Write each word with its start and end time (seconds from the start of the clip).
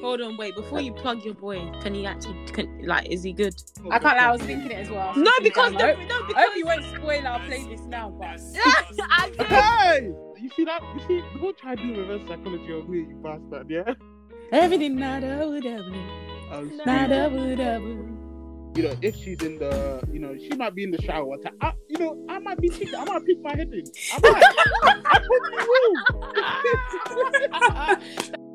Hold 0.00 0.20
on, 0.22 0.36
wait. 0.36 0.54
Before 0.56 0.80
you 0.80 0.92
plug 0.92 1.24
your 1.24 1.34
boy, 1.34 1.70
can 1.82 1.94
he 1.94 2.06
actually, 2.06 2.44
can, 2.52 2.86
like, 2.86 3.08
is 3.10 3.22
he 3.22 3.32
good? 3.32 3.54
I 3.90 3.98
can't 3.98 4.16
lie, 4.16 4.24
I 4.24 4.32
was 4.32 4.40
thinking 4.42 4.70
it 4.70 4.78
as 4.78 4.90
well. 4.90 5.14
No, 5.16 5.30
because 5.42 5.74
I 5.74 5.78
the, 5.78 5.86
hope, 5.96 5.98
no, 6.08 6.14
I 6.16 6.26
because 6.26 6.44
hope 6.44 6.56
you 6.56 6.64
won't 6.66 6.84
spoil 6.84 7.26
our 7.26 7.40
playlist 7.40 7.86
now, 7.86 8.10
but 8.10 8.40
I 9.10 9.30
did. 9.30 9.46
Hey! 9.46 10.12
You 10.40 10.50
see 10.56 10.64
that? 10.64 10.82
You 10.94 11.00
see, 11.06 11.22
don't 11.38 11.56
try 11.58 11.74
to 11.74 11.82
do 11.82 12.00
reverse 12.00 12.22
psychology 12.26 12.72
on 12.72 12.90
me, 12.90 12.98
you 13.00 13.20
bastard, 13.22 13.68
yeah? 13.70 13.94
everything 14.52 14.96
nada 14.96 15.46
whatever, 15.48 15.94
Um, 16.50 16.76
nada 16.84 17.28
whatever. 17.28 17.86
you 18.74 18.82
know, 18.82 18.96
if 19.02 19.14
she's 19.16 19.40
in 19.42 19.58
the, 19.58 20.02
you 20.12 20.18
know, 20.18 20.34
she 20.36 20.48
might 20.56 20.74
be 20.74 20.82
in 20.84 20.90
the 20.90 21.00
shower. 21.02 21.36
To, 21.36 21.52
I, 21.60 21.72
you 21.88 21.98
know, 21.98 22.26
I 22.28 22.38
might 22.38 22.58
be, 22.58 22.70
I 22.96 23.04
might 23.04 23.24
pick 23.26 23.40
my 23.42 23.50
head 23.54 23.70
in. 23.72 23.84
I 24.14 24.18
might. 24.22 24.42
I 25.06 25.18
probably 28.00 28.26
will. 28.30 28.46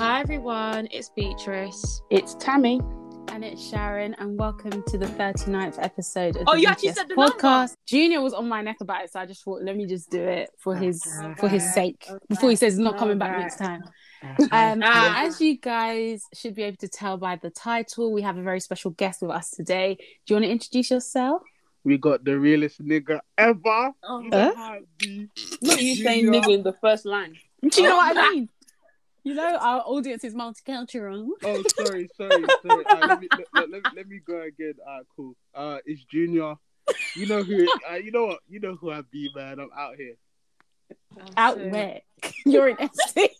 Hi 0.00 0.20
everyone, 0.20 0.88
it's 0.90 1.10
Beatrice. 1.10 2.00
It's 2.10 2.34
Tammy. 2.36 2.80
And 3.28 3.44
it's 3.44 3.62
Sharon, 3.68 4.14
and 4.18 4.38
welcome 4.38 4.82
to 4.88 4.98
the 4.98 5.06
39th 5.06 5.76
episode 5.78 6.36
of 6.36 6.44
Oh, 6.48 6.54
the 6.54 6.62
you 6.62 6.66
actually 6.68 6.92
said 6.92 7.08
the 7.08 7.14
podcast. 7.14 7.42
number? 7.42 7.74
Junior 7.86 8.20
was 8.22 8.32
on 8.32 8.48
my 8.48 8.60
neck 8.62 8.78
about 8.80 9.04
it, 9.04 9.12
so 9.12 9.20
I 9.20 9.26
just 9.26 9.44
thought, 9.44 9.62
let 9.62 9.76
me 9.76 9.86
just 9.86 10.10
do 10.10 10.20
it 10.22 10.50
for 10.58 10.74
his 10.74 11.02
for 11.38 11.48
his 11.48 11.72
sake 11.74 12.08
before 12.28 12.50
he 12.50 12.56
says 12.56 12.72
he's 12.74 12.78
not 12.80 12.98
coming 12.98 13.18
back 13.18 13.38
next 13.38 13.56
time. 13.56 13.82
Um, 14.50 14.82
Ah. 14.84 15.24
as 15.24 15.40
you 15.40 15.58
guys 15.58 16.24
should 16.34 16.54
be 16.54 16.62
able 16.64 16.78
to 16.78 16.88
tell 16.88 17.16
by 17.16 17.36
the 17.36 17.50
title, 17.50 18.12
we 18.12 18.22
have 18.22 18.36
a 18.36 18.42
very 18.42 18.60
special 18.60 18.90
guest 18.92 19.22
with 19.22 19.30
us 19.30 19.50
today. 19.50 19.96
Do 20.26 20.34
you 20.34 20.36
want 20.36 20.44
to 20.46 20.50
introduce 20.50 20.90
yourself? 20.90 21.42
we 21.82 21.96
got 21.96 22.22
the 22.24 22.38
realest 22.38 22.82
nigga 22.84 23.20
ever. 23.38 23.92
Oh, 24.04 24.20
You 24.20 24.30
Huh? 24.30 24.48
know 24.48 24.54
how 24.54 24.74
it 24.74 24.86
be. 24.98 25.28
Not 25.62 25.80
you 25.80 25.94
saying 25.96 26.24
Junior. 26.24 26.40
nigga 26.40 26.54
in 26.54 26.62
the 26.62 26.74
first 26.74 27.06
line. 27.06 27.34
Do 27.62 27.82
you 27.82 27.88
know 27.88 27.96
what 27.96 28.16
I 28.16 28.30
mean? 28.30 28.48
You 29.22 29.34
know, 29.34 29.56
our 29.56 29.82
audience 29.84 30.24
is 30.24 30.34
multicultural. 30.34 31.28
Oh, 31.42 31.62
sorry, 31.76 32.08
sorry, 32.16 32.44
sorry. 32.66 32.84
Uh, 32.86 33.06
let, 33.06 33.20
me, 33.20 33.28
let, 33.36 33.46
let, 33.54 33.70
let, 33.70 33.82
let 33.96 34.08
me 34.08 34.20
go 34.26 34.40
again. 34.42 34.74
Uh, 34.86 35.00
cool. 35.14 35.34
Uh, 35.54 35.78
it's 35.84 36.04
Junior. 36.04 36.54
You 37.16 37.26
know 37.26 37.42
who? 37.42 37.66
Uh, 37.90 37.96
you 37.96 38.10
know 38.12 38.26
what? 38.26 38.38
You 38.48 38.60
know 38.60 38.76
who 38.76 38.90
I 38.90 39.02
be, 39.10 39.30
man. 39.34 39.58
I'm 39.58 39.70
out 39.76 39.96
here. 39.96 40.14
Out 41.36 41.58
where? 41.58 42.00
You're 42.46 42.68
in 42.68 42.76
Essex. 42.80 43.34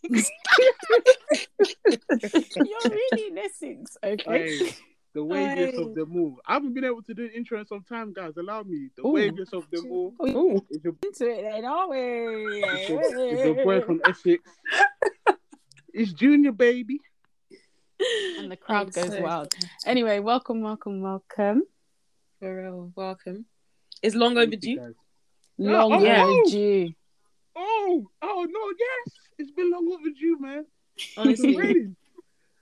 You're 2.57 2.91
really 2.91 3.29
in 3.29 3.39
Essex, 3.39 3.97
okay? 4.03 4.59
Hey, 4.59 4.75
the 5.15 5.21
waviest 5.21 5.81
of 5.81 5.95
them 5.95 6.17
all. 6.17 6.37
I 6.47 6.55
haven't 6.55 6.75
been 6.75 6.85
able 6.85 7.03
to 7.03 7.15
do 7.15 7.25
an 7.25 7.31
intro 7.35 7.59
in 7.59 7.67
some 7.67 7.83
time, 7.83 8.13
guys. 8.13 8.37
Allow 8.37 8.63
me. 8.63 8.91
The 8.97 9.07
Ooh. 9.07 9.13
waviest 9.13 9.53
of 9.53 9.69
them 9.71 9.91
all. 9.91 10.15
Ooh, 10.23 10.65
It's 10.71 10.85
your, 10.85 10.95
into 11.03 11.31
it 11.31 11.43
then, 11.43 11.65
are 11.65 11.89
we? 11.89 11.99
it's 11.99 12.89
your, 12.89 13.03
it's 13.03 13.45
your 13.45 13.65
boy 13.65 13.81
from 13.81 14.01
Essex. 14.05 14.43
It's 15.93 16.13
Junior, 16.13 16.53
baby. 16.53 17.01
And 18.39 18.51
the 18.51 18.57
crowd 18.57 18.89
Oh, 18.97 19.03
goes 19.03 19.13
so- 19.13 19.23
wild. 19.23 19.53
Anyway, 19.85 20.19
welcome, 20.21 20.63
welcome, 20.63 21.01
welcome. 21.03 21.63
For 22.39 22.63
real, 22.63 22.93
welcome. 22.97 23.45
It's 24.03 24.15
long 24.15 24.39
overdue. 24.39 24.95
Long 25.59 25.93
oh, 25.93 26.03
yeah. 26.03 26.25
oh. 26.25 26.41
overdue. 26.41 26.93
Oh, 27.57 28.07
oh 28.23 28.47
no, 28.49 28.61
yes. 28.79 29.15
It's 29.39 29.51
been 29.51 29.71
long 29.71 29.93
overdue, 29.93 30.39
man. 30.41 30.65
Honestly, 31.17 31.95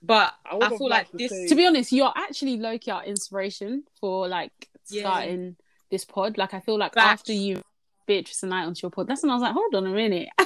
but 0.01 0.33
I 0.45 0.57
I, 0.61 0.69
feel 0.69 0.89
like 0.89 1.09
to 1.11 1.17
this. 1.17 1.29
say- 1.31 1.47
To 1.47 1.55
be 1.55 1.65
honest, 1.65 1.91
you're 1.93 2.11
actually 2.15 2.57
Loki 2.57 2.79
key 2.79 2.91
our 2.91 3.03
inspiration 3.05 3.83
for 3.99 4.27
like 4.27 4.51
Yeah. 4.89 5.03
starting 5.03 5.55
this 5.89 6.03
pod. 6.03 6.37
Like 6.37 6.53
I 6.53 6.59
feel 6.59 6.77
like 6.77 6.93
Facts. 6.95 7.21
after 7.21 7.33
you 7.33 7.61
Beatrice 8.05 8.43
and 8.43 8.53
I 8.53 8.63
onto 8.65 8.81
your 8.83 8.91
pod, 8.91 9.07
that's 9.07 9.21
when 9.23 9.29
I 9.31 9.35
was 9.35 9.41
like, 9.43 9.53
hold 9.53 9.73
on 9.75 9.85
a 9.87 9.91
minute. 9.91 10.29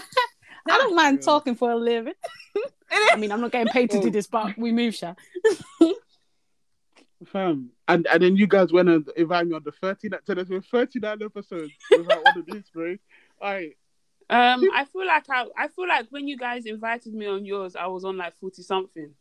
I 0.69 0.78
don't 0.78 0.96
mind 0.96 1.19
Yeah. 1.19 1.25
talking 1.25 1.56
for 1.56 1.72
a 1.72 1.75
living. 1.75 2.13
I 2.91 3.16
mean, 3.18 3.31
I'm 3.31 3.41
not 3.41 3.51
getting 3.51 3.72
paid 3.72 3.90
to 3.91 4.00
do 4.00 4.07
Oh. 4.07 4.12
this, 4.12 4.28
but 4.28 4.57
we 4.57 4.72
move, 4.72 4.96
Sha. 4.96 5.13
Fam. 7.25 7.69
And 7.90 8.07
and 8.07 8.24
then 8.24 8.38
you 8.38 8.47
guys 8.47 8.72
went 8.72 8.88
and 8.88 9.06
invited 9.18 9.50
me 9.50 9.56
on 9.56 9.63
the 9.66 9.74
39 9.74 10.19
so 10.24 10.34
there's 10.34 10.47
been 10.47 10.62
39 10.62 11.22
episodes 11.22 11.74
without 11.91 12.24
one 12.24 12.38
of 12.38 12.46
these, 12.46 12.63
bro. 12.74 12.96
Alright. 13.41 13.75
Um, 14.29 14.63
I 14.74 14.85
feel 14.85 15.06
like 15.06 15.29
I, 15.29 15.47
I 15.57 15.68
feel 15.68 15.85
like 15.88 16.07
when 16.12 16.29
you 16.29 16.38
guys 16.38 16.66
invited 16.66 17.13
me 17.13 17.25
on 17.25 17.44
yours, 17.45 17.75
I 17.75 17.88
was 17.88 18.06
on 18.06 18.16
like 18.16 18.38
forty 18.40 18.62
something, 18.63 19.12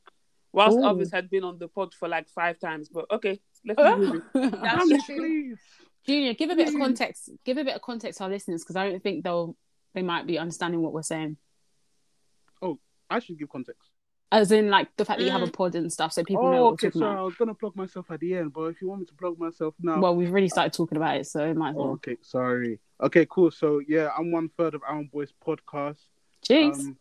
whilst 0.53 0.79
Ooh. 0.79 0.85
others 0.85 1.11
had 1.13 1.29
been 1.29 1.43
on 1.43 1.59
the 1.59 1.67
pod 1.67 1.93
for 1.93 2.07
like 2.09 2.29
five 2.29 2.61
times. 2.61 2.89
But 2.89 3.07
okay, 3.11 3.41
let's 3.67 3.81
Uh. 3.81 3.97
move. 3.97 4.23
That's 4.33 5.05
please. 5.07 5.59
Junior, 6.07 6.35
give 6.35 6.51
a 6.51 6.55
bit 6.57 6.69
of 6.69 6.75
context. 6.75 7.31
Give 7.45 7.59
a 7.59 7.65
bit 7.65 7.75
of 7.75 7.83
context 7.83 8.19
to 8.19 8.25
our 8.25 8.31
listeners 8.31 8.63
because 8.63 8.77
I 8.77 8.89
don't 8.91 9.03
think 9.03 9.25
they'll 9.25 9.57
they 9.95 10.03
might 10.03 10.27
be 10.27 10.39
understanding 10.39 10.81
what 10.83 10.93
we're 10.93 11.03
saying. 11.03 11.37
Oh, 12.61 12.79
I 13.11 13.19
should 13.19 13.39
give 13.39 13.49
context. 13.51 13.91
As 14.31 14.51
in, 14.51 14.71
like 14.71 14.89
the 14.97 15.05
fact 15.05 15.19
that 15.19 15.27
you 15.27 15.31
have 15.31 15.43
a 15.43 15.51
pod 15.51 15.75
and 15.75 15.93
stuff, 15.93 16.13
so 16.15 16.25
people 16.25 16.51
know 16.51 16.57
Oh, 16.57 16.65
what 16.65 16.73
okay, 16.75 16.87
we're 16.87 16.91
talking 16.93 17.01
sorry. 17.03 17.19
I 17.19 17.23
was 17.23 17.35
gonna 17.35 17.55
plug 17.55 17.77
myself 17.77 18.11
at 18.11 18.21
the 18.21 18.35
end, 18.37 18.55
but 18.55 18.63
if 18.65 18.81
you 18.81 18.89
want 18.89 19.01
me 19.01 19.07
to 19.07 19.15
plug 19.15 19.39
myself 19.39 19.75
now, 19.79 20.01
Well, 20.01 20.17
we've 20.17 20.31
already 20.31 20.49
started 20.49 20.73
talking 20.73 20.97
about 20.97 21.17
it, 21.17 21.27
so 21.27 21.45
it 21.45 21.55
might 21.55 21.71
as 21.71 21.77
Oh, 21.77 21.83
well. 21.83 21.91
okay, 21.93 22.17
sorry. 22.23 22.79
Okay, 23.03 23.27
cool. 23.29 23.51
So 23.51 23.83
yeah, 23.87 24.09
I'm 24.17 24.33
one 24.33 24.49
third 24.57 24.75
of 24.75 24.81
Aaron 24.89 25.11
Boys 25.13 25.35
podcast. 25.47 25.99
Jeez. 26.49 26.75
Um, 26.81 26.97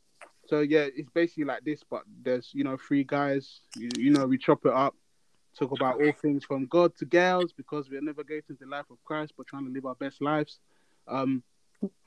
so 0.48 0.60
yeah, 0.60 0.88
it's 0.94 1.10
basically 1.12 1.46
like 1.46 1.64
this, 1.64 1.84
but 1.90 2.04
there's 2.22 2.50
you 2.54 2.66
know 2.66 2.76
three 2.76 3.06
guys. 3.06 3.62
You, 3.78 3.88
you 3.98 4.12
know 4.12 4.26
we 4.26 4.38
chop 4.38 4.66
it 4.66 4.74
up, 4.74 4.94
talk 5.58 5.72
about 5.72 6.02
all 6.04 6.12
things 6.12 6.44
from 6.44 6.66
God 6.66 6.98
to 6.98 7.06
girls 7.06 7.54
because 7.54 7.90
we're 7.90 8.02
never 8.02 8.26
getting 8.26 8.58
the 8.60 8.66
life 8.68 8.90
of 8.92 9.02
Christ, 9.06 9.36
but 9.38 9.48
trying 9.48 9.66
to 9.68 9.72
live 9.72 9.86
our 9.86 9.96
best 9.96 10.22
lives. 10.22 10.60
Um, 11.08 11.44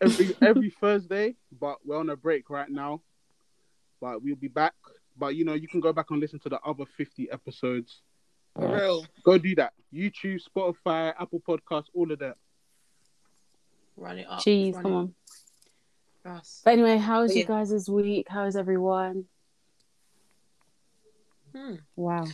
every 0.00 0.36
every 0.42 0.70
Thursday, 0.70 1.36
but 1.60 1.78
we're 1.84 1.98
on 1.98 2.10
a 2.10 2.16
break 2.16 2.50
right 2.50 2.68
now. 2.68 3.02
But 4.00 4.22
we'll 4.22 4.36
be 4.36 4.48
back. 4.48 4.74
But 5.16 5.36
you 5.36 5.44
know 5.44 5.54
you 5.54 5.68
can 5.68 5.80
go 5.80 5.92
back 5.92 6.10
and 6.10 6.20
listen 6.20 6.38
to 6.40 6.48
the 6.48 6.60
other 6.60 6.84
50 6.84 7.30
episodes. 7.30 8.02
For 8.54 8.72
real. 8.72 9.06
Go 9.24 9.38
do 9.38 9.54
that. 9.56 9.72
YouTube, 9.92 10.40
Spotify, 10.40 11.12
Apple 11.18 11.42
Podcasts, 11.46 11.86
all 11.92 12.10
of 12.10 12.18
that. 12.20 12.36
Run 13.96 14.18
it 14.18 14.26
up. 14.28 14.40
Jeez, 14.40 14.80
come 14.80 14.92
on. 14.92 15.14
fast. 16.22 16.62
But 16.64 16.74
anyway, 16.74 16.98
how's 16.98 17.30
But 17.30 17.36
you 17.36 17.42
yeah. 17.42 17.48
guys 17.48 17.70
week? 17.88 18.26
How's 18.28 18.56
everyone? 18.56 19.24
Hmm. 21.54 21.76
Wow. 21.94 22.26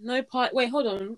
No 0.00 0.22
part. 0.22 0.54
Wait, 0.54 0.70
hold 0.70 0.86
on. 0.86 1.16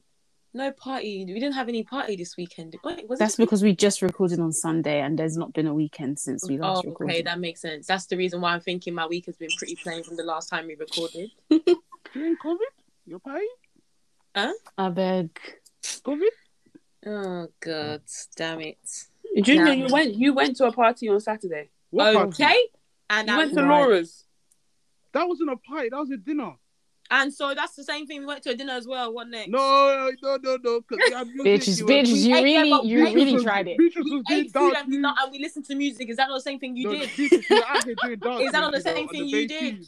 No 0.56 0.72
party. 0.72 1.22
We 1.26 1.34
didn't 1.34 1.52
have 1.52 1.68
any 1.68 1.82
party 1.82 2.16
this 2.16 2.34
weekend. 2.38 2.76
Wait, 2.82 3.06
was 3.06 3.18
That's 3.18 3.34
it? 3.34 3.42
because 3.42 3.62
we 3.62 3.76
just 3.76 4.00
recorded 4.00 4.40
on 4.40 4.52
Sunday 4.52 5.00
and 5.02 5.18
there's 5.18 5.36
not 5.36 5.52
been 5.52 5.66
a 5.66 5.74
weekend 5.74 6.18
since 6.18 6.48
we 6.48 6.56
last 6.56 6.78
oh, 6.78 6.88
recorded. 6.88 7.04
Oh, 7.04 7.04
last 7.04 7.14
okay, 7.14 7.22
that 7.22 7.40
makes 7.40 7.60
sense. 7.60 7.86
That's 7.86 8.06
the 8.06 8.16
reason 8.16 8.40
why 8.40 8.54
I'm 8.54 8.60
thinking 8.60 8.94
my 8.94 9.06
week 9.06 9.26
has 9.26 9.36
been 9.36 9.50
pretty 9.58 9.76
plain 9.76 10.02
from 10.02 10.16
the 10.16 10.22
last 10.22 10.48
time 10.48 10.66
we 10.66 10.74
recorded. 10.74 11.30
You 12.14 12.24
ain't 12.24 12.38
COVID? 12.40 12.58
You're 13.04 13.18
paying? 13.18 14.54
I 14.78 14.88
beg. 14.88 15.38
COVID? 15.82 16.30
Oh 17.06 17.48
god, 17.60 18.02
damn 18.36 18.60
it. 18.60 18.78
Junior, 19.42 19.66
Yeah. 19.66 19.72
you 19.72 19.92
went 19.92 20.14
you 20.14 20.32
went 20.32 20.56
to 20.56 20.66
a 20.66 20.72
party 20.72 21.08
on 21.10 21.20
Saturday. 21.20 21.68
What 21.90 22.14
party? 22.14 22.42
Okay, 22.44 22.62
and 23.10 23.28
You 23.28 23.34
I 23.34 23.36
went 23.38 23.50
to 23.54 23.60
lied. 23.60 23.68
Laura's. 23.68 24.24
That 25.12 25.28
wasn't 25.28 25.50
a 25.50 25.56
party. 25.56 25.90
That 25.90 25.98
was 25.98 26.10
a 26.10 26.16
dinner. 26.16 26.54
And 27.10 27.32
so 27.32 27.54
that's 27.54 27.74
the 27.74 27.84
same 27.84 28.06
thing. 28.06 28.20
We 28.20 28.26
went 28.26 28.42
to 28.44 28.50
a 28.50 28.54
dinner 28.54 28.72
as 28.72 28.86
well. 28.86 29.12
What 29.12 29.28
next? 29.28 29.48
No, 29.48 30.10
no, 30.22 30.38
no, 30.42 30.58
no. 30.62 30.80
Because 30.80 31.04
we 31.08 31.14
had 31.14 31.28
music. 31.28 31.62
Bitches, 31.62 31.82
bitches, 31.82 32.26
you 32.26 32.34
really, 32.34 32.70
them 32.70 32.80
you 32.84 33.04
really 33.04 33.42
tried 33.42 33.68
it. 33.68 33.78
Beatrice 33.78 34.04
we 34.04 34.16
was 34.16 34.24
doing 34.26 34.50
dance 34.50 34.76
and 34.76 34.88
we, 34.88 34.98
not, 34.98 35.16
and 35.22 35.32
we 35.32 35.38
listened 35.38 35.64
to 35.66 35.74
music. 35.74 36.08
Is 36.10 36.16
that 36.16 36.28
not 36.28 36.36
the 36.36 36.40
same 36.42 36.58
thing 36.58 36.76
you 36.76 36.84
No, 36.84 36.92
did? 36.92 37.10
Beatrice, 37.16 37.50
you 37.50 37.56
were 37.56 37.64
out 37.64 37.84
here 37.84 37.94
doing 38.02 38.18
dance 38.18 38.40
Is 38.42 38.52
that 38.52 38.60
not 38.60 38.72
the 38.72 38.78
moves, 38.78 38.86
you 38.86 38.92
know, 38.92 38.96
same 38.96 39.08
thing 39.08 39.26
you 39.26 39.48
did? 39.48 39.86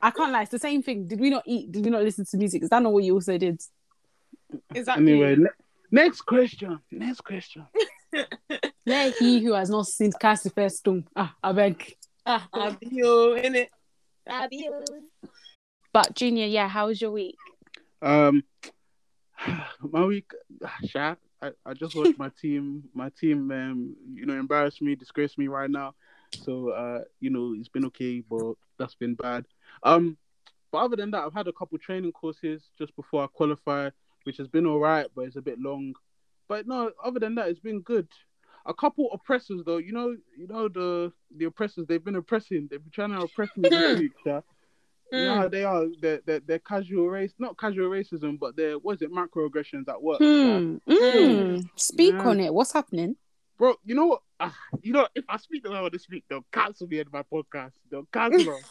I 0.00 0.10
can't 0.10 0.32
lie. 0.32 0.42
It's 0.42 0.50
the 0.50 0.58
same 0.58 0.82
thing. 0.82 1.06
Did 1.06 1.20
we 1.20 1.30
not 1.30 1.42
eat? 1.46 1.70
Did 1.70 1.84
we 1.84 1.90
not 1.90 2.02
listen 2.02 2.24
to 2.24 2.36
music? 2.36 2.62
Is 2.62 2.70
that 2.70 2.82
not 2.82 2.92
what 2.92 3.04
you 3.04 3.14
also 3.14 3.36
did? 3.36 3.60
Exactly. 4.74 5.12
Anyway, 5.12 5.36
ne- 5.36 5.48
Next 5.92 6.22
question. 6.22 6.78
Next 6.90 7.20
question. 7.20 7.66
Let 8.86 9.14
he 9.16 9.40
who 9.40 9.52
has 9.52 9.68
not 9.68 9.86
seen 9.86 10.10
cast 10.18 10.44
the 10.44 10.50
first 10.50 10.78
stone. 10.78 11.06
Ah, 11.14 11.34
I 11.42 11.52
beg. 11.52 11.94
Ah, 12.24 12.48
Abio, 12.54 13.36
innit? 13.38 13.68
Abio. 14.26 14.82
But 15.92 16.14
Junior, 16.14 16.46
yeah, 16.46 16.68
how 16.68 16.86
was 16.86 17.00
your 17.00 17.10
week? 17.10 17.36
Um, 18.00 18.44
my 19.80 20.04
week, 20.04 20.30
Sha, 20.86 21.16
I, 21.42 21.50
I 21.66 21.74
just 21.74 21.94
watched 21.94 22.18
my 22.18 22.30
team. 22.40 22.84
My 22.94 23.10
team, 23.10 23.50
um, 23.50 23.96
you 24.14 24.26
know, 24.26 24.34
embarrass 24.34 24.80
me, 24.80 24.94
disgrace 24.94 25.36
me 25.36 25.48
right 25.48 25.70
now. 25.70 25.94
So, 26.34 26.70
uh, 26.70 27.00
you 27.20 27.28
know, 27.28 27.54
it's 27.58 27.68
been 27.68 27.84
okay, 27.86 28.22
but 28.28 28.54
that's 28.78 28.94
been 28.94 29.14
bad. 29.14 29.44
Um, 29.82 30.16
but 30.70 30.78
other 30.78 30.96
than 30.96 31.10
that, 31.10 31.24
I've 31.24 31.34
had 31.34 31.48
a 31.48 31.52
couple 31.52 31.76
training 31.76 32.12
courses 32.12 32.62
just 32.78 32.96
before 32.96 33.24
I 33.24 33.26
qualify, 33.26 33.90
which 34.24 34.38
has 34.38 34.48
been 34.48 34.66
all 34.66 34.78
right, 34.80 35.06
but 35.14 35.22
it's 35.22 35.36
a 35.36 35.42
bit 35.42 35.60
long. 35.60 35.92
But 36.48 36.66
no, 36.66 36.90
other 37.04 37.20
than 37.20 37.34
that, 37.34 37.48
it's 37.48 37.60
been 37.60 37.82
good. 37.82 38.08
A 38.64 38.72
couple 38.72 39.10
oppressors 39.12 39.62
though, 39.66 39.78
you 39.78 39.92
know, 39.92 40.16
you 40.38 40.46
know 40.46 40.68
the 40.68 41.12
the 41.36 41.46
oppressors. 41.46 41.86
They've 41.86 42.02
been 42.02 42.14
oppressing. 42.14 42.68
They've 42.70 42.82
been 42.82 42.92
trying 42.92 43.10
to 43.10 43.20
oppress 43.20 43.50
me 43.56 43.68
this 43.68 43.98
week. 43.98 44.12
Yeah? 44.24 44.40
Know 45.12 45.34
how 45.34 45.48
they 45.48 45.64
are. 45.64 45.84
They're, 46.00 46.20
they're, 46.24 46.40
they're 46.40 46.58
casual 46.58 47.08
race, 47.08 47.32
not 47.38 47.58
casual 47.58 47.90
racism, 47.90 48.38
but 48.38 48.56
they're 48.56 48.78
what 48.78 48.96
is 48.96 49.02
it, 49.02 49.12
microaggressions 49.12 49.88
at 49.88 50.02
work. 50.02 50.18
Hmm. 50.18 50.76
Mm. 50.88 51.68
Speak 51.76 52.14
Yeah. 52.14 52.28
on 52.28 52.40
it. 52.40 52.52
What's 52.54 52.72
happening? 52.72 53.16
Bro, 53.58 53.76
you 53.84 53.94
know 53.94 54.06
what? 54.06 54.22
Ah, 54.40 54.56
you 54.82 54.92
know, 54.92 55.06
if 55.14 55.24
I 55.28 55.36
speak 55.36 55.62
the 55.62 55.70
way 55.70 55.76
I 55.76 55.82
want 55.82 55.92
to 55.92 55.98
speak, 55.98 56.24
they'll 56.28 56.44
cancel 56.50 56.86
me 56.88 56.98
in 56.98 57.06
my 57.12 57.22
podcast. 57.22 57.72
They'll 57.90 58.08
cancel. 58.12 58.60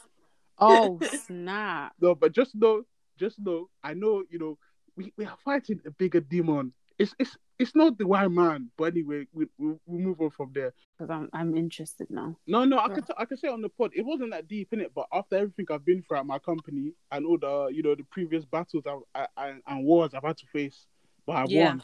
Oh 0.63 0.99
snap! 1.25 1.93
No, 1.99 2.13
but 2.13 2.33
just 2.33 2.53
know, 2.53 2.83
just 3.17 3.39
know, 3.39 3.67
I 3.83 3.95
know, 3.95 4.21
you 4.29 4.37
know, 4.37 4.59
we, 4.95 5.11
we 5.17 5.25
are 5.25 5.37
fighting 5.43 5.79
a 5.87 5.91
bigger 5.91 6.19
demon. 6.19 6.73
It's 6.99 7.15
it's 7.17 7.35
it's 7.61 7.75
not 7.75 7.97
the 7.97 8.07
white 8.07 8.31
man, 8.31 8.69
but 8.77 8.85
anyway, 8.85 9.25
we 9.33 9.45
we 9.57 9.73
we 9.85 9.99
move 9.99 10.19
on 10.21 10.29
from 10.31 10.51
there. 10.53 10.73
Because 10.97 11.09
I'm 11.11 11.29
I'm 11.33 11.55
interested 11.55 12.07
now. 12.09 12.35
No, 12.47 12.65
no, 12.65 12.79
I 12.79 12.89
could 12.89 13.05
t- 13.07 13.13
I 13.17 13.25
can 13.25 13.37
say 13.37 13.47
on 13.47 13.61
the 13.61 13.69
pod, 13.69 13.91
it 13.95 14.05
wasn't 14.05 14.31
that 14.31 14.47
deep 14.47 14.69
in 14.73 14.81
it, 14.81 14.91
but 14.93 15.07
after 15.13 15.35
everything 15.37 15.65
I've 15.69 15.85
been 15.85 16.01
through 16.01 16.17
at 16.17 16.25
my 16.25 16.39
company 16.39 16.93
and 17.11 17.25
all 17.25 17.37
the 17.37 17.71
you 17.73 17.83
know 17.83 17.95
the 17.95 18.03
previous 18.11 18.45
battles 18.45 18.83
I, 18.87 18.97
I, 19.15 19.27
I, 19.37 19.53
and 19.67 19.85
wars 19.85 20.13
I've 20.13 20.23
had 20.23 20.37
to 20.37 20.47
face, 20.47 20.85
but 21.25 21.33
I 21.33 21.45
Yeah. 21.47 21.67
won. 21.69 21.83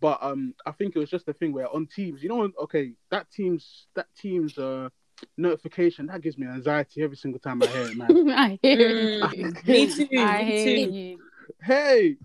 But 0.00 0.18
um, 0.22 0.54
I 0.64 0.70
think 0.72 0.94
it 0.94 0.98
was 1.00 1.10
just 1.10 1.28
a 1.28 1.32
thing 1.32 1.52
where 1.52 1.68
on 1.74 1.86
teams, 1.86 2.22
you 2.22 2.28
know, 2.28 2.48
okay, 2.62 2.92
that 3.10 3.30
team's 3.32 3.86
that 3.94 4.06
team's 4.16 4.56
uh 4.58 4.88
notification 5.36 6.06
that 6.06 6.20
gives 6.20 6.38
me 6.38 6.46
anxiety 6.46 7.02
every 7.02 7.16
single 7.16 7.40
time 7.40 7.62
I 7.62 7.66
hear 7.66 7.82
it, 7.88 7.96
man. 7.96 8.28
I 8.30 8.58
hear 8.62 8.78
Mm. 8.88 9.36
you. 9.36 9.52
Me 9.66 9.86
too. 9.88 10.06
I 10.16 10.44
me 10.44 10.52
hear 10.52 10.76
too. 10.86 10.92
you. 10.92 11.18
hey, 11.62 12.16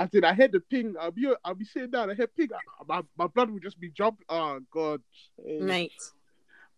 I 0.00 0.08
said 0.08 0.24
I 0.24 0.32
heard 0.32 0.52
the 0.52 0.60
ping. 0.60 0.94
I'll 0.98 1.10
be 1.10 1.30
I'll 1.44 1.54
be 1.54 1.66
sitting 1.66 1.90
down. 1.90 2.10
I 2.10 2.14
hear 2.14 2.26
ping. 2.26 2.48
I- 2.54 2.84
my 2.88 3.02
my 3.18 3.26
blood 3.26 3.50
will 3.50 3.58
just 3.60 3.78
be 3.78 3.90
jumping. 3.90 4.24
Oh 4.30 4.58
god. 4.72 5.02
Hey. 5.44 5.58
Mate. 5.60 5.92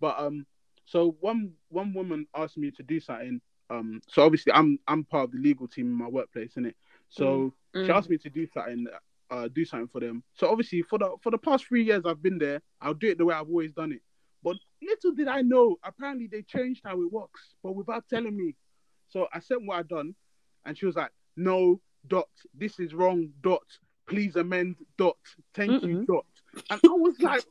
But 0.00 0.18
um, 0.18 0.44
so 0.86 1.16
one 1.20 1.52
one 1.68 1.94
woman 1.94 2.26
asked 2.34 2.58
me 2.58 2.72
to 2.72 2.82
do 2.82 2.98
something. 2.98 3.40
Um, 3.70 4.00
so 4.08 4.24
obviously 4.24 4.52
I'm 4.52 4.76
I'm 4.88 5.04
part 5.04 5.26
of 5.26 5.32
the 5.32 5.38
legal 5.38 5.68
team 5.68 5.86
in 5.86 5.92
my 5.92 6.08
workplace, 6.08 6.54
innit? 6.58 6.74
So 7.10 7.54
she 7.74 7.78
Mm. 7.78 7.88
asked 7.90 8.10
me 8.10 8.18
to 8.18 8.28
do 8.28 8.46
something, 8.52 8.86
uh, 9.30 9.48
do 9.48 9.64
something 9.64 9.88
for 9.88 10.00
them. 10.00 10.22
So 10.34 10.50
obviously 10.50 10.82
for 10.82 10.98
the 10.98 11.16
for 11.22 11.30
the 11.30 11.38
past 11.38 11.64
three 11.66 11.84
years 11.84 12.02
I've 12.04 12.22
been 12.22 12.38
there, 12.38 12.60
I'll 12.80 12.92
do 12.92 13.08
it 13.10 13.18
the 13.18 13.24
way 13.24 13.34
I've 13.36 13.48
always 13.48 13.72
done 13.72 13.92
it. 13.92 14.02
But 14.42 14.56
little 14.82 15.12
did 15.12 15.28
I 15.28 15.42
know, 15.42 15.76
apparently 15.84 16.26
they 16.26 16.42
changed 16.42 16.82
how 16.84 17.00
it 17.00 17.12
works, 17.12 17.54
but 17.62 17.72
without 17.76 18.04
telling 18.10 18.36
me. 18.36 18.56
So 19.10 19.28
I 19.32 19.38
sent 19.38 19.64
what 19.64 19.78
I'd 19.78 19.88
done, 19.88 20.14
and 20.66 20.76
she 20.76 20.86
was 20.86 20.96
like, 20.96 21.12
"No, 21.36 21.80
dot. 22.06 22.28
This 22.54 22.78
is 22.80 22.94
wrong. 22.94 23.30
Dot. 23.42 23.62
Please 24.06 24.36
amend. 24.36 24.76
Dot. 24.98 25.16
Thank 25.54 25.82
you. 25.82 25.98
Mm-mm. 25.98 26.06
Dot." 26.06 26.26
And 26.70 26.80
I 26.84 26.88
was 26.88 27.14
like, 27.20 27.44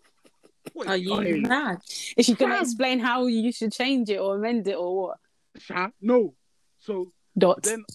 "Wait, 0.74 0.88
Are 0.88 0.98
you 0.98 1.20
hey, 1.20 1.40
mad? 1.40 1.80
Is 2.18 2.26
she 2.26 2.36
gonna 2.36 2.60
explain 2.62 3.00
how 3.00 3.26
you 3.28 3.52
should 3.52 3.72
change 3.72 4.10
it 4.10 4.18
or 4.20 4.36
amend 4.38 4.68
it 4.68 4.76
or 4.76 5.02
what? 5.02 5.18
Sha? 5.58 5.90
No." 6.02 6.34
So 6.80 7.12
Dot. 7.38 7.64
then 7.64 7.86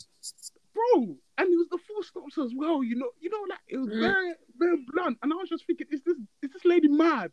bro 0.74 1.16
and 1.38 1.52
it 1.52 1.56
was 1.56 1.68
the 1.70 1.78
full 1.78 2.02
stops 2.02 2.36
as 2.38 2.52
well 2.54 2.82
you 2.84 2.96
know 2.96 3.08
you 3.20 3.30
know 3.30 3.44
like 3.48 3.58
it 3.68 3.76
was 3.78 3.88
Mm. 3.88 4.00
very 4.00 4.32
very 4.58 4.76
blunt 4.92 5.16
and 5.22 5.32
i 5.32 5.36
was 5.36 5.48
just 5.48 5.66
thinking 5.66 5.86
is 5.90 6.02
this 6.04 6.16
is 6.42 6.50
this 6.52 6.64
lady 6.66 6.88
mad 6.88 7.30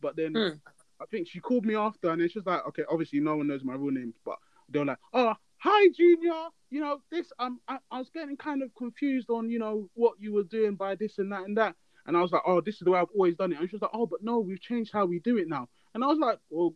but 0.00 0.16
then 0.16 0.32
Mm. 0.32 0.60
i 1.00 1.04
think 1.10 1.28
she 1.28 1.38
called 1.40 1.66
me 1.66 1.74
after 1.76 2.08
and 2.10 2.20
then 2.22 2.28
she 2.30 2.38
was 2.38 2.46
like 2.46 2.66
okay 2.68 2.84
obviously 2.90 3.20
no 3.20 3.36
one 3.36 3.46
knows 3.46 3.62
my 3.62 3.74
real 3.74 3.90
name, 3.92 4.14
but 4.24 4.36
they 4.70 4.78
were 4.78 4.86
like 4.86 4.98
oh 5.12 5.34
hi 5.58 5.88
junior 5.96 6.48
you 6.70 6.80
know 6.80 7.00
this 7.10 7.32
um 7.38 7.60
I, 7.66 7.78
I 7.90 7.98
was 7.98 8.10
getting 8.10 8.36
kind 8.36 8.62
of 8.62 8.70
confused 8.76 9.28
on 9.30 9.50
you 9.50 9.58
know 9.58 9.88
what 9.94 10.14
you 10.18 10.32
were 10.32 10.44
doing 10.44 10.76
by 10.76 10.94
this 10.94 11.18
and 11.18 11.32
that 11.32 11.42
and 11.42 11.56
that 11.56 11.74
and 12.06 12.16
i 12.16 12.22
was 12.22 12.30
like 12.30 12.42
oh 12.46 12.60
this 12.60 12.76
is 12.76 12.80
the 12.82 12.90
way 12.90 13.00
i've 13.00 13.08
always 13.14 13.34
done 13.34 13.52
it 13.52 13.58
and 13.58 13.68
she 13.68 13.74
was 13.74 13.82
like 13.82 13.90
oh 13.92 14.06
but 14.06 14.22
no 14.22 14.38
we've 14.38 14.60
changed 14.60 14.92
how 14.92 15.04
we 15.04 15.18
do 15.18 15.36
it 15.36 15.48
now 15.48 15.68
and 15.94 16.04
i 16.04 16.06
was 16.06 16.18
like 16.18 16.38
well 16.50 16.74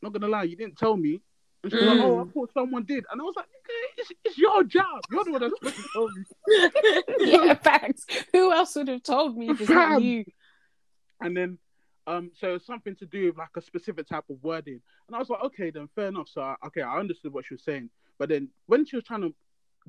not 0.00 0.12
gonna 0.12 0.28
lie 0.28 0.44
you 0.44 0.56
didn't 0.56 0.78
tell 0.78 0.96
me 0.96 1.20
and 1.62 1.70
she 1.70 1.76
was 1.76 1.86
like, 1.86 1.98
Mm. 1.98 2.04
"Oh, 2.04 2.20
I 2.26 2.32
thought 2.32 2.52
someone 2.54 2.84
did," 2.84 3.04
and 3.12 3.20
I 3.20 3.24
was 3.24 3.34
like, 3.36 3.44
"Nigga, 3.44 3.74
it's, 3.98 4.12
it's 4.24 4.38
your 4.38 4.64
job. 4.64 5.02
You're 5.10 5.24
the 5.24 5.32
one 5.32 5.40
that's 5.42 5.54
supposed 5.58 5.76
to 5.76 5.88
tell 5.92 6.08
me." 6.08 7.02
yeah, 7.46 7.54
facts. 7.54 8.06
Who 8.32 8.50
else 8.50 8.74
would 8.76 8.88
have 8.88 9.02
told 9.02 9.36
me 9.36 9.50
if 9.50 9.60
it's 9.60 9.68
not 9.68 10.00
you? 10.00 10.24
And 11.20 11.36
then, 11.36 11.58
um, 12.06 12.30
so 12.34 12.56
something 12.56 12.96
to 12.96 13.04
do 13.04 13.26
with 13.26 13.36
like 13.36 13.50
a 13.56 13.60
specific 13.60 14.08
type 14.08 14.24
of 14.30 14.42
wording, 14.42 14.80
and 15.06 15.14
I 15.14 15.18
was 15.18 15.28
like, 15.28 15.42
"Okay, 15.44 15.70
then 15.70 15.86
fair 15.94 16.08
enough." 16.08 16.30
So, 16.30 16.40
I, 16.40 16.56
okay, 16.68 16.80
I 16.80 16.98
understood 16.98 17.34
what 17.34 17.44
she 17.44 17.52
was 17.52 17.62
saying, 17.62 17.90
but 18.20 18.28
then 18.28 18.50
when 18.66 18.84
she 18.84 18.94
was 18.96 19.04
trying 19.06 19.22
to 19.22 19.34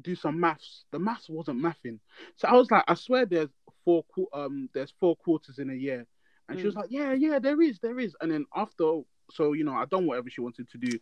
do 0.02 0.16
some 0.16 0.40
maths, 0.40 0.86
the 0.92 0.98
maths 0.98 1.28
wasn't 1.30 1.60
mathing. 1.62 2.00
So 2.38 2.48
I 2.48 2.54
was 2.54 2.72
like, 2.72 2.86
"I 2.88 2.94
swear, 2.96 3.26
there's 3.26 3.50
four 3.84 4.04
um, 4.34 4.70
there's 4.74 4.94
four 5.00 5.16
quarters 5.18 5.60
in 5.60 5.70
a 5.70 5.74
year," 5.76 6.08
and 6.48 6.58
she 6.58 6.66
was 6.66 6.76
like, 6.76 6.90
"Yeah, 6.90 7.12
yeah, 7.14 7.40
there 7.40 7.62
is, 7.62 7.78
there 7.80 8.00
is." 8.00 8.16
And 8.22 8.32
then 8.32 8.46
after, 8.56 9.02
so 9.32 9.52
you 9.54 9.66
know, 9.66 9.74
I 9.74 9.84
done 9.86 10.06
whatever 10.08 10.30
she 10.30 10.40
wanted 10.42 10.70
to 10.70 10.78
do, 10.78 10.98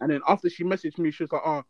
and 0.00 0.10
then 0.10 0.22
after 0.26 0.48
she 0.48 0.62
messaged 0.64 0.98
me, 0.98 1.10
she 1.10 1.24
was 1.24 1.32
like, 1.32 1.42
"Oh." 1.44 1.64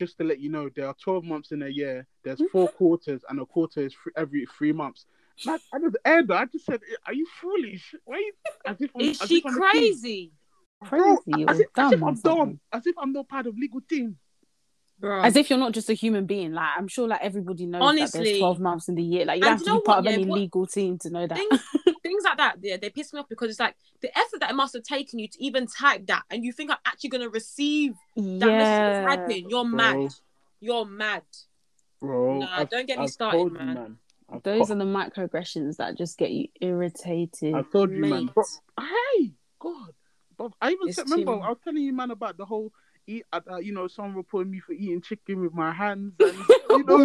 Just 0.00 0.16
to 0.18 0.24
let 0.24 0.40
you 0.40 0.50
know, 0.50 0.68
there 0.74 0.86
are 0.88 0.96
12 1.00 1.22
months 1.22 1.52
in 1.52 1.62
a 1.62 1.68
year. 1.68 2.08
There's 2.24 2.42
four 2.50 2.66
quarters, 2.68 3.20
and 3.28 3.38
a 3.38 3.46
quarter 3.46 3.80
is 3.82 3.92
fr- 3.94 4.08
every 4.16 4.46
three 4.58 4.72
months. 4.72 5.04
Like, 5.46 5.60
I 5.72 5.78
just 5.78 5.96
aired. 6.04 6.30
I 6.32 6.46
just 6.46 6.64
said, 6.64 6.80
"Are 7.06 7.12
you 7.12 7.26
foolish? 7.40 7.94
Why?" 8.04 8.16
you- 8.16 8.32
As 8.66 8.80
if 8.80 8.90
I'm- 8.96 9.04
Is 9.04 9.20
as 9.22 9.28
she 9.28 9.38
if 9.38 9.46
I'm 9.46 9.52
a 9.52 9.56
kid. 9.72 9.78
crazy? 9.78 10.32
Bro, 10.88 11.16
Crazy 11.18 11.44
as 11.48 11.58
or 11.58 11.60
if, 11.62 11.66
as 11.68 11.72
dumb 11.74 11.92
if 11.94 12.02
I'm 12.02 12.16
something. 12.16 12.36
dumb. 12.46 12.60
As 12.72 12.86
if 12.86 12.94
I'm 12.98 13.12
not 13.12 13.28
part 13.28 13.46
of 13.46 13.56
legal 13.56 13.80
team. 13.80 14.16
Bro. 14.98 15.22
As 15.22 15.34
if 15.36 15.50
you're 15.50 15.58
not 15.58 15.72
just 15.72 15.90
a 15.90 15.94
human 15.94 16.26
being. 16.26 16.52
Like 16.52 16.70
I'm 16.76 16.86
sure, 16.88 17.08
like 17.08 17.20
everybody 17.22 17.66
knows 17.66 18.12
that 18.12 18.12
there's 18.22 18.38
12 18.38 18.60
months 18.60 18.88
in 18.88 18.94
the 18.94 19.02
year. 19.02 19.24
Like 19.24 19.36
you 19.38 19.42
don't 19.42 19.50
have 19.58 19.58
to 19.60 19.64
be 19.64 19.70
part 19.70 19.86
what, 19.86 19.98
of 19.98 20.04
yeah, 20.06 20.10
any 20.12 20.26
what- 20.26 20.38
legal 20.38 20.66
team 20.66 20.98
to 20.98 21.10
know 21.10 21.26
that. 21.26 21.36
things, 21.36 21.60
things 22.02 22.22
like 22.24 22.36
that, 22.36 22.56
yeah, 22.62 22.76
they 22.76 22.88
piss 22.90 23.12
me 23.12 23.18
off 23.18 23.28
because 23.28 23.50
it's 23.50 23.58
like 23.58 23.74
the 24.00 24.16
effort 24.16 24.40
that 24.40 24.50
it 24.50 24.54
must 24.54 24.74
have 24.74 24.84
taken 24.84 25.18
you 25.18 25.26
to 25.28 25.42
even 25.42 25.66
type 25.66 26.06
that, 26.06 26.22
and 26.30 26.44
you 26.44 26.52
think 26.52 26.70
I'm 26.70 26.76
actually 26.86 27.10
gonna 27.10 27.28
receive 27.30 27.94
that 28.16 28.22
message 28.22 28.48
yeah. 28.48 29.04
that's 29.04 29.16
typing. 29.16 29.50
You're 29.50 29.64
Bro. 29.64 29.76
mad. 29.76 30.14
You're 30.60 30.84
mad. 30.86 31.22
Bro, 32.00 32.38
Nah, 32.40 32.58
I've- 32.60 32.68
don't 32.70 32.86
get 32.86 32.98
me 32.98 33.04
I've 33.04 33.10
started, 33.10 33.38
told 33.38 33.52
you, 33.52 33.58
man. 33.58 33.98
Those 34.44 34.68
to- 34.68 34.72
are 34.74 34.76
the 34.76 34.84
microaggressions 34.84 35.76
that 35.78 35.96
just 35.98 36.16
get 36.16 36.30
you 36.30 36.46
irritated. 36.60 37.54
I've 37.54 37.70
told 37.72 37.90
you, 37.90 37.98
man. 37.98 38.26
Bro, 38.26 38.44
hey, 38.78 39.32
God. 39.58 39.92
Bro, 40.42 40.54
I 40.60 40.70
even 40.72 40.92
said, 40.92 41.04
remember. 41.08 41.32
I 41.44 41.48
was 41.50 41.58
telling 41.62 41.82
you, 41.82 41.92
man, 41.92 42.10
about 42.10 42.36
the 42.36 42.44
whole 42.44 42.72
eat, 43.06 43.24
uh, 43.32 43.40
uh, 43.50 43.56
you 43.58 43.72
know, 43.72 43.86
someone 43.88 44.14
reported 44.16 44.50
me 44.50 44.58
for 44.60 44.72
eating 44.72 45.00
chicken 45.00 45.40
with 45.40 45.52
my 45.54 45.72
hands. 45.72 46.14
And, 46.18 46.44
you 46.70 46.84
know, 46.84 47.04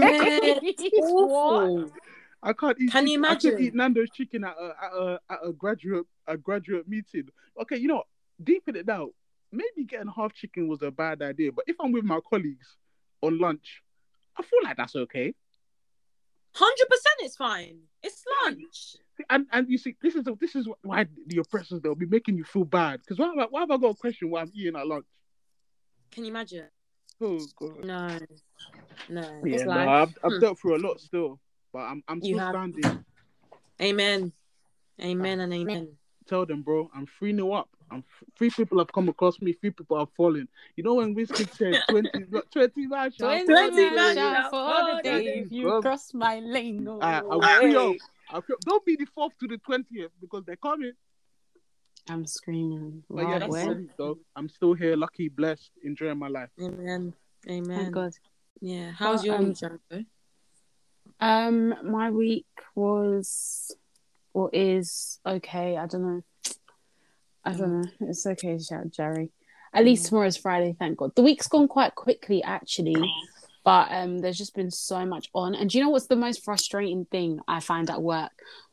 What? 0.97 1.91
I 2.43 2.53
can't 2.53 2.79
eat. 2.79 2.91
Can 2.91 3.07
you 3.07 3.17
chicken- 3.17 3.25
I 3.25 3.29
imagine? 3.29 3.59
eat 3.59 3.75
Nando's 3.75 4.09
chicken 4.11 4.43
at 4.43 4.55
a, 4.59 4.73
at 4.81 4.91
a 4.93 5.19
at 5.29 5.39
a 5.43 5.51
graduate 5.53 6.05
a 6.27 6.37
graduate 6.37 6.87
meeting. 6.87 7.27
Okay, 7.61 7.77
you 7.77 7.87
know, 7.87 7.95
what? 7.95 8.07
deep 8.43 8.63
in 8.67 8.75
it 8.75 8.85
now, 8.87 9.09
maybe 9.51 9.85
getting 9.87 10.11
half 10.15 10.33
chicken 10.33 10.67
was 10.67 10.81
a 10.81 10.91
bad 10.91 11.21
idea. 11.21 11.51
But 11.51 11.65
if 11.67 11.75
I'm 11.79 11.91
with 11.91 12.03
my 12.05 12.19
colleagues 12.29 12.77
on 13.21 13.39
lunch, 13.39 13.81
I 14.37 14.43
feel 14.43 14.59
like 14.63 14.77
that's 14.77 14.95
okay. 14.95 15.33
Hundred 16.57 16.89
percent, 16.89 17.15
it's 17.19 17.35
fine. 17.35 17.77
It's 18.01 18.23
lunch. 18.43 18.95
And 19.29 19.45
and 19.51 19.69
you 19.69 19.77
see, 19.77 19.95
this 20.01 20.15
is 20.15 20.25
this 20.39 20.55
is 20.55 20.67
why 20.81 21.05
the 21.27 21.37
oppressors 21.37 21.81
they'll 21.81 21.93
be 21.93 22.07
making 22.07 22.35
you 22.35 22.43
feel 22.43 22.65
bad. 22.65 22.99
Because 23.01 23.19
why, 23.19 23.27
have 23.27 23.37
I- 23.37 23.47
why 23.51 23.59
have 23.61 23.69
I 23.71 23.77
got 23.77 23.89
a 23.89 23.93
question 23.95 24.31
why 24.31 24.41
I'm 24.41 24.51
eating 24.55 24.75
at 24.75 24.87
lunch? 24.87 25.05
Can 26.11 26.23
you 26.23 26.31
imagine? 26.31 26.65
Oh 27.21 27.39
god. 27.59 27.85
No, 27.85 28.17
no. 29.09 29.41
Yeah, 29.45 29.55
it's 29.55 29.65
no. 29.65 29.71
I've, 29.87 30.17
I've 30.23 30.31
Hmm. 30.33 30.39
dealt 30.39 30.59
through 30.59 30.77
a 30.77 30.81
lot 30.87 30.99
still, 30.99 31.39
but 31.71 31.79
I'm 31.79 32.03
I'm 32.07 32.21
still 32.21 32.39
standing. 32.39 33.05
Amen. 33.79 34.31
Amen 34.99 35.39
and 35.41 35.53
amen. 35.53 35.96
Tell 36.27 36.45
them, 36.45 36.61
bro, 36.61 36.89
I'm 36.93 37.07
three 37.17 37.31
new 37.33 37.51
up. 37.53 37.69
I'm 37.89 38.03
three 38.37 38.49
people 38.49 38.79
have 38.79 38.91
come 38.91 39.07
across 39.07 39.39
me. 39.41 39.53
Three 39.53 39.71
people 39.71 39.97
have 39.97 40.09
fallen. 40.15 40.47
You 40.75 40.83
know 40.83 40.95
when 40.95 41.15
Wizkid 41.15 41.49
said 41.55 41.79
20, 41.89 42.09
20 42.51 42.87
man 42.87 43.11
shall 43.11 43.29
20 43.29 43.45
fall 43.45 43.55
Twenty 43.55 43.85
on 43.85 43.95
man 43.95 44.15
shall 44.15 44.43
for 44.43 44.49
fall 44.51 44.95
the 44.97 45.01
day 45.03 45.25
if 45.39 45.51
you 45.51 45.69
day. 45.71 45.79
cross 45.81 46.13
my 46.13 46.39
lane. 46.39 46.83
No. 46.83 46.99
I, 47.01 47.21
I'll 47.29 47.41
free 47.41 47.75
up. 47.75 47.95
I'll 48.29 48.41
free 48.41 48.53
up. 48.55 48.61
Don't 48.65 48.85
be 48.85 48.97
the 48.97 49.05
fourth 49.05 49.37
to 49.39 49.47
the 49.47 49.57
twentieth 49.59 50.11
because 50.19 50.43
they're 50.45 50.57
coming. 50.57 50.91
I'm 52.09 52.25
screaming. 52.25 53.03
But 53.09 53.21
yeah, 53.23 53.33
Wow, 53.33 53.39
that's 53.39 53.51
where? 53.51 53.71
it. 53.99 54.17
I'm 54.35 54.49
still 54.49 54.73
here, 54.73 54.95
lucky, 54.95 55.29
blessed, 55.29 55.71
enjoying 55.83 56.17
my 56.17 56.27
life. 56.27 56.49
Amen. 56.61 57.13
My 57.47 57.53
Amen. 57.53 57.91
God. 57.91 58.13
Yeah. 58.61 58.91
How's 58.91 59.23
Well, 59.23 59.25
your 59.25 59.35
um, 59.35 59.47
week, 59.49 59.57
Janko? 59.59 60.05
Um, 61.19 61.73
my 61.89 62.11
week 62.11 62.45
was 62.75 63.75
or 64.37 64.51
is 64.53 65.17
okay. 65.25 65.77
I 65.77 65.87
don't 65.87 66.03
know. 66.03 66.21
I 67.43 67.53
don't 67.53 67.81
know. 67.81 67.89
It's 68.01 68.23
okay, 68.27 68.59
shout 68.59 68.91
Jerry. 68.91 69.31
At 69.73 69.83
least 69.83 70.05
tomorrow's 70.05 70.37
Friday, 70.37 70.75
thank 70.77 70.99
God. 70.99 71.15
The 71.15 71.23
week's 71.23 71.47
gone 71.47 71.67
quite 71.67 71.95
quickly, 71.95 72.43
actually, 72.43 72.95
but 73.63 73.87
um, 73.89 74.19
there's 74.19 74.37
just 74.37 74.53
been 74.53 74.69
so 74.69 75.07
much 75.07 75.29
on. 75.33 75.55
And 75.55 75.71
do 75.71 75.77
you 75.79 75.83
know 75.83 75.89
what's 75.89 76.05
the 76.05 76.15
most 76.15 76.45
frustrating 76.45 77.05
thing 77.05 77.39
I 77.47 77.61
find 77.61 77.89
at 77.89 78.03
work? 78.03 78.31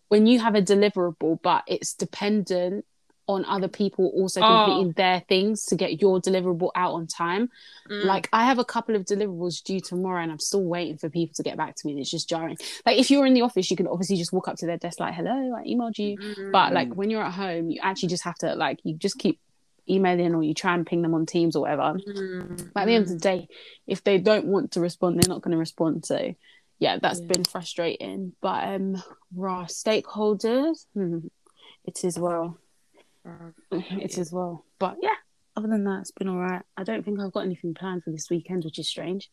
When 0.09 0.27
you 0.27 0.39
have 0.41 0.55
a 0.55 0.61
deliverable, 0.61 1.41
but 1.41 1.65
it's 1.67 1.95
dependent 1.95 2.85
on 3.27 3.45
other 3.47 3.69
people 3.69 4.09
also 4.15 4.41
Oh. 4.43 4.65
completing 4.67 4.93
their 4.93 5.21
things 5.29 5.65
to 5.67 5.77
get 5.77 6.01
your 6.03 6.21
deliverable 6.21 6.71
out 6.75 6.93
on 6.93 7.07
time. 7.07 7.49
Mm. 7.91 8.05
Like 8.05 8.29
I 8.33 8.45
have 8.45 8.59
a 8.59 8.65
couple 8.65 8.95
of 8.97 9.05
deliverables 9.05 9.63
due 9.63 9.81
tomorrow, 9.81 10.23
and 10.23 10.31
I'm 10.31 10.39
still 10.39 10.63
waiting 10.63 10.99
for 10.99 11.09
people 11.09 11.35
to 11.37 11.43
get 11.43 11.57
back 11.57 11.75
to 11.77 11.87
me. 11.87 11.93
And 11.93 12.01
it's 12.01 12.11
just 12.11 12.29
jarring. 12.29 12.59
Like 12.85 12.99
if 12.99 13.11
you're 13.11 13.27
in 13.27 13.35
the 13.35 13.43
office, 13.43 13.71
you 13.71 13.77
can 13.77 13.87
obviously 13.89 14.17
just 14.17 14.33
walk 14.33 14.49
up 14.49 14.57
to 14.57 14.67
their 14.67 14.77
desk 14.79 15.01
like, 15.01 15.15
"Hello, 15.15 15.55
I 15.57 15.65
emailed 15.67 15.97
you." 15.99 16.19
Mm. 16.19 16.53
But 16.53 16.73
like 16.75 16.93
when 16.95 17.09
you're 17.11 17.23
at 17.25 17.33
home, 17.33 17.71
you 17.71 17.81
actually 17.83 18.11
just 18.11 18.25
have 18.25 18.37
to 18.37 18.55
like 18.55 18.81
you 18.85 18.95
just 18.95 19.19
keep 19.19 19.41
emailing 19.89 20.35
or 20.35 20.43
you 20.43 20.55
try 20.55 20.75
and 20.75 20.87
ping 20.87 21.03
them 21.03 21.15
on 21.15 21.27
Teams 21.27 21.57
or 21.57 21.61
whatever. 21.63 21.99
Mm. 22.07 22.73
But 22.73 22.81
at 22.83 22.87
the 22.87 22.95
end 22.95 23.05
of 23.05 23.11
the 23.11 23.19
day, 23.19 23.49
if 23.87 24.03
they 24.05 24.19
don't 24.19 24.47
want 24.47 24.73
to 24.73 24.81
respond, 24.81 25.17
they're 25.23 25.29
not 25.29 25.43
going 25.43 25.53
to 25.53 25.59
respond. 25.59 26.05
So 26.07 26.35
yeah, 26.79 26.99
that's 27.01 27.21
Yeah. 27.21 27.27
been 27.27 27.45
frustrating. 27.45 28.33
But 28.41 28.65
um, 28.65 29.03
raw 29.35 29.65
stakeholders, 29.67 30.87
hmm, 30.95 31.19
it 31.85 32.05
is 32.05 32.19
well. 32.19 32.59
It 33.71 34.19
is 34.19 34.33
well. 34.33 34.65
But 34.79 34.97
yeah, 35.03 35.15
other 35.57 35.69
than 35.69 35.85
that, 35.85 36.01
it's 36.01 36.11
been 36.11 36.29
all 36.29 36.39
right. 36.39 36.63
I 36.77 36.85
don't 36.85 37.05
think 37.05 37.21
I've 37.21 37.33
got 37.33 37.45
anything 37.45 37.75
planned 37.75 38.05
for 38.05 38.11
this 38.11 38.31
weekend, 38.31 38.65
which 38.65 38.79
is 38.79 38.89
strange. 38.89 39.31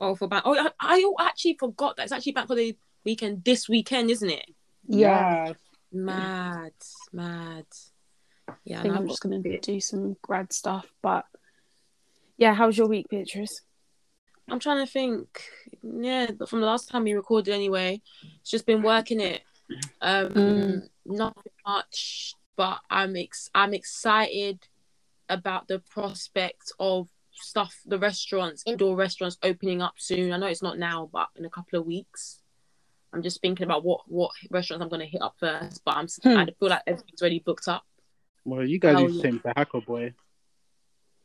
Oh, 0.00 0.14
for 0.14 0.28
bank. 0.28 0.42
Oh, 0.46 0.56
I, 0.56 0.70
I 0.80 1.26
actually 1.26 1.56
forgot 1.58 1.96
that 1.96 2.04
it's 2.04 2.12
actually 2.12 2.32
bank 2.32 2.48
holiday 2.48 2.76
weekend 3.04 3.44
this 3.44 3.68
weekend, 3.68 4.10
isn't 4.10 4.30
it? 4.30 4.46
Yeah. 4.88 5.54
Mad, 5.92 6.72
mad. 7.12 7.64
Yeah, 8.64 8.80
I 8.80 8.82
think 8.82 8.94
I'm 8.94 9.08
just 9.08 9.22
going 9.22 9.42
to 9.42 9.58
do 9.58 9.80
some 9.80 10.16
grad 10.22 10.52
stuff. 10.52 10.86
But 11.02 11.24
yeah, 12.36 12.54
how's 12.54 12.76
your 12.76 12.88
week, 12.88 13.08
Beatrice? 13.08 13.62
I'm 14.48 14.60
trying 14.60 14.84
to 14.84 14.90
think. 14.90 15.42
Yeah, 15.82 16.30
but 16.38 16.48
from 16.48 16.60
the 16.60 16.66
last 16.66 16.88
time 16.88 17.04
we 17.04 17.14
recorded, 17.14 17.52
anyway, 17.54 18.00
it's 18.40 18.50
just 18.50 18.66
been 18.66 18.82
working 18.82 19.20
it. 19.20 19.42
Um, 20.00 20.28
Mm. 20.28 20.88
nothing 21.06 21.52
much, 21.66 22.34
but 22.56 22.78
I'm 22.90 23.16
ex- 23.16 23.50
I'm 23.54 23.74
excited 23.74 24.66
about 25.28 25.68
the 25.68 25.78
prospect 25.80 26.72
of 26.80 27.08
stuff, 27.32 27.80
the 27.86 27.98
restaurants, 27.98 28.62
indoor 28.66 28.96
restaurants 28.96 29.36
opening 29.42 29.82
up 29.82 29.94
soon. 29.98 30.32
I 30.32 30.38
know 30.38 30.46
it's 30.46 30.62
not 30.62 30.78
now, 30.78 31.08
but 31.12 31.28
in 31.36 31.44
a 31.44 31.50
couple 31.50 31.78
of 31.78 31.86
weeks. 31.86 32.40
I'm 33.12 33.22
just 33.22 33.40
thinking 33.40 33.64
about 33.64 33.84
what 33.84 34.00
what 34.08 34.30
restaurants 34.50 34.82
I'm 34.82 34.88
gonna 34.88 35.04
hit 35.06 35.22
up 35.22 35.34
first, 35.38 35.82
but 35.84 35.96
I'm 35.96 36.06
Hmm. 36.22 36.36
I 36.38 36.46
feel 36.58 36.68
like 36.68 36.82
everything's 36.86 37.20
already 37.22 37.38
booked 37.40 37.68
up. 37.68 37.84
Well, 38.44 38.64
you 38.66 38.78
guys 38.78 38.96
Oh, 38.96 39.00
need 39.00 39.08
to 39.08 39.14
yeah. 39.14 39.22
take 39.22 39.32
me 39.34 39.38
to 39.40 39.52
Hacker 39.56 39.80
Boy. 39.80 40.14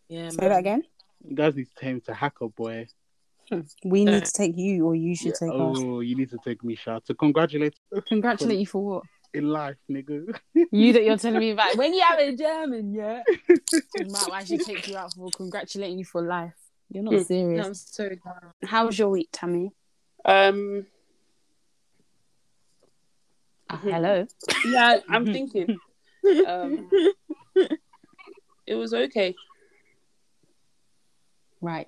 Yeah, 0.10 0.30
Say 0.30 0.38
man. 0.42 0.50
that 0.50 0.60
again. 0.60 0.84
You 1.28 1.36
guys 1.36 1.56
need 1.56 1.68
to 1.70 1.76
take 1.76 1.94
me 1.96 2.00
to 2.02 2.14
Hacker 2.14 2.48
Boy. 2.50 2.88
We 3.84 4.08
Uh, 4.08 4.12
need 4.12 4.26
to 4.26 4.32
take 4.32 4.58
you, 4.58 4.86
or 4.88 4.96
you 4.96 5.16
should 5.16 5.36
take 5.36 5.50
us. 5.52 5.58
Oh, 5.60 6.00
you 6.00 6.16
need 6.16 6.30
to 6.30 6.38
take 6.44 6.64
me, 6.64 6.76
shout 6.76 7.06
to 7.06 7.14
congratulate 7.14 7.76
Congratulate 8.08 8.60
you 8.60 8.66
for 8.66 8.84
what? 8.86 9.04
In 9.34 9.48
life, 9.50 9.78
nigga. 9.90 10.38
You 10.72 10.94
that 10.94 11.04
you're 11.04 11.18
telling 11.18 11.40
me 11.40 11.52
about 11.58 11.76
when 11.78 11.94
you 11.94 12.02
have 12.02 12.20
a 12.20 12.36
German, 12.36 12.94
yeah. 12.94 13.24
Might 13.98 14.30
actually 14.34 14.60
take 14.60 14.88
you 14.88 14.98
out 14.98 15.14
for 15.14 15.30
congratulating 15.32 16.00
you 16.00 16.06
for 16.06 16.22
life. 16.22 16.54
You're 16.92 17.04
not 17.04 17.12
Hmm. 17.14 17.18
No, 17.20 17.24
serious. 17.24 17.66
I'm 17.68 17.74
so 17.74 18.10
down. 18.10 18.52
How 18.66 18.86
was 18.86 19.00
your 19.00 19.10
week, 19.10 19.30
Tammy? 19.32 19.72
Um, 20.26 20.86
Ah, 23.70 23.78
hello. 23.84 24.28
yeah, 24.66 25.00
I'm 25.10 25.26
thinking. 25.26 25.78
Um, 26.46 26.90
it 28.68 28.76
was 28.76 28.94
okay. 28.94 29.34
Right. 31.62 31.88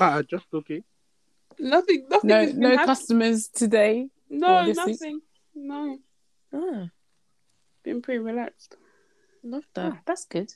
ah, 0.00 0.22
just 0.22 0.46
okay. 0.54 0.82
Nothing. 1.58 2.06
Nothing. 2.08 2.28
No, 2.28 2.44
no 2.46 2.76
hap- 2.76 2.86
customers 2.86 3.48
today. 3.48 4.08
No, 4.30 4.60
or 4.60 4.64
this 4.66 4.76
week? 4.78 4.86
nothing. 5.00 5.20
No, 5.54 5.98
Oh, 6.52 6.88
been 7.84 8.02
pretty 8.02 8.18
relaxed. 8.18 8.76
love 9.42 9.64
that. 9.74 9.92
Oh, 9.92 9.98
that's 10.06 10.24
good. 10.24 10.54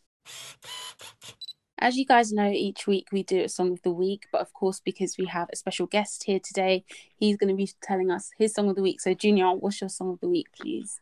As 1.79 1.97
you 1.97 2.07
guys 2.07 2.33
know, 2.33 2.49
each 2.49 2.87
week 2.87 3.09
we 3.11 3.25
do 3.25 3.43
a 3.43 3.49
song 3.49 3.73
of 3.73 3.83
the 3.83 3.91
week, 3.91 4.27
but 4.31 4.41
of 4.41 4.53
course, 4.53 4.81
because 4.85 5.17
we 5.19 5.27
have 5.27 5.49
a 5.53 5.57
special 5.57 5.87
guest 5.87 6.25
here 6.25 6.39
today, 6.39 6.85
he's 7.17 7.37
going 7.37 7.49
to 7.49 7.57
be 7.57 7.69
telling 7.83 8.11
us 8.11 8.31
his 8.39 8.55
song 8.55 8.69
of 8.69 8.77
the 8.77 8.83
week. 8.83 9.01
So, 9.01 9.15
Junior, 9.15 9.53
what's 9.53 9.81
your 9.81 9.91
song 9.91 10.13
of 10.13 10.21
the 10.21 10.29
week, 10.29 10.47
please? 10.59 11.01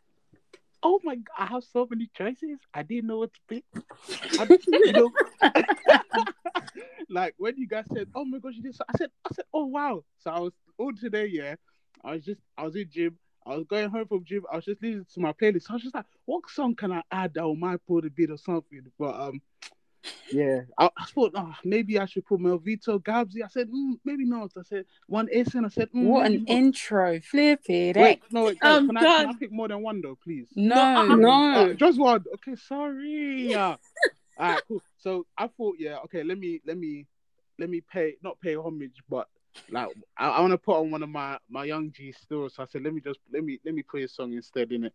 Oh 0.82 0.98
my 1.04 1.16
god, 1.16 1.34
I 1.38 1.46
have 1.46 1.64
so 1.64 1.86
many 1.90 2.08
choices. 2.16 2.58
I 2.72 2.82
didn't 2.82 3.08
know 3.08 3.18
what 3.18 3.32
to 3.34 3.40
pick. 3.46 3.64
I, 4.38 4.58
you 4.66 4.92
know, 4.92 5.12
like 7.10 7.34
when 7.36 7.58
you 7.58 7.68
guys 7.68 7.84
said, 7.92 8.08
"Oh 8.14 8.24
my 8.24 8.38
gosh, 8.38 8.54
you 8.54 8.62
did," 8.62 8.74
so 8.74 8.84
I 8.88 8.96
said, 8.96 9.10
"I 9.24 9.34
said, 9.34 9.44
oh 9.52 9.66
wow." 9.66 10.04
So 10.18 10.30
I 10.30 10.40
was 10.40 10.52
all 10.78 10.92
today, 10.94 11.26
yeah. 11.26 11.56
I 12.02 12.12
was 12.12 12.24
just, 12.24 12.40
I 12.56 12.62
was 12.62 12.76
in 12.76 12.88
gym. 12.90 13.18
I 13.50 13.56
was 13.56 13.66
going 13.66 13.90
home 13.90 14.06
from 14.06 14.24
gym. 14.24 14.44
I 14.52 14.56
was 14.56 14.64
just 14.64 14.82
listening 14.82 15.06
to 15.14 15.20
my 15.20 15.32
playlist. 15.32 15.62
So 15.64 15.70
I 15.70 15.74
was 15.74 15.82
just 15.82 15.94
like, 15.94 16.06
"What 16.24 16.48
song 16.50 16.74
can 16.74 16.92
I 16.92 17.02
add 17.10 17.34
that 17.34 17.44
will 17.44 17.56
might 17.56 17.84
put 17.86 18.04
a 18.06 18.10
bit 18.10 18.30
or 18.30 18.38
something?" 18.38 18.82
But 18.98 19.14
um, 19.20 19.40
yeah, 20.32 20.60
I, 20.78 20.88
I 20.96 21.04
thought, 21.06 21.32
oh, 21.34 21.52
maybe 21.64 21.98
I 21.98 22.06
should 22.06 22.24
put 22.26 22.40
Melvito 22.40 22.98
Gabsy. 22.98 23.42
I 23.42 23.48
said, 23.48 23.68
mm, 23.68 23.98
maybe 24.04 24.24
not. 24.24 24.52
I 24.56 24.62
said 24.62 24.84
one 25.06 25.28
Asen. 25.34 25.64
I 25.66 25.68
said, 25.68 25.88
mm, 25.94 26.04
What 26.06 26.26
an 26.26 26.44
not. 26.46 26.48
intro. 26.48 27.20
Flip 27.20 27.60
it. 27.68 27.96
eh? 27.96 28.00
Wait, 28.02 28.22
no, 28.30 28.44
wait, 28.44 28.58
guys, 28.60 28.76
I'm 28.78 28.86
can, 28.86 28.96
I, 28.96 29.00
can 29.00 29.08
I 29.10 29.24
done. 29.24 29.38
pick 29.38 29.52
more 29.52 29.68
than 29.68 29.82
one 29.82 30.00
though, 30.00 30.16
please? 30.22 30.46
No, 30.56 31.06
No, 31.08 31.16
no. 31.16 31.52
Uh, 31.52 31.72
just 31.74 31.98
one. 31.98 32.24
Okay, 32.34 32.56
sorry. 32.56 33.42
Yeah. 33.50 33.76
All 34.38 34.52
right, 34.52 34.62
cool. 34.66 34.82
So 34.96 35.26
I 35.36 35.48
thought, 35.48 35.76
yeah, 35.78 35.96
okay, 36.04 36.22
let 36.22 36.38
me 36.38 36.62
let 36.64 36.78
me 36.78 37.06
let 37.58 37.68
me 37.68 37.82
pay 37.82 38.14
not 38.22 38.40
pay 38.40 38.54
homage, 38.56 39.02
but 39.08 39.28
like 39.70 39.88
I, 40.16 40.28
I 40.28 40.40
want 40.40 40.52
to 40.52 40.58
put 40.58 40.76
on 40.76 40.90
one 40.90 41.02
of 41.02 41.08
my 41.08 41.38
my 41.48 41.64
young 41.64 41.92
G 41.92 42.12
stores. 42.12 42.54
So 42.54 42.62
I 42.62 42.66
said, 42.66 42.82
let 42.82 42.94
me 42.94 43.00
just 43.00 43.18
let 43.32 43.44
me 43.44 43.58
let 43.64 43.74
me 43.74 43.82
play 43.82 44.02
a 44.02 44.08
song 44.08 44.32
instead 44.32 44.72
in 44.72 44.84
it. 44.84 44.92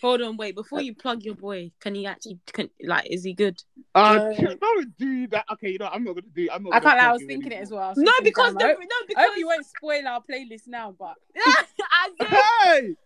Hold 0.00 0.22
on, 0.22 0.36
wait. 0.36 0.54
Before 0.54 0.80
you 0.80 0.94
plug 0.94 1.22
your 1.24 1.34
boy, 1.34 1.70
can 1.80 1.94
he 1.94 2.06
actually? 2.06 2.38
Can 2.52 2.68
like, 2.82 3.06
is 3.10 3.24
he 3.24 3.32
good? 3.32 3.60
Uh, 3.94 4.20
Uh, 4.38 4.54
don't 4.60 4.96
do 4.96 5.26
that. 5.28 5.44
Okay, 5.52 5.70
you 5.70 5.78
know 5.78 5.88
I'm 5.92 6.04
not 6.04 6.14
gonna 6.14 6.26
do. 6.34 6.48
I'm 6.52 6.62
not. 6.62 6.74
I 6.74 6.80
gonna 6.80 6.90
can't 6.90 7.02
lie, 7.02 7.08
I 7.08 7.12
was 7.12 7.22
him 7.22 7.28
thinking 7.28 7.52
it 7.52 7.62
as 7.62 7.70
well. 7.70 7.82
I 7.82 7.94
No, 7.96 8.12
because 8.22 8.54
the, 8.54 8.64
hope, 8.64 8.78
no, 8.78 8.84
I 8.84 9.04
because 9.06 9.24
hope 9.26 9.38
you 9.38 9.46
won't 9.46 9.66
spoil 9.66 10.06
our 10.06 10.22
playlist 10.28 10.66
now, 10.66 10.94
but 10.98 11.14
I. 11.36 12.10
Hey, 12.18 12.96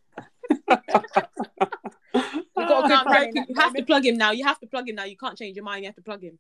we 2.57 2.65
got 2.65 2.85
a 2.85 2.89
No, 2.89 3.03
I'm 3.07 3.29
You 3.35 3.55
have 3.57 3.75
to 3.75 3.85
plug 3.85 4.05
him 4.05 4.17
now. 4.17 4.31
You 4.33 4.45
have 4.45 4.61
to 4.61 4.67
plug 4.67 4.89
him 4.89 4.97
now. 4.97 5.05
You 5.05 5.17
can't 5.17 5.37
change 5.37 5.57
your 5.57 5.65
mind. 5.65 5.83
You 5.83 5.89
have 5.89 5.97
to 5.97 6.03
plug 6.03 6.23
him. 6.23 6.39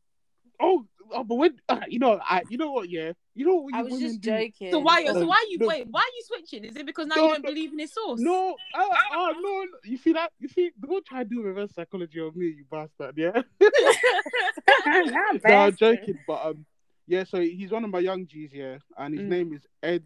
Oh, 0.63 0.87
oh, 1.13 1.25
but 1.25 1.35
when 1.35 1.59
uh, 1.69 1.81
you 1.89 1.99
know, 1.99 2.19
I 2.23 2.43
you 2.49 2.57
know 2.59 2.71
what? 2.73 2.89
Yeah, 2.89 3.13
you 3.35 3.45
know 3.47 3.57
what? 3.57 3.75
I 3.75 3.79
you 3.79 3.85
was 3.85 3.93
women 3.93 4.09
just 4.09 4.21
do? 4.21 4.31
joking. 4.31 4.71
So 4.71 4.79
why? 4.79 5.03
No, 5.03 5.13
so 5.15 5.27
why 5.27 5.45
you 5.51 5.59
no. 5.59 5.67
wait? 5.67 5.87
Why 5.91 6.01
are 6.01 6.15
you 6.17 6.23
switching? 6.25 6.65
Is 6.65 6.77
it 6.77 6.87
because 6.87 7.07
now 7.07 7.17
No, 7.17 7.23
you 7.27 7.33
don't 7.35 7.45
no. 7.45 7.51
believe 7.51 7.73
in 7.73 7.79
his 7.79 7.93
source? 7.93 8.21
No, 8.21 8.57
oh, 8.75 8.91
oh 9.13 9.33
no, 9.41 9.63
no, 9.65 9.67
you 9.85 9.99
see 9.99 10.13
that? 10.15 10.33
You 10.39 10.49
see, 10.49 10.71
don't 10.81 11.05
try 11.05 11.25
to 11.25 11.29
do 11.29 11.43
reverse 11.43 11.75
psychology 11.75 12.21
on 12.21 12.33
me, 12.35 12.47
you 12.47 12.65
bastard. 12.71 13.15
Yeah. 13.17 13.43
Not 14.87 15.41
no, 15.45 15.55
I'm 15.57 15.77
joking, 15.77 16.19
but 16.27 16.45
um, 16.47 16.65
yeah. 17.07 17.25
So 17.25 17.41
he's 17.41 17.71
one 17.71 17.85
of 17.85 17.91
my 17.91 17.99
young 18.01 18.27
G's, 18.27 18.51
yeah, 18.53 18.79
and 18.97 19.15
his 19.15 19.23
Mm. 19.25 19.29
name 19.29 19.53
is 19.53 19.67
Ed, 19.83 20.05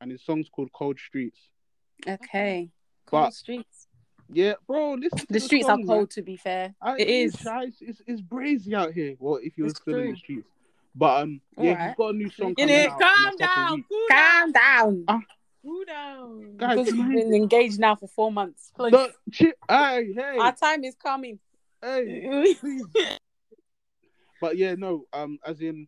and 0.00 0.10
his 0.10 0.22
song's 0.24 0.48
called 0.48 0.70
Cold 0.72 0.98
Streets. 0.98 1.38
Okay. 2.06 2.70
Cold 3.06 3.24
but- 3.24 3.34
streets. 3.34 3.86
Yeah, 4.32 4.54
bro, 4.66 4.94
listen. 4.94 5.18
To 5.18 5.26
The 5.28 5.40
streets 5.40 5.66
are 5.66 5.76
song, 5.76 5.86
cold, 5.86 6.10
to 6.12 6.22
be 6.22 6.36
fair. 6.36 6.74
I, 6.80 6.96
It 6.98 7.08
is. 7.08 7.34
shy, 7.36 7.64
It's, 7.64 7.80
it's, 7.80 8.02
it's 8.06 8.20
brazy 8.22 8.74
out 8.74 8.92
here. 8.92 9.16
Well, 9.18 9.40
if 9.42 9.58
you 9.58 9.64
were 9.64 9.70
It's 9.70 9.80
still 9.80 9.98
in 9.98 10.10
the 10.12 10.16
streets, 10.16 10.48
but 10.94 11.22
um, 11.22 11.40
yeah, 11.58 11.70
Alright. 11.72 11.88
he's 11.88 11.96
got 11.96 12.08
a 12.08 12.12
new 12.16 12.30
song 12.30 12.48
In 12.50 12.68
coming 12.68 12.74
it. 12.74 12.90
out. 12.90 13.00
Calm 13.00 13.26
in 13.26 13.42
a 13.42 13.46
couple 13.46 13.66
down. 13.76 13.84
Cool 13.88 14.06
Calm 14.10 14.52
down. 14.52 15.04
down. 15.06 15.26
Cool 15.62 15.84
down. 15.84 16.56
Guys, 16.56 16.78
Because 16.78 16.92
we've 16.92 17.04
I- 17.04 17.14
been 17.14 17.34
engaged 17.34 17.78
now 17.80 17.94
for 17.96 18.06
four 18.08 18.30
months. 18.32 18.70
Please. 18.76 18.92
No, 18.92 19.08
chi- 19.36 19.52
hey, 19.68 20.12
hey, 20.14 20.38
Our 20.38 20.54
time 20.54 20.84
is 20.84 20.94
coming. 20.94 21.38
hey. 21.82 22.54
But 24.40 24.56
yeah, 24.56 24.74
no, 24.74 25.04
um, 25.12 25.38
as 25.44 25.60
in 25.60 25.86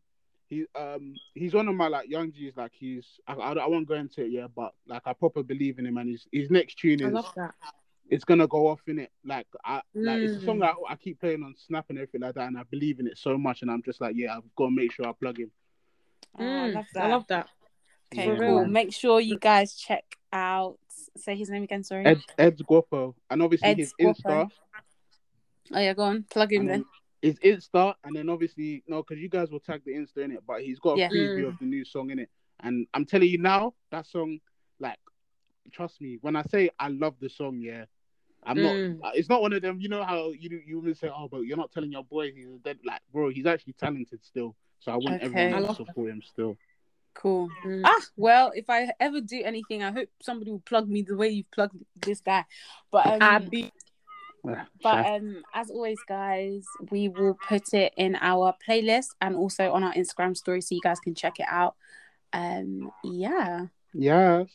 he 0.48 0.66
um 0.78 1.14
he's 1.34 1.54
one 1.54 1.68
of 1.68 1.74
my 1.74 1.88
like 1.88 2.10
young 2.10 2.30
G's. 2.32 2.52
Like 2.56 2.72
he's 2.74 3.06
I, 3.26 3.32
I, 3.34 3.52
I 3.54 3.66
won't 3.66 3.88
go 3.88 3.94
into 3.94 4.22
it 4.24 4.30
yet, 4.30 4.50
but 4.54 4.74
like 4.86 5.02
I 5.06 5.14
proper 5.14 5.42
believe 5.42 5.78
in 5.78 5.86
him, 5.86 5.96
and 5.96 6.10
his 6.10 6.26
his 6.30 6.50
next 6.50 6.74
tune 6.78 7.02
I 7.02 7.06
is 7.08 7.12
love 7.14 7.32
that. 7.36 7.54
It's 8.08 8.24
gonna 8.24 8.46
go 8.46 8.66
off 8.68 8.80
in 8.86 8.98
it. 8.98 9.10
Like 9.24 9.46
I 9.64 9.80
like 9.94 10.22
it's 10.22 10.36
a 10.36 10.40
song 10.40 10.58
Mm. 10.58 10.60
that 10.60 10.74
I 10.88 10.96
keep 10.96 11.20
playing 11.20 11.42
on 11.42 11.54
Snap 11.56 11.86
and 11.88 11.98
everything 11.98 12.20
like 12.20 12.34
that, 12.34 12.48
and 12.48 12.58
I 12.58 12.62
believe 12.64 13.00
in 13.00 13.06
it 13.06 13.18
so 13.18 13.38
much, 13.38 13.62
and 13.62 13.70
I'm 13.70 13.82
just 13.82 14.00
like, 14.00 14.14
yeah, 14.16 14.36
I've 14.36 14.54
got 14.56 14.66
to 14.66 14.70
make 14.70 14.92
sure 14.92 15.06
I 15.08 15.12
plug 15.12 15.38
him. 15.38 15.50
Oh, 16.38 16.42
I 16.44 16.68
Mm, 16.68 16.74
love 16.74 16.86
that. 16.94 17.02
I 17.02 17.06
love 17.06 17.26
that. 17.28 17.48
Okay, 18.12 18.26
Yeah. 18.26 18.38
cool. 18.38 18.64
Make 18.66 18.92
sure 18.92 19.20
you 19.20 19.38
guys 19.38 19.74
check 19.74 20.04
out. 20.32 20.78
Say 21.16 21.34
his 21.36 21.50
name 21.50 21.62
again. 21.64 21.82
Sorry. 21.84 22.06
Ed 22.06 22.22
Ed's 22.38 22.62
Guapo, 22.62 23.14
and 23.30 23.42
obviously 23.42 23.70
Ed's 23.70 23.78
his 23.80 23.92
Guapo. 23.98 24.44
Insta, 24.44 24.50
Oh 25.74 25.78
yeah, 25.80 25.94
go 25.94 26.02
on. 26.02 26.24
Plug 26.24 26.52
him 26.52 26.60
and 26.62 26.68
then. 26.68 26.78
then 26.80 26.86
his 27.22 27.38
Insta, 27.38 27.94
and 28.04 28.16
then 28.16 28.28
obviously 28.28 28.82
no, 28.88 29.02
because 29.02 29.22
you 29.22 29.28
guys 29.28 29.50
will 29.50 29.60
tag 29.60 29.80
the 29.86 29.92
Insta 29.92 30.18
in 30.24 30.32
it, 30.32 30.40
but 30.46 30.60
he's 30.62 30.78
got 30.80 30.94
a 30.94 30.98
Yeah. 30.98 31.10
preview 31.10 31.44
Mm. 31.44 31.48
of 31.48 31.58
the 31.60 31.66
new 31.66 31.84
song 31.84 32.10
in 32.10 32.18
it, 32.18 32.28
and 32.60 32.86
I'm 32.94 33.04
telling 33.06 33.28
you 33.28 33.38
now, 33.38 33.74
that 33.92 34.06
song, 34.06 34.40
trust 35.70 36.00
me, 36.00 36.18
when 36.20 36.36
I 36.36 36.42
say 36.42 36.70
I 36.78 36.88
love 36.88 37.14
the 37.20 37.28
song, 37.28 37.58
yeah, 37.60 37.84
I'm 38.42 38.56
Mm. 38.58 38.98
not. 39.00 39.16
It's 39.16 39.28
not 39.28 39.42
one 39.42 39.52
of 39.52 39.62
them. 39.62 39.80
You 39.80 39.88
know 39.88 40.02
how 40.02 40.30
you 40.30 40.60
you 40.66 40.80
would 40.80 40.96
say, 40.98 41.08
"Oh, 41.14 41.28
but 41.28 41.40
you're 41.42 41.56
not 41.56 41.72
telling 41.72 41.92
your 41.92 42.04
boy 42.04 42.32
he's 42.32 42.48
dead." 42.64 42.78
Like, 42.84 43.00
bro, 43.12 43.28
he's 43.30 43.46
actually 43.46 43.74
talented 43.74 44.24
still. 44.24 44.56
So 44.80 44.92
I 44.92 44.96
want 44.96 45.16
Okay. 45.16 45.24
everyone 45.24 45.54
I 45.54 45.60
to 45.60 45.66
love- 45.66 45.76
support 45.76 46.10
him 46.10 46.22
still. 46.22 46.56
Cool. 47.14 47.50
Mm. 47.64 47.82
Ah, 47.84 48.00
well, 48.16 48.52
if 48.54 48.70
I 48.70 48.90
ever 48.98 49.20
do 49.20 49.42
anything, 49.44 49.82
I 49.82 49.92
hope 49.92 50.08
somebody 50.22 50.50
will 50.50 50.60
plug 50.60 50.88
me 50.88 51.02
the 51.02 51.14
way 51.14 51.28
you've 51.28 51.50
plugged 51.50 51.76
this 51.94 52.20
guy. 52.20 52.44
But 52.90 53.06
um, 53.06 53.22
I 53.22 53.38
be 53.38 53.70
Ah, 54.44 54.66
But 54.82 55.06
um, 55.06 55.44
as 55.54 55.70
always, 55.70 56.02
guys, 56.02 56.66
we 56.90 57.08
will 57.08 57.34
put 57.34 57.74
it 57.74 57.92
in 57.96 58.16
our 58.20 58.56
playlist 58.66 59.10
and 59.20 59.36
also 59.36 59.70
on 59.72 59.84
our 59.84 59.92
Instagram 59.92 60.36
story 60.36 60.60
so 60.60 60.74
you 60.74 60.80
guys 60.80 60.98
can 60.98 61.14
check 61.14 61.38
it 61.38 61.46
out. 61.48 61.76
Um, 62.32 62.90
yeah, 63.04 63.66
yes. 63.94 64.48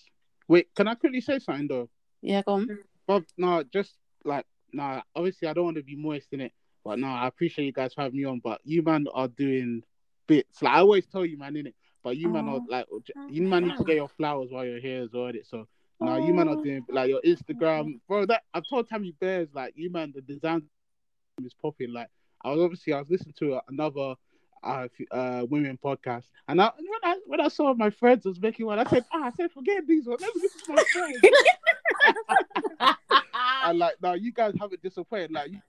Wait, 0.48 0.68
can 0.76 0.88
I 0.88 0.96
quickly 0.96 1.22
say 1.22 1.40
something 1.40 1.68
though? 1.68 1.90
yeah, 2.22 2.42
go 2.46 2.54
on. 2.54 2.80
Bob, 3.08 3.24
no, 3.38 3.64
just 3.64 3.94
like 4.26 4.46
no. 4.74 5.02
Obviously, 5.16 5.48
I 5.48 5.54
don't 5.54 5.66
want 5.66 5.78
to 5.78 5.84
be 5.84 5.96
moist 5.96 6.28
in 6.32 6.42
it, 6.42 6.52
but 6.84 7.00
no, 7.00 7.08
I 7.08 7.28
appreciate 7.28 7.66
you 7.66 7.72
guys 7.72 7.94
for 7.94 8.02
having 8.02 8.18
me 8.18 8.26
on. 8.26 8.40
But 8.44 8.62
you 8.64 8.82
man 8.82 9.06
are 9.14 9.28
doing 9.28 9.84
bits. 10.28 10.62
Like 10.62 10.74
I 10.74 10.80
always 10.80 11.06
tell 11.06 11.26
you, 11.26 11.38
man, 11.38 11.56
in 11.56 11.68
it. 11.68 11.76
But 12.04 12.18
you 12.18 12.30
man 12.30 12.48
are 12.48 12.56
Oh. 12.58 12.66
like 12.70 12.86
you 13.30 13.44
man 13.44 13.68
need 13.68 13.78
to 13.78 13.84
get 13.84 13.96
your 13.98 14.10
flowers 14.10 14.50
while 14.52 14.66
you're 14.66 14.80
here 14.80 15.04
as 15.04 15.12
well. 15.14 15.26
innit? 15.32 15.48
So 15.50 15.68
no, 16.00 16.18
you 16.18 16.34
man 16.34 16.48
are 16.50 16.58
Oh. 16.58 16.64
doing 16.64 16.86
like 16.90 17.10
your 17.10 17.22
Instagram, 17.22 18.00
bro. 18.08 18.26
That 18.26 18.44
I've 18.54 18.68
told 18.70 18.88
Tammy 18.88 19.14
Bears 19.20 19.50
like 19.54 19.74
you 19.76 19.92
man, 19.92 20.12
the 20.16 20.22
design 20.22 20.64
is 21.44 21.54
popping. 21.54 21.92
Like 21.94 22.08
I 22.44 22.52
was 22.52 22.60
obviously 22.62 22.94
I 22.94 23.00
was 23.00 23.10
listening 23.10 23.36
to 23.40 23.60
another 23.68 24.16
uh, 24.64 24.88
uh 25.12 25.46
women 25.50 25.78
podcast, 25.84 26.26
and 26.48 26.62
I, 26.62 26.72
when 26.78 27.00
I 27.04 27.20
when 27.26 27.42
I 27.42 27.48
saw 27.48 27.74
my 27.74 27.90
friends 27.90 28.26
was 28.26 28.40
making 28.40 28.66
one, 28.66 28.80
I 28.80 28.86
said, 28.86 29.06
ah, 29.14 29.26
I 29.26 29.32
said 29.32 29.52
forget 29.52 29.86
these 29.88 30.08
ones. 30.08 30.22
Let 30.22 30.36
me 30.36 30.42
listen 30.44 30.62
to 30.66 30.74
my 30.74 30.84
friends. 30.94 31.20
and 33.66 33.80
like, 33.80 33.96
now, 34.02 34.14
you 34.14 34.32
guys 34.32 34.54
haven't 34.60 34.82
disappointed. 34.82 35.32
Like, 35.32 35.52
you, 35.52 35.60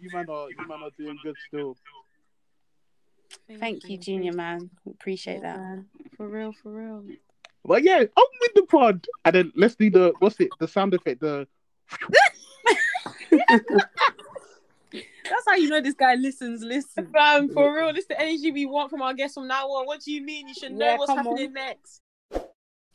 you 0.00 0.10
man 0.12 0.26
are 0.28 0.50
you 0.50 0.68
man 0.68 0.82
are 0.82 0.90
doing 0.98 1.18
good 1.22 1.36
still. 1.46 1.76
Thank 3.58 3.88
you, 3.88 3.98
Junior 3.98 4.32
man. 4.32 4.70
Appreciate 4.86 5.40
Yeah, 5.42 5.56
that. 5.56 5.84
For 6.16 6.28
real, 6.28 6.52
for 6.52 6.72
real. 6.72 7.04
But 7.64 7.82
yeah, 7.82 7.98
I'm 7.98 8.26
with 8.40 8.54
the 8.54 8.62
pod, 8.62 9.06
and 9.24 9.34
then 9.34 9.52
let's 9.54 9.74
do 9.74 9.90
the 9.90 10.12
what's 10.18 10.40
it? 10.40 10.48
The 10.58 10.68
sound 10.68 10.94
effect. 10.94 11.20
The 11.20 11.46
That's 15.30 15.44
how 15.46 15.54
you 15.54 15.68
know 15.68 15.80
this 15.80 15.94
guy 15.94 16.14
listens. 16.14 16.62
Listen. 16.62 17.06
Fam, 17.12 17.48
for 17.48 17.74
real, 17.74 17.92
this 17.92 18.02
is 18.02 18.08
the 18.08 18.20
energy 18.20 18.50
we 18.50 18.66
want 18.66 18.90
from 18.90 19.02
our 19.02 19.14
guests 19.14 19.34
from 19.34 19.46
now 19.48 19.66
on. 19.66 19.86
What 19.86 20.00
do 20.00 20.12
you 20.12 20.22
mean? 20.22 20.48
You 20.48 20.54
should 20.54 20.72
know 20.72 20.86
Yeah, 20.86 20.96
what's 20.96 21.10
come 21.10 21.18
happening 21.18 21.52
next. 21.52 22.02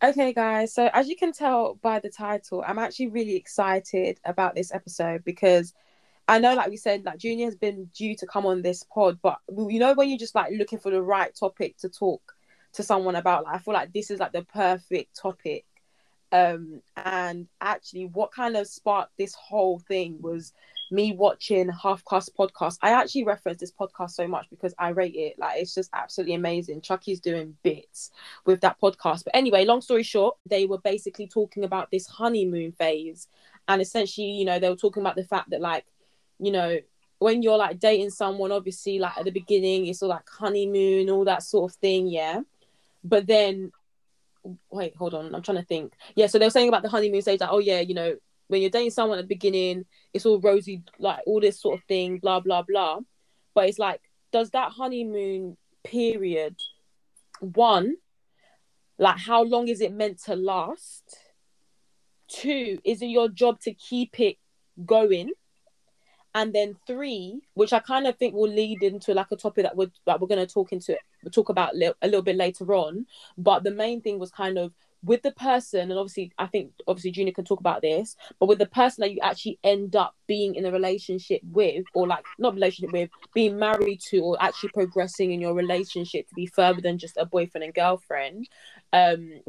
Okay, 0.04 0.34
guys. 0.34 0.74
So 0.74 0.90
as 0.94 1.08
you 1.08 1.16
can 1.16 1.32
tell 1.32 1.75
by 1.75 2.00
the 2.00 2.10
title, 2.10 2.63
I'm 2.68 2.78
actually 2.80 3.08
really 3.08 3.36
excited 3.36 4.20
about 4.25 4.54
this 4.54 4.74
episode 4.74 5.24
because 5.24 5.74
I 6.28 6.40
know, 6.40 6.56
like 6.56 6.70
we 6.70 6.78
said, 6.78 7.06
like 7.06 7.20
Junior 7.20 7.46
has 7.46 7.56
been 7.56 7.86
due 7.96 8.16
to 8.18 8.25
come 8.28 8.46
on 8.46 8.62
this 8.62 8.84
pod, 8.84 9.20
but 9.22 9.38
you 9.50 9.80
know 9.80 9.94
when 9.94 10.10
you're 10.10 10.18
just 10.18 10.36
like 10.36 10.52
looking 10.58 10.80
for 10.80 10.92
the 10.92 11.02
right 11.02 11.34
topic 11.34 11.78
to 11.78 11.90
talk 11.90 12.34
to 12.74 12.84
someone 12.84 13.16
about, 13.16 13.46
like 13.46 13.56
I 13.56 13.60
feel 13.60 13.74
like 13.74 13.94
this 13.94 14.12
is 14.12 14.20
like 14.20 14.32
the 14.34 14.44
perfect 14.44 15.16
topic. 15.16 15.66
Um, 16.32 16.82
and 16.98 17.48
actually, 17.62 18.06
what 18.06 18.32
kind 18.32 18.58
of 18.58 18.68
sparked 18.68 19.12
this 19.18 19.36
whole 19.36 19.80
thing 19.80 20.18
was 20.22 20.54
me 20.92 21.13
watching 21.13 21.70
Halfcast 21.70 22.30
podcast. 22.38 22.78
I 22.82 22.92
actually 22.92 23.24
reference 23.24 23.60
this 23.60 23.72
podcast 23.72 24.12
so 24.12 24.28
much 24.28 24.48
because 24.50 24.74
I 24.78 24.90
rate 24.90 25.16
it. 25.16 25.40
Like 25.40 25.62
it's 25.62 25.74
just 25.74 25.90
absolutely 25.94 26.36
amazing. 26.36 26.82
Chuckie's 26.82 27.20
doing 27.20 27.56
bits 27.63 28.12
with 28.46 28.62
that 28.62 28.80
podcast. 28.82 29.24
But 29.24 29.36
anyway, 29.36 29.66
long 29.66 29.82
story 29.82 30.04
short, 30.04 30.38
they 30.46 30.66
were 30.66 30.80
basically 30.80 31.28
talking 31.28 31.63
about 31.63 31.92
this 31.92 32.08
honeymoon 32.08 32.72
phase. 32.74 33.28
And 33.68 33.82
essentially, 33.82 34.28
you 34.28 34.46
know, 34.46 34.60
they 34.60 34.70
were 34.70 34.75
talking 34.75 35.02
about 35.02 35.16
the 35.16 35.24
fact 35.24 35.50
that 35.52 35.62
like, 35.62 35.86
you 36.40 36.52
know, 36.52 36.78
when 37.20 37.42
you're 37.42 37.57
like 37.57 37.79
dating 37.79 38.10
someone, 38.10 38.51
obviously 38.51 39.00
like 39.00 39.18
at 39.18 39.25
the 39.25 39.31
beginning, 39.31 39.88
it's 39.88 40.03
all 40.03 40.10
like 40.10 40.27
honeymoon, 40.29 41.10
all 41.10 41.25
that 41.25 41.44
sort 41.44 41.72
of 41.72 41.77
thing, 41.77 42.07
yeah. 42.07 42.42
But 43.03 43.27
then 43.27 43.72
wait, 44.72 44.96
hold 44.96 45.14
on, 45.14 45.34
I'm 45.34 45.42
trying 45.42 45.57
to 45.57 45.66
think. 45.66 45.94
Yeah, 46.16 46.27
so 46.27 46.38
they 46.38 46.46
were 46.46 46.51
saying 46.51 46.68
about 46.68 46.84
the 46.84 46.90
honeymoon 46.90 47.22
stage, 47.22 47.40
like, 47.40 47.50
oh 47.51 47.60
yeah, 47.60 47.79
you 47.79 47.94
know, 47.94 48.16
when 48.48 48.62
you're 48.62 48.70
dating 48.70 48.92
someone 48.92 49.20
at 49.20 49.24
the 49.24 49.36
beginning, 49.36 49.86
it's 50.14 50.25
all 50.25 50.40
rosy, 50.40 50.84
like 51.00 51.20
all 51.25 51.40
this 51.40 51.62
sort 51.62 51.79
of 51.79 51.86
thing, 51.86 52.20
blah 52.20 52.40
blah 52.40 52.62
blah. 52.62 53.00
But 53.53 53.70
it's 53.70 53.79
like, 53.79 54.01
does 54.32 54.50
that 54.51 54.72
honeymoon 54.72 55.58
period, 55.84 56.56
one, 57.40 57.96
like 58.98 59.18
how 59.18 59.44
long 59.44 59.68
is 59.68 59.82
it 59.82 59.94
meant 59.94 60.24
to 60.24 60.36
last? 60.36 61.18
Two, 62.27 62.79
is 62.84 63.01
it 63.01 63.08
your 63.08 63.29
job 63.29 63.60
to 63.62 63.74
keep 63.74 64.20
it 64.20 64.38
going? 64.86 65.32
And 66.36 66.51
then 66.51 66.75
three, 66.88 67.42
which 67.53 67.74
I 67.74 67.79
kind 67.79 68.08
of 68.08 68.18
think 68.18 68.34
will 68.34 68.50
lead 68.50 68.82
into 68.82 69.14
like 69.14 69.27
a 69.32 69.36
topic 69.36 69.66
that 69.66 69.75
we're 69.75 69.92
that 70.08 70.20
we're 70.20 70.27
going 70.27 70.46
to 70.46 70.51
talk 70.51 70.72
into 70.72 70.98
we'll 71.24 71.32
talk 71.32 71.50
about 71.50 71.75
a 71.75 71.94
little 72.08 72.24
bit 72.24 72.36
later 72.38 72.74
on. 72.74 73.06
But 73.38 73.64
the 73.64 73.72
main 73.72 74.01
thing 74.01 74.18
was 74.18 74.32
kind 74.32 74.58
of 74.58 74.74
with 75.03 75.22
the 75.22 75.31
person, 75.31 75.92
and 75.92 76.00
obviously 76.00 76.31
I 76.37 76.48
think 76.48 76.72
obviously 76.87 77.11
Junior 77.11 77.33
can 77.33 77.46
talk 77.46 77.59
about 77.59 77.81
this, 77.81 78.16
but 78.39 78.48
with 78.48 78.59
the 78.59 78.66
person 78.66 79.01
that 79.01 79.11
you 79.11 79.20
actually 79.22 79.59
end 79.63 79.96
up 79.96 80.16
being 80.27 80.55
in 80.55 80.66
a 80.66 80.72
relationship 80.72 81.42
with, 81.44 81.85
or 81.94 82.07
like 82.07 82.25
not 82.39 82.53
relationship 82.53 82.94
with, 82.94 83.09
being 83.33 83.59
married 83.59 84.00
to, 84.09 84.20
or 84.20 84.37
actually 84.42 84.70
progressing 84.70 85.31
in 85.31 85.42
your 85.42 85.53
relationship 85.53 86.27
to 86.29 86.35
be 86.35 86.46
further 86.46 86.81
than 86.81 86.98
just 86.98 87.18
a 87.18 87.25
boyfriend 87.25 87.66
and 87.66 87.74
girlfriend. 87.74 88.48
Um, 88.92 89.42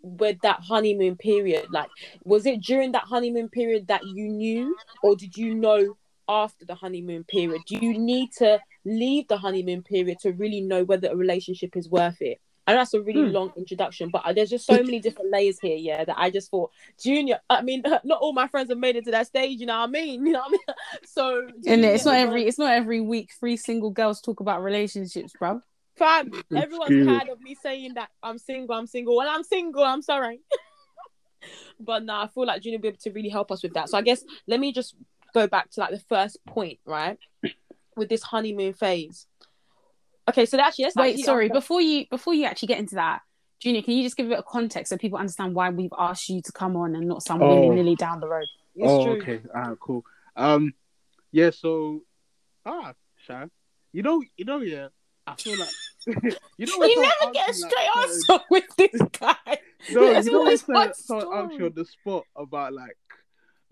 with 0.00 0.38
that 0.42 0.60
honeymoon 0.60 1.16
period, 1.16 1.66
like 1.70 1.88
was 2.24 2.44
it 2.44 2.60
during 2.60 2.92
that 2.92 3.04
honeymoon 3.04 3.48
period 3.48 3.88
that 3.88 4.04
you 4.04 4.28
knew, 4.28 4.76
or 5.02 5.16
did 5.16 5.36
you 5.36 5.54
know 5.54 5.96
after 6.28 6.64
the 6.64 6.74
honeymoon 6.74 7.24
period? 7.24 7.62
Do 7.66 7.76
you 7.76 7.98
need 7.98 8.32
to 8.38 8.60
leave 8.84 9.28
the 9.28 9.38
honeymoon 9.38 9.82
period 9.82 10.18
to 10.20 10.32
really 10.32 10.60
know 10.60 10.84
whether 10.84 11.08
a 11.08 11.16
relationship 11.16 11.76
is 11.76 11.88
worth 11.88 12.20
it? 12.20 12.40
And 12.66 12.78
that's 12.78 12.94
a 12.94 13.02
really 13.02 13.24
Hmm. 13.24 13.32
long 13.32 13.52
introduction, 13.56 14.08
but 14.08 14.22
there's 14.34 14.48
just 14.48 14.64
so 14.66 14.82
many 14.82 14.98
different 14.98 15.30
layers 15.30 15.58
here, 15.60 15.76
yeah, 15.76 16.04
that 16.04 16.16
I 16.18 16.30
just 16.30 16.50
thought, 16.50 16.70
Junior, 16.98 17.38
I 17.50 17.60
mean, 17.60 17.82
not 18.04 18.20
all 18.20 18.32
my 18.32 18.48
friends 18.48 18.70
have 18.70 18.78
made 18.78 18.96
it 18.96 19.04
to 19.04 19.10
that 19.10 19.26
stage, 19.26 19.60
you 19.60 19.66
know 19.66 19.78
what 19.80 19.88
I 19.88 19.92
mean? 19.92 20.26
You 20.26 20.32
know 20.32 20.40
what 20.40 20.48
I 20.48 20.52
mean? 20.52 20.60
So, 21.04 21.40
And 21.46 21.62
Junior, 21.64 21.88
it's 21.90 22.04
not 22.06 22.16
every 22.16 22.46
it's 22.46 22.58
not 22.58 22.72
every 22.72 23.00
week 23.02 23.32
three 23.38 23.56
single 23.58 23.90
girls 23.90 24.20
talk 24.22 24.40
about 24.40 24.62
relationships, 24.62 25.34
bruv. 25.38 25.60
Fam, 25.96 26.32
everyone's 26.56 27.06
tired 27.06 27.28
of 27.28 27.40
me 27.40 27.54
saying 27.54 27.94
that 27.94 28.08
I'm 28.22 28.38
single, 28.38 28.74
I'm 28.74 28.86
single. 28.86 29.14
Well, 29.16 29.28
I'm 29.28 29.44
single, 29.44 29.84
I'm 29.84 30.02
sorry. 30.02 30.40
but 31.78 32.02
no, 32.04 32.14
I 32.14 32.28
feel 32.28 32.46
like 32.46 32.62
Junior 32.62 32.78
will 32.78 32.82
be 32.82 32.88
able 32.88 32.98
to 32.98 33.10
really 33.12 33.28
help 33.28 33.52
us 33.52 33.62
with 33.62 33.74
that. 33.74 33.90
So 33.90 33.98
I 33.98 34.02
guess 34.02 34.24
let 34.46 34.58
me 34.58 34.72
just 34.72 34.94
go 35.34 35.46
back 35.46 35.70
to 35.72 35.80
like 35.80 35.90
the 35.90 35.98
first 35.98 36.44
point, 36.46 36.78
right? 36.86 37.18
With 37.96 38.08
this 38.08 38.22
honeymoon 38.22 38.72
phase. 38.72 39.26
Okay, 40.28 40.46
so 40.46 40.58
actually, 40.58 40.84
let's 40.84 40.96
Wait, 40.96 41.10
actually 41.10 41.22
sorry, 41.24 41.44
answer- 41.46 41.54
before 41.54 41.80
you 41.80 42.06
before 42.08 42.34
you 42.34 42.44
actually 42.44 42.68
get 42.68 42.78
into 42.78 42.94
that, 42.96 43.20
Junior, 43.60 43.82
can 43.82 43.94
you 43.94 44.02
just 44.02 44.16
give 44.16 44.26
a 44.26 44.30
bit 44.30 44.38
of 44.38 44.46
context 44.46 44.90
so 44.90 44.96
people 44.96 45.18
understand 45.18 45.54
why 45.54 45.70
we've 45.70 45.92
asked 45.98 46.28
you 46.28 46.40
to 46.42 46.52
come 46.52 46.76
on 46.76 46.94
and 46.94 47.06
not 47.08 47.22
some 47.22 47.42
Oh. 47.42 47.48
willy 47.60 47.76
nilly 47.76 47.94
down 47.96 48.20
the 48.20 48.28
road? 48.28 48.46
It's 48.74 48.90
oh, 48.90 49.04
true. 49.04 49.22
okay. 49.22 49.40
Ah, 49.54 49.74
cool. 49.80 50.04
Um, 50.36 50.74
yeah. 51.30 51.50
So, 51.50 52.02
ah, 52.66 52.94
Sha, 53.26 53.46
you 53.92 54.02
know, 54.02 54.22
you 54.36 54.44
know, 54.44 54.58
yeah. 54.60 54.88
I 55.26 55.34
feel 55.36 55.58
like 55.58 55.68
you 56.06 56.66
know. 56.66 56.84
You 56.84 57.00
never 57.02 57.32
get 57.32 57.48
a 57.48 57.54
straight 57.54 57.72
like, 57.94 58.04
answer 58.08 58.38
with 58.50 58.76
this 58.76 59.00
guy. 59.18 59.36
No, 59.92 60.00
There's 60.00 60.24
you 60.24 60.32
know 60.32 60.38
when 60.38 60.46
always 60.46 60.64
someone, 60.64 60.86
one 60.86 60.94
someone 60.94 61.26
asks 61.38 61.50
you 61.52 61.56
story. 61.58 61.66
on 61.68 61.74
the 61.74 61.84
spot 61.84 62.24
about 62.36 62.72
like 62.72 62.96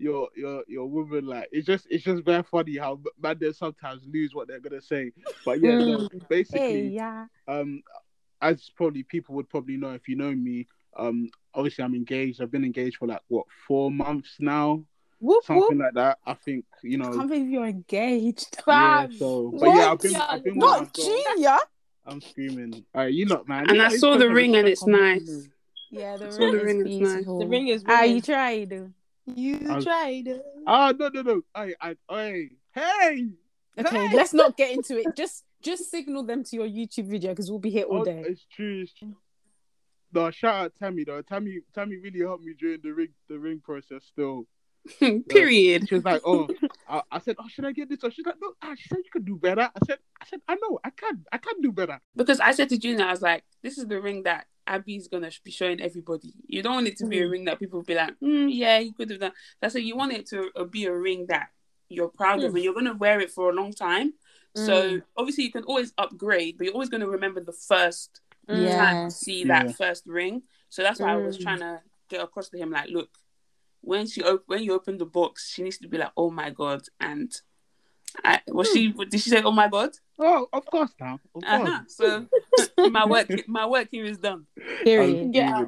your 0.03 0.29
your 0.35 0.63
your 0.67 0.85
woman, 0.89 1.25
like 1.25 1.47
it's 1.51 1.65
just 1.65 1.87
it's 1.89 2.03
just 2.03 2.23
very 2.23 2.43
funny 2.43 2.77
how 2.77 2.99
man 3.21 3.37
they 3.39 3.51
sometimes 3.53 4.01
lose 4.05 4.35
what 4.35 4.47
they're 4.47 4.59
gonna 4.59 4.81
say. 4.81 5.11
But 5.45 5.61
yeah, 5.61 5.77
no, 5.79 6.09
basically, 6.29 6.89
yeah. 6.89 7.25
um, 7.47 7.81
as 8.41 8.69
probably 8.75 9.03
people 9.03 9.35
would 9.35 9.49
probably 9.49 9.77
know 9.77 9.91
if 9.93 10.07
you 10.07 10.15
know 10.15 10.31
me, 10.31 10.67
um, 10.97 11.29
obviously 11.53 11.83
I'm 11.83 11.95
engaged. 11.95 12.41
I've 12.41 12.51
been 12.51 12.65
engaged 12.65 12.97
for 12.97 13.07
like 13.07 13.21
what 13.29 13.45
four 13.67 13.89
months 13.89 14.35
now, 14.39 14.83
Whoop 15.19 15.43
something 15.45 15.77
whoop. 15.77 15.85
like 15.85 15.93
that. 15.95 16.17
I 16.25 16.33
think 16.33 16.65
you 16.83 16.99
I 17.01 17.05
know. 17.05 17.17
can't 17.17 17.29
believe 17.29 17.47
you're 17.49 17.65
engaged. 17.65 18.61
Yeah, 18.67 19.07
so 19.17 19.51
but 19.59 19.69
yeah, 19.69 19.91
I've 19.91 19.99
been 19.99 20.13
What? 20.13 20.29
I've 20.29 20.43
been 20.43 20.55
with 20.55 20.63
Not. 20.63 20.93
Junior. 20.93 21.57
I'm 22.05 22.19
screaming. 22.19 22.83
All 22.93 23.01
right, 23.03 23.13
you 23.13 23.25
lot, 23.25 23.47
man. 23.47 23.69
And 23.69 23.81
I 23.81 23.95
saw 23.95 24.17
the 24.17 24.29
ring 24.29 24.55
and 24.57 24.67
it's 24.67 24.85
nice. 24.85 25.47
Yeah, 25.89 26.17
the 26.17 26.31
So 26.31 26.51
the 26.51 26.57
ring, 26.57 26.79
ring 26.79 26.87
is 26.87 26.95
is 26.95 27.01
nice. 27.01 27.25
The 27.25 27.47
ring 27.47 27.67
is 27.67 27.83
Ah, 27.87 28.01
ringing. 28.01 28.15
you 28.15 28.21
tried. 28.21 28.93
You 29.25 29.59
I 29.69 29.79
tried. 29.81 30.41
Ah, 30.67 30.93
no, 30.97 31.09
no, 31.09 31.21
no. 31.21 31.41
I, 31.55 31.73
I, 31.81 31.95
I, 32.09 32.49
hey. 32.73 33.29
Okay, 33.79 34.07
Hey! 34.07 34.15
let's 34.15 34.33
not 34.33 34.57
get 34.57 34.71
into 34.71 34.97
it. 34.99 35.07
Just 35.15 35.45
just 35.61 35.89
signal 35.89 36.23
them 36.23 36.43
to 36.43 36.55
your 36.57 36.67
YouTube 36.67 37.07
video 37.07 37.31
because 37.31 37.49
we'll 37.49 37.57
be 37.59 37.69
here 37.69 37.85
all 37.85 38.01
Oh, 38.01 38.05
day. 38.05 38.23
It's 38.27 38.45
true. 38.53 38.81
It's 38.81 38.93
true. 38.93 39.15
No, 40.11 40.29
shout 40.29 40.55
out 40.65 40.75
Tammy 40.77 41.05
though. 41.05 41.21
Tammy, 41.21 41.61
Tammy 41.73 41.97
really 41.97 42.19
helped 42.19 42.43
me 42.43 42.53
during 42.59 42.81
the 42.83 42.91
ring, 42.93 43.07
the 43.29 43.39
ring 43.39 43.61
process. 43.63 44.03
Still, 44.05 44.45
Period. 45.29 45.87
she 45.87 45.95
was 45.95 46.03
like, 46.03 46.21
"Oh," 46.25 46.49
I, 46.87 47.01
I 47.13 47.19
said, 47.19 47.37
"Oh, 47.39 47.47
should 47.47 47.65
I 47.65 47.71
get 47.71 47.87
this?" 47.89 48.03
Or 48.03 48.11
she's 48.11 48.25
like, 48.25 48.35
"No." 48.41 48.51
Ah, 48.61 48.73
she 48.77 48.89
said, 48.89 48.97
"You 48.97 49.09
could 49.11 49.25
do 49.25 49.37
better." 49.37 49.61
I 49.61 49.85
said, 49.87 49.97
"I 50.21 50.25
said, 50.25 50.41
I 50.47 50.55
know, 50.55 50.79
I 50.83 50.89
can, 50.91 51.23
I 51.31 51.37
can 51.37 51.61
do 51.61 51.71
better." 51.71 51.99
Because 52.15 52.39
I 52.41 52.51
said 52.51 52.69
to 52.69 52.77
Junior, 52.77 53.05
I 53.05 53.11
was 53.11 53.21
like, 53.21 53.43
this 53.63 53.77
is 53.77 53.87
the 53.87 53.99
ring 54.01 54.23
that 54.23 54.45
Abby's 54.67 55.07
gonna 55.07 55.31
be 55.43 55.51
showing 55.51 55.81
everybody. 55.81 56.33
You 56.47 56.61
don't 56.63 56.75
want 56.75 56.87
it 56.87 56.97
to 56.97 57.07
be 57.07 57.19
a 57.19 57.23
Mhm. 57.27 57.31
ring 57.31 57.45
that 57.45 57.59
people 57.59 57.81
be 57.83 57.95
like, 57.95 58.17
mm, 58.19 58.49
yeah, 58.53 58.79
you 58.79 58.93
could 58.93 59.09
have 59.09 59.19
done. 59.19 59.33
That's 59.61 59.75
why 59.75 59.81
you 59.81 59.95
want 59.95 60.13
it 60.13 60.25
to 60.27 60.49
uh, 60.55 60.63
be 60.65 60.85
a 60.85 60.93
ring 60.95 61.25
that 61.27 61.49
you're 61.89 62.09
proud 62.09 62.43
of, 62.43 62.51
Mm. 62.51 62.55
and 62.55 62.63
you're 62.63 62.73
gonna 62.73 62.95
wear 62.95 63.19
it 63.19 63.31
for 63.31 63.49
a 63.49 63.53
long 63.53 63.73
time. 63.73 64.13
So 64.55 64.73
Mm. 64.97 65.03
obviously 65.17 65.45
you 65.45 65.51
can 65.51 65.63
always 65.63 65.93
upgrade, 65.97 66.57
but 66.57 66.65
you're 66.65 66.73
always 66.73 66.89
gonna 66.89 67.07
remember 67.07 67.41
the 67.41 67.53
first 67.53 68.21
Mm. 68.47 68.75
time 68.77 69.09
to 69.09 69.15
see 69.15 69.43
that 69.45 69.65
Yeah. 69.67 69.71
first 69.73 70.05
ring. 70.05 70.43
So 70.69 70.81
that's 70.83 70.99
why 70.99 71.13
I 71.13 71.17
was 71.17 71.37
Mm. 71.37 71.41
trying 71.41 71.59
to 71.59 71.81
get 72.09 72.21
across 72.21 72.49
to 72.49 72.57
him, 72.57 72.71
like, 72.71 72.89
look, 72.89 73.09
when 73.81 74.05
she 74.07 74.21
op- 74.23 74.47
when 74.47 74.63
you 74.63 74.73
open 74.73 74.97
the 74.97 75.05
box, 75.05 75.49
she 75.51 75.63
needs 75.63 75.77
to 75.79 75.87
be 75.87 75.97
like, 75.97 76.11
oh 76.15 76.29
my 76.29 76.49
god, 76.49 76.83
and 76.99 77.31
I, 78.23 78.41
was 78.47 78.71
she 78.71 78.91
did 78.91 79.19
she 79.19 79.29
say, 79.29 79.41
oh 79.43 79.51
my 79.51 79.67
god? 79.67 79.91
Oh, 80.19 80.47
of 80.53 80.65
course 80.65 80.91
now. 80.99 81.19
Of. 81.35 81.43
Uh-huh. 81.43 81.81
So 81.87 82.27
my 82.89 83.05
work 83.05 83.29
my 83.47 83.65
work 83.65 83.87
here 83.91 84.05
is 84.05 84.17
done. 84.17 84.45
Period. 84.83 85.25
Um, 85.25 85.31
Yeah. 85.33 85.65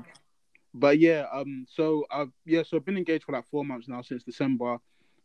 But 0.74 1.00
yeah, 1.00 1.26
um, 1.32 1.66
so 1.70 2.06
I've 2.12 2.32
yeah, 2.46 2.64
so 2.64 2.78
I've 2.78 2.86
been 2.86 2.98
engaged 2.98 3.24
for 3.24 3.32
like 3.32 3.48
four 3.50 3.64
months 3.64 3.88
now 3.88 4.02
since 4.02 4.24
December. 4.24 4.78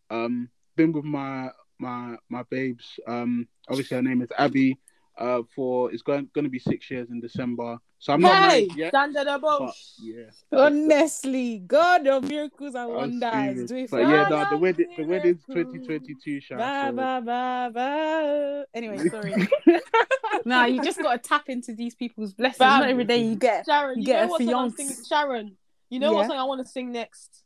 Um, 0.08 0.48
been 0.76 0.92
with 0.92 1.04
my 1.04 1.50
my 1.78 2.16
my 2.28 2.44
babes. 2.50 3.00
Um, 3.06 3.48
obviously 3.68 3.96
her 3.96 4.02
name 4.02 4.22
is 4.22 4.28
Abby. 4.38 4.78
Uh, 5.18 5.42
for 5.54 5.92
it's 5.92 6.02
going 6.02 6.28
going 6.34 6.44
to 6.44 6.50
be 6.50 6.60
six 6.60 6.90
years 6.90 7.10
in 7.10 7.20
December. 7.20 7.78
So 8.00 8.14
I'm 8.14 8.22
not 8.22 8.50
Hey, 8.50 8.66
married 8.66 8.76
yet. 8.76 8.94
under 8.94 9.24
the 9.24 9.38
But 9.38 9.74
yeah, 9.98 10.30
Honestly, 10.52 11.58
God 11.58 12.06
of 12.06 12.24
miracles 12.28 12.74
and 12.74 12.84
I'm 12.84 13.20
wonders, 13.20 13.68
do 13.68 13.76
it 13.76 13.90
But 13.90 14.04
for 14.04 14.10
yeah, 14.10 14.26
no, 14.28 14.44
the 14.50 14.56
wedding 14.56 14.86
the 14.96 15.04
wedding's 15.04 15.44
miracles. 15.46 15.86
2022, 15.86 16.40
Sha, 16.40 16.56
Ba, 16.56 16.86
so- 16.88 16.96
ba, 16.96 17.22
ba, 17.24 17.70
ba. 17.72 18.66
Anyway, 18.74 18.98
sorry. 19.10 19.34
nah, 20.46 20.64
you 20.64 20.82
just 20.82 21.00
got 21.02 21.22
to 21.22 21.28
tap 21.28 21.48
into 21.50 21.74
these 21.74 21.94
people's 21.94 22.32
blessings. 22.32 22.56
Fam. 22.58 22.80
Not 22.80 22.88
every 22.88 23.04
day 23.04 23.18
you 23.22 23.36
get. 23.36 23.66
Sharon, 23.66 23.96
You 23.96 24.00
you, 24.00 24.06
get 24.06 24.20
know 24.20 24.26
a 24.26 24.28
what 24.30 24.42
song 24.42 24.54
I'm 24.54 24.70
fiance. 24.70 24.76
singing? 24.76 25.04
Sharon, 25.06 25.56
you 25.90 26.00
know 26.00 26.10
Yeah. 26.12 26.16
what 26.16 26.26
song 26.26 26.38
I 26.38 26.44
want 26.44 26.66
to 26.66 26.72
sing 26.72 26.90
next? 26.92 27.42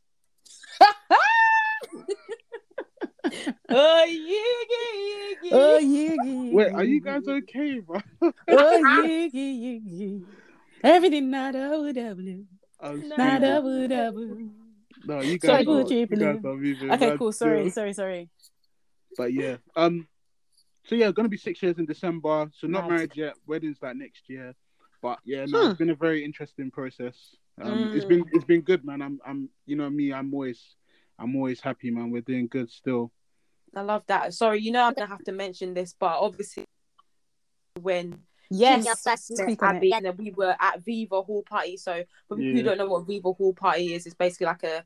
oh 3.69 4.05
yeah, 4.07 4.39
yeah, 4.69 5.35
yeah. 5.41 5.51
Oh 5.57 5.77
yeah, 5.79 6.13
yeah. 6.13 6.55
Wait, 6.55 6.71
are 6.73 6.83
you 6.83 7.01
guys 7.01 7.27
okay, 7.27 7.79
bro? 7.79 7.99
Oh 8.21 8.77
yeah, 8.77 9.27
yeah, 9.31 9.51
yeah, 9.51 9.79
yeah. 9.83 10.17
Everything 10.83 11.29
not 11.29 11.53
double 11.53 11.91
double, 11.93 12.43
I'm 12.79 13.09
Nah, 13.09 13.17
not 13.17 13.17
serious. 13.17 13.41
double 13.41 13.87
double. 13.87 14.37
No, 15.07 15.21
you 15.21 15.39
Sorry, 15.39 15.63
guys, 15.63 15.91
are, 15.91 15.93
you 15.93 16.05
guys 16.07 16.39
are 16.43 16.55
moving. 16.55 16.91
Okay, 16.91 17.17
cool. 17.17 17.31
Sorry, 17.31 17.61
still. 17.69 17.71
sorry, 17.71 17.93
sorry. 17.93 18.29
But 19.17 19.33
yeah, 19.33 19.57
um, 19.75 20.07
so 20.85 20.95
yeah, 20.95 21.11
gonna 21.11 21.29
be 21.29 21.37
six 21.37 21.61
years 21.61 21.77
in 21.77 21.85
December. 21.85 22.49
So 22.53 22.67
not 22.67 22.81
Mad. 22.87 22.89
married 22.89 23.11
yet. 23.15 23.35
Wedding's 23.47 23.77
like 23.81 23.95
next 23.95 24.29
year. 24.29 24.53
But 25.01 25.19
yeah, 25.23 25.45
no, 25.47 25.67
it's 25.67 25.77
been 25.77 25.91
a 25.91 25.95
very 25.95 26.23
interesting 26.25 26.71
process. 26.71 27.35
Um, 27.61 27.89
it's 27.93 28.05
Mm. 28.05 28.09
been 28.09 28.25
it's 28.33 28.45
been 28.45 28.61
good, 28.61 28.83
man. 28.83 29.01
I'm 29.01 29.19
I'm 29.25 29.49
you 29.65 29.75
know 29.75 29.89
me. 29.89 30.11
I'm 30.11 30.33
always 30.33 30.75
I'm 31.17 31.35
always 31.35 31.61
happy, 31.61 31.91
man. 31.91 32.11
We're 32.11 32.21
doing 32.21 32.47
good 32.47 32.69
still. 32.69 33.11
I 33.75 33.81
love 33.81 34.03
that. 34.07 34.33
Sorry, 34.33 34.59
you 34.61 34.71
know 34.71 34.83
I'm 34.83 34.93
gonna 34.93 35.07
have 35.09 35.23
to 35.25 35.31
mention 35.31 35.73
this, 35.73 35.93
but 35.97 36.17
obviously 36.19 36.65
when 37.81 38.19
Yes, 38.49 38.83
Kenya 38.83 38.95
first 38.95 39.31
met 39.31 39.39
speak 39.39 39.63
on 39.63 39.75
Abby, 39.77 39.93
and 39.93 40.05
then 40.05 40.17
we 40.17 40.31
were 40.31 40.55
at 40.59 40.83
Viva 40.83 41.21
Hall 41.21 41.43
Party. 41.43 41.77
So 41.77 42.03
for 42.27 42.37
people 42.37 42.51
who 42.53 42.63
don't 42.63 42.77
know 42.77 42.87
what 42.87 43.07
Viva 43.07 43.31
Hall 43.31 43.53
Party 43.53 43.93
is, 43.93 44.05
it's 44.05 44.15
basically 44.15 44.47
like 44.47 44.63
a, 44.63 44.83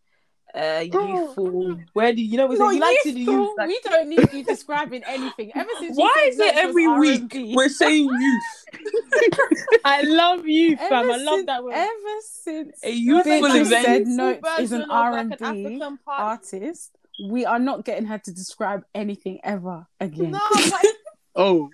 a 0.56 0.89
Oh. 0.93 1.08
youthful. 1.08 1.80
Where 1.93 2.13
do 2.13 2.22
you 2.24 2.38
know? 2.38 2.50
It's 2.52 2.60
Not 2.60 2.67
like, 2.67 2.76
you 2.76 2.80
like 2.82 2.98
to 3.04 3.12
do 3.12 3.19
youth, 3.19 3.58
like, 3.58 3.67
we 3.67 3.80
don't 3.84 4.10
need 4.10 4.34
you 4.34 4.43
describing 4.43 5.04
anything. 5.06 5.52
Ever 5.56 5.69
since 5.80 5.98
Why 5.98 6.26
is 6.28 6.39
it 6.39 6.56
every 6.56 6.88
week 6.88 7.36
R&B, 7.36 7.54
we're 7.56 7.69
saying 7.69 8.06
youth? 8.06 8.43
I 9.86 10.02
love 10.04 10.48
you, 10.48 10.76
fam. 10.78 10.91
ever 11.04 11.12
I 11.12 11.15
love 11.17 11.36
since, 11.36 11.45
that 11.48 11.63
word. 11.63 11.74
Ever 11.76 12.19
since 12.22 12.80
A 12.84 12.91
youthful 12.91 13.45
event. 13.45 13.67
said 13.67 13.98
Youthful 14.00 14.15
Notes 14.15 14.60
is 14.60 14.72
an 14.72 14.86
R 14.89 15.12
like, 15.12 15.22
and 15.22 15.41
an 15.41 15.63
B 15.63 15.82
artist, 16.08 16.91
we 17.30 17.45
are 17.45 17.60
not 17.60 17.86
getting 17.86 18.06
her 18.06 18.17
to 18.17 18.32
describe 18.32 18.84
anything 18.95 19.39
ever 19.43 19.86
again. 20.00 20.32
No, 20.32 20.39
but 20.52 20.86
Oh, 21.36 21.69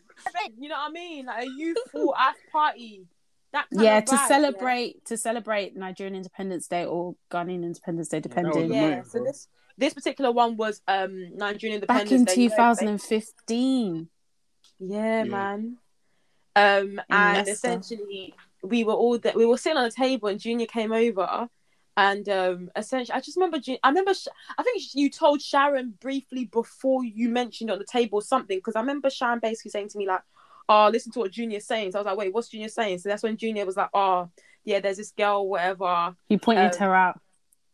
you 0.57 0.69
know 0.69 0.75
what 0.75 0.89
I 0.89 0.91
mean? 0.91 1.25
Like 1.25 1.45
a 1.45 1.49
youthful 1.49 2.15
ass 2.19 2.35
party. 2.51 3.05
That 3.53 3.67
kind 3.73 3.85
yeah, 3.85 3.97
of 3.99 4.05
to 4.05 4.15
vibe, 4.15 4.27
celebrate 4.27 5.05
to 5.05 5.17
celebrate 5.17 5.75
Nigerian 5.77 6.15
Independence 6.15 6.67
Day 6.67 6.85
or 6.85 7.15
Ghanaian 7.31 7.63
Independence 7.63 8.09
Day, 8.09 8.19
that 8.19 8.29
depending. 8.29 8.73
Yeah. 8.73 8.89
yeah. 8.89 9.03
So 9.03 9.23
this 9.23 9.47
this 9.77 9.93
particular 9.93 10.31
one 10.31 10.57
was 10.57 10.81
um 10.87 11.35
Nigerian 11.37 11.79
Back 11.81 12.01
Independence 12.01 12.33
in 12.33 12.37
Day, 12.37 12.43
you 12.43 12.49
know, 12.49 12.55
2015. 12.55 14.09
Yeah, 14.79 15.23
Yeah. 15.23 15.23
man. 15.23 15.77
Um, 16.57 17.01
and 17.09 17.37
Leicester. 17.37 17.51
essentially, 17.51 18.33
we 18.63 18.83
were 18.83 18.93
all 18.93 19.17
that 19.19 19.35
we 19.35 19.45
were 19.45 19.57
sitting 19.57 19.77
on 19.77 19.85
a 19.85 19.91
table, 19.91 20.29
and 20.29 20.39
Junior 20.39 20.65
came 20.67 20.91
over, 20.91 21.47
and 21.97 22.27
um, 22.29 22.69
essentially, 22.75 23.15
I 23.15 23.21
just 23.21 23.37
remember, 23.37 23.57
I 23.83 23.87
remember, 23.89 24.11
I 24.57 24.63
think 24.63 24.81
you 24.93 25.09
told 25.09 25.41
Sharon 25.41 25.93
briefly 26.01 26.45
before 26.45 27.03
you 27.05 27.29
mentioned 27.29 27.71
on 27.71 27.79
the 27.79 27.85
table 27.85 28.19
something, 28.21 28.57
because 28.57 28.75
I 28.75 28.81
remember 28.81 29.09
Sharon 29.09 29.39
basically 29.39 29.71
saying 29.71 29.89
to 29.89 29.97
me 29.97 30.07
like, 30.07 30.21
"Oh, 30.67 30.89
listen 30.91 31.11
to 31.13 31.19
what 31.19 31.31
Junior's 31.31 31.65
saying." 31.65 31.91
So 31.91 31.99
I 31.99 32.01
was 32.01 32.05
like, 32.07 32.17
"Wait, 32.17 32.33
what's 32.33 32.49
Junior 32.49 32.69
saying?" 32.69 32.99
So 32.99 33.09
that's 33.09 33.23
when 33.23 33.37
Junior 33.37 33.65
was 33.65 33.77
like, 33.77 33.89
"Oh, 33.93 34.29
yeah, 34.63 34.79
there's 34.79 34.97
this 34.97 35.11
girl, 35.11 35.47
whatever." 35.47 36.15
He 36.27 36.37
pointed 36.37 36.73
Um, 36.73 36.79
her 36.79 36.93
out. 36.93 37.19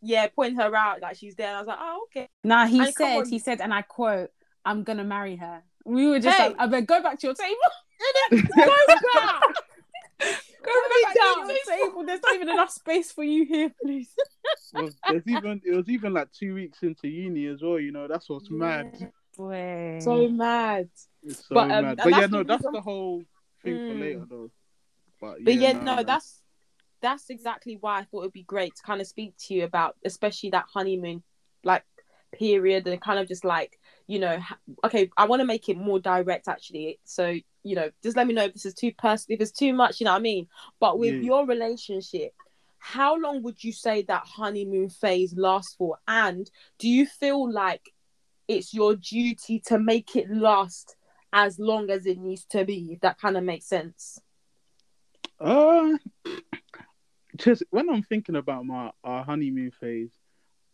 Yeah, 0.01 0.27
pointing 0.27 0.59
her 0.59 0.75
out 0.75 1.01
like 1.01 1.17
she's 1.17 1.35
there. 1.35 1.47
And 1.47 1.57
I 1.57 1.59
was 1.61 1.67
like, 1.67 1.79
"Oh, 1.79 2.05
okay." 2.09 2.27
Nah, 2.43 2.65
he 2.67 2.79
and 2.79 2.93
said, 2.93 3.27
he 3.27 3.39
said, 3.39 3.61
and 3.61 3.73
I 3.73 3.81
quote, 3.81 4.29
"I'm 4.65 4.83
gonna 4.83 5.03
marry 5.03 5.35
her." 5.37 5.63
We 5.85 6.07
were 6.07 6.19
just 6.19 6.37
Hey. 6.37 6.49
like, 6.49 6.57
"I 6.59 6.67
bet 6.67 6.85
go 6.85 7.01
back 7.01 7.19
to 7.19 7.27
your 7.27 7.35
table." 7.35 7.57
Go 8.31 8.37
back. 9.13 9.41
Go 10.63 10.71
me 10.71 11.03
back 11.03 11.13
to 11.13 11.19
down. 11.19 11.49
your 11.49 11.77
table. 11.87 12.05
There's 12.05 12.21
not 12.21 12.35
even 12.35 12.49
enough 12.49 12.71
space 12.71 13.11
for 13.11 13.23
you 13.23 13.45
here, 13.45 13.71
please. 13.81 14.13
Well, 14.73 14.89
there's 15.07 15.27
even 15.27 15.61
it 15.65 15.75
was 15.75 15.89
even 15.89 16.13
like 16.13 16.31
two 16.31 16.53
weeks 16.55 16.83
into 16.83 17.07
uni 17.07 17.47
as 17.47 17.61
well. 17.61 17.79
You 17.79 17.91
know, 17.91 18.07
that's 18.07 18.29
what's 18.29 18.49
mad. 18.49 18.91
Boy. 19.37 19.99
So 20.01 20.27
mad. 20.29 20.89
It's 21.23 21.45
so 21.47 21.55
But, 21.55 21.71
um, 21.71 21.85
mad. 21.85 21.99
But 22.03 22.15
yeah, 22.15 22.27
no, 22.27 22.43
that's 22.43 22.63
the 22.71 22.81
whole 22.81 23.23
thing 23.63 23.79
for 23.87 23.93
Mm. 23.93 23.99
later 23.99 24.25
though. 24.29 24.51
But, 25.19 25.43
But 25.43 25.55
yeah, 25.55 25.73
nah, 25.73 25.79
no, 25.79 25.95
man. 25.97 26.05
that's 26.05 26.41
that's 27.01 27.29
exactly 27.29 27.77
why 27.81 27.99
I 27.99 28.03
thought 28.03 28.21
it'd 28.21 28.33
be 28.33 28.43
great 28.43 28.75
to 28.75 28.83
kind 28.83 29.01
of 29.01 29.07
speak 29.07 29.33
to 29.47 29.53
you 29.53 29.63
about, 29.63 29.95
especially 30.05 30.51
that 30.51 30.65
honeymoon 30.71 31.23
like 31.63 31.83
period, 32.31 32.87
and 32.87 33.01
kind 33.01 33.19
of 33.19 33.27
just 33.27 33.43
like 33.45 33.79
you 34.07 34.19
know, 34.19 34.39
okay, 34.83 35.09
I 35.17 35.25
want 35.25 35.41
to 35.41 35.45
make 35.45 35.69
it 35.69 35.77
more 35.77 35.99
direct 35.99 36.47
actually. 36.47 36.99
So 37.03 37.35
you 37.63 37.75
know, 37.75 37.89
just 38.03 38.17
let 38.17 38.27
me 38.27 38.33
know 38.33 38.43
if 38.45 38.53
this 38.53 38.65
is 38.65 38.73
too 38.73 38.91
personal, 38.97 39.35
if 39.35 39.41
it's 39.41 39.51
too 39.51 39.73
much, 39.73 39.99
you 39.99 40.05
know 40.05 40.11
what 40.11 40.19
I 40.19 40.21
mean. 40.21 40.47
But 40.79 40.99
with 40.99 41.15
Yeah. 41.15 41.21
your 41.21 41.45
relationship, 41.45 42.33
how 42.79 43.15
long 43.19 43.43
would 43.43 43.63
you 43.63 43.71
say 43.71 44.01
that 44.03 44.25
honeymoon 44.25 44.89
phase 44.89 45.35
lasts 45.35 45.75
for? 45.75 45.99
And 46.07 46.49
do 46.79 46.89
you 46.89 47.05
feel 47.05 47.51
like 47.51 47.93
it's 48.47 48.73
your 48.73 48.95
duty 48.95 49.59
to 49.67 49.77
make 49.77 50.15
it 50.15 50.29
last 50.29 50.95
as 51.31 51.59
long 51.59 51.89
as 51.91 52.05
it 52.05 52.17
needs 52.17 52.45
to 52.45 52.65
be? 52.65 52.89
If 52.93 53.01
that 53.01 53.19
kind 53.19 53.37
of 53.37 53.43
makes 53.43 53.65
sense. 53.65 54.19
Uh, 55.39 55.97
just 57.37 57.63
when 57.69 57.89
I'm 57.89 58.03
thinking 58.03 58.35
about 58.35 58.65
my 58.65 58.91
our 59.03 59.23
honeymoon 59.23 59.71
phase, 59.71 60.11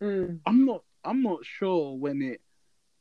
Mm. 0.02 0.40
I'm 0.46 0.64
not 0.64 0.84
I'm 1.04 1.22
not 1.22 1.44
sure 1.44 1.96
when 1.96 2.22
it 2.22 2.40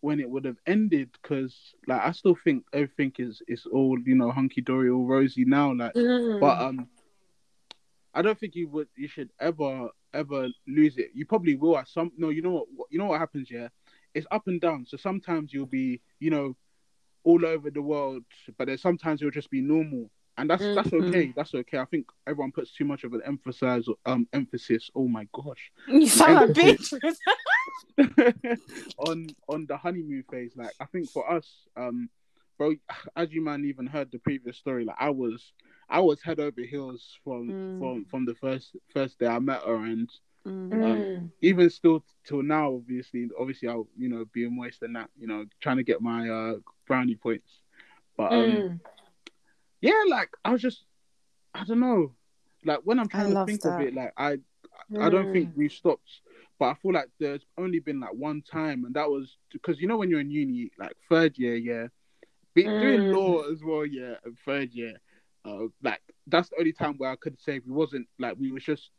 when 0.02 0.20
it 0.20 0.30
would 0.30 0.46
have 0.46 0.58
ended 0.68 1.10
because 1.22 1.74
like 1.88 2.02
I 2.02 2.12
still 2.12 2.36
think 2.44 2.64
everything 2.74 3.14
is 3.18 3.42
is 3.48 3.66
all 3.66 3.98
you 4.06 4.16
know 4.16 4.32
hunky 4.32 4.62
dory 4.62 4.90
all 4.90 5.06
rosy 5.08 5.44
now 5.46 5.74
like 5.74 5.94
Mm. 5.96 6.40
but 6.40 6.60
um 6.62 6.88
I 8.14 8.22
don't 8.22 8.40
think 8.40 8.56
you 8.56 8.68
would 8.70 8.88
you 8.96 9.08
should 9.08 9.30
ever 9.40 9.90
ever 10.14 10.48
lose 10.68 10.98
it 10.98 11.12
you 11.14 11.26
probably 11.26 11.56
will 11.56 11.78
at 11.78 11.88
some 11.88 12.12
no 12.18 12.30
you 12.30 12.42
know 12.42 12.66
what 12.76 12.88
you 12.92 12.98
know 12.98 13.06
what 13.06 13.20
happens 13.20 13.50
yeah 13.52 13.68
it's 14.14 14.26
up 14.32 14.48
and 14.48 14.60
down 14.62 14.86
so 14.88 14.98
sometimes 14.98 15.54
you'll 15.54 15.66
be 15.66 16.02
you 16.20 16.30
know 16.32 16.56
all 17.24 17.46
over 17.46 17.70
the 17.70 17.82
world 17.82 18.24
but 18.58 18.68
then 18.68 18.78
sometimes 18.78 19.22
you'll 19.22 19.30
just 19.32 19.50
be 19.52 19.62
normal 19.62 20.10
and 20.38 20.50
that's 20.50 20.64
that's 20.76 20.90
Mhm. 20.90 21.08
okay 21.08 21.34
that's 21.36 21.54
okay 21.54 21.78
I 21.80 21.86
think 21.86 22.06
everyone 22.26 22.52
puts 22.52 22.72
too 22.74 22.86
much 22.86 23.04
of 23.04 23.14
an 23.14 23.22
emphasis 23.26 23.88
um 24.06 24.28
emphasis 24.34 24.90
oh 24.96 25.08
my 25.08 25.28
gosh 25.34 25.72
You 25.88 26.08
sound 26.08 26.36
like 26.36 26.50
Emphasis. 26.50 26.94
bitch. 27.04 27.16
on 28.98 29.36
on 29.48 29.66
the 29.68 29.78
honeymoon 29.78 30.24
phase. 30.30 30.54
Like 30.56 30.74
I 30.80 30.86
think 30.86 31.12
for 31.12 31.30
us, 31.32 31.68
um, 31.76 32.10
bro, 32.58 32.74
as 33.16 33.32
you 33.32 33.44
man 33.44 33.66
even 33.66 33.88
heard 33.88 34.12
the 34.12 34.20
previous 34.20 34.58
story, 34.58 34.86
like 34.86 34.98
I 35.00 35.10
was 35.10 35.54
I 35.90 36.00
was 36.00 36.22
head 36.22 36.40
over 36.40 36.62
heels 36.62 37.18
from 37.24 37.56
Mm. 37.80 37.80
from 37.80 38.06
from 38.06 38.26
the 38.26 38.36
first 38.36 38.76
first 38.94 39.20
day 39.20 39.28
I 39.28 39.40
met 39.40 39.62
her, 39.64 39.76
and 39.76 40.10
Mm. 40.46 40.82
Mm. 40.84 41.32
even 41.42 41.70
still 41.70 42.04
till 42.26 42.42
now, 42.44 42.74
obviously, 42.76 43.28
obviously 43.40 43.68
I'll 43.70 43.88
you 43.98 44.10
know 44.10 44.26
being 44.34 44.56
moist 44.56 44.82
and 44.82 44.96
that, 44.96 45.10
you 45.18 45.28
know, 45.28 45.46
trying 45.62 45.78
to 45.78 45.84
get 45.84 46.02
my 46.02 46.30
uh 46.30 46.56
brownie 46.88 47.16
points, 47.16 47.62
but 48.18 48.34
um, 48.34 48.64
Mm. 48.64 48.80
yeah, 49.82 50.04
like 50.10 50.30
I 50.44 50.52
was 50.52 50.62
just 50.62 50.84
I 51.54 51.64
don't 51.64 51.80
know, 51.80 52.14
like 52.66 52.80
when 52.84 53.00
I'm 53.00 53.10
I 53.14 53.18
trying 53.18 53.30
to 53.30 53.38
think 53.38 53.62
that. 53.62 53.70
of 53.70 53.80
it, 53.80 53.94
like 53.94 54.14
I 54.18 54.38
I 55.00 55.10
don't 55.10 55.30
Mm. 55.30 55.32
think 55.32 55.52
we've 55.56 55.72
stopped, 55.72 56.22
but 56.60 56.66
I 56.66 56.74
feel 56.76 56.94
like 56.94 57.10
there's 57.20 57.46
only 57.58 57.80
been 57.80 58.00
like 58.00 58.14
one 58.14 58.42
time, 58.42 58.86
and 58.86 58.94
that 58.96 59.10
was 59.10 59.38
because 59.52 59.80
you 59.80 59.88
know 59.88 59.98
when 59.98 60.10
you're 60.10 60.20
in 60.22 60.32
uni, 60.32 60.72
like 60.80 60.94
third 61.10 61.38
year, 61.38 61.56
yeah, 61.56 61.88
be, 62.54 62.70
doing 62.80 63.10
Mm. 63.10 63.12
law 63.12 63.42
as 63.52 63.62
well, 63.64 63.86
yeah, 63.86 64.16
and 64.24 64.38
third 64.46 64.74
year, 64.74 64.94
uh, 65.46 65.66
like 65.84 66.02
that's 66.28 66.50
the 66.50 66.58
only 66.60 66.74
time 66.74 66.96
where 66.98 67.12
I 67.12 67.16
could 67.16 67.40
say 67.40 67.60
we 67.60 67.72
wasn't 67.74 68.08
like 68.20 68.36
we 68.40 68.52
was 68.52 68.64
just 68.64 68.92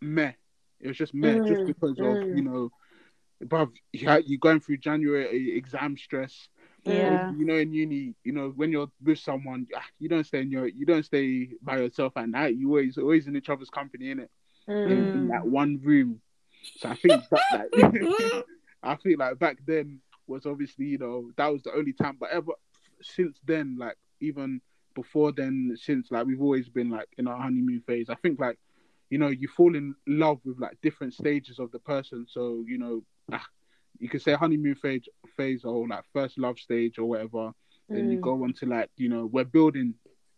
meh. 0.00 0.32
It 0.80 0.88
was 0.88 0.96
just 0.96 1.14
meh, 1.14 1.40
just 1.46 1.64
Mm, 1.64 1.66
because 1.66 2.00
of 2.00 2.20
mm. 2.24 2.30
you 2.30 2.42
know, 2.42 2.70
bruv, 3.44 3.72
you 3.92 4.08
you 4.26 4.38
going 4.38 4.60
through 4.60 4.78
January 4.78 5.56
exam 5.56 5.96
stress. 5.96 6.48
Yeah. 6.84 7.34
You 7.34 7.44
know, 7.46 7.54
in 7.56 7.72
uni, 7.72 8.14
you 8.24 8.32
know, 8.32 8.50
when 8.56 8.70
you're 8.72 8.88
with 9.02 9.18
someone, 9.18 9.66
ah, 9.74 9.84
you 9.98 10.08
don't 10.08 10.24
stay 10.24 10.40
in 10.42 10.50
your, 10.50 10.66
you 10.68 10.86
don't 10.86 11.04
stay 11.04 11.48
by 11.62 11.78
yourself 11.78 12.14
at 12.16 12.28
night. 12.28 12.56
You 12.56 12.68
always, 12.68 12.96
always 12.98 13.26
in 13.26 13.36
each 13.36 13.48
other's 13.48 13.70
company, 13.70 14.10
in 14.10 14.20
it, 14.20 14.30
in, 14.84 15.08
Mm. 15.12 15.14
in 15.14 15.28
that 15.28 15.46
one 15.46 15.80
room. 15.82 16.20
So 16.76 16.88
I 16.88 16.94
think 16.96 17.22
that, 17.30 17.42
like, 17.50 17.70
I 18.82 18.94
think 18.96 19.18
like 19.18 19.38
back 19.38 19.58
then 19.66 20.00
was 20.26 20.46
obviously, 20.46 20.86
you 20.86 20.98
know, 20.98 21.30
that 21.36 21.52
was 21.52 21.62
the 21.62 21.72
only 21.74 21.92
time. 21.92 22.16
But 22.18 22.30
ever 22.30 22.52
since 23.02 23.38
then, 23.44 23.76
like 23.78 23.96
even 24.20 24.60
before 24.94 25.32
then, 25.32 25.74
since 25.76 26.10
like 26.10 26.26
we've 26.26 26.40
always 26.40 26.68
been 26.68 26.90
like 26.90 27.08
in 27.18 27.26
our 27.26 27.40
honeymoon 27.40 27.82
phase. 27.86 28.08
I 28.08 28.14
think 28.16 28.38
like, 28.40 28.58
you 29.10 29.18
know, 29.18 29.28
you 29.28 29.48
fall 29.48 29.74
in 29.76 29.94
love 30.06 30.40
with 30.44 30.58
like 30.58 30.78
different 30.82 31.14
stages 31.14 31.58
of 31.58 31.70
the 31.72 31.78
person. 31.78 32.26
So 32.28 32.64
you 32.66 32.78
know, 32.78 33.02
ah, 33.32 33.44
you 33.98 34.08
could 34.08 34.22
say 34.22 34.34
honeymoon 34.34 34.74
phase, 34.74 35.02
phase 35.36 35.64
or 35.64 35.86
like 35.88 36.04
first 36.12 36.38
love 36.38 36.58
stage 36.58 36.98
or 36.98 37.04
whatever. 37.08 37.52
Then 37.92 38.08
you 38.08 38.18
Mm. 38.18 38.22
go 38.22 38.44
on 38.44 38.52
to 38.54 38.66
like, 38.66 38.90
you 38.96 39.08
know, 39.08 39.26
we're 39.26 39.44
building 39.44 39.94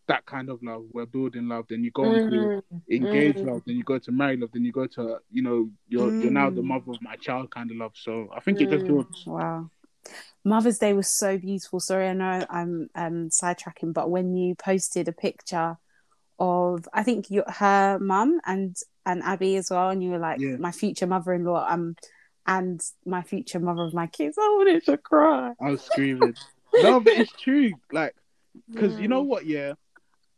that 0.08 0.24
kind 0.26 0.48
of 0.48 0.62
love. 0.62 0.84
We're 0.92 1.06
building 1.06 1.48
love. 1.48 1.66
Then 1.68 1.82
you 1.84 1.90
go 1.90 2.04
on 2.04 2.18
to 2.18 2.24
Mm. 2.24 2.82
engaged 2.90 3.38
Mm. 3.40 3.46
love, 3.52 3.62
then 3.66 3.76
you 3.76 3.82
go 3.84 3.98
to 3.98 4.12
marry 4.12 4.36
love, 4.36 4.50
then 4.52 4.64
you 4.64 4.72
go 4.72 4.86
to 4.86 5.18
you 5.30 5.42
know 5.42 5.70
you're 5.88 6.12
you're 6.22 6.30
now 6.30 6.50
the 6.50 6.60
Mm. 6.62 6.66
mother 6.66 6.92
of 6.92 7.02
my 7.02 7.16
child 7.16 7.50
kind 7.50 7.70
of 7.70 7.76
love. 7.76 7.92
So 7.94 8.28
I 8.34 8.40
think 8.40 8.60
it 8.60 8.70
just 8.70 8.84
Mm. 8.84 8.88
builds. 8.88 9.26
Wow. 9.26 9.70
Mother's 10.44 10.78
Day 10.78 10.92
was 10.92 11.18
so 11.18 11.36
beautiful. 11.38 11.80
Sorry, 11.80 12.08
I 12.08 12.12
know 12.12 12.46
I'm 12.48 12.88
um 12.94 13.28
sidetracking, 13.30 13.92
but 13.92 14.10
when 14.10 14.34
you 14.36 14.54
posted 14.54 15.08
a 15.08 15.12
picture 15.12 15.76
of 16.38 16.88
I 16.92 17.02
think 17.02 17.30
your 17.30 17.44
her 17.48 17.98
mum 17.98 18.40
and 18.46 18.76
and 19.04 19.22
Abby 19.22 19.56
as 19.56 19.68
well, 19.70 19.90
and 19.90 20.02
you 20.02 20.10
were 20.10 20.18
like, 20.18 20.40
Yeah. 20.40 20.56
my 20.56 20.72
future 20.72 21.06
mother-in-law, 21.06 21.66
um, 21.68 21.94
and 22.46 22.80
my 23.04 23.22
future 23.22 23.60
mother 23.60 23.82
of 23.82 23.94
my 23.94 24.06
kids. 24.08 24.36
I 24.38 24.54
wanted 24.56 24.84
to 24.86 24.96
cry. 24.98 25.52
I 25.60 25.70
was 25.70 25.82
screaming. 25.82 26.34
no, 26.82 27.00
but 27.00 27.12
it's 27.14 27.32
true. 27.32 27.72
Like, 27.92 28.14
because 28.70 28.98
you 28.98 29.06
know 29.08 29.24
Mm. 29.24 29.28
what? 29.28 29.46
Yeah, 29.46 29.74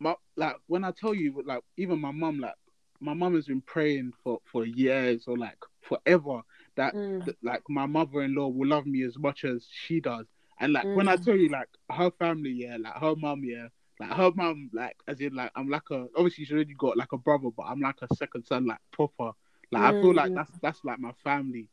my 0.01 0.15
like 0.37 0.57
when 0.67 0.85
I 0.85 0.93
tell 0.93 1.15
you, 1.15 1.43
like 1.47 1.63
even 1.77 2.01
my 2.01 2.13
mum, 2.13 2.39
like 2.41 2.55
my 3.01 3.15
mum 3.15 3.35
has 3.35 3.47
been 3.47 3.61
praying 3.63 4.13
for 4.23 4.41
for 4.45 4.65
years 4.65 5.25
or 5.27 5.37
like 5.37 5.59
forever 5.81 6.41
that, 6.77 6.95
Mm. 6.95 7.25
that 7.27 7.37
like 7.43 7.63
my 7.69 7.87
mother-in-law 7.87 8.49
will 8.49 8.69
love 8.69 8.87
me 8.87 9.03
as 9.05 9.19
much 9.19 9.45
as 9.45 9.67
she 9.71 10.01
does. 10.01 10.27
And 10.61 10.73
like 10.73 10.89
when 10.93 11.09
I 11.09 11.17
Mm. 11.17 11.25
tell 11.25 11.37
you, 11.37 11.49
like 11.49 11.69
her 11.91 12.11
family, 12.19 12.51
yeah, 12.51 12.77
like 12.81 12.95
her 12.97 13.15
mum, 13.17 13.43
yeah, 13.45 13.69
like 14.01 14.11
her 14.13 14.31
mum, 14.35 14.71
like 14.73 14.97
as 15.07 15.21
in 15.21 15.35
like 15.35 15.51
I'm 15.57 15.69
like 15.69 15.89
a 15.91 16.07
obviously 16.17 16.45
she's 16.45 16.53
already 16.53 16.75
got 16.75 16.97
like 16.97 17.13
a 17.13 17.19
brother, 17.19 17.49
but 17.57 17.65
I'm 17.65 17.81
like 17.81 17.97
a 18.03 18.15
second 18.17 18.45
son, 18.45 18.67
like 18.67 18.79
proper. 18.93 19.33
Like 19.71 19.83
I 19.83 19.93
feel 20.01 20.15
like 20.15 20.31
Mm. 20.31 20.35
that's 20.35 20.51
that's 20.63 20.85
like 20.85 20.99
my 20.99 21.13
family. 21.25 21.69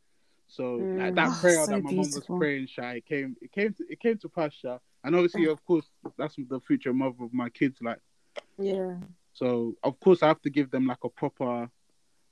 So 0.48 0.88
like 0.96 1.14
Mm. 1.14 1.16
that 1.16 1.32
Oh, 1.32 1.40
prayer 1.40 1.66
so 1.66 1.72
that 1.72 1.82
my 1.82 1.92
mum 1.92 2.12
was 2.12 2.26
praying, 2.38 2.68
shy, 2.68 2.96
it 2.96 3.06
came 3.06 3.36
it 3.42 3.52
came 3.52 3.74
to 3.74 3.84
it 3.90 4.00
came 4.00 4.18
to 4.20 4.30
pass, 4.30 4.54
Sha. 4.54 4.78
And 5.04 5.16
obviously, 5.16 5.46
of 5.46 5.64
course, 5.66 5.86
that's 6.18 6.36
the 6.36 6.60
future 6.68 6.94
mother 6.94 7.24
of 7.24 7.34
my 7.34 7.50
kids. 7.50 7.78
Like 7.82 8.00
Yeah. 8.58 8.95
so, 9.34 9.76
of 9.84 10.00
course, 10.00 10.24
I 10.24 10.28
have 10.28 10.41
to 10.41 10.50
give 10.50 10.71
them 10.71 10.88
like 10.88 11.04
a 11.04 11.10
proper 11.10 11.69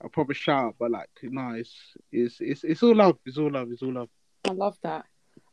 a 0.01 0.09
proper 0.09 0.33
shout. 0.33 0.75
But 0.79 0.91
like, 0.91 1.09
no, 1.23 1.51
it's 1.51 1.75
it's 2.11 2.39
it's 2.41 2.63
it's 2.63 2.83
all 2.83 2.95
love. 2.95 3.17
It's 3.25 3.37
all 3.37 3.51
love. 3.51 3.69
It's 3.71 3.81
all 3.83 3.93
love. 3.93 4.09
I 4.45 4.51
love 4.51 4.77
that. 4.83 5.05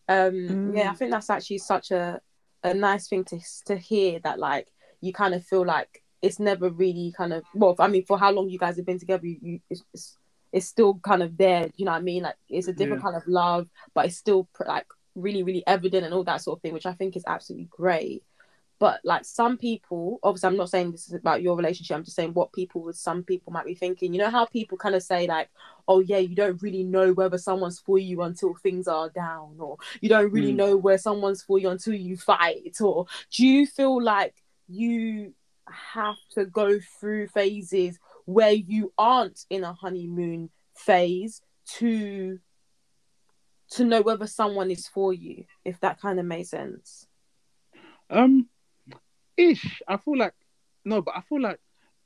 Um, 0.09 0.73
yeah, 0.75 0.91
I 0.91 0.95
Mm. 0.95 0.99
think 0.99 1.11
that's 1.13 1.31
actually 1.31 1.59
such 1.59 1.91
a 1.91 2.21
a 2.63 2.75
nice 2.75 3.09
thing 3.09 3.25
to 3.25 3.39
to 3.67 3.77
hear 3.77 4.19
that 4.21 4.39
like 4.39 4.69
you 5.01 5.13
kind 5.13 5.35
of 5.35 5.45
feel 5.45 5.65
like 5.65 6.03
it's 6.21 6.39
never 6.39 6.69
really 6.69 7.13
kind 7.17 7.33
of 7.33 7.45
well, 7.55 7.75
I 7.79 7.89
mean, 7.89 8.05
for 8.05 8.19
how 8.19 8.31
long 8.33 8.49
you 8.51 8.59
guys 8.59 8.77
have 8.77 8.87
been 8.87 8.99
together, 8.99 9.27
you, 9.27 9.39
you 9.41 9.61
it's, 9.71 9.83
it's 9.95 10.17
it's 10.53 10.67
still 10.67 10.95
kind 10.99 11.23
of 11.23 11.37
there. 11.37 11.71
You 11.77 11.85
know 11.85 11.93
what 11.93 11.99
I 11.99 12.03
mean? 12.03 12.25
Like 12.25 12.35
it's 12.49 12.67
a 12.69 12.73
different 12.73 13.03
kind 13.03 13.17
of 13.17 13.23
love, 13.27 13.69
but 13.95 14.07
it's 14.07 14.17
still 14.17 14.49
pr- 14.53 14.65
like 14.67 14.87
really 15.15 15.43
really 15.43 15.65
evident 15.67 16.05
and 16.05 16.13
all 16.15 16.25
that 16.25 16.43
sort 16.43 16.59
of 16.59 16.63
thing, 16.63 16.73
which 16.75 16.87
I 16.87 16.93
think 16.95 17.17
is 17.17 17.25
absolutely 17.27 17.69
great. 17.71 18.23
But 18.81 19.01
like 19.05 19.27
some 19.27 19.59
people, 19.59 20.19
obviously, 20.23 20.49
I'm 20.49 20.57
not 20.57 20.71
saying 20.71 20.91
this 20.91 21.07
is 21.07 21.13
about 21.13 21.43
your 21.43 21.55
relationship. 21.55 21.95
I'm 21.95 22.03
just 22.03 22.17
saying 22.17 22.33
what 22.33 22.51
people 22.55 22.81
with 22.81 22.97
some 22.97 23.23
people 23.23 23.53
might 23.53 23.67
be 23.67 23.75
thinking. 23.75 24.15
You 24.15 24.21
know 24.21 24.31
how 24.31 24.47
people 24.47 24.79
kind 24.79 24.95
of 24.95 25.03
say 25.03 25.27
like, 25.27 25.51
"Oh 25.87 26.01
yeah, 26.01 26.17
you 26.17 26.35
don't 26.35 26.61
really 26.63 26.83
know 26.83 27.13
whether 27.13 27.37
someone's 27.37 27.79
for 27.79 27.99
you 27.99 28.23
until 28.23 28.55
things 28.55 28.89
are 28.89 29.11
down," 29.11 29.57
or 29.61 29.77
you 30.01 30.09
don't 30.09 30.33
really 30.33 30.53
Mm. 30.55 30.57
know 30.57 30.77
where 30.79 30.97
someone's 30.97 31.43
for 31.43 31.59
you 31.59 31.69
until 31.69 31.93
you 31.93 32.17
fight. 32.17 32.81
Or 32.81 33.05
do 33.31 33.47
you 33.47 33.67
feel 33.67 34.03
like 34.03 34.43
you 34.67 35.35
have 35.69 36.17
to 36.31 36.47
go 36.47 36.81
through 36.99 37.29
phases 37.29 37.99
where 38.25 38.53
you 38.53 38.95
aren't 38.97 39.45
in 39.51 39.63
a 39.63 39.75
honeymoon 39.75 40.51
phase 40.75 41.43
to 41.79 42.41
to 43.73 43.85
know 43.85 44.01
whether 44.01 44.27
someone 44.27 44.71
is 44.71 44.89
for 44.89 45.13
you? 45.13 45.45
If 45.67 45.81
that 45.81 46.01
kind 46.01 46.19
of 46.19 46.25
makes 46.25 46.49
sense. 46.49 47.07
Um, 48.09 48.49
ish. 49.41 49.83
I 49.89 49.97
feel 49.97 50.19
like 50.19 50.35
no, 50.85 51.03
but 51.03 51.15
I 51.17 51.21
feel 51.23 51.41
like 51.41 51.59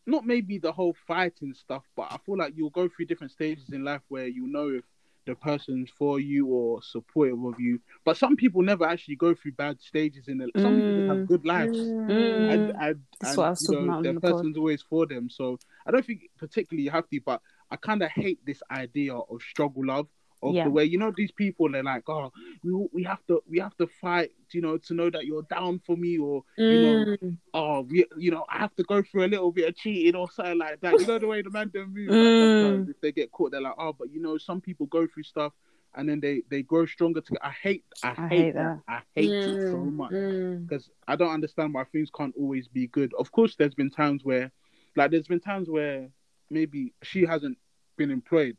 not 0.07 0.25
maybe 0.27 0.59
the 0.59 0.73
whole 0.73 0.95
fighting 1.07 1.55
stuff, 1.55 1.85
but 1.97 2.09
I 2.11 2.19
feel 2.25 2.37
like 2.37 2.53
you'll 2.57 2.71
go 2.71 2.89
through 2.89 3.07
different 3.07 3.33
stages 3.33 3.71
in 3.73 3.85
life 3.85 4.03
where 4.09 4.27
you 4.27 4.47
know 4.47 4.69
if 4.69 4.85
the 5.27 5.35
person's 5.35 5.89
for 5.99 6.21
you 6.21 6.47
or 6.49 6.83
supportive 6.83 7.43
of 7.45 7.59
you. 7.59 7.81
But 8.05 8.19
some 8.19 8.37
people 8.37 8.61
never 8.61 8.85
actually 8.87 9.17
go 9.17 9.35
through 9.35 9.53
bad 9.53 9.81
stages 9.81 10.29
in 10.29 10.37
the. 10.37 10.51
Some 10.61 10.77
people 10.83 11.07
have 11.09 11.25
Mm. 11.25 11.27
good 11.27 11.47
lives. 11.47 11.79
Mm. 11.79 12.53
and, 12.53 12.69
Mm. 12.69 12.75
and, 12.79 13.03
That's 13.21 13.31
and, 13.31 13.39
what 13.39 13.47
I 13.47 13.51
was 13.51 13.63
talking 13.63 13.87
know, 13.87 13.93
about 13.93 14.07
on 14.07 14.15
the 14.17 14.21
pod. 14.21 14.31
person's 14.33 14.57
always 14.59 14.83
for 14.83 15.07
them. 15.07 15.31
So 15.31 15.59
I 15.87 15.91
don't 15.93 16.05
think 16.05 16.29
particularly 16.37 16.85
you 16.85 16.91
have 16.91 17.09
to, 17.09 17.21
but 17.25 17.41
I 17.71 17.77
kind 17.77 18.03
of 18.03 18.11
hate 18.11 18.45
this 18.45 18.63
idea 18.71 19.15
of 19.17 19.41
struggle 19.41 19.87
love. 19.87 20.09
Of 20.45 20.55
Yeah. 20.55 20.65
the 20.65 20.71
way 20.71 20.85
you 20.85 20.99
know 20.99 21.11
these 21.17 21.33
people 21.33 21.71
they're 21.71 21.83
like 21.83 22.07
oh 22.09 22.31
we 22.63 22.71
we 22.93 23.03
have 23.05 23.25
to 23.29 23.43
we 23.49 23.59
have 23.61 23.75
to 23.79 23.87
fight 24.01 24.31
you 24.53 24.61
know 24.61 24.77
to 24.87 24.95
know 24.95 25.09
that 25.11 25.25
you're 25.25 25.47
down 25.51 25.81
for 25.87 25.97
me 25.97 26.19
or 26.19 26.45
you 26.59 26.81
know 26.83 26.97
Mm. 27.23 27.37
oh 27.55 27.81
we 27.81 28.05
you 28.19 28.31
know 28.31 28.45
I 28.55 28.59
have 28.59 28.75
to 28.77 28.83
go 28.85 29.03
through 29.03 29.25
a 29.25 29.33
little 29.35 29.51
bit 29.53 29.69
of 29.71 29.75
cheating 29.77 30.15
or 30.15 30.31
something 30.31 30.59
like 30.59 30.81
that 30.83 31.01
you 31.01 31.07
know 31.07 31.19
the 31.19 31.27
way 31.27 31.41
the 31.43 31.51
man 31.51 31.71
them 31.73 31.95
move 31.95 32.11
Mm. 32.11 32.39
sometimes 32.61 32.89
if 32.89 33.01
they 33.01 33.11
get 33.13 33.33
caught 33.33 33.53
they're 33.53 33.61
like 33.69 33.75
oh 33.79 33.95
but 33.99 34.13
you 34.13 34.21
know 34.21 34.37
some 34.39 34.61
people 34.61 34.87
go 34.87 35.07
through 35.07 35.23
stuff 35.23 35.53
and 35.97 36.09
then 36.09 36.21
they 36.21 36.43
they 36.51 36.63
grow 36.63 36.85
stronger 36.85 37.21
to 37.23 37.33
I 37.43 37.51
hate 37.51 37.85
I, 38.03 38.09
I 38.09 38.15
hate, 38.29 38.29
hate 38.29 38.55
that. 38.55 38.81
I 38.87 39.01
hate 39.15 39.31
it 39.47 39.59
so 39.71 39.79
Mm. 39.79 39.93
much 39.95 40.13
Mm. 40.13 40.67
because 40.67 40.91
I 41.09 41.17
don't 41.17 41.31
understand 41.33 41.73
why 41.73 41.85
things 41.85 42.11
can't 42.11 42.35
always 42.37 42.69
be 42.69 42.87
good. 42.89 43.13
Of 43.19 43.33
course, 43.33 43.57
there's 43.57 43.75
been 43.75 43.91
times 43.91 44.25
where, 44.25 44.51
like, 44.97 45.11
there's 45.11 45.29
been 45.29 45.41
times 45.41 45.71
where 45.71 46.09
maybe 46.51 46.93
she 47.03 47.25
hasn't 47.25 47.57
been 47.97 48.11
employed, 48.11 48.57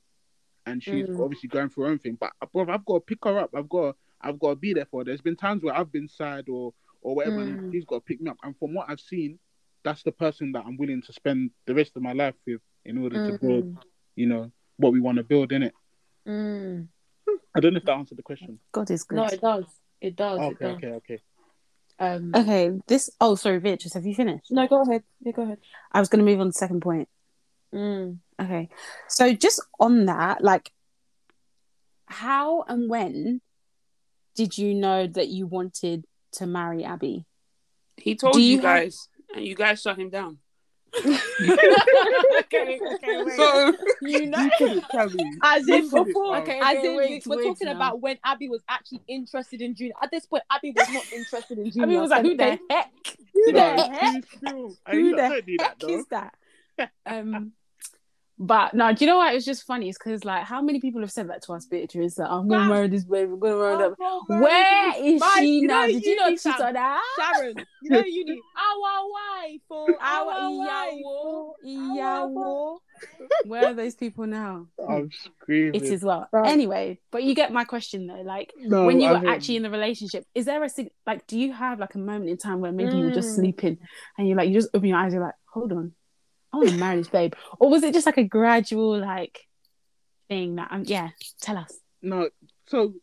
and 0.66 0.82
she's 0.84 1.08
Mm. 1.08 1.24
obviously 1.24 1.50
going 1.50 1.70
through 1.70 1.86
her 1.86 1.90
own 1.92 2.00
thing. 2.00 2.18
But 2.20 2.32
bro, 2.54 2.66
I've 2.70 2.86
got 2.86 2.96
to 2.96 3.00
pick 3.02 3.24
her 3.26 3.40
up. 3.40 3.52
I've 3.56 3.70
got, 3.70 3.92
to, 3.92 3.96
I've 4.22 4.40
got 4.40 4.50
to 4.50 4.56
be 4.56 4.74
there 4.74 4.86
for 4.86 5.02
her. 5.02 5.06
There's 5.06 5.22
been 5.22 5.36
times 5.36 5.64
where 5.64 5.76
I've 5.76 5.92
been 5.92 6.08
sad 6.10 6.50
or 6.50 6.74
or 7.02 7.14
whatever, 7.16 7.40
and 7.42 7.60
Mm. 7.60 7.72
she's 7.72 7.86
got 7.86 7.98
to 7.98 8.02
pick 8.02 8.20
me 8.20 8.32
up. 8.32 8.38
And 8.44 8.58
from 8.58 8.74
what 8.74 8.90
I've 8.90 9.00
seen, 9.00 9.38
that's 9.84 10.02
the 10.02 10.12
person 10.12 10.52
that 10.54 10.66
I'm 10.66 10.76
willing 10.76 11.04
to 11.04 11.14
spend 11.14 11.52
the 11.68 11.76
rest 11.76 11.92
of 11.96 12.02
my 12.02 12.14
life 12.14 12.34
with 12.48 12.62
in 12.84 12.98
order 12.98 13.32
to 13.32 13.38
build, 13.38 13.66
Mm. 13.76 13.82
you 14.16 14.26
know, 14.26 14.52
what 14.78 14.92
we 14.92 15.00
want 15.00 15.18
to 15.20 15.24
build 15.24 15.52
in 15.52 15.62
it. 15.62 15.74
Mm. 16.28 16.88
I 17.56 17.60
don't 17.60 17.74
know 17.74 17.78
if 17.78 17.86
that 17.86 17.94
answered 17.98 18.18
the 18.18 18.24
question. 18.24 18.60
God 18.72 18.90
is 18.90 19.04
good. 19.04 19.18
No, 19.18 19.26
it 19.26 19.40
does. 19.40 19.66
It 20.02 20.16
does. 20.16 20.40
it 20.40 20.44
okay, 20.44 20.66
does. 20.66 20.76
okay, 20.78 20.92
okay. 20.94 21.20
Um, 22.00 22.32
Okay, 22.36 22.72
this. 22.88 23.10
Oh, 23.22 23.36
sorry, 23.36 23.60
Beatrice. 23.60 23.94
Have 23.94 24.06
you 24.06 24.16
finished? 24.16 24.52
no, 24.52 24.68
go 24.68 24.82
ahead. 24.82 25.04
Yeah, 25.22 25.32
go 25.32 25.44
ahead. 25.44 25.60
I 25.92 26.00
was 26.00 26.10
going 26.10 26.26
to 26.26 26.30
move 26.30 26.40
on 26.42 26.48
to 26.48 26.50
the 26.50 26.54
second 26.54 26.82
point. 26.82 27.08
Mm. 27.74 28.18
Okay, 28.42 28.70
so 29.08 29.34
just 29.34 29.62
on 29.80 30.06
that, 30.08 30.44
like, 30.44 30.72
how 32.08 32.64
and 32.64 32.90
when 32.90 33.42
did 34.36 34.58
you 34.58 34.74
know 34.74 35.08
that 35.08 35.30
you 35.30 35.48
wanted 35.48 36.06
to 36.34 36.46
marry 36.46 36.84
Abby? 36.84 37.26
He 37.98 38.16
told 38.16 38.34
Do 38.34 38.42
you, 38.42 38.52
you 38.52 38.56
have- 38.58 38.64
guys, 38.64 39.08
and 39.34 39.46
you 39.46 39.56
guys 39.56 39.82
shut 39.82 39.98
him 39.98 40.10
down. 40.10 40.40
okay, 41.06 42.80
okay, 42.96 43.24
wait. 43.24 43.36
So 43.36 43.74
you 44.02 44.28
know, 44.28 44.38
You 44.40 44.52
couldn't 44.58 44.84
tell 44.92 45.10
me. 45.10 45.30
As 45.44 45.68
You 45.68 45.76
in 45.76 45.90
before, 45.90 46.38
Okay, 46.38 46.60
as 46.64 46.78
okay, 46.78 46.88
in 46.92 46.96
wait, 46.98 47.24
we're 47.28 47.38
wait 47.38 47.44
talking 47.44 47.66
now. 47.68 47.76
about 47.76 48.00
when 48.02 48.18
Abby 48.24 48.48
was 48.50 48.62
actually 48.70 49.02
interested 49.08 49.62
in 49.62 49.76
Junior. 49.76 49.94
At 50.02 50.12
this 50.12 50.26
point, 50.26 50.44
Abby 50.50 50.74
was 50.76 50.88
not 50.94 51.12
interested 51.12 51.58
in 51.58 51.70
Junior. 51.72 51.84
I 51.84 51.86
mean, 51.90 52.00
was 52.02 52.12
like, 52.12 52.22
who 52.24 52.36
the 52.38 52.60
heck? 52.70 52.92
Who 53.34 53.52
the 53.52 53.74
it's 53.74 53.88
heck? 54.00 54.14
too 54.14 54.38
still. 54.38 54.76
I 54.86 54.92
Who 54.92 55.16
the 55.16 55.28
heck 55.28 55.84
is 55.84 56.06
that? 56.08 56.34
Um, 57.06 57.54
but 58.38 58.74
no, 58.74 58.92
do 58.94 59.06
you 59.06 59.10
know 59.12 59.18
what? 59.18 59.34
It's 59.34 59.46
just 59.46 59.64
funny. 59.66 59.88
It's 59.90 59.98
because 59.98 60.26
like, 60.26 60.44
how 60.44 60.62
many 60.62 60.80
people 60.82 61.02
have 61.02 61.12
said 61.12 61.30
that 61.30 61.42
to 61.44 61.54
us, 61.54 61.66
Beatrice? 61.66 62.16
That 62.16 62.30
I'm 62.30 62.48
gonna 62.48 62.64
Fam. 62.64 62.70
marry 62.70 62.88
this 62.90 63.04
babe. 63.06 63.30
I'm 63.32 63.40
gonna 63.40 63.58
marry 63.58 63.78
that. 63.78 63.98
Bro, 63.98 64.22
Where 64.42 64.94
is 65.04 65.22
Right, 65.22 65.34
she 65.40 65.46
you 65.60 65.68
know 65.68 65.82
now? 65.82 65.88
Did 65.88 66.04
you 66.04 66.16
not 66.18 66.26
uni, 66.26 66.38
cheat 66.38 66.54
fam. 66.56 66.68
on 66.68 66.74
that? 66.74 67.04
Sharon, 67.18 67.56
you 67.82 67.90
know 67.92 68.04
you 68.06 68.26
need 68.26 68.40
our 68.58 69.10
wife 69.10 69.62
for 69.68 69.88
our 70.02 70.32
Our 70.32 70.58
wife. 70.58 70.94
ìyàwó, 70.94 71.52
ìyàwó. 71.66 72.78
Where 73.46 73.66
are 73.68 73.74
those 73.74 73.96
people 73.96 74.26
now? 74.26 74.68
I'm 74.88 75.10
screaming. 75.12 75.76
It 75.76 75.84
is 75.84 76.04
well. 76.04 76.28
Right. 76.32 76.50
Anyway, 76.52 77.00
but 77.12 77.24
you 77.24 77.36
get 77.36 77.52
my 77.52 77.64
question 77.66 78.08
though. 78.08 78.22
Like 78.22 78.54
No, 78.58 78.86
when 78.86 79.00
you 79.02 79.10
I 79.10 79.14
were 79.14 79.20
mean- 79.20 79.28
actually 79.30 79.58
in 79.58 79.64
the 79.64 79.70
relationship, 79.70 80.26
is 80.34 80.46
there 80.46 80.64
a 80.64 80.70
like? 81.06 81.28
Do 81.28 81.38
you 81.38 81.52
have 81.54 81.80
like 81.80 81.96
a 81.96 82.00
moment 82.00 82.30
in 82.30 82.38
time 82.38 82.60
where 82.62 82.72
maybe 82.72 82.98
you 82.98 83.06
were 83.06 83.12
just 83.12 83.30
Mm. 83.32 83.36
sleeping 83.36 83.78
and 84.18 84.28
you're 84.28 84.38
like 84.38 84.48
you 84.50 84.54
just 84.56 84.70
open 84.74 84.90
your 84.90 84.98
eyes, 84.98 85.14
you're 85.14 85.22
like, 85.24 85.36
hold 85.54 85.72
on, 85.74 85.94
I 86.56 86.58
want 86.60 86.70
to 86.70 86.78
marry 86.78 86.98
this 86.98 87.08
babe, 87.10 87.34
or 87.60 87.70
was 87.70 87.84
it 87.84 87.94
just 87.94 88.06
like 88.06 88.18
a 88.18 88.24
gradual 88.24 88.98
like 89.00 89.40
thing 90.30 90.56
that? 90.56 90.70
I'm? 90.72 90.84
yeah, 90.86 91.10
tell 91.42 91.58
us. 91.58 91.74
No, 92.02 92.30
so 92.68 92.94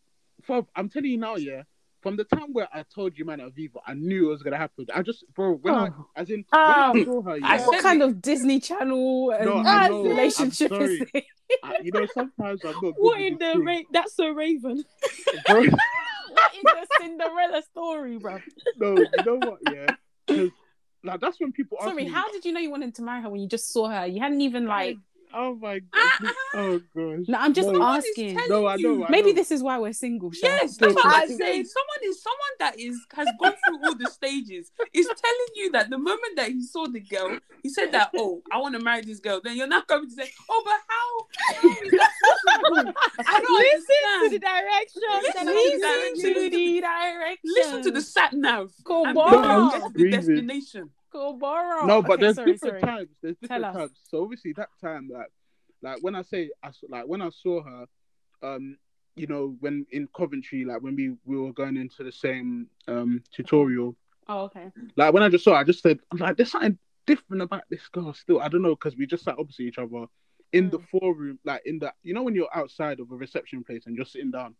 for, 0.43 0.65
I'm 0.75 0.89
telling 0.89 1.11
you 1.11 1.17
now, 1.17 1.35
yeah. 1.35 1.63
From 2.01 2.17
the 2.17 2.25
time 2.25 2.51
where 2.51 2.67
I 2.73 2.83
told 2.93 3.17
you, 3.17 3.23
man, 3.23 3.39
at 3.39 3.53
Viva, 3.53 3.79
I 3.87 3.93
knew 3.93 4.27
it 4.27 4.31
was 4.31 4.43
gonna 4.43 4.57
happen. 4.57 4.87
I 4.93 5.03
just, 5.03 5.23
bro, 5.33 5.53
when 5.53 5.73
I, 5.73 5.87
Oh. 5.87 6.07
as 6.17 6.29
in, 6.29 6.43
Oh. 6.51 6.91
when 6.91 7.01
I 7.01 7.01
oh. 7.01 7.05
saw 7.05 7.21
her, 7.21 7.37
yeah, 7.37 7.65
what 7.65 7.81
kind 7.81 8.01
of 8.01 8.21
Disney 8.21 8.59
Channel 8.59 9.31
and 9.31 9.45
No, 9.45 9.57
I 9.59 9.87
know. 9.87 10.03
relationship 10.03 10.71
is 10.73 10.77
sorry. 10.99 11.09
it? 11.13 11.23
I- 11.63 11.77
you 11.81 11.91
know, 11.93 12.05
sometimes 12.13 12.59
I'm 12.65 12.71
not. 12.73 12.81
good 12.81 12.95
What 12.97 13.21
in 13.21 13.37
the 13.37 13.57
ra- 13.57 13.87
that's 13.93 14.15
so 14.15 14.29
Raven? 14.31 14.83
Bro, 15.47 15.61
what 16.29 16.51
is 16.55 16.63
the 16.63 16.87
Cinderella 16.99 17.61
story, 17.71 18.17
bro? 18.17 18.39
no, 18.77 18.97
you 18.97 19.07
know 19.25 19.35
what? 19.35 19.59
Yeah, 19.71 19.87
because 20.27 20.49
like 21.03 21.19
that's 21.19 21.39
when 21.39 21.51
people 21.51 21.77
ask 21.81 21.89
Sorry, 21.89 22.05
me, 22.05 22.09
how 22.09 22.31
did 22.31 22.45
you 22.45 22.53
know 22.53 22.59
you 22.59 22.71
wanted 22.71 22.95
to 22.95 23.01
marry 23.01 23.21
her 23.21 23.29
when 23.29 23.41
you 23.41 23.47
just 23.47 23.71
saw 23.71 23.89
her? 23.89 24.05
You 24.07 24.21
hadn't 24.21 24.41
even 24.41 24.65
like. 24.65 24.97
Oh 25.35 25.55
my 25.55 25.81
ah! 25.93 26.17
god! 26.21 26.33
oh 26.55 26.79
gosh! 26.95 27.25
No, 27.27 27.37
I'm 27.39 27.53
just 27.53 27.69
No. 27.69 27.81
Asking. 27.81 28.37
No, 28.47 28.67
I 28.67 28.75
know. 28.75 28.97
you. 28.97 29.05
I 29.05 29.09
Maybe 29.09 29.31
know. 29.31 29.35
this 29.35 29.51
is 29.51 29.63
why 29.63 29.79
we're 29.79 29.93
single. 29.93 30.31
Sha. 30.31 30.45
Yes, 30.47 30.77
that's 30.77 30.93
what 30.93 31.05
I'm 31.05 31.27
saying. 31.27 31.65
Someone 31.65 32.01
is 32.03 32.21
someone 32.21 32.55
that 32.59 32.79
is 32.79 32.97
has 33.13 33.27
gone 33.41 33.53
through 33.65 33.79
all 33.83 33.95
the 33.95 34.07
stages 34.09 34.71
is 34.93 35.07
telling 35.07 35.47
you 35.55 35.71
that 35.71 35.89
the 35.89 35.97
moment 35.97 36.35
that 36.35 36.49
he 36.49 36.61
saw 36.61 36.85
the 36.87 36.99
girl, 36.99 37.37
he 37.63 37.69
said 37.69 37.91
that, 37.93 38.11
oh, 38.15 38.41
I 38.51 38.57
want 38.59 38.75
to 38.75 38.81
marry 38.83 39.01
this 39.01 39.19
girl. 39.19 39.41
Then 39.43 39.57
you're 39.57 39.67
not 39.67 39.87
coming 39.87 40.09
to 40.09 40.15
say, 40.15 40.29
oh, 40.49 40.61
but 40.65 40.79
how? 40.87 41.61
how 41.61 41.69
is 41.83 41.91
that 41.91 42.11
possible? 42.23 42.93
I 43.25 43.39
don't 43.39 43.59
Listen 43.59 44.23
to 44.23 44.29
the 44.29 44.39
direction. 44.39 45.01
to 45.01 45.17
Listen 45.23 46.43
to 46.43 46.49
the 46.49 46.81
direction. 46.81 47.39
Listen 47.55 47.81
to 47.83 47.91
the 47.91 48.01
sat 48.01 48.33
nav. 48.33 48.71
Go 48.83 49.05
and 49.05 49.15
borrow. 49.15 49.69
get 49.71 49.81
to 49.81 49.89
the 49.95 50.11
destination. 50.11 50.89
Go 51.13 51.33
borrow. 51.33 51.85
No, 51.85 52.01
but 52.01 52.13
Okay, 52.13 52.21
there's 52.23 52.35
sorry, 52.35 52.51
different 52.53 52.81
sorry. 52.81 52.97
times. 52.97 53.09
There's 53.21 53.37
Tell 53.37 53.59
different 53.59 53.65
us. 53.65 53.75
times. 53.75 53.99
So 54.09 54.23
obviously 54.23 54.53
that 54.53 54.69
time, 54.81 55.09
like, 55.13 55.31
like 55.83 55.99
when 56.01 56.15
I 56.15 56.23
say, 56.23 56.49
I 56.63 56.71
like 56.89 57.05
when 57.05 57.21
I 57.21 57.29
saw 57.29 57.61
her, 57.63 57.85
um, 58.41 58.77
you 59.15 59.27
know, 59.27 59.55
when 59.59 59.85
in 59.91 60.07
Coventry, 60.15 60.65
like 60.65 60.81
when 60.81 60.95
we 60.95 61.15
we 61.25 61.37
were 61.39 61.53
going 61.53 61.77
into 61.77 62.03
the 62.03 62.11
same 62.11 62.67
um 62.87 63.21
tutorial, 63.31 63.95
Oh, 64.27 64.43
okay. 64.45 64.71
like 64.95 65.13
when 65.13 65.21
I 65.21 65.29
just 65.29 65.43
saw, 65.43 65.51
her, 65.51 65.57
I 65.57 65.63
just 65.63 65.83
said, 65.83 65.99
I'm 66.11 66.17
like, 66.17 66.35
there's 66.37 66.51
something 66.51 66.77
different 67.05 67.43
about 67.43 67.63
this 67.69 67.87
girl. 67.89 68.13
Still, 68.13 68.41
I 68.41 68.47
don't 68.47 68.61
know, 68.63 68.75
because 68.75 68.95
we 68.97 69.05
just 69.05 69.23
sat 69.23 69.37
opposite 69.37 69.63
each 69.63 69.77
other 69.77 70.05
in 70.51 70.69
the 70.69 70.79
foreroom, 70.79 71.37
like 71.43 71.61
in 71.65 71.77
the, 71.79 71.91
you 72.03 72.13
know, 72.13 72.23
when 72.23 72.33
you're 72.35 72.55
outside 72.55 72.99
of 72.99 73.11
a 73.11 73.15
reception 73.15 73.63
place 73.63 73.85
and 73.85 73.95
you're 73.95 74.05
sitting 74.05 74.31
down. 74.31 74.55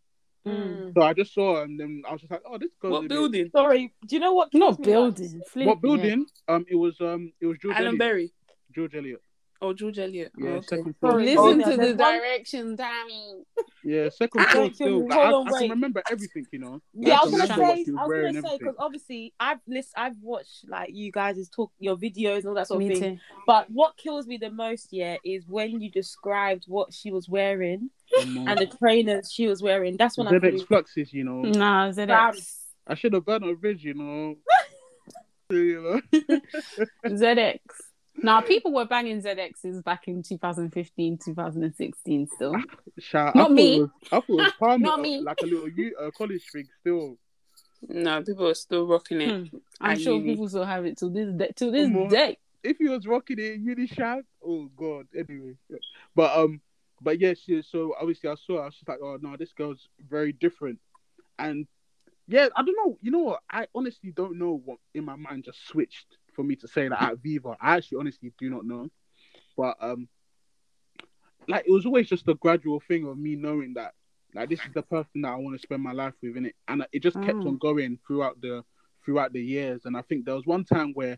Mm. 0.47 0.93
So 0.93 1.01
I 1.01 1.13
just 1.13 1.33
saw 1.33 1.55
her, 1.57 1.63
and 1.63 1.79
then 1.79 2.03
I 2.07 2.11
was 2.11 2.21
just 2.21 2.31
like, 2.31 2.41
oh, 2.45 2.57
this 2.57 2.71
girl. 2.81 2.91
What 2.91 3.07
building? 3.07 3.49
Sorry, 3.55 3.93
do 4.05 4.15
you 4.15 4.19
know 4.19 4.33
what? 4.33 4.53
Not 4.53 4.81
kills 4.83 4.87
me 4.87 4.93
about- 4.93 5.15
building. 5.15 5.39
What 5.39 5.49
flipping 5.49 5.79
building? 5.81 6.25
Um, 6.49 6.65
it 6.69 6.75
was 6.75 6.99
um, 6.99 7.31
it 7.39 7.45
was 7.45 7.57
George 7.59 7.75
Alan 7.75 7.87
Eliot. 7.87 7.99
Berry. 7.99 8.33
George 8.75 8.95
Eliot. 8.95 9.21
Oh, 9.63 9.73
George 9.73 9.97
Eliot. 9.97 10.31
Oh, 10.37 10.43
Yeah, 10.43 10.49
okay. 10.55 10.67
second 10.67 10.95
floor. 10.99 11.11
Sorry. 11.13 11.25
Listen 11.25 11.39
Oh, 11.39 11.53
to 11.53 11.69
the 11.71 11.77
there's 11.77 11.95
one- 11.95 12.13
direction, 12.19 12.75
Dammy. 12.75 13.43
Yeah, 13.85 14.09
second 14.09 14.45
floor 14.47 14.73
still. 14.73 15.07
Like, 15.07 15.13
Hold 15.13 15.47
I, 15.47 15.51
on, 15.51 15.55
I 15.55 15.59
can 15.59 15.69
remember 15.69 16.03
everything, 16.11 16.45
you 16.51 16.59
know. 16.59 16.81
Yeah, 16.93 17.13
I 17.13 17.15
Like, 17.15 17.23
was 17.23 17.31
gonna 17.31 17.47
say, 17.47 17.85
I 17.97 18.05
was 18.05 18.33
gonna 18.33 18.47
say 18.49 18.57
because 18.57 18.75
obviously 18.77 19.33
I've 19.39 19.59
list, 19.67 19.93
I've 19.95 20.17
watched 20.21 20.67
like 20.67 20.89
you 20.93 21.11
guys 21.13 21.49
talk 21.49 21.71
your 21.79 21.95
videos 21.95 22.39
and 22.39 22.47
all 22.47 22.55
that 22.55 22.67
sort 22.67 22.83
of 22.83 22.89
thing. 22.89 23.15
too. 23.15 23.19
But 23.47 23.69
what 23.71 23.95
kills 23.95 24.27
me 24.27 24.35
the 24.37 24.51
most, 24.51 24.89
yeah, 24.91 25.15
is 25.23 25.45
when 25.47 25.79
you 25.81 25.89
described 25.89 26.65
what 26.67 26.93
she 26.93 27.11
was 27.11 27.29
wearing 27.29 27.89
Come 28.15 28.47
and 28.47 28.59
the 28.59 28.67
trainers 28.67 29.31
she 29.31 29.47
was 29.47 29.61
wearing. 29.63 29.95
That's 29.95 30.17
when 30.17 30.27
I 30.27 30.31
ZX 30.31 30.53
knew. 30.53 30.65
Fluxes, 30.65 31.13
you 31.13 31.23
know. 31.23 31.41
Nah, 31.41 31.89
Bam. 31.91 32.07
ZX. 32.33 32.57
I 32.85 32.95
should 32.95 33.13
have 33.13 33.25
burned 33.25 33.45
a 33.45 33.55
bridge, 33.55 33.83
you 33.85 33.93
know. 33.93 34.35
you 35.49 36.01
know. 36.13 36.19
ZX. 37.05 37.59
Now, 38.21 38.41
people 38.41 38.71
were 38.71 38.85
banging 38.85 39.21
ZXs 39.21 39.83
back 39.83 40.07
in 40.07 40.21
2015, 40.23 41.17
2016 41.17 42.27
still. 42.35 42.55
Shout, 42.99 43.35
Not 43.35 43.45
I 43.45 43.47
thought 43.47 43.51
me. 43.51 43.75
It 43.75 43.79
was, 43.81 43.89
I 44.05 44.09
thought 44.09 44.25
it 44.29 44.33
was 44.33 44.51
palm, 44.59 44.81
Not 44.81 45.01
me. 45.01 45.19
like 45.21 45.41
a 45.41 45.45
little 45.45 45.69
you, 45.69 45.95
uh, 45.99 46.11
college 46.11 46.43
thing 46.51 46.67
still. 46.81 47.17
No, 47.89 48.23
people 48.23 48.47
are 48.47 48.53
still 48.53 48.87
rocking 48.87 49.21
it. 49.21 49.47
Hmm. 49.49 49.57
I'm 49.81 49.99
sure 49.99 50.15
uni. 50.15 50.31
people 50.31 50.47
still 50.47 50.63
have 50.63 50.85
it 50.85 50.97
to 50.99 51.09
this 51.09 51.33
day. 51.33 51.51
To 51.57 51.71
this 51.71 51.89
Come 51.89 52.07
day. 52.07 52.37
If 52.63 52.77
he 52.77 52.87
was 52.87 53.05
rocking 53.05 53.39
it 53.39 53.55
in 53.55 53.65
uni 53.65 53.87
shout, 53.87 54.23
oh 54.45 54.69
god. 54.77 55.07
Anyway, 55.13 55.55
but 56.15 56.37
um, 56.37 56.61
but 57.01 57.19
yeah, 57.19 57.33
she, 57.33 57.61
so 57.61 57.93
obviously 57.99 58.29
I 58.29 58.35
saw. 58.35 58.55
her, 58.55 58.61
I 58.61 58.65
was 58.65 58.75
just 58.75 58.87
like, 58.87 58.99
oh 59.03 59.17
no, 59.21 59.35
this 59.35 59.51
girl's 59.51 59.89
very 60.09 60.31
different, 60.31 60.79
and 61.37 61.67
yeah, 62.27 62.47
I 62.55 62.63
don't 62.63 62.77
know. 62.77 62.97
You 63.01 63.11
know 63.11 63.19
what? 63.19 63.41
I 63.51 63.67
honestly 63.75 64.11
don't 64.11 64.39
know 64.39 64.61
what 64.63 64.77
in 64.93 65.03
my 65.03 65.17
mind 65.17 65.43
just 65.43 65.67
switched 65.67 66.07
for 66.35 66.43
me 66.43 66.55
to 66.57 66.67
say 66.67 66.87
that 66.89 67.01
at 67.01 67.19
Viva. 67.19 67.55
I 67.61 67.77
actually 67.77 67.99
honestly 67.99 68.33
do 68.37 68.49
not 68.49 68.65
know, 68.65 68.89
but 69.57 69.75
um, 69.81 70.07
like 71.47 71.65
it 71.67 71.71
was 71.71 71.85
always 71.85 72.07
just 72.07 72.27
a 72.27 72.35
gradual 72.35 72.79
thing 72.79 73.07
of 73.07 73.17
me 73.17 73.35
knowing 73.35 73.73
that 73.75 73.93
like 74.33 74.49
this 74.49 74.65
is 74.65 74.73
the 74.73 74.81
person 74.83 75.21
that 75.21 75.29
I 75.33 75.35
want 75.35 75.55
to 75.55 75.61
spend 75.61 75.81
my 75.83 75.91
life 75.91 76.13
with, 76.21 76.35
in 76.37 76.45
it, 76.47 76.55
and 76.67 76.85
it 76.91 77.01
just 77.03 77.21
kept 77.21 77.45
Mm. 77.45 77.45
on 77.45 77.57
going 77.57 77.99
throughout 78.05 78.41
the 78.41 78.63
throughout 79.03 79.33
the 79.33 79.41
years. 79.41 79.85
And 79.85 79.95
I 79.97 80.01
think 80.01 80.25
there 80.25 80.35
was 80.35 80.45
one 80.45 80.63
time 80.63 80.91
where 80.93 81.17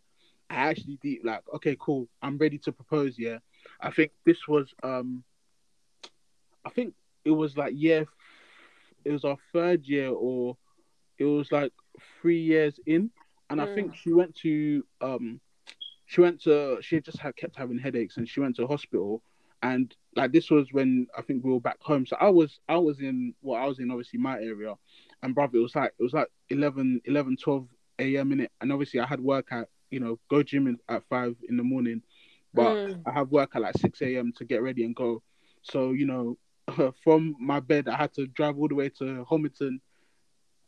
I 0.50 0.56
actually 0.56 1.00
did 1.02 1.20
like, 1.24 1.42
okay, 1.56 1.76
cool, 1.80 2.08
I'm 2.22 2.38
ready 2.38 2.58
to 2.60 2.72
propose. 2.72 3.18
Yeah, 3.18 3.38
I 3.82 3.92
think 3.92 4.12
this 4.26 4.48
was 4.48 4.74
um, 4.84 5.24
I 6.66 6.70
think 6.70 6.94
it 7.26 7.32
was 7.32 7.58
like 7.58 7.74
year, 7.76 8.06
it 9.06 9.12
was 9.12 9.24
our 9.24 9.38
third 9.54 9.86
year 9.86 10.10
or 10.10 10.58
it 11.18 11.26
was 11.26 11.52
like 11.52 11.72
three 12.22 12.40
years 12.40 12.80
in, 12.86 13.12
and 13.50 13.62
I 13.62 13.66
think 13.66 13.96
she 13.96 14.12
went 14.14 14.36
to 14.38 14.86
um, 15.02 15.40
she 16.06 16.22
went 16.22 16.42
to 16.44 16.78
she 16.82 17.00
just 17.02 17.20
had 17.20 17.36
kept 17.36 17.56
having 17.56 17.78
headaches 17.80 18.18
and 18.18 18.28
she 18.28 18.40
went 18.40 18.56
to 18.58 18.68
hospital 18.68 19.22
and 19.62 19.96
like 20.16 20.32
this 20.32 20.50
was 20.50 20.72
when 20.72 21.08
I 21.18 21.22
think 21.22 21.44
we 21.44 21.52
were 21.52 21.60
back 21.60 21.78
home. 21.82 22.06
So 22.06 22.16
I 22.20 22.30
was 22.30 22.60
I 22.68 22.78
was 22.78 23.00
in 23.00 23.34
well 23.42 23.62
I 23.62 23.66
was 23.66 23.80
in 23.80 23.92
obviously 23.92 24.20
my 24.20 24.36
area, 24.40 24.74
and 25.22 25.34
brother 25.36 25.58
it 25.58 25.62
was 25.62 25.76
like 25.76 25.94
it 25.98 26.04
was 26.04 26.14
like 26.14 26.28
11, 26.50 27.02
11 27.06 27.38
12 27.38 27.68
a.m. 28.18 28.32
in 28.32 28.42
it, 28.42 28.52
and 28.62 28.72
obviously 28.72 29.00
I 29.00 29.06
had 29.06 29.20
work 29.20 29.48
at 29.52 29.68
you 29.90 30.00
know 30.00 30.20
go 30.30 30.44
gym 30.44 30.78
at 30.90 31.04
five 31.10 31.36
in 31.48 31.58
the 31.58 31.64
morning, 31.64 32.02
but 32.54 32.78
Mm. 32.86 33.06
I 33.06 33.12
have 33.12 33.32
work 33.32 33.56
at 33.56 33.62
like 33.62 33.78
six 33.78 34.02
a.m. 34.02 34.32
to 34.38 34.46
get 34.46 34.62
ready 34.62 34.84
and 34.84 34.96
go. 34.96 35.22
So 35.62 35.92
you 35.92 36.06
know 36.06 36.38
from 37.04 37.36
my 37.40 37.60
bed 37.60 37.88
I 37.88 37.96
had 37.98 38.14
to 38.16 38.28
drive 38.28 38.58
all 38.58 38.68
the 38.68 38.76
way 38.76 38.90
to 38.90 39.26
Homerton 39.30 39.80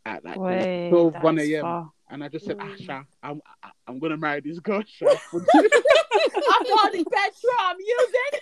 at 0.06 0.24
like 0.24 0.42
Wait, 0.42 0.68
12 0.90 1.16
1 1.20 1.40
that's 1.40 1.54
a.m. 1.56 1.78
and 2.10 2.24
I 2.24 2.28
just 2.30 2.46
said 2.46 2.58
Mm. 2.58 2.78
Asha 2.78 3.06
I'm 3.24 3.42
I- 3.64 3.72
I'm 3.88 4.00
gonna 4.00 4.18
marry 4.18 4.42
this 4.42 4.60
girl. 4.60 4.84
Sha. 4.86 5.06
I 5.34 6.64
got 6.68 6.92
the 6.92 7.06
petrol 7.06 7.54
I'm 7.60 7.78
using. 7.80 8.40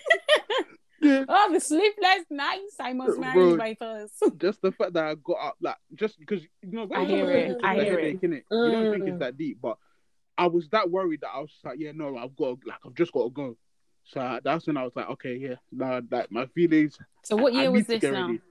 Oh, 1.28 1.50
the 1.54 1.60
sleepless 1.60 2.26
nights. 2.32 2.78
I 2.80 2.94
must 2.94 3.20
marry 3.20 3.34
Bro. 3.36 3.58
by 3.58 3.76
first. 3.78 4.24
just 4.38 4.60
the 4.64 4.72
fact 4.72 4.94
that 4.94 5.04
I 5.04 5.14
got 5.16 5.38
up, 5.40 5.56
like, 5.62 5.76
just 5.94 6.18
because 6.18 6.42
you 6.42 6.72
know, 6.72 6.88
I 6.96 7.06
hear 7.06 7.30
it, 7.30 7.58
I 7.64 7.76
hear 7.76 7.84
headache, 8.00 8.22
innit? 8.22 8.44
You 8.50 8.72
don't 8.72 8.92
think 8.92 9.04
Mm. 9.04 9.10
it's 9.10 9.20
that 9.20 9.38
deep, 9.38 9.60
but 9.62 9.78
I 10.36 10.48
was 10.48 10.68
that 10.70 10.90
worried 10.90 11.22
that 11.22 11.30
I 11.36 11.40
was 11.42 11.52
like, 11.64 11.78
yeah, 11.80 11.92
no, 11.94 12.18
I've 12.18 12.36
got, 12.36 12.60
to, 12.62 12.68
like, 12.68 12.80
I've 12.84 12.96
just 12.96 13.12
got 13.12 13.26
to 13.26 13.30
go. 13.30 13.58
So 14.06 14.20
uh, 14.20 14.40
that's 14.44 14.66
when 14.66 14.78
I 14.78 14.84
was 14.84 14.94
like, 14.96 15.10
okay, 15.12 15.36
yeah, 15.36 15.56
nah, 15.72 16.02
like 16.10 16.32
my 16.32 16.48
feelings. 16.48 16.98
So, 17.24 17.36
what 17.36 17.54
I- 17.54 17.58
I 17.58 17.62
year 17.64 17.72
was 17.72 17.86
this 17.86 18.02
now? 18.02 18.28
ready. 18.28 18.42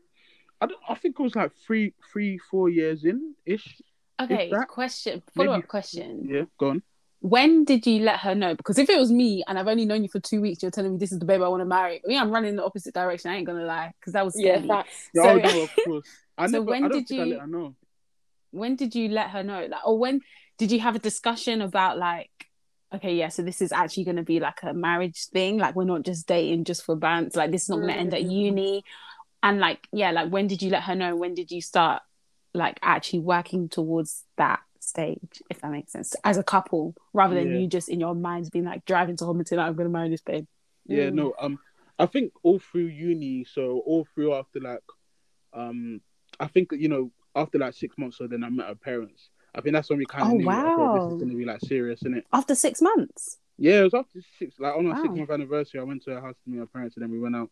I 0.61 0.67
don't. 0.67 0.81
I 0.89 0.95
think 0.95 1.17
it 1.19 1.23
was 1.23 1.35
like 1.35 1.51
three, 1.67 1.93
three, 2.13 2.39
four 2.39 2.69
years 2.69 3.05
in 3.05 3.35
ish. 3.47 3.81
Okay, 4.21 4.51
that- 4.51 4.69
question, 4.69 5.23
follow 5.35 5.53
up 5.53 5.67
question. 5.69 6.27
Yeah, 6.31 6.43
go 6.59 6.71
on. 6.71 6.83
When 7.21 7.65
did 7.65 7.87
you 7.87 8.01
let 8.01 8.21
her 8.21 8.35
know? 8.35 8.55
Because 8.55 8.79
if 8.79 8.91
it 8.91 8.99
was 8.99 9.11
me 9.11 9.43
and 9.49 9.59
I've 9.59 9.67
only 9.67 9.87
known 9.87 10.03
you 10.03 10.11
for 10.11 10.21
two 10.21 10.43
weeks, 10.43 10.63
you're 10.63 10.71
telling 10.71 10.93
me 10.93 10.99
this 10.99 11.11
is 11.11 11.19
the 11.19 11.25
babe 11.25 11.41
I 11.41 11.49
want 11.49 11.63
to 11.63 11.65
marry. 11.65 12.03
Me, 12.05 12.19
I'm 12.19 12.31
running 12.31 12.51
in 12.51 12.57
the 12.57 12.65
opposite 12.65 12.93
direction. 12.93 13.31
I 13.31 13.37
ain't 13.37 13.47
gonna 13.47 13.65
lie, 13.65 13.93
because 13.99 14.13
that 14.13 14.25
was 14.25 14.39
Yeah, 14.39 14.57
scary. 14.57 14.69
facts. 14.69 15.11
No, 15.15 15.23
So- 15.23 15.37
no, 15.39 15.63
of 15.63 15.71
course. 15.87 16.09
I 16.37 16.47
So 16.47 16.53
never. 16.53 16.65
when 16.65 16.85
I 16.85 16.89
did 16.89 17.07
I 17.11 17.15
you- 17.15 17.25
let 17.25 17.41
her 17.41 17.47
know. 17.47 17.75
when 18.51 18.77
did 18.77 18.95
you 18.95 19.09
let 19.09 19.31
her 19.31 19.43
know? 19.43 19.67
Like, 19.67 19.87
or 19.87 19.99
when 19.99 20.21
did 20.59 20.71
you 20.71 20.81
have 20.81 20.95
a 20.97 20.99
discussion 21.01 21.61
about 21.63 21.97
like, 21.99 22.31
okay, 22.95 23.15
yeah, 23.15 23.29
so 23.29 23.43
this 23.43 23.61
is 23.63 23.73
actually 23.73 24.05
going 24.05 24.17
to 24.17 24.23
be 24.23 24.39
like 24.39 24.63
a 24.63 24.73
marriage 24.75 25.25
thing. 25.27 25.59
Like, 25.59 25.75
we're 25.75 25.85
not 25.85 26.03
just 26.05 26.27
dating 26.29 26.63
just 26.65 26.85
for 26.85 26.95
bands. 26.95 27.35
Like, 27.35 27.51
this 27.51 27.63
is 27.65 27.69
not 27.71 27.77
going 27.81 27.89
to 27.93 27.99
end 27.99 28.15
at 28.15 28.23
Mm. 28.23 28.31
uni. 28.33 28.85
And 29.43 29.59
like, 29.59 29.89
yeah, 29.93 30.11
like 30.13 30.31
when 30.31 30.47
did 30.47 30.63
you 30.63 30.71
let 30.71 30.85
her 30.85 30.95
know? 30.95 31.17
When 31.17 31.35
did 31.35 31.51
you 31.51 31.61
start 31.61 32.03
like 32.55 32.79
actually 32.83 33.19
working 33.21 33.69
towards 33.69 34.25
that 34.37 34.61
stage, 34.81 35.43
if 35.51 35.61
that 35.61 35.71
makes 35.71 35.93
sense, 35.93 36.15
as 36.25 36.37
a 36.39 36.43
couple, 36.45 36.95
rather 37.13 37.35
than 37.35 37.51
Yeah. 37.53 37.59
you 37.61 37.67
just 37.69 37.89
in 37.89 38.01
your 38.01 38.15
minds 38.15 38.51
being 38.51 38.65
like 38.65 38.85
driving 38.85 39.17
to 39.17 39.25
Homerton, 39.25 39.59
I'm 39.59 39.75
going 39.75 39.89
to 39.89 39.93
marry 39.93 40.09
this 40.09 40.21
babe. 40.23 40.47
Yeah, 40.87 41.09
Mm. 41.11 41.15
no. 41.15 41.35
Um, 41.41 41.59
I 41.99 42.07
think 42.07 42.33
all 42.43 42.59
through 42.59 42.87
uni, 42.87 43.45
so 43.45 43.81
all 43.87 44.05
through 44.15 44.35
after 44.35 44.61
like, 44.61 44.83
um, 45.53 46.01
I 46.41 46.47
think 46.47 46.71
you 46.73 46.89
know 46.89 47.13
after 47.37 47.59
like 47.59 47.75
six 47.75 47.97
months, 47.99 48.19
so 48.19 48.27
then 48.27 48.45
I 48.45 48.49
met 48.51 48.67
her 48.69 48.75
parents. 48.75 49.31
I 49.55 49.61
think 49.61 49.73
that's 49.75 49.89
when 49.89 49.99
we 49.99 50.07
kind 50.07 50.25
of 50.27 50.33
Oh, 50.33 50.37
knew 50.37 50.51
okay, 50.51 50.99
this 50.99 51.13
is 51.15 51.21
gonna 51.21 51.35
be 51.37 51.45
like 51.45 51.61
serious, 51.61 52.01
isn't 52.03 52.17
it? 52.19 52.27
After 52.33 52.55
six 52.55 52.83
months. 52.83 53.39
Yeah, 53.57 53.81
it 53.81 53.85
was 53.85 53.95
after 53.95 54.19
six. 54.39 54.59
Like 54.59 54.77
on 54.77 54.87
our 54.87 54.95
Wow. 54.95 55.03
six 55.03 55.15
month 55.15 55.31
anniversary, 55.31 55.81
I 55.81 55.85
went 55.85 56.03
to 56.05 56.11
her 56.11 56.21
house 56.21 56.35
to 56.45 56.51
meet 56.51 56.59
her 56.59 56.67
parents, 56.67 56.97
and 56.97 57.05
then 57.05 57.11
we 57.13 57.21
went 57.21 57.37
out. 57.37 57.51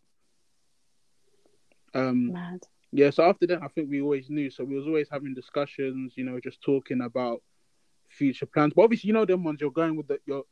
Um, 1.93 2.31
Mad. 2.33 2.61
Yeah. 2.93 3.09
So 3.09 3.23
after 3.23 3.47
that, 3.47 3.63
I 3.63 3.67
think 3.67 3.89
we 3.89 4.01
always 4.01 4.29
knew. 4.29 4.49
So 4.49 4.63
we 4.63 4.75
was 4.75 4.87
always 4.87 5.07
having 5.11 5.33
discussions. 5.33 6.13
You 6.15 6.25
know, 6.25 6.39
just 6.39 6.61
talking 6.61 7.01
about 7.01 7.41
future 8.09 8.45
plans. 8.45 8.73
But 8.75 8.83
obviously, 8.83 9.07
you 9.09 9.13
know, 9.13 9.25
them 9.25 9.43
ones 9.43 9.59
you're 9.59 9.71
going 9.71 9.97
with 9.97 10.07
the 10.07 10.19
you're 10.25 10.43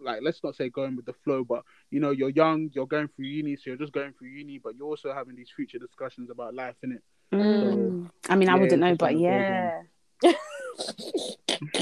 like 0.00 0.20
let's 0.22 0.42
not 0.42 0.56
say 0.56 0.68
going 0.68 0.96
with 0.96 1.06
the 1.06 1.12
flow, 1.24 1.44
but 1.44 1.62
you 1.90 2.00
know, 2.00 2.10
you're 2.10 2.30
young, 2.30 2.70
you're 2.72 2.86
going 2.86 3.08
through 3.08 3.26
uni, 3.26 3.56
so 3.56 3.62
you're 3.66 3.76
just 3.76 3.92
going 3.92 4.12
through 4.18 4.28
uni, 4.28 4.58
but 4.58 4.74
you're 4.76 4.86
also 4.86 5.12
having 5.12 5.36
these 5.36 5.50
future 5.54 5.78
discussions 5.78 6.30
about 6.30 6.54
life, 6.54 6.74
innit? 6.84 7.00
Mm. 7.32 8.10
I 8.28 8.36
mean, 8.36 8.48
I 8.48 8.54
wouldn't 8.56 8.80
know, 8.80 8.96
but 8.96 9.10
just 9.10 9.22
one 9.22 9.22
yeah. 9.22 9.82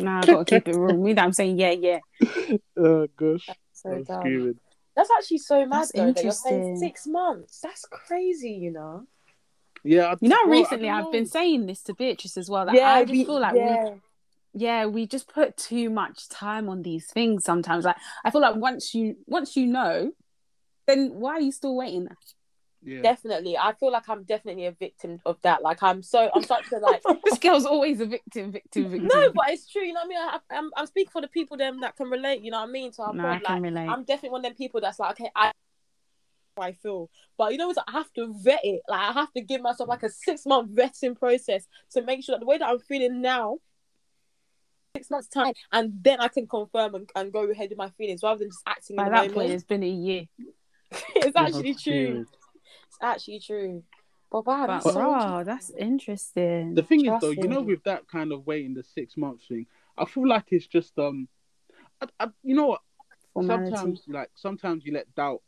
nah, 0.00 0.18
I 0.18 0.26
gotta 0.26 0.44
keep 0.44 0.68
it 0.68 0.76
real. 0.76 0.96
Me, 0.96 1.12
that 1.14 1.24
I'm 1.24 1.32
saying 1.32 1.58
yeah, 1.58 1.70
yeah. 1.70 1.98
Oh 2.76 3.06
gosh, 3.16 3.48
So 3.72 3.90
I'm 3.90 4.04
dumb. 4.04 4.54
That's 4.94 5.10
actually 5.16 5.38
so 5.38 5.64
mad 5.64 5.82
That's 5.82 5.92
though. 5.92 6.12
That 6.12 6.22
you're 6.24 6.32
saying 6.32 6.54
interesting. 6.54 6.88
six 6.88 7.06
months. 7.06 7.60
That's 7.60 7.84
crazy, 7.84 8.50
you 8.50 8.72
know. 8.72 9.06
Yeah, 9.84 10.06
I, 10.06 10.16
You 10.20 10.28
know, 10.28 10.36
well, 10.46 10.60
recently 10.60 10.88
don't 10.88 11.06
I've 11.06 11.12
been 11.12 11.26
saying 11.26 11.66
this 11.66 11.82
to 11.84 11.94
Beatrice 11.94 12.36
as 12.36 12.50
well. 12.50 12.66
That 12.66 12.74
I 12.76 13.02
just 13.02 13.12
we- 13.12 13.24
feel 13.24 13.40
like 13.40 13.54
we 13.54 13.60
yeah. 13.60 13.94
yeah 14.54 14.86
we 14.86 15.06
just 15.06 15.28
put 15.28 15.56
too 15.56 15.90
much 15.90 16.28
time 16.28 16.68
on 16.68 16.82
these 16.82 17.06
things 17.06 17.44
sometimes 17.44 17.84
like 17.84 17.96
i 18.24 18.30
feel 18.30 18.40
like 18.40 18.56
once 18.56 18.94
you 18.94 19.14
once 19.26 19.56
you 19.56 19.66
know 19.66 20.10
then 20.86 21.10
why 21.20 21.32
are 21.34 21.40
you 21.40 21.52
still 21.52 21.76
waiting 21.76 22.08
Yeah. 22.82 23.02
definitely. 23.02 23.56
I 23.58 23.74
feel 23.78 23.92
like 23.92 24.08
I'm 24.08 24.22
definitely 24.24 24.66
a 24.66 24.72
victim 24.72 25.20
of 25.26 25.36
that. 25.42 25.62
Like 25.62 25.82
I'm 25.82 26.00
so 26.02 26.30
I'm 26.32 26.44
such 26.44 26.70
a 26.72 26.78
like. 26.78 27.02
this 27.24 27.38
girl's 27.38 27.66
always 27.66 28.00
a 28.00 28.06
victim 28.06 28.52
victim 28.52 28.88
victim 28.90 29.08
no, 29.08 29.32
but 29.34 29.50
it's 29.50 29.68
true. 29.68 29.82
You 29.82 29.92
know 29.92 30.00
what 30.06 30.06
I 30.06 30.08
mean? 30.08 30.18
I, 30.18 30.56
I'm 30.56 30.70
I'm 30.76 30.86
speaking 30.86 31.10
for 31.10 31.20
the 31.20 31.28
people 31.28 31.56
them 31.56 31.80
that 31.80 31.96
can 31.96 32.08
relate. 32.08 32.40
You 32.42 32.52
know 32.52 32.60
what 32.60 32.68
I 32.68 32.72
mean? 32.72 32.92
So 32.92 33.02
I'm 33.02 33.16
no, 33.16 33.26
i 33.26 33.40
like, 33.46 33.62
relate 33.62 33.88
I'm 33.88 34.04
definitely 34.04 34.30
one 34.30 34.40
of 34.40 34.44
them 34.44 34.54
people 34.54 34.80
that's 34.80 34.98
like, 35.00 35.10
okay, 35.12 35.28
I 35.34 35.46
how 35.46 35.52
I 36.60 36.72
feel, 36.72 37.10
but 37.36 37.52
you 37.52 37.58
know, 37.58 37.68
it's 37.70 37.76
like, 37.76 37.86
I 37.88 37.92
have 37.92 38.12
to 38.14 38.34
vet 38.42 38.60
it. 38.62 38.82
Like 38.88 39.00
I 39.00 39.12
have 39.12 39.32
to 39.32 39.40
give 39.40 39.60
myself 39.60 39.88
like 39.88 40.02
a 40.02 40.10
six 40.10 40.46
month 40.46 40.74
vetting 40.74 41.18
process 41.18 41.66
to 41.92 42.02
make 42.02 42.24
sure 42.24 42.34
that 42.34 42.40
the 42.40 42.46
way 42.46 42.58
that 42.58 42.68
I'm 42.68 42.78
feeling 42.80 43.20
now, 43.20 43.58
six 44.96 45.10
months 45.10 45.28
time, 45.28 45.54
and 45.72 45.92
then 46.02 46.20
I 46.20 46.28
can 46.28 46.46
confirm 46.46 46.94
and, 46.94 47.10
and 47.14 47.32
go 47.32 47.48
ahead 47.50 47.70
with 47.70 47.78
my 47.78 47.90
feelings 47.90 48.22
rather 48.22 48.40
than 48.40 48.48
just 48.48 48.62
acting 48.66 48.96
by 48.96 49.06
in 49.06 49.12
that 49.12 49.16
moment. 49.16 49.34
point 49.34 49.50
it's 49.52 49.64
been 49.64 49.82
a 49.82 49.88
year 49.88 50.24
it's 51.16 51.36
Yeah, 51.36 51.42
actually 51.42 51.70
I'm 51.70 51.76
true. 51.76 52.26
It's 52.88 52.98
actually 53.02 53.40
true. 53.40 53.82
But 54.30 54.46
wow, 54.46 54.66
but 54.66 54.74
that's 54.74 54.84
so 54.84 55.00
raw 55.00 55.42
that's 55.44 55.70
interesting 55.70 56.74
The 56.74 56.82
thing 56.82 57.00
is, 57.00 57.06
Trust 57.06 57.22
though, 57.22 57.30
you 57.30 57.48
know, 57.48 57.62
with 57.62 57.82
that 57.84 58.08
kind 58.08 58.32
of 58.32 58.46
waiting 58.46 58.74
the 58.74 58.82
six 58.82 59.16
months 59.16 59.46
thing, 59.46 59.66
I 59.96 60.04
feel 60.04 60.28
like 60.28 60.46
it's 60.50 60.66
just 60.66 60.98
um, 60.98 61.28
I, 62.00 62.06
I, 62.20 62.28
you 62.42 62.54
know 62.54 62.66
what? 62.66 62.80
Formality. 63.32 63.76
Sometimes, 63.76 64.04
like 64.08 64.30
sometimes 64.34 64.84
you 64.84 64.92
let 64.92 65.14
doubt 65.14 65.42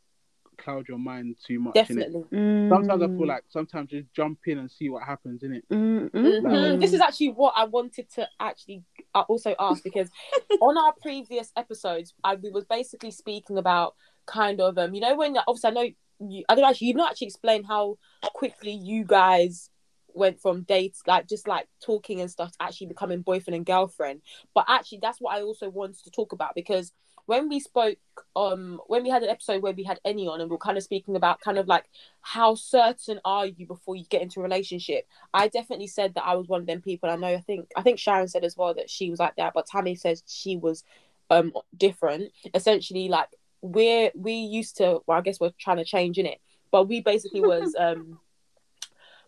cloud 0.61 0.87
your 0.87 0.97
mind 0.99 1.35
too 1.45 1.59
much. 1.59 1.75
innit? 1.75 1.87
definitely. 1.87 2.23
Sometimes 2.69 3.01
I 3.03 3.07
Mm. 3.07 3.17
feel 3.17 3.27
like 3.27 3.43
sometimes 3.49 3.89
just 3.89 4.13
jump 4.13 4.39
in 4.45 4.59
and 4.59 4.71
see 4.71 4.89
what 4.89 5.03
happens 5.03 5.43
in 5.43 5.53
it. 5.53 5.67
Mm, 5.69 6.09
mm, 6.11 6.41
Mhm. 6.41 6.41
mm. 6.43 6.79
This 6.79 6.93
is 6.93 7.01
actually 7.01 7.31
what 7.31 7.53
I 7.57 7.65
wanted 7.65 8.09
to 8.11 8.27
actually 8.39 8.83
also 9.13 9.55
ask 9.59 9.83
because 9.83 10.09
on 10.61 10.77
our 10.77 10.93
previous 11.01 11.51
episodes, 11.55 12.13
I, 12.23 12.35
we 12.35 12.49
was 12.49 12.65
basically 12.65 13.11
speaking 13.11 13.57
about 13.57 13.95
kind 14.25 14.61
of 14.61 14.77
um, 14.77 14.93
you 14.93 15.01
know, 15.01 15.15
when 15.15 15.37
obviously 15.47 15.69
I 15.69 15.73
know 15.73 15.89
you, 16.19 16.43
I 16.47 16.55
don't 16.55 16.65
actually 16.65 16.87
you've 16.87 16.97
not 16.97 17.11
actually 17.11 17.27
explained 17.27 17.65
how 17.67 17.97
quickly 18.33 18.71
you 18.71 19.03
guys 19.03 19.69
went 20.13 20.39
from 20.41 20.61
dates 20.63 21.01
like 21.07 21.27
just 21.27 21.47
like 21.47 21.67
talking 21.83 22.19
and 22.19 22.29
stuff 22.29 22.51
to 22.51 22.57
actually 22.61 22.87
becoming 22.87 23.21
boyfriend 23.21 23.55
and 23.55 23.65
girlfriend. 23.65 24.21
But 24.53 24.65
actually, 24.67 24.99
that's 25.01 25.19
what 25.19 25.35
I 25.35 25.41
also 25.41 25.69
wanted 25.69 26.03
to 26.03 26.11
talk 26.11 26.31
about 26.33 26.53
because 26.55 26.91
when 27.25 27.49
we 27.49 27.59
spoke 27.59 27.97
um 28.35 28.79
when 28.87 29.03
we 29.03 29.09
had 29.09 29.23
an 29.23 29.29
episode 29.29 29.61
where 29.61 29.73
we 29.73 29.83
had 29.83 29.99
any 30.05 30.27
on 30.27 30.41
and 30.41 30.49
we 30.49 30.53
were 30.53 30.59
kind 30.59 30.77
of 30.77 30.83
speaking 30.83 31.15
about 31.15 31.39
kind 31.41 31.57
of 31.57 31.67
like 31.67 31.85
how 32.21 32.55
certain 32.55 33.19
are 33.25 33.45
you 33.45 33.65
before 33.65 33.95
you 33.95 34.05
get 34.09 34.21
into 34.21 34.39
a 34.39 34.43
relationship 34.43 35.05
i 35.33 35.47
definitely 35.47 35.87
said 35.87 36.13
that 36.13 36.25
i 36.25 36.35
was 36.35 36.47
one 36.47 36.61
of 36.61 36.67
them 36.67 36.81
people. 36.81 37.09
I 37.09 37.15
know 37.15 37.27
i 37.27 37.41
think 37.41 37.71
i 37.75 37.81
think 37.81 37.99
sharon 37.99 38.27
said 38.27 38.43
as 38.43 38.55
well 38.55 38.73
that 38.73 38.89
she 38.89 39.09
was 39.09 39.19
like 39.19 39.35
that 39.35 39.53
but 39.53 39.65
tammy 39.65 39.95
says 39.95 40.23
she 40.27 40.57
was 40.57 40.83
um 41.31 41.53
different. 41.75 42.31
Essentially 42.53 43.07
like 43.07 43.29
we're 43.61 44.11
we 44.15 44.33
used 44.33 44.77
to 44.77 44.99
well 45.07 45.17
i 45.17 45.21
guess 45.21 45.39
we're 45.39 45.51
trying 45.59 45.77
to 45.77 45.85
change 45.85 46.17
in 46.17 46.25
it 46.25 46.39
but 46.71 46.87
we 46.87 46.99
basically 47.01 47.41
was 47.41 47.75
um 47.79 48.19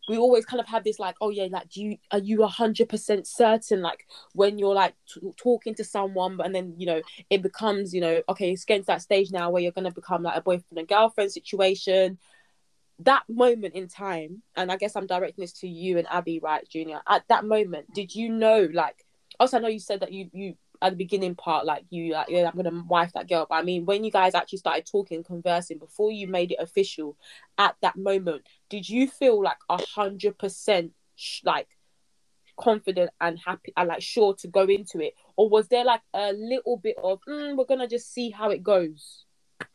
we 0.07 0.17
always 0.17 0.45
kind 0.45 0.59
of 0.59 0.67
have 0.67 0.83
this 0.83 0.99
like 0.99 1.15
oh 1.21 1.29
yeah 1.29 1.47
like 1.49 1.69
do 1.69 1.81
you 1.81 1.97
are 2.11 2.19
you 2.19 2.39
100% 2.39 3.27
certain 3.27 3.81
like 3.81 4.07
when 4.33 4.57
you're 4.57 4.73
like 4.73 4.95
t- 5.07 5.21
talking 5.37 5.73
to 5.75 5.83
someone 5.83 6.39
and 6.43 6.53
then 6.53 6.73
you 6.77 6.85
know 6.85 7.01
it 7.29 7.41
becomes 7.41 7.93
you 7.93 8.01
know 8.01 8.21
okay 8.27 8.51
it's 8.51 8.65
getting 8.65 8.83
to 8.83 8.87
that 8.87 9.01
stage 9.01 9.31
now 9.31 9.49
where 9.49 9.61
you're 9.61 9.71
to 9.71 9.91
become 9.91 10.23
like 10.23 10.37
a 10.37 10.41
boyfriend 10.41 10.77
and 10.77 10.87
girlfriend 10.87 11.31
situation. 11.31 12.17
That 12.99 13.23
moment 13.27 13.73
in 13.73 13.87
time 13.87 14.43
and 14.55 14.71
i 14.71 14.77
guess 14.77 14.95
i'm 14.95 15.07
directing 15.07 15.41
this 15.41 15.51
to 15.53 15.67
you 15.67 15.97
and 15.97 16.07
abby 16.09 16.39
right 16.39 16.65
junior 16.69 17.01
at 17.09 17.27
that 17.27 17.43
moment 17.43 17.91
did 17.93 18.13
you 18.13 18.29
know 18.29 18.69
like 18.71 19.03
also 19.39 19.57
i 19.57 19.59
know 19.59 19.67
you 19.67 19.79
said 19.79 19.99
that 20.01 20.13
you 20.13 20.29
you 20.31 20.55
at 20.83 20.91
the 20.91 20.97
beginning 20.97 21.33
part 21.33 21.65
like 21.65 21.85
you 21.89 22.13
like 22.13 22.27
yeah 22.29 22.47
i'm 22.47 22.55
gonna 22.55 22.83
wife 22.87 23.11
that 23.13 23.27
girl 23.27 23.47
but 23.49 23.55
i 23.55 23.63
mean 23.63 23.85
when 23.85 24.03
you 24.03 24.11
guys 24.11 24.35
actually 24.35 24.57
started 24.59 24.85
talking 24.85 25.23
conversing 25.23 25.77
before 25.77 26.11
you 26.11 26.27
made 26.27 26.51
it 26.51 26.57
official 26.59 27.17
at 27.57 27.75
that 27.81 27.95
moment 27.95 28.43
did 28.69 28.87
you 28.87 29.07
feel 29.07 29.41
like 29.41 29.57
a 29.69 29.81
hundred 29.81 30.37
percent 30.37 30.91
like 31.43 31.67
confident 32.57 33.09
and 33.21 33.39
happy 33.43 33.73
and 33.77 33.87
like 33.87 34.01
sure 34.01 34.35
to 34.35 34.47
go 34.47 34.63
into 34.65 34.99
it 34.99 35.15
or 35.37 35.49
was 35.49 35.67
there 35.69 35.85
like 35.85 36.01
a 36.13 36.33
little 36.33 36.77
bit 36.77 36.95
of 37.01 37.19
mm, 37.27 37.55
we're 37.57 37.65
gonna 37.65 37.87
just 37.87 38.13
see 38.13 38.29
how 38.29 38.49
it 38.51 38.61
goes 38.61 39.25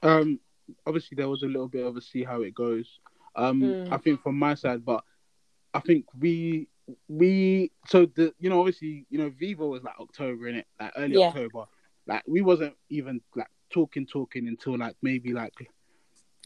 Um, 0.02 0.38
obviously 0.86 1.16
there 1.16 1.28
was 1.28 1.42
a 1.42 1.46
little 1.46 1.68
bit 1.68 1.84
of 1.86 1.96
a 1.96 2.00
see 2.00 2.22
how 2.22 2.42
it 2.42 2.54
goes. 2.54 3.00
Um, 3.34 3.62
Mm. 3.62 3.92
I 3.92 3.96
think 3.98 4.22
from 4.22 4.38
my 4.38 4.54
side, 4.54 4.84
but 4.84 5.02
I 5.72 5.80
think 5.80 6.04
we 6.18 6.68
we 7.08 7.70
so 7.86 8.06
the 8.06 8.32
you 8.38 8.48
know 8.48 8.58
obviously 8.60 9.06
you 9.10 9.18
know 9.18 9.30
Viva 9.30 9.66
was 9.66 9.82
like 9.82 9.98
October 10.00 10.48
in 10.48 10.56
it, 10.56 10.66
like 10.80 10.92
early 10.96 11.16
Yeah. 11.16 11.28
October. 11.28 11.64
Like 12.06 12.22
we 12.26 12.40
wasn't 12.40 12.74
even 12.88 13.20
like 13.36 13.48
talking 13.70 14.06
talking 14.06 14.48
until 14.48 14.78
like 14.78 14.96
maybe 15.02 15.32
like 15.32 15.52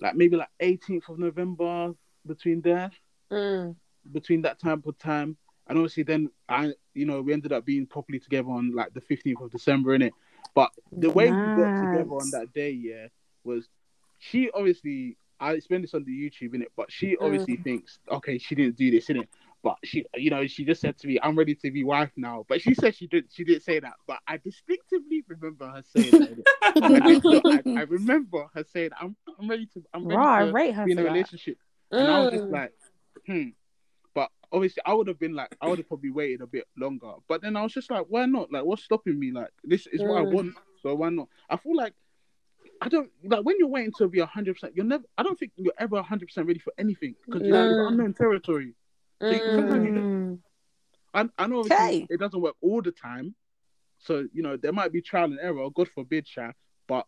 like 0.00 0.16
maybe 0.16 0.36
like 0.36 0.48
18th 0.60 1.08
of 1.08 1.18
November 1.18 1.92
between 2.26 2.60
there 2.60 2.90
Mm. 3.30 3.74
between 4.12 4.42
that 4.42 4.58
time 4.58 4.82
of 4.84 4.98
time. 4.98 5.36
And 5.68 5.78
obviously 5.78 6.02
then 6.02 6.30
I 6.48 6.72
you 6.94 7.06
know 7.06 7.22
we 7.22 7.32
ended 7.32 7.52
up 7.52 7.64
being 7.64 7.86
properly 7.86 8.18
together 8.18 8.50
on 8.50 8.74
like 8.74 8.92
the 8.94 9.00
15th 9.00 9.44
of 9.44 9.50
December 9.50 9.94
in 9.94 10.02
it. 10.02 10.12
But 10.54 10.70
the 10.90 11.10
way 11.10 11.30
we 11.30 11.50
got 11.52 11.78
together 11.78 12.10
on 12.10 12.30
that 12.32 12.52
day, 12.52 12.70
yeah, 12.70 13.06
was 13.44 13.68
she 14.18 14.50
obviously 14.52 15.16
I 15.40 15.52
explained 15.54 15.84
this 15.84 15.94
on 15.94 16.04
the 16.04 16.12
YouTube 16.12 16.54
in 16.54 16.62
it, 16.62 16.72
but 16.76 16.90
she 16.92 17.16
obviously 17.16 17.56
thinks, 17.56 17.98
okay, 18.08 18.38
she 18.38 18.54
didn't 18.54 18.76
do 18.76 18.90
this 18.92 19.10
in 19.10 19.16
it. 19.16 19.28
But 19.62 19.76
she 19.84 20.04
you 20.16 20.30
know, 20.30 20.46
she 20.46 20.64
just 20.64 20.80
said 20.80 20.98
to 20.98 21.06
me, 21.06 21.18
I'm 21.22 21.36
ready 21.38 21.54
to 21.54 21.70
be 21.70 21.84
wife 21.84 22.10
now. 22.16 22.44
But 22.48 22.60
she 22.60 22.74
said 22.74 22.94
she 22.96 23.06
didn't. 23.06 23.30
she 23.32 23.44
didn't 23.44 23.62
say 23.62 23.78
that. 23.78 23.94
But 24.08 24.18
I 24.26 24.38
distinctively 24.38 25.22
remember 25.28 25.68
her 25.68 25.82
saying 25.84 26.10
that. 26.10 26.44
I, 26.82 27.20
I, 27.74 27.80
I 27.80 27.82
remember 27.88 28.46
her 28.54 28.64
saying 28.64 28.90
I'm 29.00 29.14
I'm 29.38 29.48
ready 29.48 29.66
to 29.74 29.82
I'm 29.94 30.04
ready 30.06 30.16
Raw, 30.18 30.38
to 30.46 30.52
rate 30.52 30.74
her 30.74 30.84
be 30.84 30.92
in 30.92 30.96
for 30.98 31.02
a 31.02 31.04
that. 31.06 31.12
relationship. 31.12 31.58
And 31.92 32.10
I 32.10 32.18
was 32.18 32.30
just 32.30 32.44
Mm. 32.44 32.52
like, 32.52 32.72
hmm. 33.26 33.48
But 34.14 34.30
obviously, 34.50 34.82
I 34.84 34.94
would 34.94 35.06
have 35.08 35.18
been 35.20 35.34
like, 35.34 35.54
I 35.60 35.68
would 35.68 35.78
have 35.78 35.88
probably 35.88 36.10
waited 36.10 36.40
a 36.40 36.46
bit 36.46 36.66
longer. 36.76 37.12
But 37.28 37.40
then 37.42 37.54
I 37.56 37.62
was 37.62 37.72
just 37.72 37.90
like, 37.90 38.06
why 38.08 38.26
not? 38.26 38.50
Like, 38.52 38.64
what's 38.64 38.82
stopping 38.84 39.18
me? 39.18 39.30
Like, 39.30 39.48
this 39.64 39.86
is 39.86 40.02
what 40.02 40.18
I 40.18 40.24
Mm. 40.24 40.32
want. 40.32 40.54
So 40.82 40.94
why 40.94 41.08
not? 41.10 41.28
I 41.48 41.56
feel 41.56 41.76
like 41.76 41.94
I 42.80 42.88
don't 42.88 43.10
like 43.24 43.44
when 43.44 43.56
you're 43.58 43.68
waiting 43.68 43.92
to 43.98 44.08
be 44.08 44.18
hundred 44.20 44.54
percent. 44.54 44.72
You're 44.74 44.84
never. 44.86 45.04
I 45.16 45.22
don't 45.22 45.38
think 45.38 45.52
you're 45.56 45.72
ever 45.78 46.02
hundred 46.02 46.26
percent 46.26 46.46
ready 46.48 46.58
for 46.58 46.72
anything 46.78 47.14
because 47.24 47.42
you're 47.46 47.56
Mm. 47.56 47.70
it's 47.70 47.80
unknown 47.88 48.14
territory. 48.14 48.74
So 49.24 49.34
you, 49.34 49.42
sometimes 49.50 49.84
you 49.84 49.92
just, 49.92 50.10
Mm. 50.10 50.38
I, 51.14 51.28
I 51.38 51.46
know 51.46 51.60
Okay. 51.60 52.06
it 52.08 52.18
doesn't 52.18 52.40
work 52.40 52.56
all 52.60 52.82
the 52.82 52.92
time. 52.92 53.34
So 53.98 54.26
you 54.32 54.42
know 54.42 54.56
there 54.56 54.72
might 54.72 54.92
be 54.92 55.00
trial 55.00 55.24
and 55.26 55.38
error. 55.40 55.68
God 55.70 55.88
forbid, 55.88 56.26
Sha. 56.26 56.52
But 56.88 57.06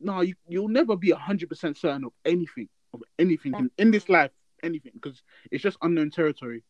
no, 0.00 0.20
you 0.20 0.34
you'll 0.48 0.68
never 0.68 0.96
be 0.96 1.10
hundred 1.10 1.48
percent 1.48 1.76
certain 1.76 2.04
of 2.04 2.12
anything 2.24 2.68
of 2.92 3.02
anything 3.18 3.54
in, 3.58 3.70
in 3.78 3.90
this 3.90 4.08
life. 4.08 4.30
Anything 4.62 4.92
because 4.94 5.22
it's 5.50 5.62
just 5.62 5.78
unknown 5.82 6.10
territory. 6.10 6.62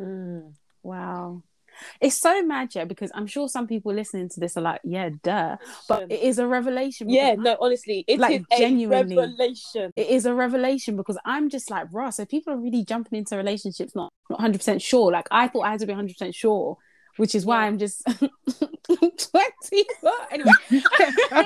Mm. 0.00 0.54
Wow. 0.82 1.42
It's 2.00 2.20
so 2.20 2.42
mad, 2.42 2.74
yeah, 2.74 2.84
because 2.84 3.10
I'm 3.14 3.26
sure 3.26 3.48
some 3.48 3.66
people 3.66 3.92
listening 3.94 4.28
to 4.30 4.40
this 4.40 4.56
are 4.56 4.60
like, 4.60 4.80
yeah, 4.84 5.10
duh. 5.22 5.56
But 5.88 6.10
it 6.10 6.20
is 6.20 6.38
a 6.38 6.46
revelation. 6.46 7.06
because 7.08 7.16
yeah 7.16 7.34
no 7.34 7.56
honestly 7.60 8.04
it 8.08 8.14
is 8.14 8.20
Like, 8.20 8.42
a 8.52 8.56
genuinely. 8.58 9.16
revelation 9.16 9.92
it 9.96 10.08
is 10.08 10.26
a 10.26 10.34
revelation 10.34 10.96
because 10.96 11.18
I'm 11.24 11.48
just 11.50 11.70
like, 11.70 11.86
raw. 11.92 12.10
So 12.10 12.24
people 12.24 12.52
are 12.52 12.58
really 12.58 12.84
jumping 12.84 13.18
into 13.18 13.36
relationships 13.36 13.94
not 13.94 14.12
not 14.30 14.38
100 14.38 14.58
percent 14.58 14.82
sure. 14.82 15.12
Like 15.12 15.26
I 15.30 15.48
thought 15.48 15.62
I 15.62 15.70
had 15.72 15.80
to 15.80 15.86
be 15.86 15.92
100 15.92 16.14
percent 16.14 16.34
sure, 16.34 16.76
which 17.16 17.34
is 17.34 17.44
why 17.46 17.60
Yeah. 17.62 17.66
I'm 17.66 17.78
just 17.78 18.02
20. 18.86 19.84
But 20.02 20.28
anyway, 20.30 20.52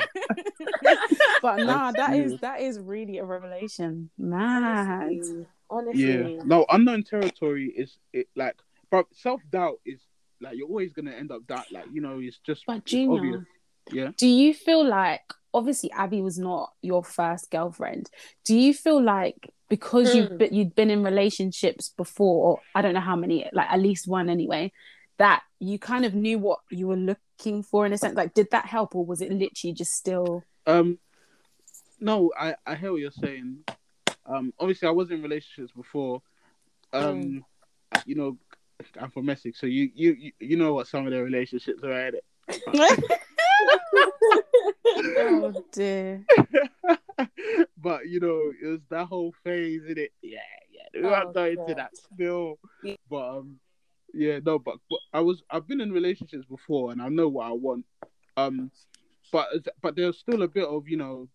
but 1.42 1.56
nah, 1.58 1.92
that 1.92 2.10
is 2.14 2.16
serious. 2.32 2.40
that 2.40 2.60
is 2.60 2.78
really 2.80 3.18
a 3.18 3.24
revelation. 3.24 4.10
Mad. 4.18 5.02
honestly, 5.10 5.46
honestly. 5.70 6.34
Yeah. 6.36 6.42
No, 6.44 6.66
unknown 6.70 7.02
territory 7.04 7.72
is 7.76 7.96
it 8.12 8.28
like, 8.36 8.56
but 8.90 9.06
self 9.12 9.40
doubt 9.50 9.78
is 9.86 10.00
like 10.40 10.56
you're 10.56 10.68
always 10.68 10.92
gonna 10.92 11.12
end 11.12 11.30
up 11.32 11.42
that. 11.48 11.66
Like 11.72 11.86
you 11.92 12.00
know, 12.00 12.18
it's 12.20 12.38
just 12.38 12.64
But 12.66 12.78
it's 12.78 12.90
Junior, 12.90 13.18
obvious. 13.18 13.44
Yeah. 13.90 14.10
do 14.16 14.26
you 14.26 14.52
feel 14.54 14.86
like 14.86 15.22
obviously 15.54 15.90
Abby 15.92 16.20
was 16.20 16.38
not 16.38 16.70
your 16.82 17.02
first 17.02 17.50
girlfriend. 17.50 18.10
Do 18.44 18.56
you 18.56 18.74
feel 18.74 19.02
like 19.02 19.52
because 19.68 20.14
you've 20.14 20.30
Mm. 20.30 20.38
been, 20.38 20.54
you'd 20.54 20.74
been 20.74 20.90
in 20.90 21.02
relationships 21.02 21.90
before, 21.96 22.60
I 22.74 22.80
don't 22.82 22.94
know 22.94 23.00
how 23.00 23.16
many, 23.16 23.48
like 23.52 23.68
at 23.70 23.80
least 23.80 24.06
one 24.08 24.28
anyway, 24.30 24.72
that 25.18 25.42
you 25.58 25.78
kind 25.78 26.04
of 26.04 26.14
knew 26.14 26.38
what 26.38 26.60
you 26.70 26.86
were 26.86 26.96
looking 26.96 27.62
for 27.62 27.84
in 27.84 27.92
a 27.92 27.98
sense? 27.98 28.14
Like, 28.16 28.34
did 28.34 28.48
that 28.52 28.66
help, 28.66 28.94
or 28.94 29.04
was 29.04 29.20
it 29.20 29.30
literally 29.32 29.74
just 29.74 29.92
still? 29.92 30.42
Um, 30.66 30.98
no, 32.00 32.30
I 32.38 32.54
I 32.66 32.76
hear 32.76 32.92
what 32.92 33.00
you're 33.00 33.10
saying. 33.10 33.64
Um, 34.24 34.52
obviously 34.58 34.88
I 34.88 34.92
was 34.92 35.10
in 35.10 35.22
relationships 35.22 35.72
before. 35.74 36.22
Um, 36.92 37.44
you 38.06 38.14
know, 38.14 38.38
I'm 39.00 39.10
from 39.10 39.28
Essex, 39.28 39.60
so 39.60 39.66
you 39.66 39.90
you 39.94 40.32
you- 40.38 40.56
know 40.56 40.74
what 40.74 40.86
some 40.86 41.04
of 41.06 41.12
their 41.12 41.24
relationships 41.24 41.82
are. 41.82 41.88
Right? 41.90 42.14
oh 44.86 45.52
dear. 45.72 46.24
but 47.78 48.08
you 48.08 48.20
know, 48.20 48.52
it 48.62 48.66
was 48.66 48.80
that 48.90 49.06
whole 49.06 49.34
phase 49.44 49.82
in 49.88 49.98
it. 49.98 50.12
Yeah, 50.22 50.38
yeah. 50.72 51.00
We 51.00 51.06
Oh, 51.08 51.10
won't 51.10 51.34
go 51.34 51.44
into 51.44 51.74
that 51.74 51.96
still. 51.96 52.58
But 53.10 53.38
um, 53.38 53.58
yeah, 54.14 54.38
no, 54.44 54.58
but, 54.58 54.76
but 54.88 55.00
I 55.12 55.20
was 55.20 55.42
I've 55.50 55.66
been 55.66 55.80
in 55.80 55.92
relationships 55.92 56.46
before, 56.48 56.92
and 56.92 57.02
I 57.02 57.08
know 57.08 57.28
what 57.28 57.46
I 57.48 57.52
want. 57.52 57.84
Um, 58.36 58.70
but 59.32 59.48
but 59.82 59.96
there's 59.96 60.18
still 60.18 60.42
a 60.42 60.48
bit 60.48 60.64
of 60.66 60.88
you 60.88 60.96
know, 60.96 61.28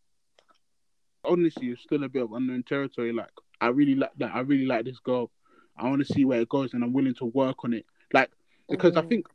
honestly, 1.24 1.68
it's 1.68 1.84
still 1.84 2.04
a 2.04 2.10
bit 2.10 2.24
of 2.24 2.32
unknown 2.34 2.64
territory. 2.64 3.12
Like 3.12 3.30
I 3.62 3.68
really 3.68 3.96
like 3.96 4.12
that. 4.18 4.34
I 4.34 4.40
really 4.42 4.66
like 4.66 4.86
this 4.86 5.00
girl. 5.00 5.30
I 5.78 5.90
want 5.90 6.06
to 6.06 6.14
see 6.14 6.26
where 6.26 6.42
it 6.42 6.50
goes, 6.50 6.74
and 6.74 6.84
I'm 6.84 6.94
willing 6.94 7.16
to 7.16 7.26
work 7.26 7.64
on 7.64 7.74
it. 7.74 7.86
Like 8.14 8.32
because 8.70 8.96
I 8.96 9.02
Mm. 9.02 9.10
think, 9.10 9.28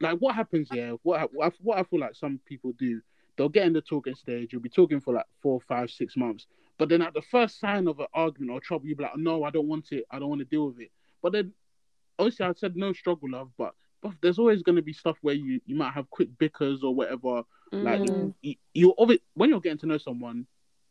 like 0.00 0.18
what 0.18 0.34
happens 0.34 0.68
here, 0.70 0.96
what 1.02 1.20
I, 1.20 1.24
what 1.62 1.78
I- 1.78 1.82
feel 1.84 2.00
like 2.00 2.14
some 2.14 2.40
people 2.46 2.72
do, 2.72 3.00
they'll 3.36 3.48
get 3.48 3.66
in 3.66 3.72
the 3.72 3.80
talking 3.80 4.14
stage. 4.14 4.52
You'll 4.52 4.62
be 4.62 4.68
talking 4.68 5.00
for 5.00 5.14
like 5.14 5.26
four, 5.40 5.60
five, 5.60 5.90
six 5.90 6.16
months, 6.16 6.46
but 6.78 6.88
then 6.88 7.02
at 7.02 7.14
the 7.14 7.22
first 7.22 7.60
sign 7.60 7.86
of 7.88 8.00
an 8.00 8.06
argument 8.12 8.50
or 8.52 8.60
trouble, 8.60 8.86
you'll 8.86 8.96
be 8.98 9.04
like, 9.04 9.16
no, 9.16 9.44
I 9.44 9.50
don't 9.50 9.68
want 9.68 9.92
it. 9.92 10.04
I 10.10 10.18
don't 10.18 10.28
want 10.28 10.40
to 10.40 10.44
deal 10.46 10.66
with 10.66 10.80
it. 10.80 10.90
But 11.22 11.32
then, 11.32 11.52
obviously, 12.18 12.46
I 12.46 12.52
said 12.54 12.76
no 12.76 12.92
struggle, 12.92 13.30
love, 13.30 13.50
but. 13.56 13.74
But 14.02 14.14
there's 14.20 14.40
always 14.40 14.64
going 14.64 14.74
to 14.74 14.82
be 14.82 14.92
stuff 14.92 15.16
where 15.22 15.36
you, 15.36 15.60
you 15.64 15.76
might 15.76 15.92
have 15.92 16.10
quick 16.10 16.28
bickers 16.36 16.82
or 16.82 16.92
whatever. 16.92 17.44
Like 17.70 18.00
Mm. 18.02 18.34
you, 18.42 18.54
you 18.74 18.94
obvi- 18.98 19.20
when 19.34 19.48
you're 19.48 19.60
getting 19.60 19.78
to 19.78 19.86
know 19.86 19.96
someone, 19.98 20.44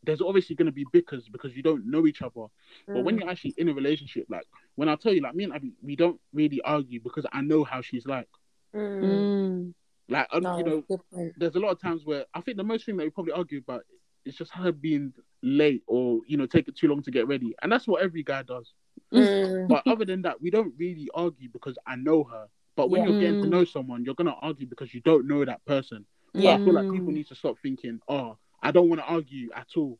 there's 0.04 0.20
obviously 0.20 0.56
going 0.56 0.66
to 0.66 0.72
be 0.72 0.84
bickers 0.92 1.28
because 1.28 1.56
you 1.56 1.62
don't 1.62 1.86
know 1.86 2.06
each 2.06 2.22
other. 2.22 2.46
But 2.86 3.04
when 3.04 3.18
you're 3.18 3.28
actually 3.30 3.54
in 3.56 3.68
a 3.68 3.74
relationship, 3.74 4.26
like 4.28 4.46
when 4.74 4.88
I 4.88 4.96
tell 4.96 5.12
you, 5.12 5.20
like 5.20 5.34
me 5.34 5.44
and 5.44 5.52
Abby, 5.52 5.72
we 5.82 5.96
don't 5.96 6.20
really 6.32 6.60
argue 6.62 7.00
because 7.00 7.26
I 7.32 7.40
know 7.40 7.64
how 7.64 7.80
she's 7.82 8.06
like. 8.06 8.28
Mm. 8.74 9.02
Mm. 9.02 9.74
Like 10.08 10.28
No, 10.42 10.58
you 10.58 10.64
know, 10.64 10.80
good 10.88 11.32
there's 11.36 11.54
a 11.54 11.60
lot 11.60 11.70
of 11.70 11.80
times 11.80 12.04
where 12.04 12.24
I 12.34 12.40
think 12.40 12.56
the 12.56 12.64
most 12.64 12.84
thing 12.84 12.96
that 12.96 13.04
we 13.04 13.10
probably 13.10 13.32
argue 13.32 13.58
about 13.58 13.84
is 14.24 14.34
just 14.34 14.52
her 14.52 14.72
being 14.72 15.12
late 15.42 15.82
or 15.86 16.20
you 16.26 16.36
know 16.36 16.46
taking 16.46 16.74
too 16.74 16.88
long 16.88 17.02
to 17.02 17.10
get 17.10 17.28
ready, 17.28 17.54
and 17.62 17.70
that's 17.70 17.86
what 17.86 18.02
every 18.02 18.22
guy 18.22 18.42
does. 18.42 18.72
Mm. 19.12 19.68
But 19.68 19.86
other 19.86 20.04
than 20.04 20.22
that, 20.22 20.40
we 20.40 20.50
don't 20.50 20.74
really 20.78 21.08
argue 21.14 21.48
because 21.52 21.78
I 21.86 21.96
know 21.96 22.24
her. 22.24 22.48
But 22.76 22.90
when 22.90 23.02
Yeah. 23.02 23.08
you're 23.10 23.20
getting 23.20 23.40
to 23.42 23.46
Mm. 23.46 23.50
know 23.50 23.64
someone, 23.64 24.04
you're 24.04 24.14
gonna 24.14 24.36
argue 24.40 24.66
because 24.66 24.92
you 24.94 25.00
don't 25.02 25.26
know 25.26 25.44
that 25.44 25.64
person. 25.64 26.04
But 26.32 26.42
Yeah. 26.42 26.54
I 26.54 26.64
feel 26.64 26.72
like 26.74 26.90
people 26.90 27.08
Mm. 27.12 27.14
need 27.14 27.26
to 27.28 27.34
stop 27.34 27.58
thinking, 27.60 28.00
oh, 28.08 28.38
I 28.62 28.70
don't 28.70 28.88
want 28.88 29.00
to 29.00 29.06
argue 29.06 29.50
at 29.54 29.68
all 29.76 29.98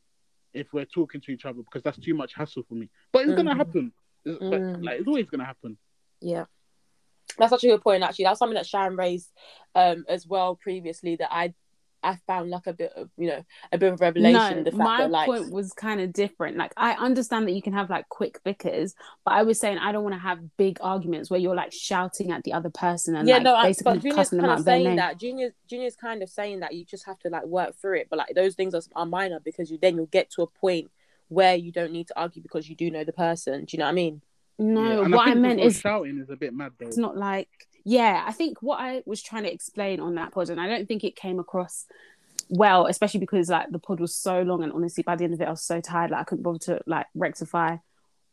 if 0.55 0.73
we're 0.73 0.85
talking 0.85 1.21
to 1.23 1.33
each 1.33 1.45
other 1.45 1.63
because 1.63 1.83
that's 1.83 1.99
too 1.99 2.15
much 2.15 2.35
hassle 2.35 2.63
for 2.69 2.75
me. 2.75 2.91
But 3.13 3.27
it's 3.27 3.35
gonna 3.37 3.55
Mhm. 3.55 3.57
happen. 3.57 3.93
It's, 4.25 4.39
Mm. 4.39 4.85
like 4.85 5.01
it's 5.01 5.09
always 5.09 5.29
gonna 5.29 5.45
happen. 5.45 5.79
Yeah. 6.21 6.45
That's 7.39 7.51
such 7.51 7.65
a 7.65 7.69
good 7.69 7.81
point 7.83 8.03
actually. 8.03 8.27
That's 8.27 8.39
something 8.39 8.55
that 8.55 8.67
Sharon 8.67 8.97
raised 8.97 9.33
um 9.75 10.05
as 10.09 10.27
well 10.27 10.57
previously 10.57 11.17
that 11.17 11.33
I 11.33 11.55
I 12.03 12.19
found 12.27 12.51
like 12.51 12.67
a 12.67 12.73
bit 12.73 12.93
of 12.97 13.11
you 13.17 13.29
know, 13.29 13.45
a 13.71 13.79
bit 13.79 13.93
of 13.93 14.01
revelation. 14.01 14.59
No, 14.59 14.63
the 14.63 14.71
fact 14.71 14.77
my 14.77 14.99
that 15.03 15.11
like 15.11 15.27
point 15.27 15.53
was 15.53 15.73
kind 15.73 16.01
of 16.01 16.13
different. 16.13 16.57
Like, 16.57 16.73
I 16.77 16.93
understand 16.93 17.47
that 17.47 17.53
you 17.53 17.63
can 17.63 17.73
have 17.73 17.91
like 17.91 18.09
quick 18.09 18.43
bickers, 18.45 18.95
but 19.25 19.35
I 19.35 19.43
was 19.43 19.61
saying 19.61 19.79
I 19.79 19.93
don't 19.93 20.03
want 20.03 20.15
to 20.15 20.21
have 20.21 20.41
big 20.57 20.79
arguments 20.81 21.31
where 21.31 21.41
you're 21.41 21.55
like 21.55 21.73
shouting 21.73 22.31
at 22.31 22.45
the 22.45 22.53
other 22.53 22.71
person 22.71 23.15
and 23.17 23.29
yeah, 23.29 23.35
like 23.35 23.43
no, 23.45 23.55
I, 23.55 23.67
basically 23.69 23.95
but 23.95 24.03
Junior's 24.03 24.17
cussing 24.17 24.37
them 24.39 24.45
kind 24.47 24.53
out 24.53 24.59
of 24.61 24.65
saying 24.65 24.85
name. 24.85 24.97
that. 24.97 25.19
Junior's 25.19 25.53
Junior's 25.69 25.97
kind 25.97 26.23
of 26.23 26.29
saying 26.29 26.61
that 26.61 26.75
you 26.75 26.85
just 26.85 27.07
have 27.07 27.19
to 27.21 27.29
like 27.29 27.45
work 27.45 27.77
through 27.81 27.99
it, 27.99 28.09
but 28.11 28.19
like 28.19 28.35
those 28.35 28.55
things 28.55 28.75
are, 28.75 28.83
are 28.95 29.07
minor 29.07 29.41
because 29.41 29.71
you 29.71 29.79
then 29.81 29.97
you'll 29.97 30.07
get 30.07 30.31
to 30.33 30.43
a 30.43 30.47
point 30.47 30.91
where 31.29 31.57
you 31.57 31.73
don't 31.73 31.93
need 31.93 32.09
to 32.09 32.21
argue 32.21 32.43
because 32.43 32.69
you 32.69 32.77
do 32.77 32.91
know 32.91 33.05
the 33.05 33.13
person. 33.13 33.65
Do 33.65 33.77
you 33.77 33.79
know 33.79 33.87
what 33.87 33.91
I 33.91 33.95
mean? 33.95 34.23
No, 34.59 35.03
Yeah, 35.03 35.09
what 35.09 35.21
I, 35.21 35.25
think 35.31 35.39
meant 35.39 35.61
is 35.61 35.79
shouting 35.81 36.21
is 36.21 36.31
a 36.31 36.37
bit 36.37 36.53
mad 36.55 36.73
though. 36.79 36.87
it's 36.87 36.99
not 36.99 37.17
like 37.17 37.49
yeah 37.85 38.25
i 38.27 38.33
think 38.33 38.59
what 38.63 38.81
i 38.81 39.03
was 39.07 39.23
trying 39.23 39.43
to 39.43 39.53
explain 39.53 40.01
on 40.01 40.15
that 40.15 40.33
pod 40.33 40.51
and 40.51 40.61
i 40.61 40.67
don't 40.67 40.87
think 40.87 41.05
it 41.05 41.17
came 41.17 41.39
across 41.39 41.87
well 42.49 42.87
especially 42.87 43.21
because 43.21 43.49
like 43.49 43.71
the 43.71 43.79
pod 43.79 44.01
was 44.01 44.15
so 44.15 44.43
long 44.43 44.63
and 44.63 44.73
honestly 44.73 45.03
by 45.03 45.17
the 45.17 45.25
end 45.25 45.35
of 45.35 45.41
it 45.41 45.49
i 45.49 45.51
was 45.51 45.63
so 45.63 45.81
tired 45.81 46.11
like 46.11 46.21
i 46.21 46.25
couldn't 46.25 46.43
bother 46.43 46.59
to 46.59 46.81
like 46.87 47.07
rectify 47.15 47.77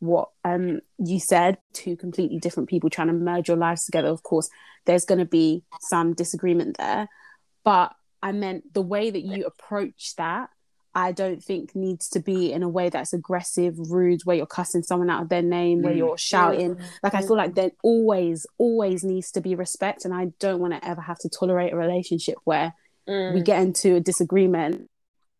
what 0.02 0.30
um 0.46 0.80
you 0.98 1.20
said. 1.20 1.58
Two 1.74 1.98
completely 1.98 2.40
different 2.40 2.70
people 2.70 2.90
trying 2.90 3.08
to 3.08 3.14
merge 3.14 3.50
your 3.50 3.58
lives 3.58 3.84
together. 3.84 4.08
Of 4.08 4.24
course 4.24 4.50
there's 4.86 5.06
going 5.06 5.20
to 5.20 5.26
be 5.26 5.64
some 5.80 6.14
disagreement 6.14 6.78
there 6.78 7.08
but 7.64 7.94
i 8.22 8.32
meant 8.32 8.74
the 8.74 8.82
way 8.82 9.10
that 9.10 9.22
you 9.22 9.46
approach 9.46 10.16
that 10.18 10.50
I 10.96 11.12
don't 11.12 11.44
think 11.44 11.76
needs 11.76 12.10
to 12.10 12.20
be 12.20 12.52
in 12.52 12.64
a 12.64 12.70
way 12.70 12.90
that's 12.90 13.14
aggressive, 13.14 13.76
rude, 13.78 14.22
where 14.26 14.36
you're 14.36 14.46
cussing 14.46 14.84
someone 14.84 15.10
out 15.10 15.22
of 15.24 15.30
their 15.30 15.42
name, 15.44 15.82
where 15.82 15.94
Mm. 15.94 15.98
you're 15.98 16.18
shouting. 16.18 16.78
Like 17.04 17.14
I 17.16 17.22
feel 17.22 17.38
like 17.38 17.56
there 17.56 17.72
always, 17.84 18.48
always 18.58 19.04
needs 19.04 19.32
to 19.34 19.42
be 19.42 19.54
respect, 19.56 20.04
and 20.06 20.14
I 20.14 20.32
don't 20.40 20.60
want 20.60 20.74
to 20.74 20.86
ever 20.88 21.02
have 21.02 21.20
to 21.20 21.30
tolerate 21.30 21.74
a 21.74 21.78
relationship 21.78 22.36
where 22.44 22.74
Mm. 23.08 23.34
we 23.36 23.42
get 23.42 23.62
into 23.62 23.96
a 23.96 24.00
disagreement. 24.00 24.90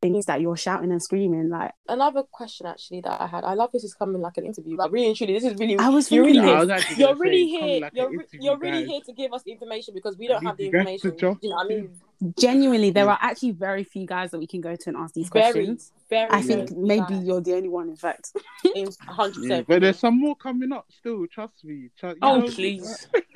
Things 0.02 0.26
that 0.28 0.40
you're 0.40 0.56
shouting 0.56 0.92
and 0.92 1.04
screaming, 1.04 1.50
like 1.50 1.72
Another 1.90 2.24
question 2.24 2.66
actually 2.68 3.02
that 3.02 3.20
I 3.20 3.28
had. 3.28 3.44
I 3.44 3.54
love 3.54 3.72
this 3.74 3.84
is 3.84 3.94
coming 3.94 4.22
like 4.22 4.38
an 4.38 4.46
interview, 4.46 4.78
but 4.78 4.92
really 4.94 5.08
and 5.08 5.16
truly, 5.16 5.34
this 5.34 5.44
is 5.44 5.60
really 5.60 5.78
I 5.78 5.90
was 5.90 6.10
you're 6.10 6.24
thinking 6.24 6.42
really 6.44 6.56
I 6.56 6.64
was 6.64 6.98
you're 6.98 7.08
gonna 7.10 7.20
really 7.20 7.48
here. 7.48 7.82
like 7.82 7.92
you're, 7.94 8.10
re- 8.10 8.26
you're 8.32 8.58
really 8.58 8.86
here 8.86 9.02
to 9.06 9.12
give 9.12 9.34
us 9.34 9.44
information 9.46 9.94
because 9.94 10.18
we 10.18 10.28
don't 10.30 10.42
have 10.46 10.56
the 10.56 10.64
need 10.64 10.74
you 10.74 10.84
guys 10.86 11.02
to 11.02 11.08
information. 11.10 11.18
jump 11.20 11.40
You 11.44 11.50
know 11.50 11.58
I 11.58 11.64
mean? 11.68 11.90
genuinely, 12.38 12.92
there 12.92 13.06
Yeah. 13.06 13.12
are 13.12 13.18
actually 13.22 13.52
very 13.52 13.84
few 13.84 14.06
guys 14.06 14.32
that 14.32 14.40
we 14.40 14.48
can 14.48 14.62
go 14.62 14.74
to 14.74 14.90
and 14.90 14.98
ask 14.98 15.14
these 15.16 15.28
Very, 15.30 15.52
questions. 15.52 15.92
very. 16.10 16.30
I 16.30 16.42
very 16.44 16.66
think 16.66 16.78
maybe 16.78 17.06
guys. 17.10 17.24
you're 17.26 17.42
the 17.42 17.54
only 17.56 17.68
one, 17.70 17.90
in 17.90 17.96
fact. 17.98 18.32
in 18.76 18.88
hundred 19.06 19.36
Yeah, 19.44 19.50
percent. 19.50 19.68
but 19.68 19.82
there's 19.82 20.00
some 20.00 20.18
more 20.18 20.36
coming 20.38 20.72
up 20.72 20.86
still. 20.98 21.28
Trust 21.28 21.66
me. 21.66 21.90
Trust, 21.98 22.20
Oh, 22.22 22.40
know- 22.40 22.48
please. 22.48 23.08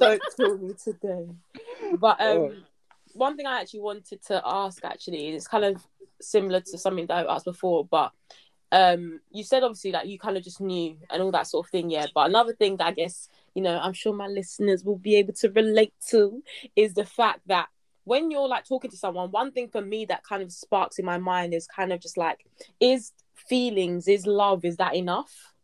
Don't 0.00 0.20
kill 0.36 0.58
me 0.58 0.74
today. 0.82 1.26
But 1.98 2.20
um, 2.20 2.26
Oh. 2.38 2.52
One 3.14 3.36
thing 3.36 3.46
I 3.46 3.60
actually 3.60 3.80
wanted 3.80 4.22
to 4.26 4.42
ask 4.44 4.84
actually 4.84 5.28
is 5.28 5.48
kind 5.48 5.64
of 5.64 5.86
similar 6.20 6.60
to 6.60 6.78
something 6.78 7.06
that 7.06 7.26
I 7.26 7.34
asked 7.34 7.44
before, 7.44 7.84
but 7.84 8.12
um, 8.70 9.20
you 9.30 9.44
said 9.44 9.62
obviously 9.62 9.92
that 9.92 10.08
you 10.08 10.18
kind 10.18 10.36
of 10.36 10.44
just 10.44 10.60
knew 10.60 10.96
and 11.10 11.22
all 11.22 11.32
that 11.32 11.46
sort 11.46 11.66
of 11.66 11.70
thing, 11.70 11.90
yeah. 11.90 12.06
But 12.14 12.28
another 12.28 12.52
thing 12.52 12.76
that 12.76 12.86
I 12.86 12.92
guess 12.92 13.28
you 13.54 13.62
know 13.62 13.78
I'm 13.78 13.92
sure 13.92 14.12
my 14.12 14.26
listeners 14.26 14.84
will 14.84 14.98
be 14.98 15.16
able 15.16 15.32
to 15.34 15.50
relate 15.50 15.94
to 16.10 16.42
is 16.76 16.94
the 16.94 17.06
fact 17.06 17.40
that 17.46 17.68
when 18.08 18.30
you're 18.30 18.48
like 18.48 18.66
talking 18.66 18.90
to 18.90 18.96
someone, 18.96 19.30
one 19.30 19.52
thing 19.52 19.68
for 19.68 19.82
me 19.82 20.06
that 20.06 20.24
kind 20.24 20.42
of 20.42 20.50
sparks 20.50 20.98
in 20.98 21.04
my 21.04 21.18
mind 21.18 21.52
is 21.52 21.66
kind 21.66 21.92
of 21.92 22.00
just 22.00 22.16
like, 22.16 22.46
is 22.80 23.12
feelings, 23.34 24.08
is 24.08 24.26
love, 24.26 24.64
is 24.64 24.78
that 24.78 24.96
enough? 24.96 25.54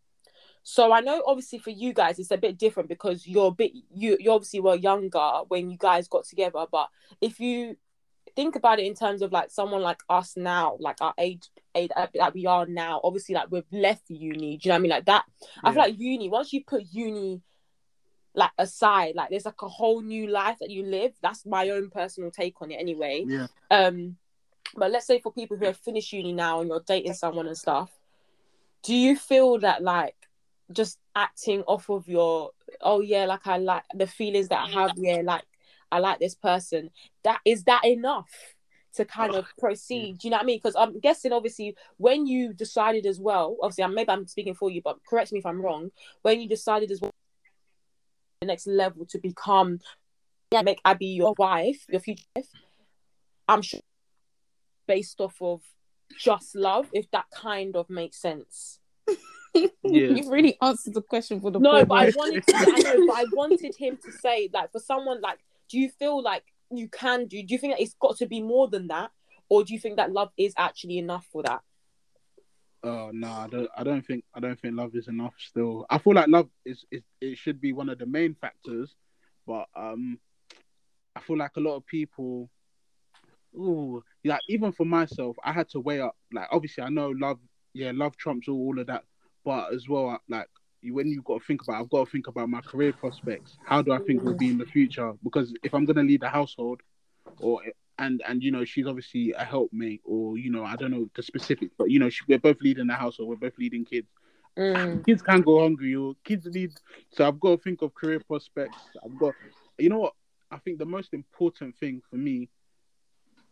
So 0.64 0.92
I 0.92 1.00
know 1.00 1.22
obviously 1.26 1.58
for 1.58 1.70
you 1.70 1.92
guys 1.92 2.18
it's 2.18 2.30
a 2.30 2.38
bit 2.38 2.58
different 2.58 2.88
because 2.88 3.26
you're 3.26 3.48
a 3.48 3.52
bit 3.52 3.72
you 3.94 4.16
you 4.18 4.32
obviously 4.32 4.60
were 4.60 4.74
younger 4.74 5.42
when 5.48 5.70
you 5.70 5.76
guys 5.78 6.08
got 6.08 6.24
together, 6.24 6.64
but 6.72 6.88
if 7.20 7.38
you 7.38 7.76
think 8.34 8.56
about 8.56 8.80
it 8.80 8.86
in 8.86 8.94
terms 8.94 9.20
of 9.22 9.30
like 9.30 9.50
someone 9.50 9.82
like 9.82 10.00
us 10.08 10.36
now, 10.36 10.76
like 10.80 10.96
our 11.02 11.14
age 11.18 11.48
age 11.74 11.90
that 12.14 12.34
we 12.34 12.46
are 12.46 12.66
now, 12.66 12.98
obviously 13.04 13.34
like 13.34 13.50
we've 13.50 13.62
left 13.72 14.08
uni, 14.08 14.56
do 14.56 14.68
you 14.68 14.70
know 14.70 14.74
what 14.74 14.78
I 14.78 14.78
mean? 14.78 14.90
Like 14.90 15.04
that 15.04 15.24
I 15.62 15.72
feel 15.72 15.82
like 15.82 15.98
uni, 15.98 16.30
once 16.30 16.52
you 16.52 16.64
put 16.64 16.84
uni 16.90 17.42
like 18.34 18.50
aside, 18.58 19.14
like 19.14 19.28
there's 19.28 19.44
like 19.44 19.60
a 19.60 19.68
whole 19.68 20.00
new 20.00 20.28
life 20.28 20.56
that 20.60 20.70
you 20.70 20.84
live. 20.84 21.12
That's 21.22 21.44
my 21.44 21.68
own 21.70 21.90
personal 21.90 22.30
take 22.30 22.60
on 22.62 22.70
it 22.70 22.76
anyway. 22.76 23.24
Yeah. 23.26 23.46
Um, 23.70 24.16
but 24.74 24.90
let's 24.90 25.06
say 25.06 25.20
for 25.20 25.30
people 25.30 25.56
who 25.56 25.66
have 25.66 25.76
finished 25.76 26.12
uni 26.12 26.32
now 26.32 26.60
and 26.60 26.68
you're 26.68 26.82
dating 26.84 27.14
someone 27.14 27.46
and 27.46 27.56
stuff, 27.56 27.90
do 28.82 28.94
you 28.94 29.16
feel 29.16 29.58
that 29.60 29.82
like 29.82 30.16
just 30.72 30.98
acting 31.14 31.62
off 31.62 31.90
of 31.90 32.08
your 32.08 32.50
oh 32.80 33.00
yeah, 33.00 33.24
like 33.26 33.46
I 33.46 33.58
like 33.58 33.84
the 33.94 34.06
feelings 34.06 34.48
that 34.48 34.68
I 34.68 34.70
have, 34.70 34.92
yeah, 34.96 35.20
like 35.24 35.44
I 35.92 35.98
like 35.98 36.18
this 36.18 36.34
person, 36.34 36.90
that 37.22 37.40
is 37.44 37.64
that 37.64 37.84
enough 37.84 38.30
to 38.94 39.04
kind 39.04 39.34
of 39.34 39.46
proceed? 39.58 40.18
Do 40.18 40.28
you 40.28 40.30
know 40.30 40.36
what 40.36 40.44
I 40.44 40.46
mean? 40.46 40.58
Because 40.58 40.76
I'm 40.76 40.98
guessing 41.00 41.32
obviously 41.32 41.76
when 41.96 42.26
you 42.26 42.52
decided 42.52 43.06
as 43.06 43.20
well, 43.20 43.56
obviously 43.62 43.84
I'm- 43.84 43.94
maybe 43.94 44.10
I'm 44.10 44.26
speaking 44.26 44.54
for 44.54 44.70
you, 44.70 44.80
but 44.82 44.98
correct 45.08 45.32
me 45.32 45.38
if 45.40 45.46
I'm 45.46 45.60
wrong, 45.60 45.90
when 46.22 46.40
you 46.40 46.48
decided 46.48 46.90
as 46.90 47.00
well 47.00 47.10
the 48.40 48.46
next 48.46 48.66
level 48.66 49.06
to 49.06 49.18
become 49.18 49.80
yeah. 50.50 50.62
make 50.62 50.80
Abby 50.84 51.06
your 51.06 51.34
wife, 51.38 51.84
your 51.88 52.00
future 52.00 52.24
wife, 52.36 52.48
I'm 53.48 53.62
sure 53.62 53.80
based 54.86 55.20
off 55.20 55.36
of 55.40 55.62
just 56.18 56.54
love, 56.54 56.88
if 56.92 57.10
that 57.10 57.26
kind 57.34 57.76
of 57.76 57.88
makes 57.90 58.20
sense. 58.20 58.78
Yeah. 59.54 59.68
You've 59.84 60.28
really 60.28 60.56
answered 60.60 60.94
the 60.94 61.02
question 61.02 61.40
for 61.40 61.50
the 61.50 61.60
No, 61.60 61.84
but 61.84 61.94
I 61.94 62.12
wanted 62.16 62.46
to, 62.46 62.56
I 62.56 62.64
know, 62.64 63.06
but 63.06 63.16
I 63.16 63.24
wanted 63.32 63.74
him 63.76 63.98
to 64.04 64.12
say, 64.12 64.50
like, 64.52 64.72
for 64.72 64.80
someone 64.80 65.20
like, 65.20 65.38
do 65.68 65.78
you 65.78 65.88
feel 65.88 66.22
like 66.22 66.42
you 66.70 66.88
can 66.88 67.26
do? 67.26 67.42
Do 67.42 67.54
you 67.54 67.58
think 67.58 67.74
that 67.74 67.82
it's 67.82 67.94
got 68.00 68.16
to 68.18 68.26
be 68.26 68.42
more 68.42 68.68
than 68.68 68.88
that, 68.88 69.10
or 69.48 69.64
do 69.64 69.72
you 69.72 69.78
think 69.78 69.96
that 69.96 70.12
love 70.12 70.30
is 70.36 70.54
actually 70.56 70.98
enough 70.98 71.26
for 71.30 71.42
that? 71.42 71.60
Oh 72.82 73.10
no, 73.12 73.28
I 73.28 73.46
don't. 73.48 73.70
I 73.76 73.82
don't 73.82 74.04
think. 74.04 74.24
I 74.34 74.40
don't 74.40 74.60
think 74.60 74.76
love 74.76 74.94
is 74.94 75.08
enough. 75.08 75.34
Still, 75.38 75.86
I 75.88 75.98
feel 75.98 76.14
like 76.14 76.28
love 76.28 76.48
is, 76.64 76.84
is 76.90 77.02
it 77.20 77.38
should 77.38 77.60
be 77.60 77.72
one 77.72 77.88
of 77.88 77.98
the 77.98 78.06
main 78.06 78.34
factors, 78.34 78.94
but 79.46 79.66
um, 79.74 80.18
I 81.16 81.20
feel 81.20 81.38
like 81.38 81.56
a 81.56 81.60
lot 81.60 81.76
of 81.76 81.86
people. 81.86 82.50
Ooh, 83.56 84.02
like 84.24 84.40
even 84.48 84.72
for 84.72 84.84
myself, 84.84 85.36
I 85.42 85.52
had 85.52 85.68
to 85.70 85.80
weigh 85.80 86.00
up. 86.00 86.16
Like 86.32 86.48
obviously, 86.50 86.84
I 86.84 86.90
know 86.90 87.08
love. 87.10 87.38
Yeah, 87.72 87.92
love 87.92 88.16
trumps 88.16 88.48
all, 88.48 88.54
all 88.54 88.78
of 88.78 88.86
that, 88.86 89.04
but 89.44 89.72
as 89.72 89.88
well, 89.88 90.18
like 90.28 90.48
when 90.82 91.08
you've 91.08 91.24
got 91.24 91.40
to 91.40 91.46
think 91.46 91.62
about, 91.62 91.80
I've 91.80 91.90
got 91.90 92.04
to 92.04 92.10
think 92.10 92.26
about 92.26 92.48
my 92.48 92.60
career 92.60 92.92
prospects. 92.92 93.56
How 93.64 93.82
do 93.82 93.92
I 93.92 93.98
think 93.98 94.22
will 94.22 94.36
be 94.36 94.50
in 94.50 94.58
the 94.58 94.66
future? 94.66 95.12
Because 95.22 95.54
if 95.62 95.74
I'm 95.74 95.84
gonna 95.84 96.02
lead 96.02 96.22
a 96.22 96.28
household, 96.28 96.80
or 97.38 97.62
and 97.98 98.22
and 98.26 98.42
you 98.42 98.50
know 98.50 98.64
she's 98.64 98.86
obviously 98.86 99.32
a 99.32 99.44
helpmate, 99.44 100.02
or 100.04 100.36
you 100.38 100.50
know 100.50 100.64
I 100.64 100.76
don't 100.76 100.90
know 100.90 101.08
the 101.14 101.22
specifics, 101.22 101.74
but 101.78 101.90
you 101.90 101.98
know 101.98 102.10
she, 102.10 102.22
we're 102.28 102.38
both 102.38 102.60
leading 102.60 102.86
the 102.86 102.94
household, 102.94 103.28
we're 103.28 103.48
both 103.48 103.58
leading 103.58 103.84
kids. 103.84 104.08
Mm. 104.58 105.04
Kids 105.04 105.22
can't 105.22 105.44
go 105.44 105.62
hungry, 105.62 105.94
or 105.94 106.14
kids 106.24 106.46
need. 106.46 106.72
So 107.12 107.26
I've 107.26 107.40
got 107.40 107.56
to 107.56 107.62
think 107.62 107.82
of 107.82 107.94
career 107.94 108.20
prospects. 108.20 108.78
I've 109.04 109.18
got, 109.18 109.34
you 109.78 109.88
know 109.88 109.98
what? 109.98 110.12
I 110.50 110.58
think 110.58 110.78
the 110.78 110.86
most 110.86 111.12
important 111.12 111.76
thing 111.76 112.02
for 112.08 112.16
me 112.16 112.48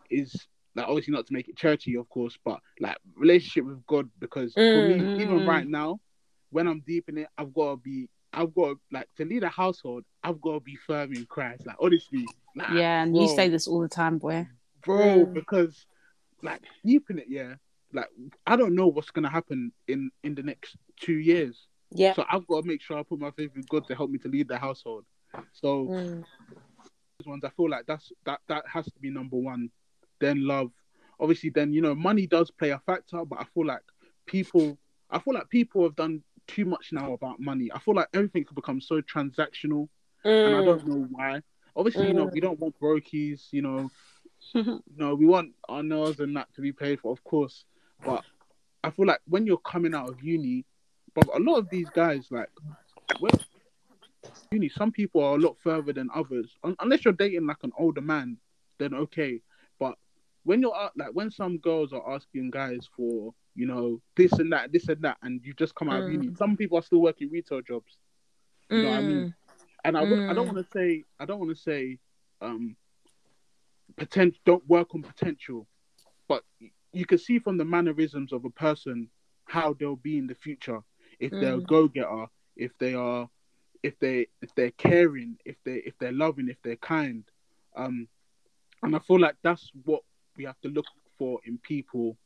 is 0.09 0.47
like 0.75 0.87
obviously 0.89 1.13
not 1.13 1.27
to 1.27 1.33
make 1.33 1.49
it 1.49 1.57
churchy, 1.57 1.97
of 1.97 2.09
course, 2.09 2.37
but 2.45 2.61
like 2.81 2.97
relationship 3.17 3.65
with 3.67 3.85
God 3.87 4.09
because 4.19 4.55
for 4.55 4.83
Mm, 4.83 4.87
me, 4.89 5.11
even 5.19 5.41
mm. 5.43 5.47
right 5.47 5.67
now, 5.67 6.01
when 6.51 6.67
I'm 6.67 6.83
deep 6.87 7.09
in 7.09 7.19
it, 7.19 7.29
I've 7.39 7.53
got 7.55 7.71
to 7.73 7.77
be, 7.77 8.09
I've 8.33 8.55
got 8.55 8.69
to, 8.69 8.81
like 8.91 9.09
to 9.17 9.25
lead 9.25 9.43
a 9.43 9.49
household, 9.49 10.05
I've 10.23 10.41
got 10.41 10.55
to 10.55 10.61
be 10.61 10.77
firm 10.77 11.13
in 11.15 11.27
Christ. 11.27 11.67
Like 11.67 11.77
honestly, 11.81 12.29
like, 12.57 12.69
Yeah, 12.73 13.03
and 13.03 13.17
you 13.17 13.29
say 13.29 13.49
this 13.49 13.67
all 13.67 13.81
the 13.81 13.89
time, 13.89 14.19
boy. 14.19 14.47
bro, 14.85 15.27
Mm. 15.27 15.35
because 15.35 15.87
like 16.43 16.63
deep 16.85 17.09
in 17.11 17.19
it, 17.19 17.27
yeah, 17.29 17.55
like 17.93 18.09
I 18.47 18.57
don't 18.57 18.75
know 18.75 18.87
what's 18.89 19.11
gonna 19.11 19.31
happen 19.31 19.73
in 19.89 20.11
in 20.25 20.35
the 20.35 20.43
next 20.43 20.77
two 21.01 21.15
years. 21.19 21.69
Yeah. 21.91 22.15
So 22.15 22.25
I've 22.31 22.47
got 22.47 22.63
to 22.63 22.67
make 22.67 22.81
sure 22.83 22.99
I 22.99 23.03
put 23.03 23.21
my 23.21 23.31
faith 23.33 23.51
in 23.55 23.63
God 23.69 23.87
to 23.89 23.95
help 23.95 24.11
me 24.11 24.19
to 24.21 24.29
lead 24.29 24.49
the 24.49 24.57
household. 24.59 25.05
So 25.53 25.87
Mm. 25.89 26.25
those 27.19 27.27
ones, 27.27 27.45
I 27.45 27.51
feel 27.51 27.69
like 27.71 27.87
that's 27.87 28.11
that 28.25 28.41
that 28.49 28.65
has 28.67 28.87
to 28.87 28.99
be 29.01 29.11
number 29.11 29.37
one. 29.37 29.71
Then 30.23 30.47
love, 30.47 30.71
obviously. 31.21 31.51
Then 31.51 31.73
you 31.75 31.83
know, 31.83 31.95
money 31.95 32.27
does 32.27 32.51
play 32.51 32.71
a 32.71 32.79
factor, 32.79 33.25
but 33.27 33.41
I 33.41 33.45
feel 33.53 33.67
like 33.67 33.83
people, 34.27 34.79
I 35.11 35.19
feel 35.19 35.35
like 35.35 35.51
people 35.51 35.83
have 35.83 35.97
done 35.97 36.23
too 36.47 36.65
much 36.65 36.91
now 36.93 37.13
about 37.13 37.41
money. 37.41 37.71
I 37.75 37.79
feel 37.81 37.95
like 37.95 38.09
everything 38.15 38.43
everything's 38.43 38.55
become 38.55 38.81
so 38.81 39.03
transactional, 39.03 39.89
and 40.25 40.55
I 40.55 40.61
Mm. 40.61 40.65
don't 40.65 40.87
know 40.87 41.07
why. 41.11 41.43
Obviously, 41.77 42.07
you 42.09 42.15
know, 42.15 42.27
we 42.33 42.41
don't 42.41 42.59
want 42.61 42.79
brokies. 42.81 43.53
You 43.53 43.63
know, 43.63 43.91
you 44.55 44.83
know, 44.97 45.15
we 45.15 45.27
want 45.27 45.53
our 45.69 45.83
nails 45.83 46.21
and 46.21 46.37
that 46.37 46.53
to 46.55 46.61
be 46.61 46.73
paid 46.73 47.01
for, 47.01 47.13
of 47.13 47.23
course. 47.25 47.65
But 48.05 48.25
I 48.85 48.91
feel 48.91 49.07
like 49.07 49.21
when 49.29 49.47
you're 49.47 49.59
coming 49.59 49.95
out 49.95 50.09
of 50.09 50.23
uni, 50.23 50.65
but 51.15 51.27
a 51.35 51.39
lot 51.41 51.57
of 51.59 51.69
these 51.71 51.89
guys, 51.91 52.29
like, 52.31 52.49
when 53.21 53.33
uni, 54.53 54.69
some 54.69 54.93
people 54.93 55.23
are 55.23 55.35
a 55.35 55.39
lot 55.39 55.57
further 55.63 55.93
than 55.93 56.09
others. 56.15 56.57
Un- 56.65 56.77
unless 56.81 57.05
you're 57.05 57.15
dating 57.15 57.47
like 57.47 57.63
an 57.63 57.73
older 57.79 58.01
man, 58.01 58.37
then 58.79 58.95
okay. 58.95 59.41
When 60.45 60.61
you're 60.61 60.77
like, 60.97 61.11
when 61.13 61.31
some 61.31 61.59
girls 61.59 61.93
are 61.93 62.15
asking 62.15 62.51
guys 62.51 62.89
for, 62.97 63.33
you 63.55 63.67
know, 63.67 64.01
this 64.17 64.33
and 64.39 64.53
that, 64.53 64.73
this 64.73 64.89
and 64.89 65.03
that, 65.03 65.19
and 65.23 65.41
you 65.45 65.55
just 65.55 65.75
come 65.75 65.89
out 65.89 66.01
of 66.01 66.09
uni, 66.09 66.31
some 66.37 66.57
people 66.57 66.79
are 66.79 66.83
still 66.83 67.01
working 67.01 67.31
retail 67.31 67.61
jobs. 67.63 67.99
You 68.75 68.83
know 68.83 68.89
what 68.89 68.99
I 68.99 69.03
mean? 69.03 69.27
And 69.85 69.97
I, 69.97 70.03
would, 70.03 70.21
I 70.29 70.35
don't 70.35 70.47
Mm. 70.47 70.55
want 70.55 70.59
to 70.67 70.71
say, 70.73 71.05
I 71.21 71.25
don't 71.27 71.39
want 71.41 71.55
to 71.55 71.63
say, 71.63 71.99
um, 72.41 72.77
potential. 73.97 74.41
Don't 74.45 74.67
work 74.69 74.95
on 74.95 75.03
potential, 75.03 75.67
but 76.29 76.45
you 76.93 77.05
can 77.07 77.19
see 77.19 77.39
from 77.39 77.57
the 77.59 77.65
mannerisms 77.65 78.33
of 78.33 78.45
a 78.45 78.51
person 78.51 79.09
how 79.47 79.75
they'll 79.75 79.97
be 79.97 80.19
in 80.19 80.27
the 80.27 80.35
future. 80.35 80.81
If 81.19 81.39
they're 81.39 81.57
a 81.57 81.61
Mm. 81.61 81.67
go 81.67 81.89
getter, 81.89 82.27
if 82.57 82.73
they 82.79 82.95
are, 82.95 83.29
if 83.83 83.99
they 83.99 84.29
if 84.41 84.55
they're 84.55 84.71
caring, 84.73 85.37
if 85.45 85.57
they 85.65 85.77
if 85.85 85.95
they're 85.99 86.13
loving, 86.13 86.49
if 86.49 86.57
they're 86.63 86.77
kind, 86.77 87.25
um, 87.77 88.09
and 88.83 88.95
I 88.97 88.99
feel 89.01 89.21
like 89.21 89.37
that's 89.43 89.71
what 89.85 90.03
we 90.37 90.45
have 90.45 90.61
to 90.63 90.69
look 90.69 90.87
for 91.19 91.41
in 91.45 91.59
people 91.59 92.17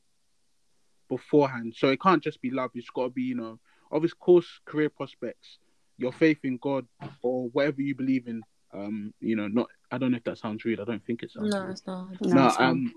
beforehand. 1.09 1.75
So 1.77 1.89
it 1.89 2.01
can't 2.01 2.23
just 2.23 2.41
be 2.41 2.51
love. 2.51 2.71
It's 2.75 2.91
got 2.91 3.05
to 3.05 3.11
be, 3.11 3.23
you 3.23 3.35
know, 3.35 3.59
of 3.91 4.05
course, 4.19 4.47
career 4.65 4.89
prospects, 4.91 5.59
your 5.99 6.13
faith 6.13 6.39
in 6.45 6.59
God, 6.59 6.87
or 7.23 7.49
whatever 7.49 7.83
you 7.83 7.95
believe 7.95 8.27
in. 8.27 8.43
Um, 8.75 9.15
you 9.21 9.37
know, 9.37 9.49
not. 9.49 9.69
I 9.91 9.99
don't 9.99 10.11
know 10.11 10.17
if 10.19 10.25
that 10.25 10.39
sounds 10.39 10.65
rude. 10.65 10.81
I 10.81 10.85
don't 10.85 11.05
think 11.07 11.23
it 11.23 11.31
sounds. 11.31 11.55
No, 11.55 11.63
rude. 11.63 11.71
it's 11.71 11.87
not. 11.87 12.21
No, 12.21 12.35
No, 12.35 12.47
it's 12.49 12.57
fine. 12.57 12.71
um, 12.71 12.93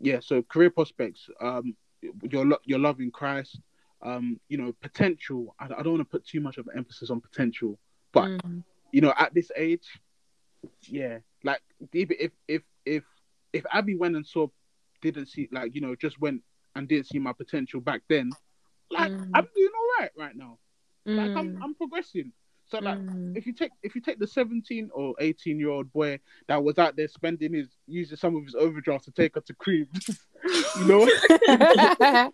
yeah. 0.00 0.18
So 0.20 0.42
career 0.42 0.70
prospects, 0.70 1.28
um, 1.40 1.76
your 2.22 2.44
lo- 2.44 2.58
your 2.64 2.80
love 2.80 3.00
in 3.00 3.10
Christ, 3.10 3.60
um, 4.02 4.38
you 4.48 4.58
know, 4.58 4.74
potential. 4.82 5.54
I, 5.60 5.66
I 5.66 5.82
don't 5.82 5.94
want 5.94 6.00
to 6.00 6.04
put 6.04 6.26
too 6.26 6.40
much 6.40 6.58
of 6.58 6.66
an 6.66 6.76
emphasis 6.76 7.10
on 7.10 7.20
potential, 7.20 7.78
but 8.12 8.28
Mm. 8.28 8.64
you 8.92 9.00
know, 9.00 9.14
at 9.16 9.32
this 9.32 9.50
age, 9.56 9.86
yeah, 10.82 11.18
like 11.44 11.62
if 11.92 12.10
if 12.10 12.32
if 12.48 12.62
if 12.84 13.04
if 13.54 13.64
Abby 13.72 13.94
went 13.96 14.16
and 14.16 14.26
saw, 14.26 14.48
didn't 15.00 15.26
see, 15.26 15.48
like 15.52 15.74
you 15.74 15.80
know, 15.80 15.94
just 15.96 16.20
went 16.20 16.42
and 16.74 16.88
didn't 16.88 17.06
see 17.06 17.18
my 17.18 17.32
potential 17.32 17.80
back 17.80 18.02
then, 18.08 18.30
like 18.90 19.12
Mm. 19.12 19.30
I'm 19.34 19.46
doing 19.54 19.70
all 19.78 19.88
right 20.00 20.10
right 20.16 20.36
now. 20.36 20.58
Like 21.06 21.30
I'm 21.36 21.56
Mm. 21.56 21.58
I'm 21.62 21.74
progressing. 21.74 22.32
So 22.66 22.78
like 22.78 22.98
Mm. 22.98 23.36
if 23.36 23.46
you 23.46 23.52
take 23.52 23.72
if 23.82 23.94
you 23.94 24.00
take 24.00 24.18
the 24.18 24.26
17 24.26 24.90
or 24.94 25.14
18 25.20 25.58
year 25.58 25.68
old 25.68 25.92
boy 25.92 26.18
that 26.48 26.62
was 26.64 26.78
out 26.78 26.96
there 26.96 27.08
spending 27.08 27.52
his 27.52 27.68
using 27.86 28.16
some 28.16 28.34
of 28.36 28.44
his 28.44 28.54
overdraft 28.54 29.04
to 29.04 29.10
take 29.12 29.34
her 29.34 29.42
to 29.42 29.54
cream, 29.54 29.86
you 30.76 30.84
know, 30.86 31.06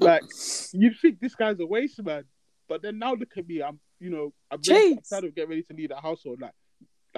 like 0.00 0.24
you'd 0.72 0.98
think 1.00 1.20
this 1.20 1.34
guy's 1.34 1.60
a 1.60 1.66
waste 1.66 2.02
man, 2.02 2.24
but 2.68 2.82
then 2.82 2.98
now 2.98 3.14
look 3.14 3.36
at 3.36 3.46
me, 3.48 3.62
I'm 3.62 3.78
you 4.00 4.10
know 4.10 4.32
I'm 4.50 4.60
ready, 4.68 4.96
Jeez. 4.96 5.08
trying 5.08 5.22
to 5.22 5.30
get 5.30 5.48
ready 5.48 5.62
to 5.62 5.74
lead 5.74 5.90
a 5.92 6.00
household. 6.00 6.40
Like 6.40 6.52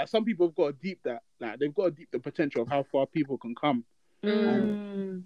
like 0.00 0.08
some 0.08 0.24
people 0.24 0.46
have 0.46 0.54
got 0.54 0.66
to 0.68 0.72
deep 0.72 1.00
that 1.04 1.22
like 1.40 1.58
they've 1.58 1.74
got 1.74 1.84
to 1.84 1.90
deep 1.90 2.08
the 2.10 2.18
potential 2.18 2.62
of 2.62 2.68
how 2.68 2.82
far 2.82 3.06
people 3.06 3.38
can 3.38 3.54
come, 3.54 3.84
Mm. 4.24 5.22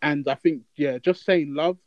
and 0.00 0.28
I 0.28 0.34
think 0.34 0.62
yeah, 0.76 0.98
just 0.98 1.24
saying 1.24 1.54
love, 1.54 1.78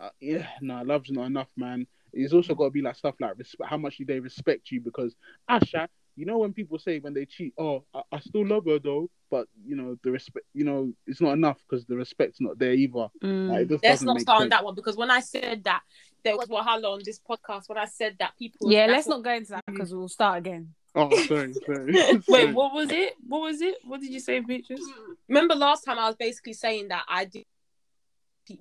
uh, 0.00 0.10
yeah, 0.20 0.46
no, 0.60 0.82
love's 0.82 1.10
not 1.10 1.26
enough, 1.26 1.48
man. 1.56 1.86
It's 2.12 2.32
also 2.32 2.54
got 2.54 2.66
to 2.66 2.70
be 2.70 2.82
like 2.82 2.96
stuff 2.96 3.16
like 3.20 3.36
respect. 3.38 3.68
How 3.68 3.76
much 3.76 3.96
do 3.98 4.04
they 4.04 4.20
respect 4.20 4.70
you? 4.70 4.80
Because 4.80 5.16
Asha, 5.50 5.88
you 6.16 6.26
know 6.26 6.38
when 6.38 6.52
people 6.52 6.78
say 6.78 7.00
when 7.00 7.14
they 7.14 7.26
cheat, 7.26 7.52
oh, 7.58 7.84
I, 7.92 8.02
I 8.12 8.20
still 8.20 8.46
love 8.46 8.66
her 8.66 8.78
though, 8.78 9.10
but 9.30 9.48
you 9.66 9.74
know 9.74 9.96
the 10.04 10.12
respect, 10.12 10.46
you 10.54 10.64
know, 10.64 10.92
it's 11.06 11.20
not 11.20 11.32
enough 11.32 11.58
because 11.68 11.84
the 11.86 11.96
respect's 11.96 12.40
not 12.40 12.58
there 12.58 12.72
either. 12.74 13.08
Mm. 13.22 13.48
Like, 13.50 13.70
Let's 13.70 13.82
doesn't 13.82 14.06
not 14.06 14.14
make 14.14 14.22
start 14.22 14.42
on 14.42 14.48
that 14.50 14.64
one 14.64 14.74
because 14.76 14.96
when 14.96 15.10
I 15.10 15.20
said 15.20 15.64
that 15.64 15.82
there 16.22 16.36
was 16.36 16.48
Wahala 16.48 16.94
on 16.94 17.00
this 17.04 17.18
podcast, 17.18 17.68
when 17.68 17.78
I 17.78 17.86
said 17.86 18.16
that 18.20 18.32
people 18.38 18.70
Yeah, 18.70 18.86
let's 18.86 19.08
not 19.08 19.24
go 19.24 19.32
into 19.32 19.50
that 19.50 19.64
because 19.66 19.92
we'll 19.92 20.08
start 20.08 20.38
again. 20.38 20.72
Oh, 20.96 21.10
sorry, 21.26 21.52
sorry. 21.54 21.92
Wait, 21.92 22.24
Sorry. 22.24 22.52
what 22.52 22.72
was 22.72 22.90
it? 22.90 23.14
What 23.26 23.40
was 23.40 23.60
it? 23.60 23.76
What 23.84 24.00
did 24.00 24.10
you 24.12 24.20
say, 24.20 24.40
Beatrice? 24.40 24.80
remember 25.28 25.54
last 25.54 25.82
time 25.84 25.98
I 25.98 26.06
was 26.06 26.16
basically 26.16 26.52
saying 26.52 26.88
that 26.88 27.04
I 27.08 27.24
do 27.24 27.42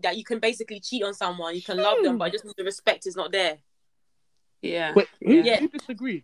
that 0.02 0.18
you 0.18 0.24
can 0.24 0.40
basically 0.40 0.80
cheat 0.80 1.04
on 1.04 1.14
someone, 1.14 1.54
you 1.56 1.62
can 1.62 1.78
love 1.78 2.02
them, 2.04 2.18
but 2.18 2.32
just 2.32 2.46
the 2.58 2.64
respect 2.64 3.06
is 3.06 3.16
not 3.16 3.32
there. 3.32 3.58
Yeah. 4.62 4.94
Wait, 4.96 5.08
who, 5.22 5.34
Yeah. 5.34 5.60
who 5.60 5.68
disagreed? 5.68 6.24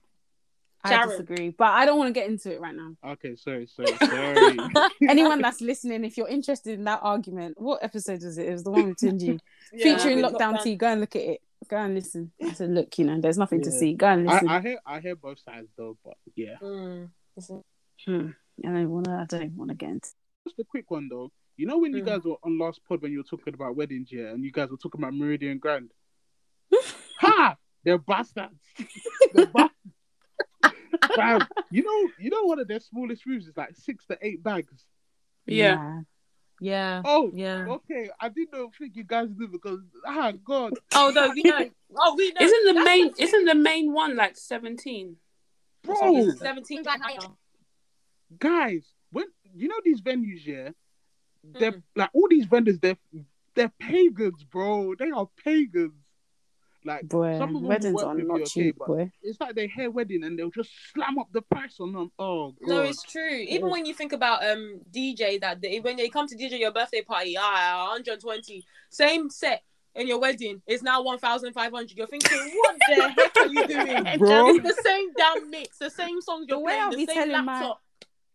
I 0.81 0.91
Sharon. 0.91 1.09
disagree, 1.09 1.49
but 1.49 1.67
I 1.67 1.85
don't 1.85 1.97
want 1.97 2.07
to 2.07 2.17
get 2.17 2.29
into 2.29 2.53
it 2.53 2.61
right 2.61 2.73
now. 2.73 2.95
Okay, 3.05 3.35
sorry, 3.35 3.67
sorry, 3.67 3.93
sorry. 3.97 4.57
Anyone 5.09 5.41
that's 5.41 5.59
listening, 5.59 6.05
if 6.05 6.15
you're 6.15 6.29
interested 6.29 6.73
in 6.75 6.85
that 6.85 7.01
argument, 7.03 7.59
what 7.59 7.83
episode 7.83 8.23
was 8.23 8.37
it? 8.37 8.47
It 8.47 8.53
was 8.53 8.63
the 8.63 8.71
one 8.71 8.87
with 8.87 8.97
Tunji 8.97 9.37
Yeah. 9.73 9.97
featuring 9.97 10.21
With 10.21 10.31
Lockdown 10.33 10.63
T. 10.63 10.75
Go 10.77 10.87
and 10.87 11.01
look 11.01 11.17
at 11.17 11.21
it. 11.23 11.41
Go 11.67 11.77
and 11.77 11.93
listen. 11.93 12.31
I 12.43 12.53
said, 12.53 12.71
look, 12.71 12.97
you 12.97 13.05
know, 13.05 13.19
there's 13.19 13.37
nothing 13.37 13.61
to 13.63 13.71
see. 13.71 13.93
Go 13.93 14.07
and 14.07 14.25
listen. 14.25 14.47
I, 14.47 14.57
I 14.57 14.61
hear, 14.61 14.79
I 14.85 14.99
hear 14.99 15.15
both 15.15 15.39
sides 15.39 15.67
though, 15.77 15.97
but 16.03 16.15
yeah. 16.35 16.55
Mm. 16.61 17.09
Hmm. 18.05 18.27
I 18.65 18.67
don't 18.71 18.89
want 18.89 19.05
to. 19.05 19.11
I 19.11 19.25
don't 19.25 19.55
want 19.57 19.69
to 19.69 19.75
get 19.75 19.89
into. 19.89 20.09
Just 20.47 20.59
a 20.59 20.63
quick 20.63 20.89
one 20.89 21.09
though. 21.09 21.31
You 21.57 21.67
know 21.67 21.77
when 21.77 21.93
you 21.93 22.01
Mm. 22.03 22.05
guys 22.07 22.23
were 22.23 22.37
on 22.43 22.57
last 22.57 22.79
pod 22.87 23.01
when 23.01 23.11
you 23.11 23.19
were 23.19 23.23
talking 23.23 23.53
about 23.53 23.75
weddings, 23.75 24.09
yeah, 24.11 24.29
and 24.29 24.43
you 24.43 24.51
guys 24.51 24.69
were 24.69 24.77
talking 24.77 25.01
about 25.01 25.13
Meridian 25.13 25.57
Grand. 25.59 25.91
ha! 27.19 27.55
They're 27.83 27.97
bastards. 27.97 28.55
They're 29.33 29.45
bastards. 29.45 29.73
Fam, 31.15 31.41
you 31.71 31.83
know, 31.83 32.09
you 32.19 32.29
know, 32.29 32.43
one 32.43 32.59
of 32.59 32.67
their 32.67 32.79
smallest 32.79 33.25
rooms 33.25 33.47
is 33.47 33.57
like 33.57 33.75
six 33.75 34.05
to 34.07 34.17
eight 34.21 34.41
bags. 34.43 34.85
Yeah. 35.45 35.73
Yeah. 35.73 35.99
Oh, 36.61 37.31
Yeah. 37.33 37.65
okay. 37.67 38.09
I 38.19 38.29
didn't 38.29 38.51
know 38.53 38.69
think 38.77 38.95
you 38.95 39.03
guys 39.03 39.29
knew 39.35 39.47
because 39.47 39.79
ah, 40.05 40.31
God, 40.43 40.73
Oh 40.93 41.11
no, 41.13 41.29
we 41.33 41.43
know. 41.43 41.69
Oh, 41.95 42.15
we 42.15 42.31
know. 42.33 42.41
Isn't 42.45 42.65
the 42.67 42.73
That's 42.73 42.85
main 42.85 43.13
Isn't 43.17 43.45
the 43.45 43.55
main 43.55 43.91
one 43.93 44.15
like 44.15 44.37
seventeen? 44.37 45.17
bro, 45.83 46.29
seventeen? 46.31 46.83
guys, 48.37 48.85
when 49.11 49.25
you 49.55 49.67
know 49.67 49.79
these 49.83 50.01
venues, 50.01 50.45
yeah, 50.45 50.69
they're 51.43 51.71
Mm. 51.71 51.83
like 51.95 52.09
all 52.13 52.27
these 52.29 52.45
vendors, 52.45 52.79
they're 52.79 52.97
they're 53.55 53.71
pagans, 53.79 54.43
bro. 54.43 54.95
They 54.95 55.09
are 55.11 55.27
pagans. 55.43 55.93
Like 56.85 57.09
Boy, 57.09 57.37
some 57.37 57.55
of 57.57 57.61
them 57.61 57.69
weddings 57.69 57.93
work 57.93 58.05
are 58.05 58.15
with 58.15 58.25
not 58.25 58.35
you, 58.37 58.41
okay, 58.43 58.45
cheap, 58.45 58.77
boy. 58.77 59.11
it's 59.21 59.39
like 59.41 59.53
their 59.53 59.67
hair 59.67 59.91
wedding 59.91 60.23
and 60.23 60.39
they'll 60.39 60.49
just 60.49 60.69
slam 60.93 61.19
up 61.19 61.27
the 61.33 61.41
price 61.41 61.75
on 61.81 61.91
them. 61.91 62.11
Oh 62.17 62.51
god. 62.65 62.67
No, 62.69 62.81
it's 62.83 63.03
true. 63.03 63.35
Even 63.49 63.69
when 63.69 63.85
you 63.85 63.93
think 63.93 64.13
about 64.13 64.45
um 64.49 64.79
DJ 64.89 65.41
that 65.41 65.59
they, 65.61 65.81
when 65.81 65.97
they 65.97 66.07
come 66.07 66.27
to 66.27 66.35
DJ 66.37 66.57
your 66.59 66.71
birthday 66.71 67.01
party, 67.01 67.35
ah, 67.37 67.87
120, 67.89 68.63
same 68.89 69.29
set 69.29 69.61
in 69.95 70.07
your 70.07 70.19
wedding 70.21 70.61
is 70.67 70.81
now 70.81 71.01
1,500. 71.03 71.97
You're 71.97 72.07
thinking, 72.07 72.37
what 72.55 72.75
the 72.87 73.09
heck 73.09 73.35
are 73.37 73.47
you 73.47 73.67
doing, 73.67 74.03
Bro. 74.17 74.49
It's 74.55 74.63
the 74.77 74.81
same 74.83 75.09
damn 75.17 75.49
mix, 75.49 75.79
the 75.79 75.89
same 75.89 76.21
songs 76.21 76.45
you're 76.47 76.59
The 76.59 76.63
way 76.63 76.71
playing, 76.73 76.83
I'll 76.83 76.91
the 76.91 76.95
be 76.97 77.05
same 77.07 77.15
telling 77.15 77.45
my- 77.45 77.53
laptop. 77.59 77.81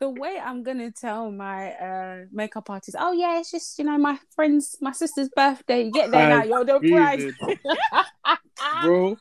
The 0.00 0.08
way 0.10 0.38
I'm 0.42 0.62
gonna 0.62 0.90
tell 0.90 1.30
my 1.30 1.72
uh 1.72 2.24
makeup 2.32 2.68
artist, 2.70 2.96
oh 2.98 3.12
yeah, 3.12 3.38
it's 3.38 3.50
just 3.50 3.78
you 3.78 3.84
know 3.84 3.96
my 3.98 4.18
friend's 4.34 4.76
my 4.80 4.92
sister's 4.92 5.28
birthday. 5.34 5.84
You 5.84 5.92
get 5.92 6.10
there 6.10 6.28
now, 6.28 6.40
I'm 6.42 6.48
you're 6.48 6.64
the 6.64 6.78
price. 6.80 7.20
screaming. 7.34 7.58
Bro. 8.82 9.16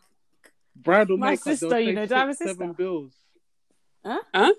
Bridal 0.75 1.17
My 1.17 1.31
makeup, 1.31 1.43
sister, 1.43 1.79
you 1.79 1.93
know, 1.93 2.05
do 2.05 2.15
I 2.15 2.19
have 2.19 2.29
a 2.29 2.33
six, 2.33 2.51
seven 2.51 2.69
sister? 2.69 2.73
bills. 2.83 3.13
Huh? 4.05 4.19
Huh? 4.33 4.53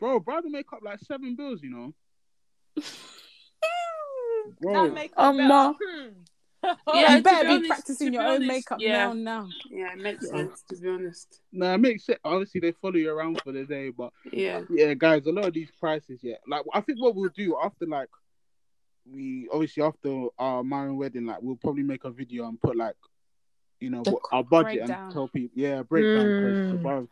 Bro, 0.00 0.20
bridal 0.20 0.50
makeup 0.50 0.80
like 0.82 0.98
seven 1.00 1.36
bills, 1.36 1.60
you 1.62 1.70
know. 1.70 1.94
Bro, 4.60 4.72
That 4.88 4.94
makeup 4.94 5.16
better- 5.36 5.48
ma. 5.48 5.72
hmm. 5.80 6.08
Yeah, 6.94 7.16
you 7.16 7.22
better 7.22 7.44
be 7.44 7.48
be, 7.48 7.54
honest- 7.54 7.68
practicing 7.68 8.06
to 8.06 8.10
be 8.10 8.16
your 8.16 8.26
own 8.26 8.46
makeup 8.46 8.78
yeah. 8.80 9.06
now. 9.08 9.12
Now, 9.12 9.48
Yeah, 9.70 9.92
it 9.92 9.98
makes 9.98 10.28
sense 10.28 10.62
to 10.68 10.76
be 10.76 10.88
honest. 10.88 11.40
nah, 11.52 11.74
it 11.74 11.78
makes 11.78 12.04
sense. 12.06 12.18
Obviously, 12.24 12.60
they 12.60 12.72
follow 12.72 12.96
you 12.96 13.10
around 13.10 13.40
for 13.42 13.52
the 13.52 13.64
day, 13.64 13.90
but 13.90 14.12
Yeah. 14.32 14.62
yeah, 14.70 14.94
guys, 14.94 15.26
a 15.26 15.32
lot 15.32 15.46
of 15.46 15.54
these 15.54 15.70
prices, 15.80 16.20
yeah. 16.22 16.36
Like, 16.46 16.62
I 16.72 16.80
think 16.80 17.00
what 17.00 17.14
we'll 17.14 17.30
do 17.30 17.56
after, 17.62 17.86
like, 17.86 18.08
we 19.10 19.48
obviously 19.52 19.82
after 19.82 20.26
our 20.38 20.62
Marion 20.62 20.96
wedding, 20.96 21.26
like, 21.26 21.40
we'll 21.40 21.56
probably 21.56 21.82
make 21.82 22.04
a 22.04 22.10
video 22.10 22.46
and 22.48 22.60
put 22.60 22.76
like, 22.76 22.94
you 23.80 23.90
know, 23.90 24.02
what 24.02 24.22
our 24.32 24.42
budget 24.44 24.80
breakdown. 24.80 25.00
and 25.06 25.12
tell 25.12 25.28
people, 25.28 25.50
yeah, 25.54 25.82
breakdown. 25.82 26.34
'cause, 26.40 26.56
Mm. 26.78 26.82
bro, 26.82 27.08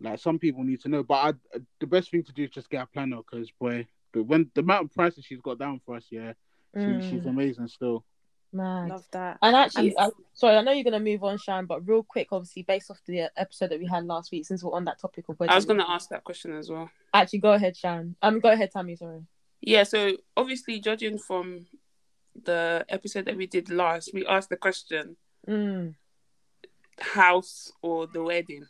like, 0.00 0.18
some 0.18 0.38
people 0.38 0.64
need 0.64 0.80
to 0.82 0.88
know. 0.88 1.02
But 1.02 1.14
I, 1.54 1.58
the 1.80 1.86
best 1.86 2.10
thing 2.10 2.24
to 2.24 2.32
do 2.32 2.44
is 2.44 2.50
just 2.50 2.68
get 2.68 2.82
a 2.82 2.86
planner, 2.86 3.18
because 3.18 3.50
boy, 3.60 3.86
the 4.12 4.22
when 4.22 4.50
the 4.54 4.60
amount 4.60 4.86
of 4.86 4.92
prices 4.94 5.24
she's 5.24 5.40
got 5.40 5.58
down 5.58 5.80
for 5.86 5.96
us, 5.96 6.06
yeah, 6.10 6.32
she, 6.76 7.00
she's 7.00 7.22
Mm, 7.22 7.30
amazing 7.30 7.68
still. 7.68 8.04
Mad. 8.54 8.88
love 8.88 9.06
that. 9.10 9.38
And 9.42 9.54
actually, 9.56 9.88
And- 9.96 10.08
uh, 10.08 10.10
sorry, 10.32 10.56
I 10.56 10.62
know 10.62 10.72
you're 10.72 10.84
gonna 10.84 11.00
move 11.00 11.22
on, 11.24 11.36
Shan, 11.38 11.66
but 11.66 11.86
real 11.86 12.02
quick, 12.02 12.28
obviously, 12.32 12.62
based 12.62 12.90
off 12.90 13.00
the 13.06 13.22
uh, 13.22 13.28
episode 13.36 13.70
that 13.70 13.78
we 13.80 13.86
had 13.86 14.04
last 14.06 14.30
week, 14.32 14.46
since 14.46 14.62
we're 14.62 14.72
on 14.72 14.84
that 14.86 14.98
topic 15.00 15.28
of 15.28 15.38
wedding, 15.38 15.52
I 15.52 15.56
was 15.56 15.64
gonna 15.66 15.84
ask 15.88 16.08
that 16.10 16.24
question 16.24 16.56
as 16.56 16.70
well. 16.70 16.90
Actually, 17.12 17.40
go 17.40 17.52
ahead, 17.52 17.76
Shan. 17.76 18.16
Um, 18.22 18.40
go 18.40 18.50
ahead, 18.50 18.70
Tammy. 18.70 18.96
Sorry. 18.96 19.22
Yeah, 19.60 19.82
so 19.82 20.16
obviously 20.36 20.78
judging 20.80 21.18
from 21.18 21.66
the 22.44 22.84
episode 22.88 23.24
that 23.26 23.36
we 23.36 23.46
did 23.46 23.70
last, 23.70 24.10
we 24.12 24.26
asked 24.26 24.48
the 24.50 24.56
question 24.56 25.16
Mm. 25.46 25.94
house 26.98 27.72
or 27.82 28.06
the 28.06 28.22
wedding. 28.22 28.66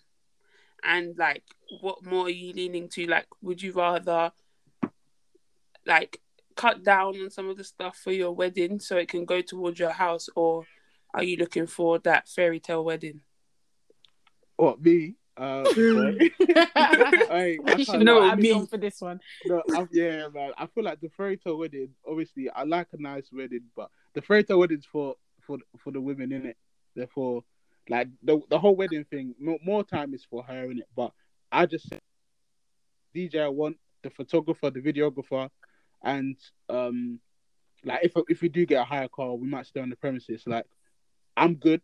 And 0.83 1.17
like 1.17 1.45
what 1.81 2.05
more 2.05 2.27
are 2.27 2.31
you 2.31 2.53
leaning 2.53 2.89
to? 2.91 3.07
Like 3.07 3.27
would 3.41 3.63
you 3.63 3.73
rather 3.73 4.33
like 5.87 6.21
cut 6.57 6.83
down 6.83 7.21
on 7.21 7.31
some 7.31 7.49
of 7.49 7.57
the 7.57 7.65
stuff 7.65 7.97
for 7.97 8.13
your 8.13 8.33
wedding 8.33 8.79
so 8.81 8.97
it 8.97 9.09
can 9.09 9.25
go 9.25 9.41
towards 9.41 9.79
your 9.79 9.91
house 9.91 10.29
or 10.37 10.65
are 11.13 11.23
you 11.23 11.37
looking 11.37 11.67
for 11.67 11.99
that 12.01 12.29
fairy 12.29 12.61
tale 12.61 12.85
wedding? 12.85 13.21
What 14.57 14.81
me? 14.81 15.15
Uh, 15.37 15.63
boy. 15.75 16.17
Hey, 17.35 17.59
I 17.67 17.75
you 17.77 17.85
should 17.85 18.01
know 18.01 18.21
know 18.21 18.23
I'd 18.23 18.39
be 18.39 18.53
on 18.53 18.67
for 18.67 18.77
this 18.77 19.01
one. 19.01 19.21
No, 19.47 19.63
I, 19.75 19.87
yeah, 19.91 20.29
man. 20.33 20.53
I 20.57 20.67
feel 20.67 20.85
like 20.85 21.01
the 21.01 21.09
fairy 21.09 21.37
tale 21.37 21.59
wedding. 21.59 21.91
Obviously, 22.09 22.51
I 22.51 22.63
like 22.65 22.89
a 22.93 23.03
nice 23.03 23.31
wedding, 23.33 23.65
but 23.75 23.91
the 24.15 24.23
fairy 24.23 24.45
tale 24.45 24.61
wedding's 24.61 24.87
for 24.87 25.17
for 25.41 25.59
for 25.79 25.91
the 25.91 26.01
women 26.01 26.33
in 26.33 26.47
it. 26.47 26.57
Therefore, 26.95 27.43
like 27.89 28.09
the 28.23 28.41
the 28.49 28.59
whole 28.59 28.77
wedding 28.77 29.05
thing, 29.05 29.35
more, 29.41 29.59
more 29.65 29.83
time 29.83 30.15
is 30.15 30.25
for 30.25 30.45
her 30.45 30.71
in 30.71 30.79
it. 30.79 30.89
But 30.95 31.13
I 31.51 31.67
just 31.67 31.93
DJ, 33.15 33.43
I 33.43 33.49
want 33.49 33.77
the 34.03 34.11
photographer, 34.11 34.71
the 34.71 34.81
videographer, 34.81 35.49
and 36.05 36.37
um, 36.69 37.19
like 37.85 38.01
if 38.05 38.13
if 38.29 38.41
we 38.43 38.49
do 38.49 38.65
get 38.67 38.81
a 38.81 38.85
hire 38.85 39.09
car, 39.09 39.35
we 39.35 39.49
might 39.49 39.67
stay 39.67 39.81
on 39.81 39.91
the 39.91 39.97
premises. 39.97 40.43
Like, 40.47 40.67
I'm 41.37 41.55
good, 41.57 41.83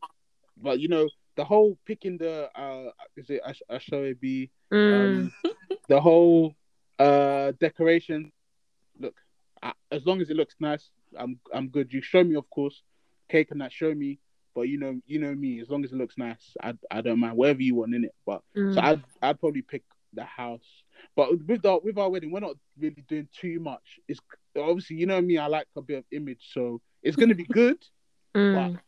but 0.56 0.80
you 0.80 0.88
know. 0.88 1.08
The 1.36 1.44
whole 1.44 1.78
picking 1.86 2.18
the 2.18 2.50
uh 2.54 2.90
is 3.16 3.30
it 3.30 3.40
Ash- 3.46 3.62
Ashoe 3.70 4.14
Mm. 4.70 4.94
um, 4.94 5.32
the 5.88 5.98
whole 5.98 6.54
uh 6.98 7.52
decoration 7.58 8.30
look 8.98 9.14
I, 9.62 9.72
as 9.90 10.04
long 10.04 10.20
as 10.20 10.28
it 10.28 10.36
looks 10.36 10.56
nice 10.60 10.90
i'm 11.16 11.38
i'm 11.54 11.68
good 11.68 11.92
you 11.94 12.02
show 12.02 12.22
me 12.22 12.34
of 12.34 12.50
course 12.50 12.82
cake 13.30 13.52
and 13.52 13.60
that 13.62 13.72
show 13.72 13.94
me 13.94 14.18
but 14.54 14.62
you 14.62 14.76
know 14.78 15.00
you 15.06 15.18
know 15.18 15.34
me 15.34 15.60
as 15.60 15.70
long 15.70 15.82
as 15.84 15.92
it 15.92 15.96
looks 15.96 16.18
nice 16.18 16.56
i, 16.62 16.74
I 16.90 17.00
don't 17.00 17.20
mind 17.20 17.36
whatever 17.38 17.62
you 17.62 17.76
want 17.76 17.94
in 17.94 18.04
it 18.04 18.14
but 18.26 18.42
Mm. 18.54 18.74
so 18.74 18.80
i'd 18.82 19.02
i'd 19.22 19.40
probably 19.40 19.62
pick 19.62 19.84
the 20.12 20.24
house 20.24 20.82
but 21.16 21.30
with 21.46 21.62
the 21.62 21.78
with 21.82 21.98
our 21.98 22.09
wedding 22.11 22.30
we're 22.30 22.40
not 22.40 22.57
really 22.78 23.05
doing 23.09 23.28
too 23.38 23.59
much 23.61 23.98
it's 24.09 24.20
obviously 24.59 24.96
you 24.96 25.07
know 25.07 25.20
me 25.20 25.38
i 25.38 25.46
like 25.46 25.66
a 25.76 25.82
bit 25.82 25.98
of 25.98 26.05
image 26.12 26.51
so 26.53 26.80
it's 27.03 27.16
gonna 27.16 27.34
be 27.34 27.44
good 27.44 27.78
Mm. 28.36 28.78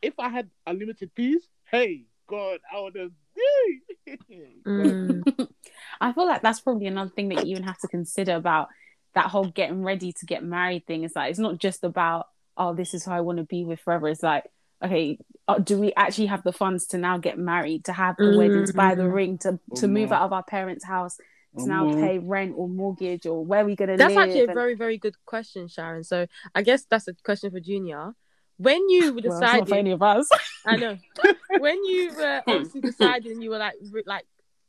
if 0.00 0.14
i 0.20 0.28
had 0.28 0.48
unlimited 0.66 1.12
peas 1.14 1.42
hey 1.70 2.04
god 2.28 2.60
i 2.72 2.80
would 2.80 2.94
have 2.96 3.10
Mm. 4.66 5.22
I 6.00 6.12
feel 6.12 6.26
like 6.26 6.42
that's 6.42 6.60
probably 6.60 6.86
another 6.86 7.10
thing 7.10 7.28
that 7.28 7.44
you 7.46 7.52
even 7.52 7.64
have 7.64 7.78
to 7.80 7.88
consider 7.88 8.34
about 8.34 8.68
that 9.14 9.26
whole 9.26 9.46
getting 9.46 9.82
ready 9.82 10.12
to 10.12 10.26
get 10.26 10.42
married 10.42 10.86
thing. 10.86 11.04
Is 11.04 11.12
like 11.14 11.30
it's 11.30 11.38
not 11.38 11.58
just 11.58 11.84
about 11.84 12.26
oh, 12.56 12.74
this 12.74 12.94
is 12.94 13.04
who 13.04 13.10
I 13.10 13.20
want 13.20 13.38
to 13.38 13.44
be 13.44 13.64
with 13.64 13.80
forever. 13.80 14.08
It's 14.08 14.22
like 14.22 14.44
okay, 14.84 15.18
uh, 15.48 15.58
do 15.58 15.78
we 15.78 15.92
actually 15.94 16.26
have 16.26 16.42
the 16.42 16.52
funds 16.52 16.86
to 16.88 16.98
now 16.98 17.18
get 17.18 17.38
married, 17.38 17.84
to 17.86 17.92
have 17.92 18.16
the 18.18 18.30
wedding, 18.36 18.64
to 18.66 18.72
buy 18.74 18.94
the 18.94 19.02
Mm. 19.04 19.12
ring, 19.14 19.38
to 19.38 19.60
to 19.76 19.86
Oh, 19.86 19.88
move 19.88 20.10
no. 20.10 20.16
out 20.16 20.22
of 20.24 20.32
our 20.32 20.42
parents' 20.44 20.84
house, 20.84 21.18
to 21.58 21.66
now 21.66 21.84
no. 21.86 21.94
pay 21.96 22.18
rent 22.18 22.54
or 22.56 22.68
mortgage 22.68 23.26
or 23.26 23.44
where 23.44 23.64
we 23.64 23.76
gonna 23.76 23.96
That's 23.96 24.16
actually 24.16 24.40
a 24.40 24.44
and- 24.44 24.54
very, 24.54 24.74
very 24.74 24.98
good 24.98 25.14
question, 25.24 25.68
Sharon. 25.68 26.04
So 26.04 26.26
I 26.54 26.62
guess 26.62 26.84
that's 26.84 27.08
a 27.08 27.14
question 27.14 27.50
for 27.50 27.60
Junior. 27.60 28.14
When 28.56 28.88
you 28.88 29.12
well, 29.24 29.24
it's 29.24 29.40
not 29.40 29.68
for 29.68 29.74
any 29.74 29.90
of 29.90 30.02
us. 30.02 30.28
I 30.66 30.76
know, 30.76 30.98
when 31.58 31.84
you 31.84 32.12
were 32.16 32.42
hmm. 32.46 32.50
obviously 32.50 32.80
deciding, 32.80 33.42
you 33.42 33.50
were 33.50 33.58
like, 33.58 33.74
like, 34.06 34.26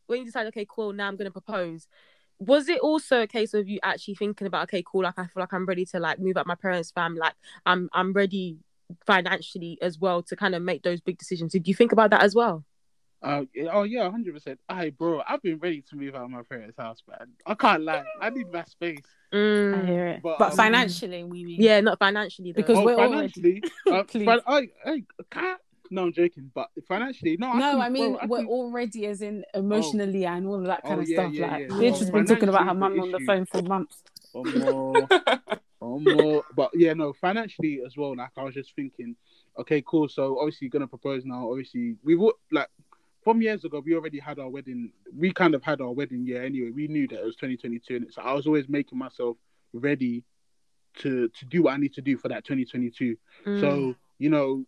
when 0.07 0.19
you 0.19 0.25
decided, 0.25 0.49
okay, 0.49 0.65
cool, 0.67 0.93
now 0.93 1.07
I'm 1.07 1.15
gonna 1.15 1.31
propose. 1.31 1.87
Was 2.39 2.67
it 2.67 2.79
also 2.79 3.21
a 3.21 3.27
case 3.27 3.53
of 3.53 3.69
you 3.69 3.79
actually 3.83 4.15
thinking 4.15 4.47
about, 4.47 4.63
okay, 4.63 4.83
cool, 4.85 5.03
like 5.03 5.17
I 5.17 5.23
feel 5.27 5.41
like 5.41 5.53
I'm 5.53 5.65
ready 5.65 5.85
to 5.85 5.99
like 5.99 6.19
move 6.19 6.35
out 6.35 6.47
my 6.47 6.55
parents' 6.55 6.91
family, 6.91 7.19
like 7.19 7.35
I'm 7.65 7.89
I'm 7.93 8.11
ready 8.11 8.57
financially 9.05 9.77
as 9.81 9.97
well 9.97 10.21
to 10.23 10.35
kind 10.35 10.55
of 10.55 10.61
make 10.61 10.83
those 10.83 10.99
big 10.99 11.17
decisions. 11.17 11.53
Did 11.53 11.67
you 11.67 11.73
think 11.73 11.91
about 11.91 12.09
that 12.09 12.23
as 12.23 12.35
well? 12.35 12.65
Uh, 13.23 13.43
oh 13.71 13.83
yeah, 13.83 14.09
hundred 14.11 14.33
percent. 14.33 14.59
Hey, 14.69 14.89
bro, 14.89 15.21
I've 15.27 15.41
been 15.41 15.57
ready 15.59 15.81
to 15.89 15.95
move 15.95 16.13
out 16.15 16.23
of 16.25 16.29
my 16.29 16.41
parents' 16.43 16.75
house, 16.77 17.01
man. 17.07 17.29
I 17.45 17.53
can't 17.53 17.83
lie. 17.83 18.03
I 18.21 18.29
need 18.29 18.51
my 18.51 18.63
space. 18.65 18.99
I 19.31 19.35
Mm. 19.35 19.87
hear 19.87 20.07
it, 20.07 20.21
But, 20.21 20.37
but, 20.39 20.51
um, 20.51 20.57
financially, 20.57 21.23
we 21.23 21.43
mean 21.43 21.61
Yeah, 21.61 21.79
not 21.81 21.97
financially 21.99 22.51
though. 22.51 22.57
Because 22.61 22.77
oh, 22.77 22.83
we're 22.85 22.95
already- 22.95 23.29
financially, 23.29 23.63
uh, 23.91 24.03
Please. 24.07 24.25
fin- 24.25 24.39
I, 24.45 24.69
I, 24.85 25.03
can't. 25.31 25.59
No, 25.89 26.03
I'm 26.03 26.13
joking. 26.13 26.51
But 26.53 26.69
financially, 26.87 27.37
no. 27.37 27.49
I 27.51 27.53
no, 27.59 27.71
can- 27.71 27.81
I 27.81 27.89
mean 27.89 28.11
bro, 28.11 28.19
I 28.21 28.25
we're 28.25 28.37
can- 28.39 28.47
already 28.47 29.05
as 29.07 29.21
in 29.21 29.43
emotionally 29.53 30.25
and 30.25 30.45
all 30.45 30.55
of 30.55 30.65
that 30.65 30.83
kind 30.83 30.99
Oh, 30.99 31.01
of 31.03 31.09
yeah, 31.09 31.15
stuff. 31.21 31.33
yeah, 31.33 31.47
like 31.51 31.69
yeah. 31.69 31.77
we've 31.77 31.93
So 31.93 31.99
just 32.01 32.11
been 32.11 32.25
talking 32.25 32.49
about 32.49 32.63
her 32.63 32.73
financially, 32.73 32.99
mum 32.99 33.13
on 33.15 33.19
the 33.21 33.25
phone 33.25 33.45
for 33.45 33.61
months. 33.63 34.03
or 34.33 34.43
more, 34.45 35.07
or 35.79 35.99
more. 35.99 36.43
But 36.55 36.71
yeah, 36.75 36.93
no, 36.93 37.13
financially 37.13 37.81
as 37.85 37.95
well. 37.97 38.15
Like 38.15 38.31
I 38.37 38.43
was 38.43 38.53
just 38.53 38.75
thinking, 38.75 39.15
okay, 39.59 39.81
cool. 39.85 40.09
So 40.09 40.37
obviously, 40.39 40.65
you're 40.65 40.71
gonna 40.71 40.87
propose 40.87 41.25
now. 41.25 41.49
Obviously, 41.49 41.95
we 42.03 42.15
would 42.15 42.35
like 42.51 42.67
from 43.23 43.41
years 43.41 43.63
ago. 43.65 43.81
We 43.83 43.95
already 43.95 44.19
had 44.19 44.39
our 44.39 44.49
wedding. 44.49 44.91
We 45.15 45.31
kind 45.31 45.55
of 45.55 45.63
had 45.63 45.81
our 45.81 45.91
wedding 45.91 46.25
year 46.25 46.43
anyway. 46.43 46.71
We 46.71 46.87
knew 46.87 47.07
that 47.07 47.19
it 47.19 47.25
was 47.25 47.35
2022, 47.35 47.95
and 47.95 48.13
so 48.13 48.21
I 48.21 48.33
was 48.33 48.47
always 48.47 48.67
making 48.69 48.97
myself 48.97 49.37
ready 49.73 50.23
to 50.99 51.27
to 51.29 51.45
do 51.45 51.63
what 51.63 51.73
I 51.73 51.77
need 51.77 51.93
to 51.93 52.01
do 52.01 52.17
for 52.17 52.27
that 52.29 52.43
2022. 52.45 53.17
Mm. 53.45 53.59
So 53.59 53.95
you 54.19 54.29
know, 54.29 54.65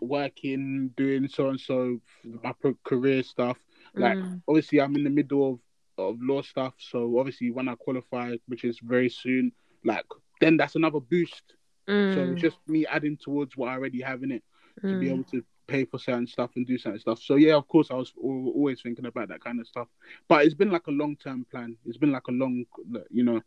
working, 0.00 0.90
doing 0.96 1.28
so 1.28 1.48
and 1.48 1.60
so, 1.60 2.00
my 2.42 2.52
pro- 2.60 2.78
career 2.84 3.22
stuff. 3.22 3.58
Like 3.94 4.18
Mm. 4.18 4.42
obviously, 4.48 4.80
I'm 4.80 4.96
in 4.96 5.04
the 5.04 5.10
middle 5.10 5.52
of 5.52 5.60
of 5.98 6.16
law 6.22 6.42
stuff. 6.42 6.74
So 6.78 7.18
obviously, 7.18 7.50
when 7.50 7.68
I 7.68 7.74
qualify, 7.74 8.36
which 8.46 8.64
is 8.64 8.78
very 8.78 9.08
soon, 9.08 9.52
like 9.84 10.04
then 10.40 10.56
that's 10.56 10.76
another 10.76 11.00
boost. 11.00 11.42
So 11.86 11.92
Mm. 11.92 12.32
it's 12.32 12.40
just 12.40 12.58
me 12.68 12.86
adding 12.86 13.16
towards 13.16 13.56
what 13.56 13.68
I 13.70 13.72
already 13.72 14.00
have 14.02 14.22
in 14.22 14.30
it 14.30 14.44
to 14.82 14.96
be 14.96 15.06
Mm. 15.06 15.14
able 15.14 15.24
to 15.24 15.44
pay 15.68 15.84
for 15.84 15.98
certain 15.98 16.26
stuff 16.26 16.50
and 16.56 16.66
do 16.66 16.76
certain 16.78 16.98
stuff. 16.98 17.20
So 17.22 17.36
yeah, 17.36 17.54
of 17.54 17.68
course, 17.68 17.88
I 17.92 17.94
was 17.94 18.12
always 18.20 18.82
thinking 18.82 19.06
about 19.06 19.28
that 19.28 19.44
kind 19.44 19.60
of 19.60 19.68
stuff. 19.68 19.86
But 20.26 20.44
it's 20.44 20.54
been 20.54 20.70
like 20.72 20.88
a 20.88 20.90
long 20.90 21.14
term 21.16 21.46
plan. 21.48 21.76
It's 21.86 21.98
been 21.98 22.10
like 22.10 22.26
a 22.28 22.32
long, 22.32 22.64
you 23.10 23.22
know. 23.22 23.40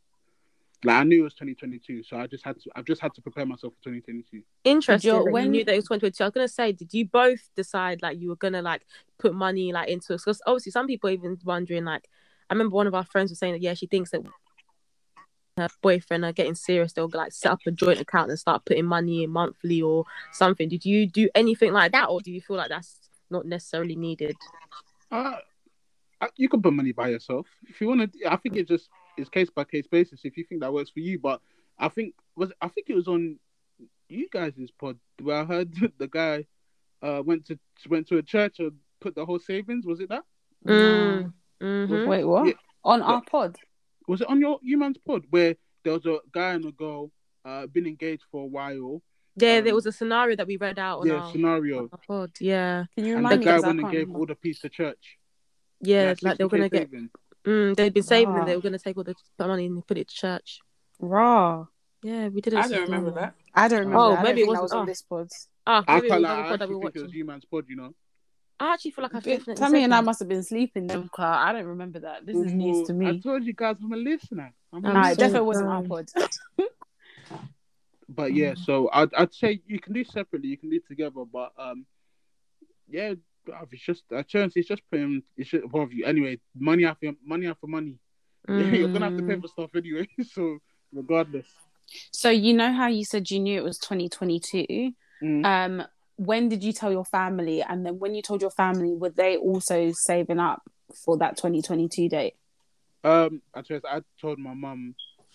Like 0.83 0.95
I 0.95 1.03
knew 1.03 1.21
it 1.21 1.23
was 1.25 1.33
2022, 1.35 2.03
so 2.03 2.17
I 2.17 2.25
just 2.25 2.43
had 2.43 2.59
to. 2.61 2.69
I've 2.75 2.85
just 2.85 3.01
had 3.01 3.13
to 3.15 3.21
prepare 3.21 3.45
myself 3.45 3.73
for 3.73 3.89
2022. 3.89 4.41
interesting 4.63 5.11
Joe, 5.11 5.25
that 5.25 5.31
when- 5.31 5.45
you 5.45 5.49
knew 5.51 5.65
that 5.65 5.73
it 5.73 5.77
was 5.77 5.85
2022 5.85 6.23
i 6.23 6.27
was 6.27 6.33
gonna 6.33 6.47
say 6.47 6.71
did 6.71 6.91
you 6.93 7.05
both 7.05 7.49
decide 7.55 8.01
like 8.01 8.19
you 8.19 8.29
were 8.29 8.35
gonna 8.35 8.61
like 8.63 8.85
put 9.19 9.33
money 9.35 9.71
like 9.73 9.89
into 9.89 10.13
it 10.13 10.17
because 10.17 10.41
obviously 10.47 10.71
some 10.71 10.87
people 10.87 11.09
even 11.09 11.37
wondering 11.43 11.85
like 11.85 12.07
i 12.49 12.53
remember 12.53 12.75
one 12.75 12.87
of 12.87 12.95
our 12.95 13.03
friends 13.05 13.29
was 13.31 13.37
saying 13.37 13.53
that 13.53 13.61
yeah 13.61 13.73
she 13.75 13.85
thinks 13.85 14.09
that 14.11 14.21
her 15.57 15.67
boyfriend 15.81 16.23
are 16.25 16.31
getting 16.31 16.55
serious, 16.55 16.93
they'll 16.93 17.09
like 17.13 17.33
set 17.33 17.51
up 17.51 17.59
a 17.67 17.71
joint 17.71 17.99
account 17.99 18.29
and 18.29 18.39
start 18.39 18.65
putting 18.65 18.85
money 18.85 19.23
in 19.23 19.29
monthly 19.29 19.81
or 19.81 20.05
something. 20.31 20.69
Did 20.69 20.85
you 20.85 21.05
do 21.07 21.29
anything 21.35 21.73
like 21.73 21.91
that, 21.91 22.09
or 22.09 22.21
do 22.21 22.31
you 22.31 22.41
feel 22.41 22.57
like 22.57 22.69
that's 22.69 22.99
not 23.29 23.45
necessarily 23.45 23.95
needed? 23.95 24.35
Uh, 25.11 25.35
uh, 26.21 26.27
you 26.37 26.47
can 26.47 26.61
put 26.61 26.73
money 26.73 26.91
by 26.91 27.09
yourself 27.09 27.47
if 27.67 27.81
you 27.81 27.87
want 27.87 28.13
to. 28.13 28.31
I 28.31 28.37
think 28.37 28.55
it 28.55 28.67
just 28.67 28.89
is 29.17 29.29
case 29.29 29.49
by 29.49 29.63
case 29.65 29.87
basis. 29.87 30.21
If 30.23 30.37
you 30.37 30.43
think 30.43 30.61
that 30.61 30.73
works 30.73 30.89
for 30.89 30.99
you, 30.99 31.19
but 31.19 31.41
I 31.77 31.89
think 31.89 32.15
was 32.35 32.51
I 32.61 32.67
think 32.69 32.89
it 32.89 32.95
was 32.95 33.07
on 33.07 33.37
you 34.07 34.27
guys' 34.31 34.53
pod 34.79 34.97
where 35.21 35.37
I 35.37 35.43
heard 35.43 35.73
the 35.97 36.07
guy 36.07 36.45
uh 37.01 37.21
went 37.25 37.45
to 37.47 37.59
went 37.89 38.07
to 38.07 38.17
a 38.17 38.23
church 38.23 38.59
and 38.59 38.71
put 38.99 39.15
the 39.15 39.25
whole 39.25 39.39
savings. 39.39 39.85
Was 39.85 39.99
it 39.99 40.09
that? 40.09 40.23
Mm. 40.65 41.33
Mhm. 41.61 42.07
Wait, 42.07 42.23
what? 42.23 42.47
Yeah. 42.47 42.53
On 42.83 43.01
our 43.01 43.21
pod? 43.21 43.57
Was 44.07 44.21
it 44.21 44.27
on 44.29 44.39
your 44.39 44.59
you 44.61 44.77
man's 44.77 44.97
pod 44.97 45.23
where 45.29 45.55
there 45.83 45.93
was 45.93 46.05
a 46.05 46.17
guy 46.31 46.53
and 46.53 46.65
a 46.65 46.71
girl 46.71 47.11
uh 47.45 47.67
been 47.67 47.85
engaged 47.87 48.23
for 48.31 48.43
a 48.43 48.47
while? 48.47 49.01
Yeah, 49.37 49.57
Um, 49.59 49.63
there 49.63 49.75
was 49.75 49.85
a 49.85 49.91
scenario 49.91 50.35
that 50.35 50.45
we 50.47 50.57
read 50.57 50.77
out 50.77 50.99
on 50.99 51.07
yeah, 51.07 51.13
our, 51.15 51.31
scenario. 51.31 51.89
our 51.91 51.99
pod. 52.05 52.31
Yeah, 52.39 52.85
Can 52.95 53.05
you 53.05 53.15
And 53.15 53.23
remind 53.23 53.33
the 53.35 53.39
me? 53.39 53.45
guy 53.45 53.55
'cause 53.55 53.63
I 53.63 53.67
went 53.67 53.79
and 53.79 53.91
gave 53.91 53.99
remember. 54.01 54.19
all 54.19 54.25
the 54.25 54.35
piece 54.35 54.59
to 54.61 54.69
church. 54.69 55.17
yeah, 55.79 56.13
like 56.21 56.37
they 56.37 56.43
were 56.43 56.49
60K 56.49 56.57
gonna 56.57 56.69
get. 56.69 56.89
saving. 56.91 57.09
Mm, 57.45 57.75
they'd 57.75 57.93
been 57.93 58.03
saving 58.03 58.35
and 58.35 58.47
they 58.47 58.55
were 58.55 58.61
gonna 58.61 58.77
take 58.77 58.97
all 58.97 59.03
the 59.03 59.15
money 59.39 59.65
and 59.67 59.87
put 59.87 59.97
it 59.97 60.07
to 60.09 60.15
church. 60.15 60.59
Raw. 60.99 61.65
Yeah, 62.03 62.27
we 62.27 62.41
did. 62.41 62.53
a 62.53 62.59
I 62.59 62.67
don't 62.67 62.81
remember 62.83 63.11
that. 63.11 63.35
I 63.55 63.67
don't 63.67 63.79
remember. 63.79 63.97
Oh, 63.99 64.09
that. 64.09 64.11
I 64.11 64.15
don't 64.15 64.23
maybe 64.25 64.41
it 64.41 64.43
think 64.45 64.49
wasn't 64.49 64.63
was 64.63 64.71
on 64.73 64.85
this 64.87 65.01
pod. 65.03 65.29
Ah, 65.67 65.83
I 65.87 65.95
maybe 65.95 66.07
it 66.07 66.09
can't 66.09 66.21
was 66.21 66.23
lie, 66.29 66.31
on 66.31 66.37
the 66.37 66.43
I 66.45 66.49
pod 66.49 66.59
that 66.59 66.69
we 66.69 66.75
actually 66.75 66.81
think 66.81 66.95
it 66.95 66.99
was 66.99 67.03
watched. 67.03 67.15
you 67.15 67.25
man's 67.25 67.45
pod, 67.45 67.65
you 67.69 67.75
know. 67.77 67.93
I 68.61 68.73
actually 68.73 68.91
feel 68.91 69.03
like 69.03 69.15
I 69.15 69.19
definitely. 69.19 69.55
Tammy 69.55 69.79
said 69.79 69.83
and 69.85 69.93
I 69.95 70.01
must 70.01 70.19
have 70.19 70.27
been 70.29 70.43
sleeping 70.43 70.85
then, 70.87 71.09
Clark. 71.09 71.47
I 71.47 71.51
don't 71.53 71.65
remember 71.65 71.99
that. 72.01 72.25
This 72.27 72.37
is 72.37 72.53
news 72.53 72.85
to 72.87 72.93
me. 72.93 73.07
I 73.07 73.11
me. 73.13 73.21
told 73.21 73.43
you 73.43 73.53
guys 73.53 73.77
I'm 73.83 73.91
a 73.91 73.97
listener. 73.97 74.53
I'm 74.71 74.85
a 74.85 74.87
I'm 74.87 74.93
Nah, 74.93 75.07
it 75.09 75.15
so 75.15 75.19
definitely 75.19 75.47
wasn't 75.47 75.69
our 75.69 75.81
dumb. 75.81 75.89
pod. 75.89 76.09
But 78.09 78.33
yeah, 78.33 78.55
so 78.55 78.89
I'd 78.91 79.13
I'd 79.13 79.33
say 79.33 79.61
you 79.65 79.79
can 79.79 79.93
do 79.93 80.03
separately, 80.03 80.49
you 80.49 80.57
can 80.57 80.69
do 80.69 80.79
together, 80.85 81.23
but 81.31 81.53
um, 81.57 81.85
yeah, 82.89 83.13
bruv, 83.47 83.67
it's 83.71 83.83
just 83.83 84.03
a 84.11 84.21
chance. 84.23 84.53
It's 84.57 84.67
just 84.67 84.81
putting 84.91 85.23
it 85.37 85.47
should 85.47 85.63
above 85.63 85.93
you 85.93 86.05
anyway. 86.05 86.39
Money 86.53 86.85
after 86.85 87.13
money 87.25 87.47
after 87.47 87.67
money. 87.67 87.97
Yeah, 88.49 88.55
you're 88.79 88.89
gonna 88.89 89.05
have 89.09 89.17
to 89.17 89.23
pay 89.23 89.35
Mm. 89.35 89.41
for 89.41 89.47
stuff 89.47 89.71
anyway. 89.75 90.07
So 90.25 90.57
regardless, 90.93 91.47
so 92.11 92.29
you 92.29 92.53
know 92.53 92.71
how 92.73 92.87
you 92.87 93.05
said 93.05 93.31
you 93.31 93.39
knew 93.39 93.57
it 93.57 93.63
was 93.63 93.77
2022. 93.79 94.91
Mm. 95.23 95.45
Um, 95.45 95.87
when 96.21 96.49
did 96.49 96.63
you 96.63 96.71
tell 96.71 96.91
your 96.91 97.05
family? 97.05 97.63
And 97.63 97.83
then 97.83 97.97
when 97.97 98.13
you 98.13 98.21
told 98.21 98.41
your 98.41 98.51
family, 98.51 98.93
were 98.93 99.09
they 99.09 99.37
also 99.37 99.91
saving 99.91 100.37
up 100.37 100.61
for 100.93 101.17
that 101.17 101.35
2022 101.35 102.09
date? 102.09 102.35
um, 103.03 103.41
I 103.55 104.01
told 104.19 104.37
my 104.37 104.53
mum, 104.53 104.93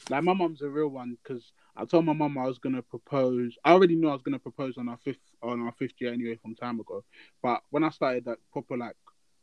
like 0.08 0.22
my 0.22 0.32
mum's 0.32 0.62
a 0.62 0.68
real 0.68 0.88
one 0.88 1.18
because 1.20 1.52
I 1.76 1.84
told 1.86 2.04
my 2.04 2.12
mum 2.12 2.38
I 2.38 2.46
was 2.46 2.58
gonna 2.58 2.82
propose. 2.82 3.56
I 3.64 3.72
already 3.72 3.96
knew 3.96 4.08
I 4.08 4.12
was 4.12 4.22
gonna 4.22 4.38
propose 4.38 4.78
on 4.78 4.88
our 4.88 4.98
fifth 4.98 5.18
on 5.42 5.60
our 5.60 5.72
fifth 5.72 5.94
year 5.98 6.12
anyway 6.12 6.38
from 6.40 6.54
time 6.54 6.78
ago. 6.78 7.02
But 7.42 7.62
when 7.70 7.82
I 7.82 7.90
started 7.90 8.24
like 8.24 8.38
proper 8.52 8.76
like 8.76 8.94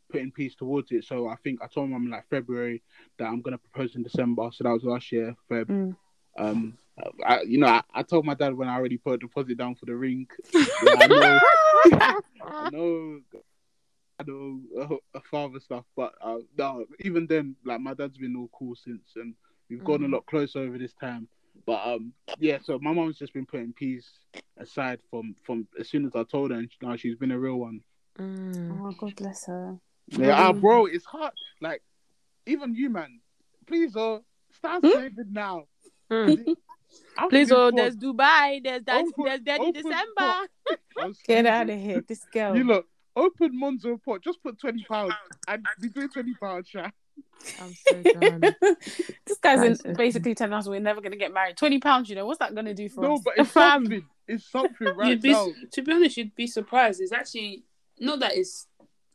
putting 0.09 0.31
peace 0.31 0.55
towards 0.55 0.91
it, 0.91 1.03
so 1.03 1.27
I 1.27 1.35
think 1.43 1.61
I 1.61 1.67
told 1.67 1.89
my 1.89 1.97
mum 1.97 2.09
like 2.09 2.29
February 2.29 2.81
that 3.19 3.25
I'm 3.25 3.41
gonna 3.41 3.57
propose 3.57 3.95
in 3.95 4.03
December. 4.03 4.49
So 4.53 4.63
that 4.63 4.71
was 4.71 4.83
last 4.83 5.11
year, 5.11 5.35
Feb. 5.51 5.65
Mm. 5.65 5.95
Um, 6.37 6.77
I, 7.25 7.41
you 7.41 7.57
know, 7.57 7.67
I, 7.67 7.81
I 7.93 8.03
told 8.03 8.25
my 8.25 8.33
dad 8.33 8.55
when 8.55 8.67
I 8.67 8.75
already 8.75 8.97
put 8.97 9.15
a 9.15 9.17
deposit 9.17 9.57
down 9.57 9.75
for 9.75 9.85
the 9.85 9.95
ring. 9.95 10.27
Yeah, 10.53 11.39
I 12.43 12.69
know, 12.69 12.69
I 12.69 12.69
know, 12.71 13.19
I 14.19 14.23
know 14.23 14.99
uh, 15.15 15.19
father 15.29 15.59
stuff, 15.59 15.85
but 15.95 16.13
uh, 16.21 16.37
no, 16.57 16.85
even 16.99 17.25
then, 17.27 17.55
like 17.65 17.81
my 17.81 17.93
dad's 17.93 18.17
been 18.17 18.35
all 18.35 18.49
cool 18.57 18.75
since, 18.75 19.03
and 19.15 19.33
we've 19.69 19.83
gotten 19.83 20.05
a 20.05 20.15
lot 20.15 20.25
closer 20.25 20.59
over 20.59 20.77
this 20.77 20.93
time. 20.93 21.27
But 21.65 21.85
um, 21.85 22.13
yeah, 22.39 22.59
so 22.63 22.79
my 22.79 22.93
mom's 22.93 23.17
just 23.17 23.33
been 23.33 23.45
putting 23.45 23.73
peace 23.73 24.09
aside 24.57 24.99
from 25.09 25.35
from 25.43 25.67
as 25.79 25.89
soon 25.89 26.05
as 26.05 26.15
I 26.15 26.23
told 26.23 26.51
her, 26.51 26.57
and 26.57 26.69
now 26.81 26.95
she's 26.95 27.15
been 27.15 27.31
a 27.31 27.39
real 27.39 27.55
one. 27.55 27.81
Mm. 28.19 28.79
Oh, 28.81 28.91
God 28.91 29.15
bless 29.15 29.45
her. 29.47 29.77
Yeah, 30.07 30.35
ah, 30.37 30.53
bro, 30.53 30.85
it's 30.85 31.05
hard. 31.05 31.33
Like 31.61 31.81
even 32.45 32.75
you, 32.75 32.89
man, 32.89 33.19
please, 33.67 33.95
oh, 33.95 34.23
start 34.51 34.83
saving 34.83 35.31
now. 35.31 35.65
Mm. 36.13 36.55
Please, 37.29 37.49
being 37.49 37.59
oh, 37.59 37.71
poor. 37.71 37.77
there's 37.79 37.95
Dubai, 37.95 38.63
there's 38.63 38.83
that, 38.83 39.05
Open- 39.05 39.25
there's 39.25 39.39
Detty 39.41 39.59
open 39.59 39.73
December. 39.73 40.05
I'm 40.99 41.09
Get 41.11 41.15
screaming. 41.15 41.47
out 41.47 41.69
of 41.69 41.79
here, 41.79 42.03
this 42.07 42.25
girl. 42.31 42.55
You 42.55 42.63
look, 42.63 42.87
open 43.15 43.59
Monzo 43.59 44.01
pot. 44.03 44.21
Just 44.23 44.41
put 44.41 44.59
twenty 44.59 44.83
pounds 44.83 45.13
and 45.47 45.65
be 45.81 45.89
doing 45.89 46.09
twenty 46.09 46.33
pounds, 46.35 46.69
sha. 46.69 46.89
I'm 47.59 47.73
so 47.75 48.01
done. 48.01 48.41
this 49.25 49.37
guy's 49.41 49.81
in, 49.83 49.93
basically 49.93 50.33
telling 50.33 50.53
us 50.53 50.67
we're 50.67 50.79
never 50.79 51.01
going 51.01 51.11
to 51.11 51.17
get 51.17 51.33
married. 51.33 51.57
Twenty 51.57 51.79
pounds, 51.79 52.09
you 52.09 52.15
know, 52.15 52.25
what's 52.25 52.39
that 52.39 52.53
going 52.55 52.65
to 52.65 52.73
do 52.73 52.89
for 52.89 53.01
No, 53.01 53.15
us? 53.15 53.19
No, 53.19 53.23
but 53.25 53.33
it's 53.37 53.51
something. 53.51 54.05
It's 54.27 54.49
something 54.51 54.87
right 54.95 55.21
be, 55.21 55.31
now. 55.31 55.49
to 55.71 55.81
be 55.81 55.91
honest, 55.91 56.17
you'd 56.17 56.35
be 56.35 56.47
surprised. 56.47 57.01
It's 57.01 57.11
actually 57.11 57.63
not 57.99 58.19
that 58.21 58.35
it's 58.35 58.67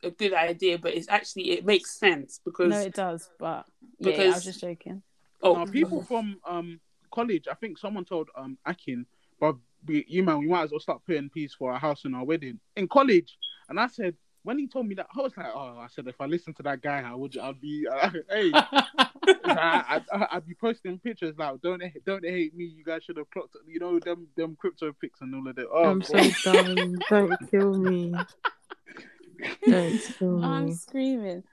a 0.03 0.11
good 0.11 0.33
idea, 0.33 0.77
but 0.77 0.93
it's 0.93 1.09
actually 1.09 1.51
it 1.51 1.65
makes 1.65 1.97
sense 1.99 2.39
because 2.45 2.69
no, 2.69 2.79
it 2.79 2.93
does, 2.93 3.29
but 3.39 3.65
yeah, 3.99 4.13
yeah, 4.13 4.23
I 4.23 4.27
was 4.35 4.45
just 4.45 4.61
joking. 4.61 5.01
oh, 5.41 5.55
Now, 5.55 5.65
people 5.65 6.03
from 6.03 6.37
um 6.47 6.79
college, 7.11 7.47
I 7.49 7.55
think 7.55 7.77
someone 7.77 8.05
told 8.05 8.29
um 8.35 8.57
Akin, 8.65 9.05
but 9.39 9.55
we, 9.85 10.05
you 10.07 10.23
man, 10.23 10.39
we 10.39 10.47
might 10.47 10.63
as 10.63 10.71
well 10.71 10.79
start 10.79 11.01
putting 11.05 11.29
peace 11.29 11.53
for 11.53 11.71
our 11.71 11.79
house 11.79 12.05
and 12.05 12.15
our 12.15 12.25
wedding 12.25 12.59
in 12.75 12.87
college. 12.87 13.37
And 13.69 13.79
I 13.79 13.87
said, 13.87 14.15
when 14.43 14.57
he 14.57 14.67
told 14.67 14.87
me 14.87 14.95
that, 14.95 15.07
I 15.15 15.21
was 15.21 15.35
like, 15.37 15.47
oh, 15.53 15.77
I 15.77 15.87
said, 15.89 16.07
if 16.07 16.19
I 16.19 16.25
listen 16.25 16.53
to 16.55 16.63
that 16.63 16.81
guy, 16.81 17.03
I 17.05 17.13
would, 17.13 17.37
I'd 17.37 17.59
be, 17.61 17.85
uh, 17.87 18.09
hey, 18.29 18.51
I, 18.53 20.01
I, 20.11 20.27
I'd 20.31 20.47
be 20.47 20.55
posting 20.55 20.97
pictures 20.99 21.35
like, 21.37 21.61
don't 21.61 21.83
don't 22.05 22.25
hate 22.25 22.55
me. 22.55 22.65
You 22.65 22.83
guys 22.83 23.03
should 23.03 23.17
have 23.17 23.29
clocked, 23.31 23.55
you 23.67 23.79
know, 23.79 23.99
them 23.99 24.27
them 24.35 24.57
crypto 24.59 24.93
pics 24.99 25.21
and 25.21 25.35
all 25.35 25.47
of 25.47 25.55
that. 25.55 25.67
Oh, 25.71 25.91
I'm 25.91 26.01
so 26.01 26.17
God. 26.43 26.65
done. 26.65 26.99
Don't 27.09 27.51
kill 27.51 27.73
me. 27.73 28.13
Don't 29.65 30.01
kill 30.17 30.43
I'm 30.43 30.73
screaming. 30.73 31.43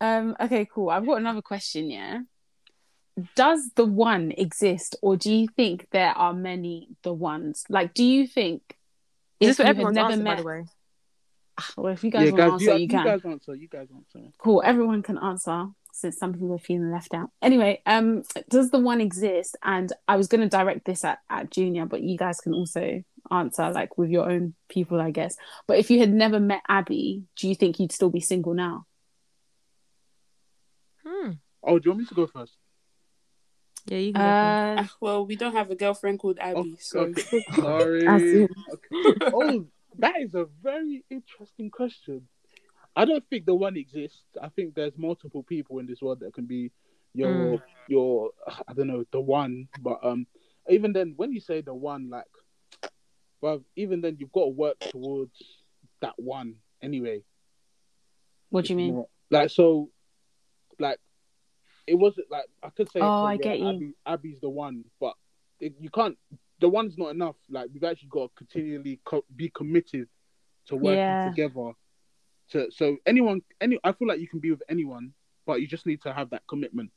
Um, 0.00 0.36
okay, 0.40 0.66
cool. 0.72 0.88
I've 0.88 1.04
got 1.04 1.18
another 1.18 1.42
question, 1.42 1.90
yeah. 1.90 2.20
Does 3.34 3.70
the 3.76 3.84
one 3.84 4.32
exist, 4.36 4.96
or 5.00 5.16
do 5.16 5.32
you 5.32 5.48
think 5.48 5.88
there 5.90 6.10
are 6.10 6.34
many 6.34 6.88
the 7.02 7.14
ones? 7.14 7.64
Like, 7.68 7.94
do 7.94 8.04
you 8.04 8.26
think 8.26 8.62
Is 9.40 9.50
if 9.50 9.56
this 9.56 9.56
for 9.56 9.62
you 9.62 9.66
had 9.66 9.70
everyone's 9.76 9.94
never 9.94 10.12
answer, 10.12 10.24
by 10.24 10.30
met? 10.30 10.36
the 10.38 10.44
way? 10.44 10.64
Well, 11.76 11.92
if 11.92 12.04
you 12.04 12.10
guys 12.10 12.26
yeah, 12.26 12.32
want 12.32 12.36
guys, 12.36 12.46
to 12.46 12.52
answer, 12.52 12.74
you, 12.74 12.82
you, 12.82 12.88
can. 12.88 13.04
guys 13.04 13.24
answer. 13.24 13.54
You 13.54 13.68
guys 13.68 13.88
answer. 13.94 14.28
Cool. 14.38 14.62
Everyone 14.64 15.02
can 15.02 15.16
answer 15.18 15.68
since 15.92 16.18
some 16.18 16.34
people 16.34 16.52
are 16.52 16.58
feeling 16.58 16.90
left 16.90 17.14
out. 17.14 17.30
Anyway, 17.40 17.80
um, 17.86 18.22
does 18.50 18.70
the 18.70 18.78
one 18.78 19.00
exist? 19.00 19.56
And 19.62 19.90
I 20.06 20.16
was 20.16 20.28
going 20.28 20.42
to 20.42 20.48
direct 20.54 20.84
this 20.84 21.04
at, 21.04 21.20
at 21.30 21.50
Junior, 21.50 21.86
but 21.86 22.02
you 22.02 22.18
guys 22.18 22.40
can 22.40 22.52
also 22.52 23.02
answer 23.30 23.70
like 23.70 23.96
with 23.96 24.10
your 24.10 24.30
own 24.30 24.54
people, 24.68 25.00
I 25.00 25.10
guess. 25.10 25.36
But 25.66 25.78
if 25.78 25.90
you 25.90 25.98
had 25.98 26.12
never 26.12 26.38
met 26.38 26.60
Abby, 26.68 27.22
do 27.36 27.48
you 27.48 27.54
think 27.54 27.80
you'd 27.80 27.92
still 27.92 28.10
be 28.10 28.20
single 28.20 28.52
now? 28.52 28.84
Hmm. 31.06 31.30
Oh, 31.62 31.78
do 31.78 31.86
you 31.86 31.90
want 31.92 32.00
me 32.00 32.06
to 32.06 32.14
go 32.14 32.26
first? 32.26 32.52
Yeah, 33.86 33.98
you 33.98 34.12
can. 34.12 34.22
go. 34.22 34.28
Uh, 34.28 34.82
ah, 34.82 34.90
well, 35.00 35.26
we 35.26 35.36
don't 35.36 35.52
have 35.54 35.70
a 35.70 35.76
girlfriend 35.76 36.18
called 36.18 36.38
Oh, 36.42 36.60
Abby, 36.60 36.76
so 36.80 37.00
okay. 37.00 37.44
Sorry. 37.60 38.06
Okay. 38.08 39.20
Oh, 39.32 39.66
that 39.98 40.20
is 40.20 40.34
a 40.34 40.46
very 40.62 41.04
interesting 41.10 41.70
question. 41.70 42.28
I 42.94 43.04
don't 43.04 43.24
think 43.28 43.46
the 43.46 43.54
one 43.54 43.76
exists. 43.76 44.22
I 44.42 44.48
think 44.48 44.74
there's 44.74 44.96
multiple 44.96 45.42
people 45.42 45.78
in 45.78 45.86
this 45.86 46.00
world 46.02 46.20
that 46.20 46.34
can 46.34 46.46
be 46.46 46.72
your 47.14 47.58
Mm. 47.58 47.62
your 47.88 48.30
I 48.66 48.72
don't 48.74 48.88
know 48.88 49.04
the 49.12 49.20
one, 49.20 49.68
but 49.80 49.98
um 50.02 50.26
even 50.68 50.92
then 50.92 51.14
when 51.16 51.32
you 51.32 51.40
say 51.40 51.60
the 51.60 51.74
one, 51.74 52.10
like, 52.10 52.24
well 53.40 53.62
even 53.76 54.00
then 54.00 54.16
you've 54.18 54.32
got 54.32 54.44
to 54.44 54.50
work 54.50 54.78
towards 54.80 55.40
that 56.00 56.14
one 56.16 56.56
anyway. 56.82 57.22
what 58.50 58.64
do 58.64 58.72
you 58.72 58.76
mean? 58.76 58.94
More- 58.94 59.08
Like 59.30 59.50
so, 59.50 59.90
like 60.78 60.98
it 61.86 61.94
wasn't 61.94 62.30
like 62.30 62.46
I 62.62 62.70
could 62.70 62.90
say. 62.90 63.00
Oh, 63.00 63.24
I 63.24 63.36
get 63.36 63.58
you. 63.60 63.68
Abby, 63.68 63.92
Abby's 64.06 64.40
the 64.40 64.48
one, 64.50 64.84
but 65.00 65.14
it, 65.60 65.74
you 65.80 65.90
can't. 65.90 66.16
The 66.60 66.68
one's 66.68 66.96
not 66.98 67.08
enough. 67.08 67.36
Like 67.50 67.68
we've 67.72 67.84
actually 67.84 68.08
got 68.08 68.28
to 68.28 68.34
continually 68.36 69.00
co- 69.04 69.24
be 69.34 69.50
committed 69.50 70.08
to 70.66 70.76
working 70.76 70.98
Yeah. 70.98 71.24
together. 71.24 71.72
To 72.50 72.70
so 72.70 72.96
anyone, 73.06 73.42
any 73.60 73.78
I 73.84 73.92
feel 73.92 74.08
like 74.08 74.20
you 74.20 74.28
can 74.28 74.38
be 74.40 74.50
with 74.50 74.62
anyone, 74.68 75.12
but 75.46 75.60
you 75.60 75.66
just 75.66 75.86
need 75.86 76.00
to 76.02 76.12
have 76.12 76.30
that 76.30 76.42
commitment. 76.48 76.90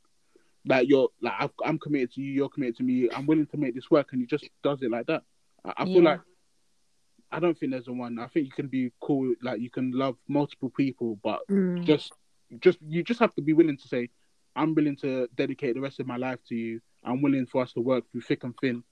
Like 0.66 0.88
you're 0.88 1.08
like 1.20 1.34
I've, 1.38 1.50
I'm 1.64 1.78
committed 1.78 2.12
to 2.14 2.20
you, 2.20 2.32
you're 2.32 2.48
committed 2.48 2.76
to 2.78 2.82
me. 2.82 3.08
I'm 3.14 3.26
willing 3.26 3.46
to 3.46 3.56
make 3.56 3.74
this 3.74 3.90
work, 3.90 4.08
and 4.12 4.20
he 4.20 4.26
just 4.26 4.48
does 4.62 4.82
it 4.82 4.90
like 4.90 5.06
that. 5.06 5.22
I, 5.64 5.72
I 5.78 5.84
feel 5.84 6.02
Yeah. 6.02 6.10
like 6.10 6.20
I 7.32 7.38
don't 7.38 7.56
think 7.58 7.72
there's 7.72 7.86
a 7.88 7.92
one. 7.92 8.18
I 8.18 8.26
think 8.26 8.46
you 8.46 8.52
can 8.52 8.66
be 8.66 8.90
cool, 9.00 9.34
like 9.42 9.60
you 9.60 9.70
can 9.70 9.92
love 9.92 10.16
multiple 10.28 10.70
people, 10.70 11.18
but 11.22 11.40
Mm. 11.48 11.84
just 11.84 12.12
just 12.60 12.78
you 12.82 13.02
just 13.04 13.20
have 13.20 13.34
to 13.34 13.42
be 13.42 13.52
willing 13.52 13.76
to 13.76 13.88
say 13.88 14.08
i'm 14.60 14.74
willing 14.74 14.96
to 14.96 15.28
dedicate 15.36 15.74
the 15.74 15.80
rest 15.80 16.00
of 16.00 16.06
my 16.06 16.16
life 16.16 16.38
to 16.48 16.54
you 16.54 16.80
i'm 17.04 17.22
willing 17.22 17.46
for 17.46 17.62
us 17.62 17.72
to 17.72 17.80
work 17.80 18.04
through 18.10 18.20
thick 18.20 18.44
and 18.44 18.54
thin 18.60 18.82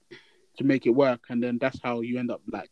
to 0.57 0.63
make 0.63 0.85
it 0.85 0.89
work 0.91 1.21
and 1.29 1.43
then 1.43 1.57
that's 1.59 1.79
how 1.83 2.01
you 2.01 2.19
end 2.19 2.31
up 2.31 2.41
like 2.51 2.69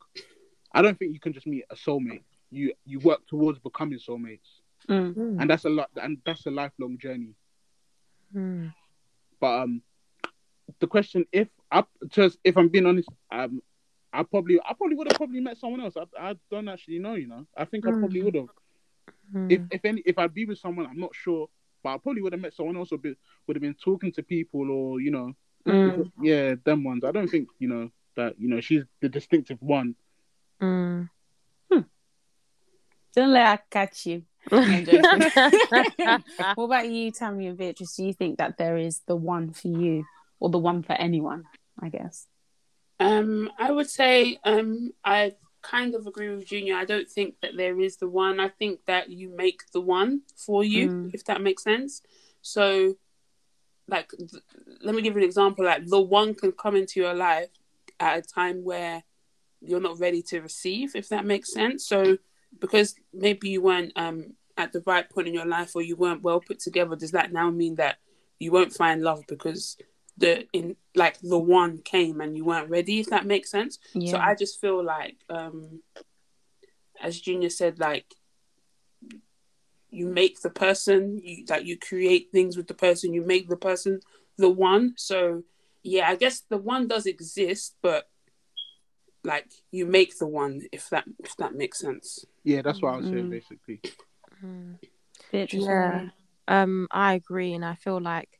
i 0.73 0.81
don't 0.81 0.97
think 0.99 1.13
you 1.13 1.19
can 1.19 1.33
just 1.33 1.47
meet 1.47 1.63
a 1.71 1.75
soulmate 1.75 2.23
you 2.51 2.73
you 2.85 2.99
work 2.99 3.21
towards 3.27 3.59
becoming 3.59 3.99
soulmates 3.99 4.61
Mm. 4.89 5.13
Mm. 5.15 5.41
and 5.41 5.49
that's 5.49 5.65
a 5.65 5.69
lot 5.69 5.89
and 6.01 6.17
that's 6.25 6.45
a 6.45 6.51
lifelong 6.51 6.97
journey 6.97 7.33
Mm. 8.35 8.73
but 9.39 9.61
um 9.63 9.81
the 10.79 10.87
question 10.87 11.25
if 11.31 11.47
I 11.71 11.83
just 12.09 12.37
if 12.43 12.57
I'm 12.57 12.69
being 12.69 12.85
honest, 12.85 13.09
um, 13.31 13.61
I 14.13 14.23
probably 14.23 14.59
I 14.59 14.73
probably 14.73 14.95
would 14.95 15.07
have 15.07 15.17
probably 15.17 15.39
met 15.39 15.57
someone 15.57 15.81
else. 15.81 15.95
I, 15.97 16.05
I 16.29 16.35
don't 16.51 16.67
actually 16.67 16.99
know, 16.99 17.15
you 17.15 17.27
know. 17.27 17.45
I 17.55 17.65
think 17.65 17.85
I 17.87 17.91
probably 17.91 18.21
Mm. 18.21 18.25
would 18.25 18.35
have. 18.35 18.47
Mm. 19.33 19.51
If 19.51 19.61
if 19.71 19.85
any 19.85 20.01
if 20.05 20.17
I'd 20.17 20.33
be 20.33 20.45
with 20.45 20.59
someone, 20.59 20.85
I'm 20.87 20.99
not 20.99 21.15
sure, 21.15 21.47
but 21.83 21.93
I 21.93 21.97
probably 21.97 22.21
would 22.21 22.33
have 22.33 22.41
met 22.41 22.53
someone 22.53 22.77
else 22.77 22.91
or 22.91 22.97
be, 22.97 23.15
would 23.45 23.55
have 23.55 23.61
been 23.61 23.75
talking 23.75 24.11
to 24.13 24.23
people 24.23 24.69
or 24.71 24.99
you 25.01 25.11
know, 25.11 25.33
Mm. 25.65 26.11
yeah, 26.21 26.55
them 26.63 26.85
ones. 26.85 27.03
I 27.03 27.11
don't 27.11 27.27
think 27.27 27.49
you 27.59 27.67
know 27.67 27.91
that 28.15 28.39
you 28.39 28.47
know 28.47 28.61
she's 28.61 28.83
the 29.01 29.09
distinctive 29.09 29.57
one. 29.61 29.95
Mm. 30.61 31.09
Don't 33.15 33.31
let 33.31 33.47
her 33.47 33.63
catch 33.71 34.05
you. 34.05 34.23
What 36.55 36.65
about 36.65 36.87
you, 36.87 37.11
Tammy 37.11 37.47
and 37.47 37.57
Beatrice? 37.57 37.95
Do 37.95 38.05
you 38.05 38.13
think 38.13 38.37
that 38.37 38.57
there 38.59 38.77
is 38.77 39.01
the 39.07 39.15
one 39.15 39.53
for 39.53 39.69
you 39.69 40.05
or 40.39 40.49
the 40.51 40.59
one 40.59 40.83
for 40.83 40.93
anyone? 40.93 41.45
I 41.81 41.89
guess. 41.89 42.27
Um, 42.99 43.49
I 43.57 43.71
would 43.71 43.89
say 43.89 44.37
um, 44.43 44.91
I 45.03 45.33
kind 45.75 45.95
of 45.95 46.07
agree 46.07 46.29
with 46.29 46.45
Junior. 46.45 46.75
I 46.75 46.85
don't 46.85 47.09
think 47.09 47.35
that 47.41 47.57
there 47.57 47.79
is 47.87 47.97
the 47.97 48.07
one. 48.07 48.39
I 48.39 48.49
think 48.49 48.75
that 48.85 49.09
you 49.09 49.27
make 49.43 49.61
the 49.73 49.81
one 49.81 50.21
for 50.45 50.63
you, 50.63 50.83
Mm. 50.89 51.13
if 51.13 51.23
that 51.25 51.41
makes 51.41 51.63
sense. 51.63 52.01
So, 52.41 52.95
like, 53.87 54.09
th- 54.11 54.43
let 54.81 54.95
me 54.95 55.01
give 55.01 55.13
you 55.15 55.19
an 55.21 55.25
example. 55.25 55.65
Like, 55.65 55.85
the 55.85 56.01
one 56.01 56.33
can 56.35 56.51
come 56.51 56.75
into 56.75 56.99
your 56.99 57.13
life 57.13 57.49
at 57.99 58.19
a 58.19 58.21
time 58.21 58.63
where 58.63 59.03
you're 59.61 59.81
not 59.81 59.99
ready 59.99 60.21
to 60.21 60.39
receive, 60.41 60.95
if 60.95 61.09
that 61.09 61.25
makes 61.25 61.51
sense. 61.51 61.85
So, 61.85 62.17
because 62.59 62.95
maybe 63.13 63.49
you 63.49 63.61
weren't 63.61 63.91
um 63.95 64.35
at 64.55 64.71
the 64.73 64.81
right 64.85 65.07
point 65.09 65.27
in 65.27 65.33
your 65.33 65.45
life 65.45 65.75
or 65.75 65.81
you 65.83 65.95
weren't 65.95 66.23
well 66.23 66.39
put 66.39 66.59
together, 66.59 66.95
does 66.95 67.11
that 67.11 67.31
now 67.31 67.49
mean 67.51 67.75
that 67.75 67.97
you 68.39 68.51
won't 68.51 68.73
find 68.73 69.01
love 69.03 69.23
because 69.27 69.77
the 70.17 70.47
in 70.51 70.75
like 70.95 71.19
the 71.21 71.37
one 71.37 71.79
came 71.79 72.21
and 72.21 72.35
you 72.35 72.45
weren't 72.45 72.69
ready? 72.69 72.99
If 72.99 73.07
that 73.07 73.25
makes 73.25 73.51
sense. 73.51 73.79
Yeah. 73.93 74.11
So 74.11 74.17
I 74.17 74.35
just 74.35 74.59
feel 74.59 74.83
like, 74.83 75.17
um, 75.29 75.81
as 77.01 77.19
Junior 77.19 77.49
said, 77.49 77.79
like 77.79 78.13
you 79.89 80.07
make 80.07 80.41
the 80.41 80.49
person, 80.49 81.19
you 81.23 81.45
like 81.49 81.65
you 81.65 81.77
create 81.77 82.29
things 82.31 82.57
with 82.57 82.67
the 82.67 82.73
person, 82.73 83.13
you 83.13 83.21
make 83.21 83.47
the 83.47 83.57
person 83.57 84.01
the 84.37 84.49
one. 84.49 84.93
So 84.97 85.43
yeah, 85.83 86.09
I 86.09 86.15
guess 86.15 86.41
the 86.49 86.57
one 86.57 86.87
does 86.87 87.05
exist, 87.05 87.75
but 87.81 88.09
like 89.23 89.51
you 89.71 89.85
make 89.85 90.17
the 90.17 90.27
one, 90.27 90.61
if 90.71 90.89
that 90.89 91.05
if 91.23 91.35
that 91.37 91.53
makes 91.55 91.79
sense. 91.79 92.25
Yeah, 92.43 92.61
that's 92.61 92.81
what 92.81 92.93
I 92.93 92.97
was 92.97 93.09
saying 93.09 93.25
Mm. 93.27 93.31
basically. 93.31 93.81
Mm. 94.43 94.79
Beatrice, 95.31 95.63
what 95.63 95.69
Yeah. 95.69 96.09
Um, 96.49 96.87
I 96.91 97.13
agree, 97.13 97.53
and 97.53 97.65
I 97.65 97.75
feel 97.75 97.99
like 97.99 98.36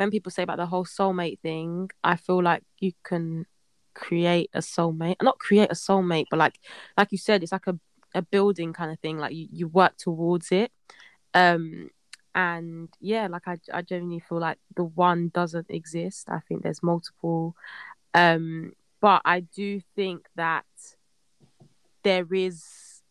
when 0.00 0.10
people 0.10 0.32
say 0.32 0.42
about 0.42 0.56
the 0.56 0.64
whole 0.64 0.86
soulmate 0.86 1.40
thing, 1.40 1.90
I 2.02 2.16
feel 2.16 2.42
like 2.42 2.62
you 2.78 2.92
can 3.02 3.44
create 3.92 4.48
a 4.54 4.60
soulmate, 4.60 5.16
not 5.20 5.38
create 5.38 5.70
a 5.70 5.74
soulmate, 5.74 6.24
but 6.30 6.38
like 6.38 6.58
like 6.96 7.12
you 7.12 7.18
said, 7.18 7.42
it's 7.42 7.52
like 7.52 7.66
a 7.66 7.78
a 8.14 8.22
building 8.22 8.72
kind 8.72 8.90
of 8.90 8.98
thing. 9.00 9.18
Like 9.18 9.34
you 9.34 9.46
you 9.52 9.68
work 9.68 9.98
towards 9.98 10.52
it. 10.52 10.72
Um, 11.34 11.90
and 12.34 12.88
yeah, 12.98 13.26
like 13.26 13.46
I 13.46 13.58
I 13.74 13.82
genuinely 13.82 14.20
feel 14.26 14.38
like 14.38 14.56
the 14.74 14.84
one 14.84 15.30
doesn't 15.34 15.66
exist. 15.68 16.30
I 16.30 16.40
think 16.48 16.62
there's 16.62 16.82
multiple. 16.82 17.54
Um, 18.14 18.72
but 19.02 19.20
I 19.26 19.40
do 19.40 19.82
think 19.96 20.28
that 20.36 20.64
there 22.04 22.32
is 22.32 23.02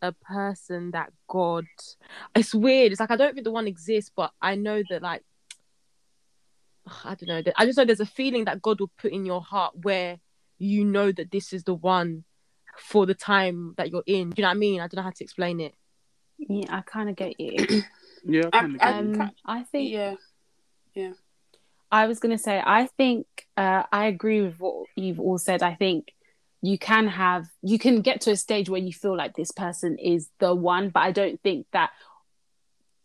a 0.00 0.12
person 0.12 0.92
that 0.92 1.12
God 1.28 1.66
it's 2.34 2.54
weird. 2.54 2.92
It's 2.92 3.00
like 3.00 3.10
I 3.10 3.16
don't 3.16 3.34
think 3.34 3.44
the 3.44 3.50
one 3.50 3.66
exists, 3.66 4.10
but 4.16 4.32
I 4.40 4.54
know 4.54 4.82
that 4.88 5.02
like 5.02 5.22
I 7.04 7.14
don't 7.14 7.28
know. 7.46 7.52
I 7.56 7.64
just 7.66 7.78
know 7.78 7.84
there's 7.84 8.00
a 8.00 8.06
feeling 8.06 8.44
that 8.46 8.60
God 8.62 8.80
will 8.80 8.90
put 8.98 9.12
in 9.12 9.24
your 9.24 9.40
heart 9.42 9.74
where 9.82 10.18
you 10.58 10.84
know 10.84 11.10
that 11.12 11.30
this 11.30 11.52
is 11.52 11.64
the 11.64 11.74
one 11.74 12.24
for 12.78 13.06
the 13.06 13.14
time 13.14 13.74
that 13.76 13.90
you're 13.90 14.02
in. 14.06 14.30
Do 14.30 14.40
you 14.40 14.42
know 14.42 14.48
what 14.48 14.54
I 14.56 14.58
mean? 14.58 14.80
I 14.80 14.84
don't 14.88 14.96
know 14.96 15.02
how 15.02 15.10
to 15.10 15.24
explain 15.24 15.60
it. 15.60 15.74
Yeah, 16.38 16.64
I 16.76 16.80
kind 16.82 17.08
of 17.10 17.16
get 17.16 17.38
you. 17.40 17.82
Yeah, 18.22 18.50
I 18.52 18.58
I- 18.58 18.60
kind 18.60 18.74
of 18.74 18.80
I- 18.82 18.92
get 18.92 19.16
you. 19.16 19.20
Um, 19.22 19.32
I 19.46 19.62
think 19.62 19.92
Yeah, 19.92 20.14
Yeah, 20.94 21.12
I 21.90 22.06
was 22.06 22.18
going 22.20 22.36
to 22.36 22.42
say, 22.42 22.62
I 22.64 22.86
think 22.98 23.26
uh, 23.56 23.84
I 23.90 24.06
agree 24.06 24.42
with 24.42 24.60
what 24.60 24.86
you've 24.94 25.18
all 25.20 25.38
said. 25.38 25.62
I 25.62 25.74
think 25.74 26.12
you 26.60 26.78
can 26.78 27.08
have, 27.08 27.46
you 27.62 27.78
can 27.78 28.02
get 28.02 28.20
to 28.22 28.32
a 28.32 28.36
stage 28.36 28.68
where 28.68 28.80
you 28.80 28.92
feel 28.92 29.16
like 29.16 29.34
this 29.36 29.50
person 29.52 29.96
is 29.98 30.28
the 30.38 30.54
one, 30.54 30.90
but 30.90 31.00
I 31.00 31.12
don't 31.12 31.40
think 31.42 31.66
that 31.72 31.90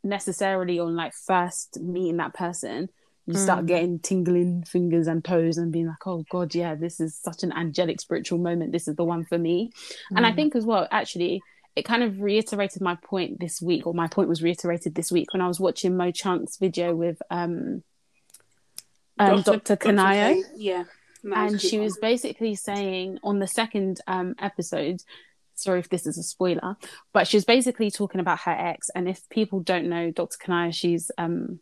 necessarily 0.04 0.80
on 0.80 0.96
like 0.96 1.14
first 1.14 1.80
meeting 1.80 2.18
that 2.18 2.34
person, 2.34 2.90
you 3.28 3.38
start 3.38 3.64
Mm. 3.66 3.68
getting 3.68 4.00
tingling 4.00 4.64
fingers 4.64 5.08
and 5.08 5.24
toes 5.26 5.58
and 5.58 5.72
being 5.72 5.88
like, 5.88 6.06
oh 6.06 6.24
God, 6.30 6.54
yeah, 6.54 6.76
this 6.76 7.00
is 7.00 7.16
such 7.18 7.42
an 7.44 7.52
angelic 7.54 8.00
spiritual 8.00 8.38
moment. 8.40 8.72
This 8.72 8.88
is 8.88 8.96
the 8.96 9.04
one 9.04 9.26
for 9.26 9.38
me. 9.38 9.72
And 10.16 10.26
I 10.26 10.32
Mm. 10.32 10.36
think 10.36 10.56
as 10.56 10.66
well, 10.66 10.88
actually, 10.92 11.42
it 11.76 11.84
kind 11.86 12.04
of 12.04 12.22
reiterated 12.22 12.82
my 12.82 12.96
point 12.96 13.40
this 13.40 13.62
week, 13.62 13.86
or 13.88 13.94
my 13.94 14.08
point 14.08 14.30
was 14.30 14.44
reiterated 14.44 14.96
this 14.96 15.12
week 15.12 15.34
when 15.34 15.42
I 15.42 15.48
was 15.48 15.60
watching 15.60 15.98
Mo 15.98 16.12
Chunk's 16.12 16.58
video 16.58 16.96
with 16.96 17.22
um, 17.30 17.84
um, 19.18 19.42
Dr. 19.42 19.76
Kanayo. 19.76 20.44
Yeah, 20.56 20.84
And 21.24 21.60
she 21.60 21.80
was 21.80 21.98
basically 21.98 22.56
saying 22.56 23.20
on 23.24 23.40
the 23.40 23.48
second 23.48 24.02
um, 24.08 24.36
episode, 24.40 25.02
sorry 25.56 25.80
if 25.80 25.90
this 25.90 26.06
is 26.06 26.18
a 26.18 26.24
spoiler, 26.24 26.78
but 27.14 27.28
she 27.28 27.38
was 27.38 27.46
basically 27.46 27.90
talking 27.90 28.22
about 28.22 28.40
her 28.42 28.52
ex. 28.52 28.90
And 28.94 29.08
if 29.10 29.28
people 29.30 29.62
don't 29.62 29.88
know 29.90 30.12
Dr. 30.12 30.38
Kanayo, 30.38 30.74
she's 30.74 31.12
um, 31.18 31.60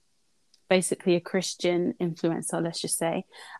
basically 0.77 1.15
a 1.15 1.27
Christian 1.31 1.93
influencer, 2.01 2.57
let's 2.63 2.81
just 2.81 2.97
say. 2.97 3.15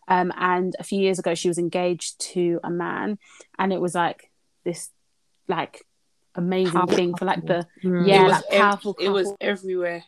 Um, 0.07 0.32
and 0.36 0.74
a 0.80 0.84
few 0.84 0.99
years 0.99 1.20
ago, 1.20 1.36
she 1.36 1.47
was 1.47 1.59
engaged 1.59 2.20
to 2.34 2.43
a 2.64 2.72
man, 2.72 3.18
and 3.59 3.72
it 3.72 3.82
was 3.86 3.93
like 3.93 4.20
this, 4.66 4.89
like, 5.47 5.76
amazing 6.36 6.72
Powerful 6.72 6.95
thing 6.95 7.16
for 7.16 7.26
like 7.26 7.45
the 7.45 7.59
Mm. 7.84 8.07
yeah, 8.07 8.22
it 8.22 8.24
was 8.24 8.32
like 8.38 8.43
ev- 8.51 8.61
powerful 8.61 8.95
it 8.99 9.09
was 9.09 9.28
everywhere. 9.39 10.03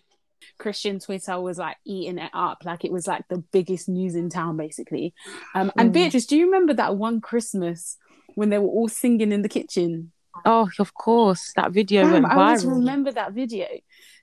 Christian 0.58 1.00
Twitter 1.00 1.40
was 1.40 1.58
like 1.60 1.78
eating 1.86 2.18
it 2.18 2.32
up, 2.34 2.60
like 2.66 2.84
it 2.84 2.92
was 2.92 3.06
like 3.06 3.24
the 3.30 3.44
biggest 3.58 3.88
news 3.88 4.16
in 4.16 4.30
town, 4.30 4.58
basically. 4.58 5.14
Um, 5.54 5.72
and 5.78 5.90
Mm. 5.90 5.94
Beatrice, 5.94 6.26
do 6.26 6.36
you 6.38 6.46
remember 6.46 6.74
that 6.74 6.98
one 6.98 7.22
Christmas 7.22 7.98
when 8.34 8.50
they 8.50 8.58
were 8.58 8.74
all 8.78 8.90
singing 8.90 9.32
in 9.32 9.44
the 9.44 9.56
kitchen? 9.60 10.12
Oh, 10.44 10.70
of 10.80 10.94
course, 10.94 11.54
that 11.56 11.72
video 11.72 12.04
Fam, 12.04 12.14
went 12.14 12.26
I 12.26 12.36
always 12.36 12.64
viral. 12.64 12.78
remember 12.78 13.12
that 13.12 13.34
video. 13.34 13.68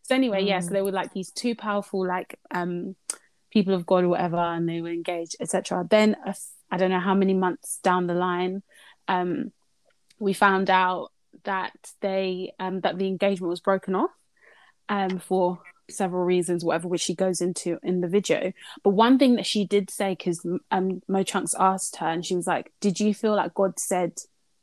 So 0.03 0.15
anyway, 0.15 0.45
yeah, 0.45 0.61
so 0.61 0.71
Mm. 0.71 0.73
they 0.73 0.83
were 0.83 0.93
like 0.93 1.13
these 1.13 1.31
two 1.31 1.55
powerful, 1.55 2.07
like 2.07 2.39
um, 2.51 2.97
people 3.51 3.75
of 3.75 3.87
God 3.87 4.05
or 4.05 4.09
whatever, 4.09 4.37
and 4.37 4.69
they 4.69 4.81
were 4.81 4.91
engaged, 4.91 5.37
etc. 5.41 5.87
Then 5.89 6.17
I 6.71 6.77
don't 6.77 6.91
know 6.91 7.01
how 7.01 7.15
many 7.15 7.35
months 7.35 7.79
down 7.83 8.07
the 8.07 8.15
line, 8.15 8.63
um, 9.09 9.53
we 10.19 10.33
found 10.33 10.71
out 10.71 11.11
that 11.45 11.73
they 12.01 12.53
um 12.61 12.81
that 12.83 12.99
the 12.99 13.07
engagement 13.09 13.49
was 13.51 13.61
broken 13.61 13.95
off, 13.95 14.11
um, 14.89 15.19
for 15.19 15.61
several 15.91 16.25
reasons, 16.25 16.65
whatever, 16.65 16.89
which 16.89 17.01
she 17.01 17.15
goes 17.15 17.41
into 17.41 17.79
in 17.83 18.01
the 18.01 18.09
video. 18.09 18.53
But 18.85 18.91
one 18.91 19.19
thing 19.19 19.37
that 19.37 19.47
she 19.47 19.67
did 19.67 19.91
say, 19.91 20.15
because 20.17 20.45
um, 20.71 21.03
Mo 21.09 21.23
Chunks 21.23 21.55
asked 21.59 21.97
her, 21.97 22.07
and 22.07 22.25
she 22.25 22.37
was 22.37 22.47
like, 22.47 22.73
"Did 22.81 23.01
you 23.01 23.13
feel 23.15 23.35
like 23.35 23.55
God 23.55 23.79
said 23.79 24.13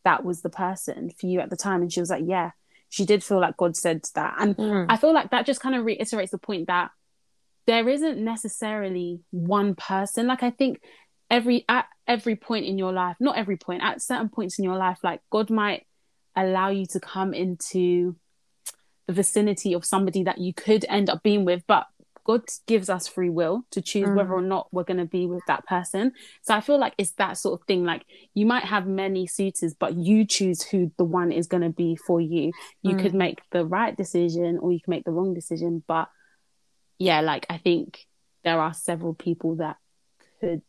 that 0.03 0.23
was 0.23 0.41
the 0.41 0.49
person 0.49 1.11
for 1.11 1.27
you 1.27 1.39
at 1.39 1.49
the 1.49 1.57
time?" 1.57 1.81
And 1.81 1.91
she 1.91 1.99
was 1.99 2.09
like, 2.09 2.23
"Yeah." 2.25 2.51
She 2.91 3.05
did 3.05 3.23
feel 3.23 3.39
like 3.39 3.55
God 3.55 3.75
said 3.77 4.01
that, 4.15 4.35
and 4.39 4.57
Mm. 4.57 4.87
I 4.89 4.97
feel 4.97 5.13
like 5.13 5.29
that 5.29 5.45
just 5.45 5.61
kind 5.61 5.75
of 5.75 5.85
reiterates 5.85 6.31
the 6.31 6.39
point 6.39 6.67
that 6.67 6.89
there 7.67 7.87
isn't 7.87 8.17
necessarily 8.17 9.21
one 9.29 9.75
person. 9.75 10.25
Like 10.25 10.41
I 10.41 10.49
think 10.49 10.81
every 11.29 11.65
at 11.69 11.85
every 12.07 12.35
point 12.35 12.65
in 12.65 12.79
your 12.79 12.91
life, 12.91 13.15
not 13.19 13.37
every 13.37 13.57
point, 13.57 13.83
at 13.83 14.01
certain 14.01 14.29
points 14.29 14.57
in 14.57 14.65
your 14.65 14.75
life, 14.77 14.97
like 15.03 15.21
God 15.29 15.51
might 15.51 15.85
allow 16.35 16.69
you 16.69 16.87
to 16.87 16.99
come 16.99 17.33
into 17.33 18.15
the 19.05 19.13
vicinity 19.13 19.73
of 19.73 19.85
somebody 19.85 20.23
that 20.23 20.39
you 20.39 20.53
could 20.53 20.83
end 20.89 21.09
up 21.09 21.21
being 21.21 21.45
with, 21.45 21.63
but 21.67 21.85
God 22.25 22.43
gives 22.67 22.89
us 22.89 23.07
free 23.07 23.29
will 23.29 23.63
to 23.71 23.81
choose 23.81 24.09
Mm. 24.09 24.15
whether 24.15 24.33
or 24.33 24.41
not 24.41 24.67
we're 24.71 24.83
going 24.83 24.99
to 24.99 25.05
be 25.05 25.25
with 25.27 25.43
that 25.47 25.65
person. 25.65 26.11
So 26.43 26.53
I 26.53 26.61
feel 26.61 26.77
like 26.79 26.93
it's 26.97 27.11
that 27.13 27.37
sort 27.37 27.59
of 27.59 27.65
thing. 27.67 27.83
Like 27.85 28.05
you 28.33 28.45
might 28.45 28.65
have 28.65 28.85
many 28.87 29.27
suitors, 29.27 29.73
but 29.73 29.95
you 29.95 30.25
choose 30.25 30.61
who 30.63 30.91
the 30.97 31.03
one 31.03 31.31
is 31.31 31.47
going 31.47 31.63
to 31.63 31.69
be 31.69 31.95
for 31.95 32.21
you. 32.21 32.51
You 32.81 32.95
Mm. 32.95 32.99
could 32.99 33.13
make 33.13 33.41
the 33.51 33.65
right 33.65 33.95
decision 33.95 34.59
or 34.59 34.71
you 34.71 34.79
can 34.79 34.91
make 34.91 35.05
the 35.05 35.11
wrong 35.11 35.33
decision. 35.33 35.83
But 35.87 36.09
yeah, 36.97 37.21
like 37.21 37.45
I 37.49 37.57
think 37.57 38.05
there 38.43 38.59
are 38.59 38.73
several 38.73 39.13
people 39.13 39.55
that 39.55 39.77
could 40.39 40.61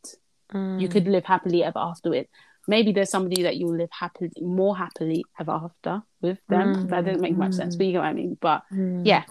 you 0.52 0.88
Mm. 0.88 0.90
could 0.90 1.06
live 1.06 1.24
happily 1.24 1.62
ever 1.62 1.78
after 1.78 2.10
with. 2.10 2.26
Maybe 2.66 2.92
there's 2.92 3.10
somebody 3.10 3.42
that 3.44 3.56
you'll 3.56 3.76
live 3.76 3.88
happily 3.92 4.30
more 4.40 4.76
happily 4.76 5.24
ever 5.38 5.52
after 5.52 6.02
with 6.20 6.38
them. 6.48 6.74
Mm. 6.74 6.88
That 6.90 7.04
doesn't 7.04 7.20
make 7.22 7.36
much 7.36 7.52
sense, 7.54 7.76
but 7.76 7.86
you 7.86 7.92
get 7.92 7.98
what 8.00 8.06
I 8.08 8.12
mean. 8.12 8.36
But 8.40 8.62
Mm. 8.72 9.06
yeah, 9.06 9.24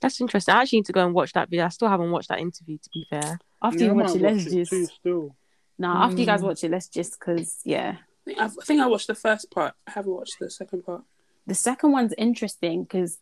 That's 0.00 0.20
interesting. 0.20 0.54
I 0.54 0.62
actually 0.62 0.78
need 0.80 0.86
to 0.86 0.92
go 0.92 1.04
and 1.04 1.14
watch 1.14 1.32
that 1.34 1.50
video. 1.50 1.66
I 1.66 1.68
still 1.68 1.88
haven't 1.88 2.10
watched 2.10 2.28
that 2.28 2.40
interview, 2.40 2.78
to 2.78 2.90
be 2.92 3.06
fair. 3.10 3.38
after 3.62 3.78
Yeah, 3.80 3.84
you 3.86 3.90
I 3.90 3.94
watch 4.02 4.14
it, 4.16 4.22
let's 4.22 4.44
watch 4.44 4.52
just 4.54 4.70
too, 4.70 4.86
still. 4.86 5.36
no. 5.78 5.88
After 5.88 6.16
you 6.20 6.26
guys 6.26 6.40
Mm. 6.40 6.44
watch 6.44 6.64
it, 6.64 6.70
let's 6.70 6.88
just 6.88 7.18
because 7.18 7.60
yeah, 7.64 7.96
I 7.98 8.24
think, 8.24 8.38
I've, 8.40 8.56
I 8.60 8.64
think 8.64 8.80
I 8.80 8.86
watched 8.86 9.06
the 9.08 9.14
first 9.14 9.50
part. 9.50 9.74
I 9.86 9.90
haven't 9.92 10.12
watched 10.12 10.38
the 10.40 10.50
second 10.50 10.84
part. 10.84 11.02
the 11.46 11.54
second 11.54 11.92
one's 11.92 12.14
interesting 12.16 12.84
because 12.84 13.18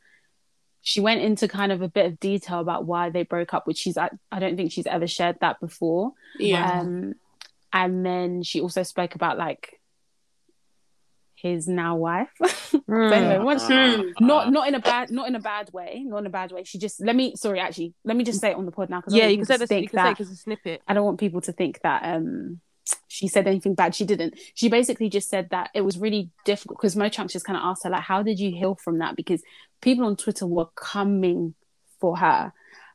she 0.81 1.01
went 1.01 1.20
into 1.20 1.49
kind 1.49 1.72
of 1.72 1.83
a 1.83 1.89
bit 1.89 2.07
of 2.07 2.20
detail 2.20 2.61
about 2.61 2.85
why 2.87 3.11
they 3.11 3.24
broke 3.24 3.53
up, 3.55 3.66
which 3.66 3.79
she's 3.79 3.97
I, 3.99 4.11
I 4.31 4.39
don't 4.39 4.57
think 4.57 4.70
she's 4.72 4.87
ever 4.87 5.07
shared 5.07 5.39
that 5.41 5.59
before. 5.61 6.12
Yeah. 6.39 6.81
Um, 6.81 7.14
and 7.72 8.07
then 8.07 8.43
she 8.43 8.61
also 8.61 8.83
spoke 8.85 9.14
about 9.16 9.37
like 9.39 9.78
his 11.43 11.66
now 11.68 11.97
wife. 11.97 12.28
But 12.86 13.12
anyway, 13.12 13.39
once- 13.39 13.66
Hmm. 13.66 14.11
not 14.26 14.51
not 14.53 14.68
in 14.68 14.74
a 14.74 14.80
bad 14.80 15.11
not 15.11 15.28
in 15.28 15.34
a 15.34 15.41
bad 15.41 15.70
way, 15.72 16.03
not 16.07 16.18
in 16.18 16.26
a 16.26 16.30
bad 16.30 16.53
way. 16.53 16.64
She 16.64 16.78
just 16.78 17.01
let 17.01 17.16
me 17.16 17.34
sorry 17.36 17.61
actually 17.61 17.95
let 18.05 18.16
me 18.16 18.24
just 18.24 18.41
say 18.41 18.51
it 18.51 18.57
on 18.57 18.66
the 18.66 18.72
pod 18.72 18.91
now 18.91 19.01
because 19.01 19.14
Yeah, 19.14 19.26
you 19.28 19.36
can 19.39 19.47
say 19.47 19.57
this. 19.57 19.70
You 19.70 19.76
think 19.76 19.91
can 19.91 19.99
say 19.99 20.03
that 20.05 20.18
because 20.18 20.30
a 20.32 20.36
snippet. 20.36 20.82
I 20.89 20.95
don't 20.95 21.05
want 21.05 21.18
people 21.20 21.41
to 21.43 21.53
think 21.53 21.80
that 21.82 22.03
um 22.05 22.61
she 23.09 23.28
said 23.28 23.47
anything 23.47 23.74
bad. 23.74 23.95
She 23.95 24.05
didn't. 24.05 24.39
She 24.55 24.68
basically 24.68 25.09
just 25.11 25.28
said 25.28 25.49
that 25.51 25.70
it 25.74 25.82
was 25.82 25.99
really 25.99 26.30
difficult 26.45 26.78
because 26.78 26.97
Mo 26.97 27.09
Chunks 27.09 27.32
just 27.34 27.45
kind 27.47 27.57
of 27.57 27.62
asked 27.64 27.84
her 27.84 27.91
like, 27.91 28.03
"How 28.03 28.22
did 28.22 28.39
you 28.39 28.51
heal 28.51 28.74
from 28.82 28.99
that?" 28.99 29.16
Because 29.16 29.43
people 29.82 30.05
on 30.07 30.16
Twitter 30.16 30.47
were 30.47 30.68
coming 30.74 31.55
for 32.01 32.16
her, 32.18 32.53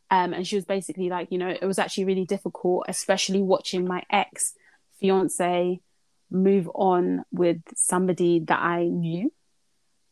um, 0.09 0.33
and 0.33 0.47
she 0.47 0.55
was 0.55 0.65
basically 0.65 1.09
like, 1.09 1.31
you 1.31 1.37
know, 1.37 1.49
it 1.49 1.65
was 1.65 1.77
actually 1.79 2.05
really 2.05 2.25
difficult, 2.25 2.85
especially 2.87 3.41
watching 3.41 3.85
my 3.85 4.01
ex 4.11 4.53
fiance 4.99 5.79
move 6.33 6.69
on 6.73 7.23
with 7.31 7.61
somebody 7.75 8.39
that 8.41 8.59
I 8.59 8.85
knew. 8.85 9.31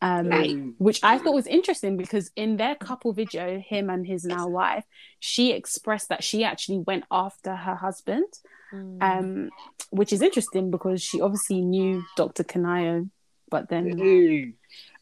Um, 0.00 0.26
Mm. 0.26 0.74
which 0.78 0.98
I 1.04 1.18
thought 1.18 1.32
was 1.34 1.46
interesting 1.46 1.96
because 1.96 2.32
in 2.34 2.56
their 2.56 2.74
couple 2.74 3.12
video, 3.12 3.60
him 3.60 3.88
and 3.88 4.04
his 4.04 4.24
now 4.24 4.48
wife, 4.48 4.84
she 5.20 5.52
expressed 5.52 6.08
that 6.08 6.24
she 6.24 6.42
actually 6.42 6.78
went 6.78 7.04
after 7.08 7.54
her 7.54 7.76
husband, 7.76 8.26
Mm. 8.72 8.98
um, 9.00 9.50
which 9.90 10.12
is 10.12 10.20
interesting 10.20 10.72
because 10.72 11.00
she 11.02 11.20
obviously 11.20 11.60
knew 11.60 12.02
Dr. 12.16 12.42
Kanayo, 12.42 13.10
but 13.48 13.68
then 13.68 13.96
Hey, 13.96 14.54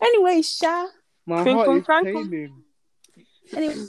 anyway, 0.03 0.43
Sha, 0.43 0.89
my 1.25 1.45
heart 1.55 1.69
is 1.79 1.89
anyway, 3.55 3.87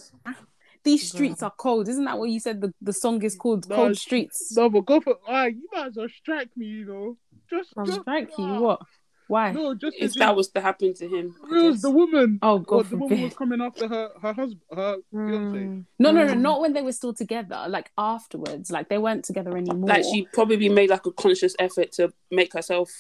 these 0.84 1.10
streets 1.10 1.44
are 1.44 1.52
cold, 1.58 1.88
isn't 1.88 2.06
that 2.06 2.18
what 2.18 2.30
you 2.30 2.40
said? 2.40 2.62
The 2.62 2.74
the 2.82 2.94
song 2.94 3.22
is 3.24 3.36
called 3.36 3.68
No, 3.70 3.76
Cold 3.76 3.98
Streets. 3.98 4.56
No, 4.56 4.70
but 4.70 4.86
go 4.86 5.00
for. 5.02 5.18
Ah, 5.28 5.46
you 5.46 5.68
might 5.74 5.88
as 5.88 5.96
well 5.96 6.08
strike 6.10 6.50
me. 6.56 6.66
You 6.66 6.86
know, 6.86 7.18
just, 7.50 7.74
just 7.86 8.02
Strike 8.02 8.30
you? 8.38 8.46
ah. 8.46 8.60
What? 8.60 8.80
Why? 9.28 9.52
No, 9.54 9.74
just 9.76 9.96
If 9.98 10.14
that 10.16 10.32
in- 10.32 10.36
was 10.36 10.50
to 10.50 10.60
happen 10.60 10.94
to 10.96 11.08
him, 11.08 11.34
I 11.46 11.54
Reels, 11.54 11.76
guess. 11.76 11.82
the 11.84 11.90
woman. 11.92 12.38
Oh, 12.42 12.60
God 12.60 12.76
what, 12.76 12.90
the 12.90 12.98
woman 12.98 13.22
was 13.22 13.34
coming 13.34 13.62
after 13.62 13.88
her, 13.88 14.10
her 14.22 14.34
husband, 14.34 14.62
her 14.76 14.96
fiance. 15.10 15.58
Mm. 15.60 15.86
No, 16.00 16.12
no, 16.12 16.26
no, 16.26 16.34
Mm. 16.34 16.42
not 16.42 16.60
when 16.60 16.74
they 16.74 16.82
were 16.82 16.92
still 16.92 17.14
together. 17.14 17.66
Like 17.70 17.92
afterwards, 17.98 18.72
like 18.72 18.90
they 18.90 18.98
weren't 18.98 19.24
together 19.24 19.56
anymore. 19.56 19.88
like 19.88 20.04
she 20.04 20.28
probably 20.34 20.68
made 20.68 20.90
like 20.90 21.06
a 21.06 21.12
conscious 21.14 21.56
effort 21.60 21.94
to 21.94 22.12
make 22.30 22.52
herself 22.52 22.92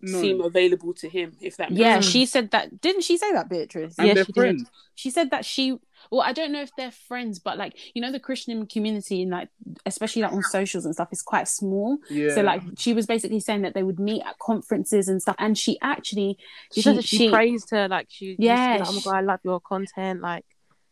No, 0.00 0.20
seem 0.20 0.40
available 0.40 0.92
to 0.94 1.08
him. 1.08 1.32
If 1.40 1.56
that 1.56 1.70
makes 1.70 1.80
yeah, 1.80 1.94
sense. 1.94 2.06
she 2.06 2.26
said 2.26 2.50
that. 2.50 2.80
Didn't 2.80 3.02
she 3.02 3.16
say 3.16 3.32
that, 3.32 3.48
Beatrice? 3.48 3.94
and 3.98 4.08
Yeah, 4.08 4.14
they're 4.14 4.24
she 4.24 4.32
did. 4.32 4.56
she 4.94 5.10
said 5.10 5.30
that 5.30 5.44
she 5.44 5.76
well 6.10 6.20
i 6.20 6.32
don't 6.32 6.52
know 6.52 6.62
if 6.62 6.74
they're 6.76 6.90
friends 6.92 7.38
but 7.38 7.58
like 7.58 7.76
you 7.94 8.00
know 8.00 8.12
the 8.12 8.20
christian 8.20 8.64
community 8.66 9.22
and 9.22 9.30
like 9.32 9.48
especially 9.86 10.22
like 10.22 10.32
on 10.32 10.42
socials 10.42 10.84
and 10.84 10.94
stuff 10.94 11.08
is 11.10 11.20
quite 11.22 11.48
small 11.48 11.98
Yeah. 12.10 12.34
so 12.34 12.42
like 12.42 12.62
she 12.78 12.92
was 12.92 13.06
basically 13.06 13.40
saying 13.40 13.62
that 13.62 13.74
they 13.74 13.82
would 13.82 13.98
meet 13.98 14.22
at 14.22 14.38
conferences 14.38 15.08
and 15.08 15.20
stuff 15.20 15.34
and 15.38 15.58
she 15.58 15.78
actually 15.82 16.38
She, 16.72 16.82
said 16.82 16.96
that 16.96 17.04
she, 17.04 17.28
praised 17.30 17.70
her 17.70 17.88
like 17.88 18.06
she. 18.08 18.26
used 18.26 18.36
to 18.38 18.42
be 18.42 18.46
Yeah, 18.46 18.76
like, 18.80 18.88
oh 18.88 18.92
my 18.92 19.00
god, 19.00 19.14
I 19.16 19.20
love 19.22 19.40
your 19.42 19.60
content. 19.60 20.20
Like, 20.20 20.44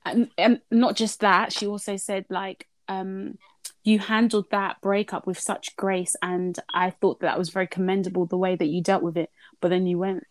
and, 0.04 0.30
and 0.36 0.60
not 0.70 0.96
just 0.96 1.20
that 1.20 1.52
she 1.52 1.66
also 1.66 1.96
said 1.96 2.24
like 2.28 2.66
um 2.88 3.38
you 3.84 3.98
handled 3.98 4.46
that 4.50 4.80
breakup 4.80 5.26
with 5.26 5.38
such 5.38 5.76
grace 5.76 6.16
and 6.22 6.58
i 6.72 6.90
thought 6.90 7.20
that 7.20 7.38
was 7.38 7.50
very 7.50 7.66
commendable 7.66 8.24
the 8.26 8.36
way 8.38 8.56
that 8.56 8.66
you 8.66 8.82
dealt 8.82 9.02
with 9.02 9.16
it 9.16 9.30
but 9.60 9.68
then 9.68 9.86
you 9.86 9.98
went 9.98 10.24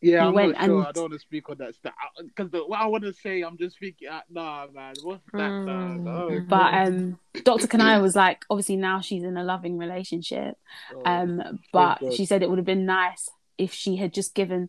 yeah, 0.00 0.20
he 0.22 0.28
I'm 0.28 0.34
went 0.34 0.52
not 0.52 0.64
sure. 0.66 0.78
and- 0.78 0.86
I 0.86 0.92
don't 0.92 1.02
want 1.04 1.12
to 1.14 1.18
speak 1.18 1.48
on 1.48 1.56
that 1.58 1.74
stuff 1.76 1.94
because 2.18 2.50
what 2.52 2.78
I 2.78 2.84
want 2.86 3.04
to 3.04 3.14
say, 3.14 3.40
I'm 3.40 3.56
just 3.56 3.78
thinking, 3.78 4.08
uh, 4.08 4.20
nah, 4.28 4.66
man, 4.70 4.92
what's 5.02 5.22
that? 5.32 5.50
Mm. 5.50 6.06
Oh, 6.06 6.40
but 6.46 6.74
um 6.74 7.18
dr 7.42 7.66
kanayo 7.68 8.02
was 8.02 8.14
like 8.14 8.44
obviously 8.50 8.76
now 8.76 9.00
she's 9.00 9.22
in 9.22 9.38
a 9.38 9.44
loving 9.44 9.78
relationship 9.78 10.58
God. 10.92 11.02
Um, 11.06 11.58
but 11.72 12.00
God. 12.00 12.12
she 12.12 12.26
said 12.26 12.42
it 12.42 12.50
would 12.50 12.58
have 12.58 12.66
been 12.66 12.84
nice 12.84 13.30
if 13.56 13.72
she 13.72 13.96
had 13.96 14.12
just 14.12 14.34
given 14.34 14.68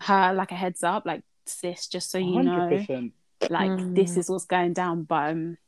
her 0.00 0.32
like 0.34 0.50
a 0.50 0.56
heads 0.56 0.82
up, 0.82 1.06
like 1.06 1.22
sis, 1.46 1.86
just 1.86 2.10
so 2.10 2.18
you 2.18 2.42
know, 2.42 2.68
100%. 2.70 3.12
like 3.50 3.70
Mm. 3.70 3.94
this 3.94 4.16
is 4.16 4.28
what's 4.28 4.46
going 4.46 4.72
down. 4.72 5.04
But 5.04 5.30
um, 5.30 5.58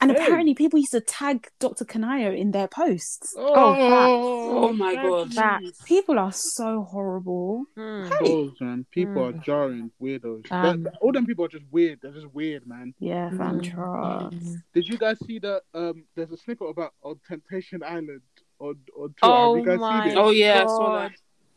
and 0.00 0.10
Hey. 0.10 0.22
apparently 0.22 0.54
people 0.54 0.78
used 0.78 0.92
to 0.92 1.00
tag 1.00 1.48
Dr. 1.58 1.84
Kanayo 1.84 2.36
in 2.36 2.50
their 2.50 2.68
posts. 2.68 3.34
Oh, 3.36 4.58
Oh 4.68 4.72
my 4.72 4.94
God. 4.94 5.32
Facts. 5.32 5.82
People 5.84 6.18
are 6.18 6.32
so 6.32 6.82
horrible. 6.82 7.64
mm. 7.76 8.08
Those, 8.20 8.60
man. 8.60 8.86
People 8.90 9.24
are 9.24 9.32
Mm. 9.32 9.42
jarring, 9.42 9.90
weirdos. 10.00 10.50
Um, 10.52 10.82
That- 10.84 10.96
all 11.00 11.12
them 11.12 11.26
people 11.26 11.44
are 11.44 11.48
just 11.48 11.64
weird. 11.70 12.00
They're 12.02 12.12
just 12.12 12.32
weird, 12.34 12.66
man. 12.66 12.94
Yeah, 12.98 13.30
fam, 13.30 13.60
Mm. 13.60 13.72
trust. 13.72 14.56
Did 14.74 14.88
you 14.88 14.98
guys 14.98 15.18
see 15.26 15.38
that? 15.40 15.62
Um, 15.74 16.04
there's 16.14 16.30
a 16.30 16.36
snippet 16.36 16.68
about 16.68 16.92
on 17.02 17.20
Temptation 17.28 17.82
Island 17.82 18.22
on 18.58 18.76
on 18.96 19.08
Twitter. 19.14 19.14
Oh 19.22 19.54
Have 19.56 19.64
you 19.64 19.70
guys 19.70 19.80
my 19.80 20.08
seen 20.08 20.12
it? 20.12 20.20
Oh 20.20 20.30
yeah, 20.30 20.62
I 20.62 20.66
saw 20.66 20.78
God. 20.86 21.12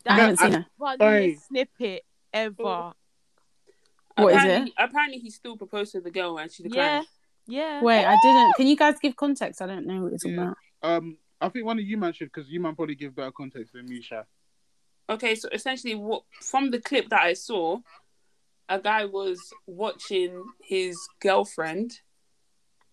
that. 0.05 0.11
I 0.11 0.15
haven't 0.15 0.33
is 0.33 0.39
seen 0.39 0.51
the 0.51 0.59
it. 0.59 0.65
funniest 0.99 1.47
snippet 1.47 2.05
ever. 2.33 2.63
Oh. 2.63 2.93
What 4.17 4.33
is 4.33 4.37
apparently, 4.41 4.73
Apparently, 4.77 5.17
he 5.19 5.29
still 5.29 5.55
proposed 5.57 5.91
to 5.93 6.01
the 6.01 6.11
girl 6.11 6.37
and 6.39 6.51
she 6.51 6.63
Yeah, 6.63 6.69
declined. 6.69 6.91
yeah. 7.03 7.03
Wait, 7.49 8.05
I 8.05 8.15
didn't. 8.23 8.53
Can 8.55 8.67
you 8.67 8.75
guys 8.75 8.95
give 9.01 9.15
context? 9.15 9.61
I 9.61 9.67
don't 9.67 9.85
know 9.85 10.03
what 10.03 10.13
it's 10.13 10.25
Yeah. 10.25 10.33
about. 10.33 10.57
Um, 10.81 11.17
I 11.41 11.49
think 11.49 11.65
one 11.65 11.79
of 11.79 11.85
you 11.85 11.97
man 11.97 12.13
should 12.13 12.31
because 12.31 12.49
you 12.49 12.59
man 12.59 12.75
probably 12.75 12.95
give 12.95 13.15
better 13.15 13.31
context 13.31 13.73
than 13.73 13.85
me, 13.85 14.01
Sha. 14.01 14.23
Okay, 15.09 15.35
so 15.35 15.49
essentially, 15.51 15.95
what 15.95 16.23
from 16.41 16.69
the 16.71 16.79
clip 16.79 17.09
that 17.09 17.21
I 17.23 17.33
saw, 17.33 17.79
a 18.67 18.79
guy 18.79 19.05
was 19.05 19.51
watching 19.65 20.43
his 20.61 20.97
girlfriend 21.19 21.99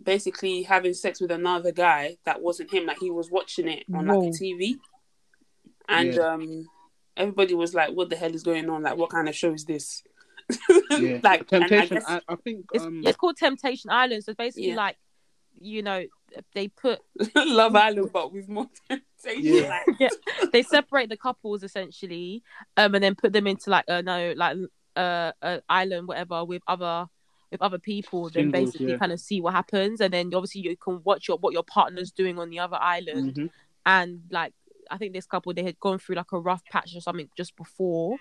basically 0.03 0.63
having 0.63 0.95
sex 0.95 1.21
with 1.21 1.31
another 1.31 1.73
guy 1.73 2.17
that 2.25 2.41
wasn't 2.41 2.71
him. 2.73 2.87
Like 2.87 2.99
he 2.99 3.11
was 3.11 3.31
watching 3.31 3.69
it 3.69 3.85
on 3.93 4.07
like 4.07 4.17
a 4.17 4.31
TV, 4.31 4.79
and 5.89 6.15
Yeah. 6.15 6.33
um, 6.33 6.67
everybody 7.17 7.55
was 7.55 7.75
like, 7.75 7.91
"What 7.91 8.09
the 8.11 8.17
hell 8.17 8.35
is 8.35 8.43
going 8.43 8.69
on? 8.71 8.83
Like, 8.83 8.97
what 8.97 9.11
kind 9.11 9.29
of 9.29 9.35
show 9.35 9.53
is 9.53 9.65
this?" 9.65 10.03
Yeah. 10.91 11.21
like 11.25 11.51
and 11.53 11.65
I 11.65 11.69
Temptation. 11.69 11.97
guess- 11.99 12.05
I, 12.09 12.21
I 12.29 12.37
think. 12.37 12.67
It's, 12.73 12.85
Um, 12.85 13.03
it's 13.05 13.17
called 13.17 13.37
Temptation 13.37 13.91
Island. 13.91 14.25
So 14.25 14.31
it's 14.31 14.39
basically 14.39 14.71
Yeah. 14.71 14.77
like, 14.77 14.97
you 15.59 15.83
know, 15.83 16.05
they 16.55 16.69
put 16.69 17.01
Love 17.35 17.75
Island, 17.77 18.11
but 18.13 18.33
with 18.33 18.49
more 18.49 18.69
temptation. 18.89 19.55
Yeah. 19.55 19.69
Like, 19.69 19.97
yeah, 20.01 20.09
they 20.53 20.63
separate 20.63 21.09
the 21.09 21.17
couples 21.17 21.63
essentially, 21.63 22.43
um, 22.77 22.95
and 22.95 23.03
then 23.03 23.15
put 23.15 23.33
them 23.33 23.47
into 23.47 23.71
like 23.71 23.85
a 23.89 24.03
no, 24.03 24.35
like 24.37 24.57
uh, 24.97 25.33
a 25.43 25.63
island, 25.69 26.09
whatever, 26.09 26.45
with 26.45 26.63
other 26.67 27.07
with 27.51 27.63
other 27.63 27.79
people. 27.79 28.29
Then 28.29 28.51
basically 28.51 28.91
yeah. 28.91 28.99
kind 28.99 29.13
of 29.13 29.21
see 29.21 29.41
what 29.41 29.55
happens, 29.55 30.01
and 30.01 30.13
then 30.13 30.33
obviously 30.35 30.61
you 30.63 30.77
can 30.77 31.01
watch 31.05 31.29
your 31.29 31.39
what 31.39 31.53
your 31.55 31.63
partner's 31.63 32.11
doing 32.11 32.39
on 32.39 32.51
the 32.51 32.59
other 32.59 32.77
island, 32.79 33.35
mhm. 33.35 33.51
and 33.87 34.21
like 34.31 34.53
I 34.91 34.99
think 34.99 35.15
this 35.15 35.27
couple 35.27 35.55
they 35.55 35.63
had 35.63 35.81
gone 35.81 35.99
through 35.99 36.17
like 36.17 36.33
a 36.33 36.39
rough 36.39 36.65
patch 36.71 36.95
or 36.95 37.01
something 37.01 37.29
just 37.37 37.57
before, 37.57 38.19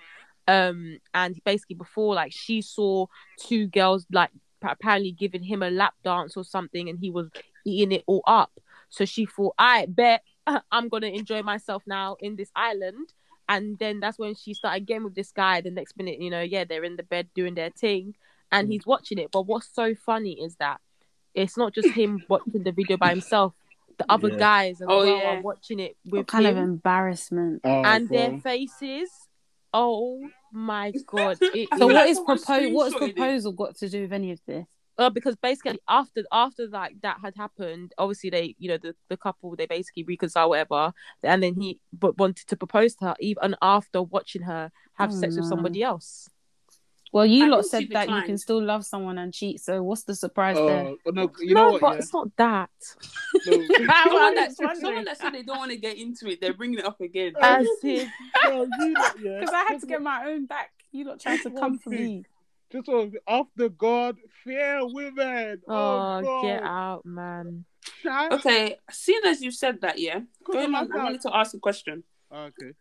um, 0.48 1.00
and 1.14 1.39
basically 1.43 1.76
before 1.76 2.16
like 2.16 2.32
she 2.32 2.62
saw 2.62 3.08
two 3.39 3.68
girls 3.68 4.06
like 4.12 4.30
apparently 4.62 5.12
giving 5.12 5.43
him 5.43 5.62
a 5.62 5.70
lap 5.70 5.93
dance 6.04 6.36
or 6.38 6.43
something, 6.43 6.89
and 6.89 7.00
he 7.00 7.12
was 7.12 7.30
eating 7.66 7.91
it 7.91 8.04
all 8.08 8.24
up. 8.28 8.52
So 8.89 9.06
she 9.06 9.26
thought, 9.26 9.56
I 9.58 9.86
bet 9.88 10.24
I'm 10.72 10.89
gonna 10.89 11.08
enjoy 11.08 11.41
myself 11.43 11.84
now 11.86 12.18
in 12.20 12.36
this 12.36 12.52
island. 12.56 13.14
And 13.48 13.78
then 13.78 14.00
that's 14.00 14.18
when 14.18 14.34
she 14.34 14.56
started 14.56 14.88
getting 14.88 15.04
with 15.04 15.14
this 15.14 15.32
guy. 15.32 15.62
The 15.62 15.70
next 15.70 15.96
minute, 15.98 16.20
you 16.20 16.32
know, 16.32 16.41
yeah, 16.41 16.64
they're 16.64 16.84
in 16.84 16.96
the 16.96 17.04
bed 17.04 17.30
doing 17.36 17.54
their 17.54 17.70
thing, 17.70 18.16
and 18.52 18.72
he's 18.72 18.88
watching 18.88 19.20
it. 19.20 19.30
But 19.32 19.43
what's 19.43 19.70
so 19.72 19.93
funny 19.93 20.34
is 20.43 20.55
that 20.55 20.82
it's 21.36 21.55
not 21.55 21.74
just 21.74 21.89
him 21.89 22.24
watching 22.30 22.63
the 22.63 22.72
video 22.72 22.97
by 22.97 23.09
himself. 23.12 23.54
The 24.00 24.05
other 24.09 24.30
Yeah. 24.30 24.38
guys 24.39 24.82
as 24.82 24.88
Oh, 24.89 24.97
well 25.04 25.05
yeah. 25.05 25.30
are 25.38 25.42
watching 25.42 25.80
it 25.80 25.96
What 26.05 26.20
with 26.20 26.28
kind 26.28 26.47
him, 26.47 26.58
of 26.58 26.63
embarrassment? 26.63 27.62
Oh, 27.63 27.82
and 27.84 28.08
bro. 28.08 28.17
their 28.17 28.39
faces. 28.39 29.09
Oh 29.78 30.26
my 30.54 30.93
god! 31.06 31.38
It 31.42 31.68
So 31.78 31.88
what 31.88 32.08
is 32.08 32.16
Someone 32.18 32.38
proposal? 32.38 32.72
What 32.72 32.86
has 32.86 32.93
screenshotted 32.93 33.10
it. 33.10 33.16
proposal 33.18 33.52
got 33.52 33.76
to 33.76 33.89
do 33.89 34.02
with 34.04 34.14
any 34.14 34.32
of 34.32 34.39
this? 34.47 34.66
Uh, 34.97 35.10
because 35.10 35.36
basically 35.36 35.78
after 35.89 36.24
after 36.32 36.68
like 36.70 36.96
that 37.02 37.18
had 37.22 37.36
happened, 37.36 37.92
obviously 37.97 38.30
they 38.30 38.56
you 38.58 38.70
know 38.70 38.78
the, 38.78 38.96
the 39.10 39.18
couple 39.18 39.54
they 39.58 39.66
basically 39.66 40.06
reconcile 40.06 40.47
whatever, 40.47 40.93
and 41.24 41.43
then 41.43 41.56
he 41.60 41.80
but 41.92 42.18
wanted 42.18 42.47
to 42.47 42.56
propose 42.56 42.96
to 42.96 43.08
her 43.08 43.16
even 43.20 43.54
after 43.62 44.02
watching 44.02 44.43
her 44.43 44.72
have 44.93 45.12
Oh, 45.12 45.14
sex 45.14 45.36
with 45.36 45.46
somebody 45.46 45.84
else. 45.84 46.30
Well, 47.16 47.25
you 47.25 47.46
I 47.46 47.47
lot 47.47 47.66
said 47.66 47.87
that 47.92 48.09
you 48.09 48.21
can 48.24 48.37
still 48.37 48.62
love 48.62 48.86
someone 48.86 49.17
and 49.17 49.33
cheat. 49.33 49.62
So 49.62 49.82
what's 49.82 50.04
the 50.04 50.13
surprise 50.13 50.58
there? 50.58 50.87
Oh, 51.05 51.12
no, 51.12 51.32
you 51.39 51.55
no, 51.55 51.71
what? 51.71 51.79
but 51.79 51.92
yeah? 51.93 51.97
it's 52.00 52.13
not 52.13 52.36
that. 52.36 52.70
No. 53.47 53.54
someone, 54.04 54.36
that, 54.36 54.50
just 54.59 54.82
someone 54.82 55.05
that 55.05 55.17
said 55.17 55.29
they 55.29 55.43
don't 55.43 55.58
want 55.58 55.71
to 55.71 55.78
get 55.78 55.96
into 55.96 56.28
it, 56.28 56.42
they're 56.42 56.54
bringing 56.54 56.79
it 56.79 56.86
up 56.86 57.00
again. 57.00 57.32
As 57.42 57.66
if 57.83 58.09
No, 58.43 58.67
you 58.79 58.93
lot, 58.96 59.16
yeah. 59.21 59.39
Because 59.39 59.54
I 59.54 59.63
had 59.63 59.79
to 59.79 59.87
get 59.87 60.01
my 60.01 60.25
own 60.25 60.46
back. 60.46 60.71
You 60.92 61.05
lot 61.05 61.21
tried 61.21 61.42
to 61.43 61.51
come 61.51 61.79
for 61.79 61.92
me. 61.92 62.25
Just 62.70 62.87
so 62.87 63.09
after 63.25 63.70
God, 63.70 64.17
fear 64.43 64.82
women. 64.82 65.62
oh, 65.70 66.21
God. 66.21 66.42
get 66.43 66.63
out, 66.63 67.05
man. 67.05 67.63
Okay, 68.05 68.75
seeing 68.92 69.21
as 69.25 69.42
you 69.42 69.51
said 69.51 69.79
that, 69.79 70.00
yeah, 70.00 70.20
Could 70.43 70.58
on, 70.58 70.92
I 70.92 70.97
wanted 71.01 71.21
to 71.21 71.33
ask 71.33 71.54
a 71.54 71.59
question. 71.59 72.04
Okay. 72.29 72.74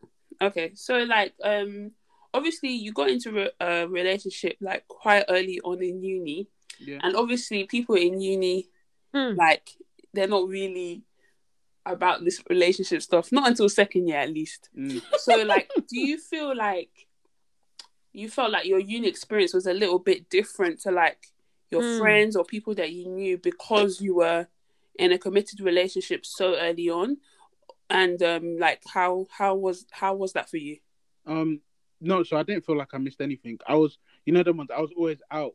Okay, 0.43 0.73
so 0.75 0.99
like, 1.05 1.35
um, 1.45 1.93
obviously 2.35 2.71
you 2.71 2.93
got 2.93 3.09
into 3.09 3.31
re- 3.33 3.51
a 3.61 3.87
relationship 3.89 4.57
like 4.61 4.87
quite 4.89 5.25
early 5.29 5.61
on 5.65 5.83
in 5.83 6.03
uni, 6.03 6.49
Yeah. 6.79 6.99
and 7.03 7.17
obviously 7.17 7.65
people 7.65 7.95
in 7.95 8.21
uni 8.21 8.69
Hmm. 9.15 9.37
like 9.37 9.71
they're 10.13 10.27
not 10.37 10.49
really 10.49 11.03
about 11.87 12.25
this 12.25 12.43
relationship 12.51 13.01
stuff 13.03 13.31
not 13.31 13.47
until 13.49 13.69
second 13.69 14.09
year 14.09 14.19
at 14.19 14.31
least 14.33 14.71
Mm. 14.77 15.01
so 15.19 15.37
like 15.45 15.71
do 15.89 15.99
you 16.01 16.19
feel 16.19 16.51
like 16.57 17.07
you 18.13 18.29
felt 18.29 18.51
like 18.51 18.67
your 18.67 18.79
uni 18.81 19.07
experience 19.09 19.55
was 19.55 19.67
a 19.67 19.73
little 19.75 19.99
bit 20.01 20.29
different 20.31 20.81
to 20.81 20.91
like 20.91 21.29
your 21.71 21.83
Hmm. 21.83 21.99
friends 22.01 22.37
or 22.37 22.45
people 22.45 22.75
that 22.75 22.91
you 22.93 23.07
knew 23.09 23.39
because 23.39 24.01
you 24.01 24.17
were 24.17 24.49
in 24.99 25.13
a 25.13 25.19
committed 25.19 25.61
relationship 25.61 26.25
so 26.27 26.57
early 26.57 26.89
on 26.91 27.19
and 27.91 28.23
um 28.23 28.57
like 28.59 28.81
how 28.93 29.27
how 29.31 29.55
was 29.55 29.87
how 29.93 30.15
was 30.15 30.33
that 30.33 30.49
for 30.51 30.57
you 30.57 30.79
Um, 31.27 31.61
no, 32.05 32.23
so 32.23 32.37
I 32.37 32.43
didn't 32.43 32.65
feel 32.67 32.77
like 32.77 32.95
I 32.95 32.99
missed 32.99 33.21
anything. 33.21 33.59
I 33.67 33.75
was, 33.75 33.99
you 34.27 34.33
know, 34.33 34.43
the 34.43 34.53
ones 34.53 34.71
I 34.77 34.81
was 34.81 34.91
always 34.97 35.19
out. 35.31 35.53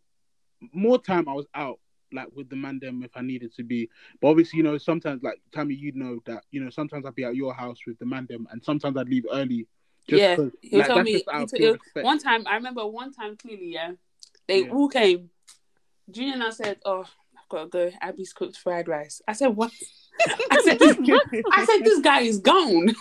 More 0.74 0.98
time 1.02 1.30
I 1.30 1.34
was 1.34 1.46
out, 1.56 1.80
like 2.12 2.28
with 2.36 2.50
the 2.50 2.56
man 2.56 2.80
them 2.80 3.04
if 3.04 3.12
I 3.16 3.22
needed 3.22 3.54
to 3.56 3.64
be. 3.64 3.90
But 4.22 4.30
obviously, 4.30 4.58
you 4.58 4.64
know, 4.64 4.78
sometimes 4.78 5.24
like 5.24 5.40
Tammy, 5.54 5.76
you'd 5.76 5.96
know 5.96 6.20
that, 6.26 6.44
you 6.52 6.62
know, 6.64 6.70
sometimes 6.70 7.06
I'd 7.06 7.16
be 7.16 7.24
at 7.24 7.36
your 7.36 7.54
house 7.54 7.78
with 7.88 7.98
the 8.00 8.06
man 8.06 8.26
them, 8.30 8.48
and 8.52 8.64
sometimes 8.64 8.98
I'd 8.98 9.08
leave 9.10 9.26
early. 9.32 9.68
Just 10.08 10.20
yeah 10.22 10.36
he'll 10.62 10.80
like, 10.80 10.88
tell 10.88 11.04
me 11.04 11.14
just 11.14 11.26
he'll 11.32 11.44
of 11.44 11.50
tell- 11.50 11.58
pure 11.58 11.68
he'll- 11.70 11.78
respect. 11.84 12.06
one 12.06 12.18
time 12.20 12.44
i 12.48 12.56
remember 12.56 12.84
one 12.88 13.12
time 13.14 13.38
clearly 13.38 13.74
yeah 13.74 13.92
they 14.48 14.64
Yeah. 14.64 14.72
all 14.72 14.90
came 14.90 15.30
junior 16.10 16.34
and 16.34 16.44
i 16.44 16.50
said 16.50 16.80
oh 16.84 17.06
i've 17.52 17.70
got 17.70 17.72
to 17.72 17.90
go 17.92 17.92
abby's 18.02 18.34
cooked 18.34 18.58
fried 18.58 18.88
rice 18.88 19.22
i 19.28 19.34
said 19.34 19.48
what 19.48 19.72
I 20.52 20.62
said, 20.66 20.80
this, 20.80 20.98
I 21.54 21.66
said, 21.66 21.86
this 21.86 22.02
guy 22.02 22.20
is 22.22 22.40
gone. 22.40 22.94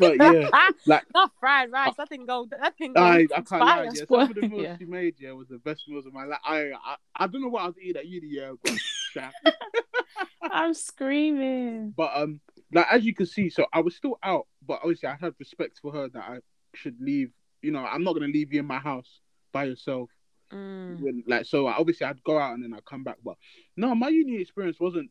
but 0.00 0.16
yeah, 0.16 0.48
like 0.86 1.04
Not 1.14 1.30
fried 1.38 1.70
rice. 1.70 1.94
That 1.96 2.08
thing 2.08 2.26
go. 2.26 2.48
That 2.50 2.76
thing 2.76 2.94
go. 2.94 3.00
I, 3.00 3.26
I 3.32 3.42
can't 3.42 3.50
lie. 3.50 3.58
fire. 3.58 3.84
Yeah, 3.84 4.04
some 4.08 4.20
of 4.30 4.34
the 4.34 4.40
meals 4.48 4.62
Yeah. 4.64 4.76
she 4.76 4.86
made, 4.86 5.14
yeah, 5.20 5.30
was 5.32 5.46
the 5.46 5.58
best 5.58 5.84
meals 5.88 6.04
of 6.04 6.12
my 6.12 6.24
life. 6.24 6.40
I, 6.44 6.70
I, 6.72 6.96
I 7.14 7.26
don't 7.28 7.42
know 7.42 7.48
what 7.48 7.62
I 7.62 7.66
was 7.66 7.76
eating 7.80 7.96
at 7.96 8.06
uni, 8.06 8.26
yeah, 8.28 8.52
but, 8.60 8.74
yeah. 9.14 9.30
I'm 10.42 10.74
screaming. 10.74 11.94
but 11.96 12.10
um, 12.16 12.40
like 12.72 12.86
as 12.90 13.04
you 13.04 13.14
can 13.14 13.26
see, 13.26 13.48
so 13.48 13.66
I 13.72 13.80
was 13.80 13.94
still 13.94 14.18
out, 14.22 14.48
but 14.66 14.80
obviously 14.82 15.08
I 15.08 15.16
had 15.20 15.34
respect 15.38 15.78
for 15.80 15.92
her 15.92 16.08
that 16.08 16.24
I 16.24 16.38
should 16.74 17.00
leave. 17.00 17.30
You 17.62 17.70
know, 17.70 17.84
I'm 17.84 18.02
not 18.02 18.14
gonna 18.14 18.26
leave 18.26 18.52
you 18.52 18.60
in 18.60 18.66
my 18.66 18.78
house 18.78 19.20
by 19.52 19.64
yourself. 19.64 20.10
Mm. 20.52 21.00
When, 21.00 21.24
like, 21.26 21.44
so 21.46 21.66
obviously 21.66 22.06
I'd 22.06 22.22
go 22.22 22.38
out 22.38 22.54
and 22.54 22.62
then 22.62 22.72
I'd 22.74 22.84
come 22.84 23.02
back. 23.04 23.16
But 23.24 23.36
no, 23.76 23.94
my 23.94 24.08
uni 24.08 24.40
experience 24.40 24.78
wasn't 24.80 25.10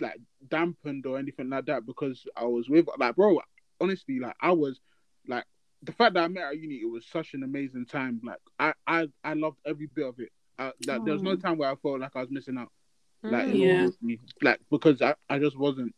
like 0.00 0.18
dampened 0.48 1.06
or 1.06 1.18
anything 1.18 1.50
like 1.50 1.66
that 1.66 1.86
because 1.86 2.24
I 2.36 2.44
was 2.44 2.68
with 2.68 2.86
like, 2.98 3.16
bro. 3.16 3.40
Honestly, 3.80 4.20
like 4.20 4.36
I 4.40 4.52
was 4.52 4.78
like 5.26 5.44
the 5.82 5.92
fact 5.92 6.14
that 6.14 6.22
I 6.22 6.28
met 6.28 6.42
her 6.44 6.50
at 6.50 6.58
uni, 6.58 6.76
it 6.76 6.90
was 6.90 7.04
such 7.06 7.34
an 7.34 7.42
amazing 7.42 7.86
time. 7.86 8.20
Like 8.24 8.38
I, 8.58 8.72
I, 8.86 9.08
I 9.24 9.34
loved 9.34 9.58
every 9.66 9.88
bit 9.92 10.06
of 10.06 10.14
it. 10.20 10.28
Uh, 10.58 10.70
like, 10.86 11.04
there 11.04 11.14
was 11.14 11.22
no 11.22 11.34
time 11.34 11.58
where 11.58 11.70
I 11.70 11.74
felt 11.74 11.98
like 12.00 12.14
I 12.14 12.20
was 12.20 12.30
missing 12.30 12.58
out. 12.58 12.70
Like, 13.24 13.46
Mm. 13.46 13.58
Yeah. 13.58 13.88
yeah. 14.02 14.16
like 14.42 14.60
because 14.70 15.00
I, 15.02 15.14
I 15.28 15.38
just 15.38 15.58
wasn't. 15.58 15.94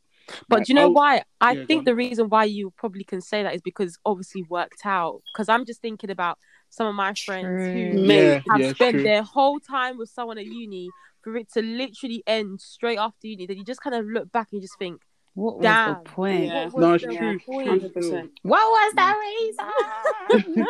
But 0.49 0.61
Like, 0.61 0.67
do 0.67 0.73
you 0.73 0.75
know 0.77 0.85
I 0.85 0.87
was- 0.87 0.95
why? 0.95 1.23
I 1.41 1.53
yeah, 1.53 1.65
think 1.67 1.85
the 1.85 1.95
reason 1.95 2.29
why 2.31 2.45
you 2.45 2.71
probably 2.77 3.05
can 3.05 3.21
say 3.21 3.43
that 3.43 3.55
is 3.55 3.61
because 3.63 3.99
obviously 4.07 4.43
worked 4.43 4.87
out. 4.87 5.21
Because 5.33 5.49
I'm 5.51 5.67
just 5.67 5.83
thinking 5.83 6.11
about 6.11 6.39
some 6.75 6.89
of 6.89 6.95
my 6.97 7.15
friends 7.15 7.47
True. 7.47 7.73
who 7.73 8.07
Mate, 8.07 8.25
Yeah, 8.25 8.41
have 8.51 8.61
yeah, 8.61 8.73
spent 8.73 8.95
true. 8.95 9.03
their 9.05 9.23
whole 9.23 9.61
time 9.61 9.97
with 9.97 10.11
someone 10.11 10.39
at 10.39 10.47
uni 10.47 10.91
for 11.23 11.37
it 11.37 11.51
to 11.53 11.63
literally 11.63 12.23
end 12.27 12.61
straight 12.61 12.99
after 12.99 13.29
uni. 13.29 13.47
Then 13.47 13.59
you 13.59 13.65
just 13.65 13.81
kind 13.81 13.95
of 13.95 14.05
look 14.07 14.33
back 14.33 14.49
and 14.51 14.61
you 14.61 14.67
just 14.67 14.79
think, 14.79 15.01
What 15.35 15.57
was 15.59 15.63
Damn. 15.63 15.95
the 15.95 16.11
point? 16.11 16.47
Yeah. 16.47 16.65
was 16.65 16.75
No, 16.75 16.95
it's 16.95 17.05
true, 17.05 17.39
point? 17.47 17.69
Hundred 17.69 17.95
percent. 17.95 18.31
What 18.43 18.67
was 18.77 18.95
the 18.95 19.15
reason? 19.27 20.67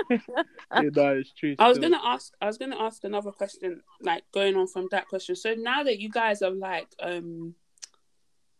yeah, 0.72 0.90
no, 0.94 1.16
it's 1.16 1.32
true. 1.32 1.54
I 1.58 1.68
was 1.68 1.78
still. 1.78 1.90
gonna 1.90 2.02
ask. 2.04 2.32
I 2.40 2.46
was 2.46 2.58
gonna 2.58 2.80
ask 2.80 3.02
another 3.04 3.30
question, 3.32 3.82
like 4.02 4.24
going 4.32 4.56
on 4.56 4.66
from 4.66 4.88
that 4.90 5.08
question. 5.08 5.36
So 5.36 5.54
now 5.54 5.82
that 5.84 6.00
you 6.00 6.08
guys 6.10 6.42
are 6.42 6.50
like, 6.50 6.88
um, 7.00 7.54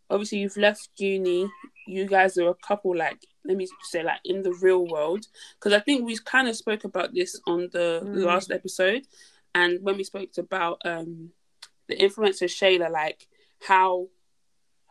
obviously 0.09 0.39
you've 0.39 0.57
left 0.57 0.89
uni, 0.97 1.49
you 1.87 2.05
guys 2.05 2.37
are 2.37 2.49
a 2.49 2.55
couple. 2.55 2.95
Like, 2.95 3.19
let 3.45 3.57
me 3.57 3.67
say, 3.83 4.03
like 4.03 4.19
in 4.25 4.41
the 4.43 4.53
real 4.53 4.85
world, 4.87 5.25
because 5.59 5.73
I 5.73 5.79
think 5.79 6.05
we 6.05 6.17
kind 6.17 6.47
of 6.47 6.55
spoke 6.55 6.83
about 6.83 7.13
this 7.13 7.39
on 7.47 7.69
the 7.71 8.01
Mm. 8.03 8.23
last 8.23 8.51
episode, 8.51 9.07
and 9.53 9.79
when 9.81 9.97
we 9.97 10.03
spoke 10.03 10.37
about 10.37 10.81
um 10.85 11.31
the 11.87 11.95
influencer 11.95 12.47
Shayla, 12.47 12.89
like 12.91 13.27
how 13.67 14.09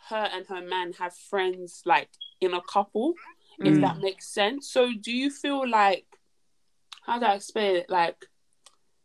her 0.08 0.28
and 0.32 0.46
her 0.46 0.60
man 0.60 0.92
have 0.94 1.16
friends, 1.16 1.82
like 1.84 2.10
in 2.40 2.54
a 2.54 2.60
couple, 2.62 3.14
if 3.60 3.74
Mm. 3.74 3.80
that 3.80 3.98
makes 3.98 4.28
sense. 4.28 4.70
So, 4.70 4.92
do 4.92 5.12
you 5.12 5.30
feel 5.30 5.68
like 5.68 6.06
how 7.02 7.18
do 7.18 7.26
I 7.26 7.34
explain 7.34 7.76
it? 7.76 7.90
Like, 7.90 8.26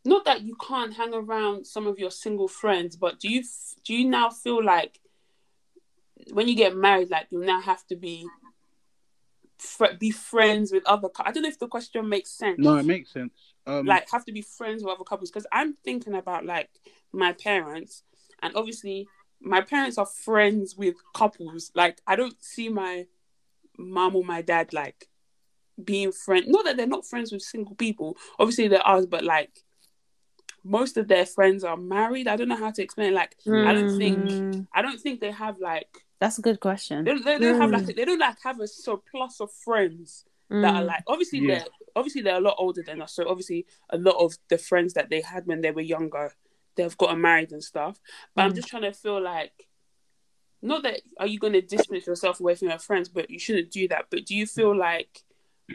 not 0.04 0.24
that 0.24 0.42
you 0.42 0.56
can't 0.56 0.94
hang 0.94 1.12
around 1.14 1.66
some 1.66 1.86
of 1.86 1.98
your 1.98 2.10
single 2.10 2.48
friends, 2.48 2.96
but 2.96 3.20
do 3.20 3.28
you 3.28 3.40
f- 3.40 3.74
do 3.84 3.94
you 3.94 4.08
now 4.08 4.30
feel 4.30 4.62
like 4.64 5.00
when 6.32 6.48
you 6.48 6.54
get 6.54 6.76
married, 6.76 7.10
like 7.10 7.26
you 7.30 7.40
now 7.40 7.60
have 7.60 7.86
to 7.88 7.96
be 7.96 8.28
fr- 9.58 9.94
be 9.98 10.10
friends 10.10 10.72
with 10.72 10.84
other? 10.86 11.08
cou- 11.08 11.24
I 11.26 11.32
don't 11.32 11.42
know 11.42 11.48
if 11.48 11.58
the 11.58 11.68
question 11.68 12.08
makes 12.08 12.30
sense. 12.30 12.58
No, 12.58 12.76
it 12.76 12.86
makes 12.86 13.12
sense. 13.12 13.32
Um, 13.66 13.86
like 13.86 14.10
have 14.10 14.24
to 14.24 14.32
be 14.32 14.42
friends 14.42 14.82
with 14.82 14.92
other 14.94 15.04
couples 15.04 15.30
because 15.30 15.46
I'm 15.52 15.74
thinking 15.84 16.14
about 16.14 16.44
like 16.44 16.70
my 17.12 17.32
parents, 17.32 18.02
and 18.42 18.54
obviously 18.56 19.08
my 19.40 19.60
parents 19.60 19.98
are 19.98 20.06
friends 20.06 20.76
with 20.76 20.96
couples. 21.14 21.70
Like 21.74 22.00
I 22.06 22.16
don't 22.16 22.42
see 22.42 22.68
my 22.68 23.06
mom 23.78 24.16
or 24.16 24.24
my 24.24 24.42
dad 24.42 24.72
like 24.72 25.08
being 25.82 26.12
friends. 26.12 26.46
Not 26.48 26.64
that 26.64 26.76
they're 26.76 26.86
not 26.86 27.06
friends 27.06 27.32
with 27.32 27.42
single 27.42 27.74
people. 27.74 28.16
Obviously 28.38 28.68
they 28.68 28.76
are, 28.78 29.06
but 29.06 29.24
like 29.24 29.64
most 30.62 30.96
of 30.98 31.08
their 31.08 31.24
friends 31.24 31.64
are 31.64 31.76
married. 31.76 32.28
I 32.28 32.36
don't 32.36 32.48
know 32.48 32.56
how 32.56 32.70
to 32.70 32.82
explain. 32.82 33.12
it. 33.12 33.14
Like 33.14 33.36
I 33.46 33.72
don't 33.72 33.90
think 33.90 34.30
Mm, 34.30 34.66
I 34.74 34.82
don't 34.82 35.00
think 35.00 35.20
they 35.20 35.30
have 35.30 35.58
like 35.58 36.04
That's 36.20 36.38
a 36.38 36.42
good 36.42 36.60
question. 36.60 37.04
they, 37.04 37.14
they 37.18 37.38
don't 37.38 37.60
have 37.60 37.70
like 37.70 37.86
they 37.96 38.04
don't 38.04 38.18
like 38.18 38.36
have 38.44 38.60
a 38.60 38.68
surplus 38.68 39.40
of 39.40 39.50
friends 39.52 40.24
that 40.50 40.74
are 40.74 40.82
Mm. 40.82 40.86
like 40.86 41.02
obviously 41.06 41.38
Yeah. 41.40 41.54
they're 41.60 41.64
obviously 41.96 42.22
they're 42.22 42.36
a 42.36 42.40
lot 42.40 42.56
older 42.58 42.82
than 42.82 43.00
us. 43.02 43.12
So 43.14 43.28
obviously 43.28 43.66
a 43.90 43.96
lot 43.98 44.16
of 44.16 44.36
the 44.48 44.58
friends 44.58 44.94
that 44.94 45.08
they 45.10 45.20
had 45.22 45.46
when 45.46 45.60
they 45.60 45.70
were 45.70 45.80
younger, 45.80 46.32
they've 46.76 46.96
gotten 46.98 47.20
married 47.20 47.52
and 47.52 47.62
stuff. 47.64 48.00
But 48.34 48.42
I'm 48.42 48.52
Mm. 48.52 48.56
just 48.56 48.68
trying 48.68 48.82
to 48.82 48.92
feel 48.92 49.20
like 49.22 49.68
not 50.62 50.82
that 50.82 51.00
are 51.18 51.26
you 51.26 51.38
going 51.38 51.54
to 51.54 51.62
distance 51.62 52.06
yourself 52.06 52.38
away 52.40 52.54
from 52.54 52.68
your 52.68 52.78
friends, 52.78 53.08
but 53.08 53.30
you 53.30 53.38
shouldn't 53.38 53.70
do 53.70 53.88
that. 53.88 54.06
But 54.10 54.26
do 54.26 54.34
you 54.34 54.46
feel 54.46 54.76
like 54.76 55.22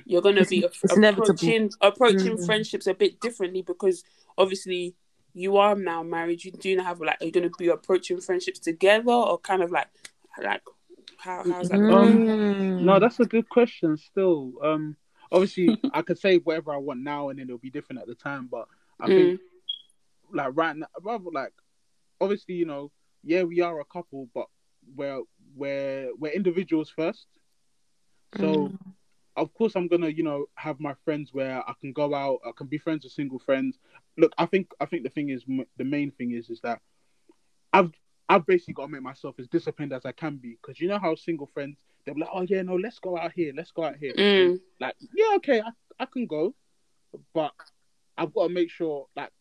you're 0.06 0.22
going 0.22 0.36
to 0.36 0.46
be 0.46 0.64
a- 0.64 0.68
It's 0.68 0.96
inevitable. 0.96 1.24
approaching 1.32 1.72
approaching 1.82 2.38
Mm. 2.38 2.46
friendships 2.46 2.86
a 2.88 2.94
bit 2.94 3.20
differently 3.20 3.62
because 3.64 4.04
obviously 4.38 4.96
you 5.34 5.58
are 5.58 5.76
now 5.76 6.04
married. 6.04 6.44
You 6.44 6.52
do 6.52 6.78
have 6.80 7.00
like 7.02 7.20
are 7.22 7.26
you 7.26 7.32
going 7.32 7.50
to 7.50 7.56
be 7.58 7.68
approaching 7.70 8.22
friendships 8.22 8.60
together 8.60 9.12
or 9.12 9.38
kind 9.40 9.64
of 9.64 9.72
like 9.72 9.88
like 10.44 10.62
how 11.18 11.44
how's 11.44 11.70
that? 11.70 11.86
going? 11.88 12.22
Mm. 12.28 12.80
no, 12.80 13.00
that's 13.00 13.20
a 13.20 13.26
good 13.26 13.48
question. 13.50 13.98
Still, 13.98 14.54
um, 14.64 14.96
obviously 15.32 15.80
I 15.94 16.02
could 16.02 16.18
say 16.20 16.38
whatever 16.38 16.74
I 16.74 16.78
want 16.78 17.02
now, 17.02 17.30
and 17.30 17.40
then 17.40 17.48
it'll 17.48 17.58
be 17.58 17.70
different 17.70 18.02
at 18.02 18.08
the 18.08 18.16
time. 18.16 18.48
But 18.52 18.68
I 19.00 19.08
Mm. 19.08 19.16
think 19.16 19.40
like 20.34 20.52
right 20.56 20.76
now, 20.76 20.88
rather 21.02 21.30
like 21.32 21.54
obviously 22.20 22.56
you 22.56 22.66
know, 22.66 22.92
yeah, 23.24 23.44
we 23.44 23.62
are 23.62 23.80
a 23.80 23.86
couple, 23.86 24.30
but 24.34 24.48
we're 24.96 25.22
we're 25.56 26.12
we're 26.18 26.32
individuals 26.34 26.90
first. 26.90 27.28
So 28.34 28.74
Mm. 28.74 28.78
of 29.38 29.54
course 29.54 29.76
I'm 29.76 29.88
gonna 29.88 30.10
you 30.10 30.24
know 30.24 30.46
have 30.56 30.80
my 30.80 30.94
friends 31.06 31.34
where 31.34 31.60
I 31.68 31.74
can 31.80 31.94
go 31.94 32.14
out. 32.14 32.40
I 32.46 32.52
can 32.56 32.68
be 32.68 32.78
friends 32.78 33.04
with 33.04 33.14
single 33.14 33.40
friends. 33.40 33.78
Look, 34.18 34.34
I 34.38 34.46
think 34.46 34.72
I 34.80 34.86
think 34.86 35.04
the 35.04 35.10
thing 35.10 35.30
is 35.30 35.44
the 35.78 35.84
main 35.84 36.12
thing 36.12 36.32
is 36.32 36.50
is 36.50 36.60
that 36.62 36.82
I've 37.74 37.92
I've 38.28 38.46
basically 38.46 38.74
got 38.74 38.88
to 38.88 38.92
make 38.92 39.02
myself 39.02 39.36
as 39.40 39.48
disciplined 39.48 39.94
as 39.94 40.06
I 40.06 40.12
can 40.12 40.38
be 40.38 40.58
because 40.62 40.80
you 40.80 40.88
know 40.88 41.00
how 41.00 41.16
single 41.16 41.48
friends 41.54 41.78
they're 42.06 42.16
like, 42.16 42.30
oh 42.32 42.42
yeah, 42.42 42.62
no, 42.62 42.76
let's 42.76 43.00
go 43.00 43.18
out 43.18 43.32
here, 43.34 43.54
let's 43.56 43.72
go 43.72 43.84
out 43.84 43.98
here. 43.98 44.14
Mm. 44.14 44.60
Like, 44.80 44.96
yeah, 45.16 45.36
okay, 45.38 45.62
I, 45.62 45.72
I 46.00 46.06
can 46.06 46.28
go, 46.28 46.54
but 47.34 47.52
I've 48.18 48.34
got 48.34 48.48
to 48.48 48.54
make 48.54 48.70
sure, 48.70 49.08
like, 49.16 49.32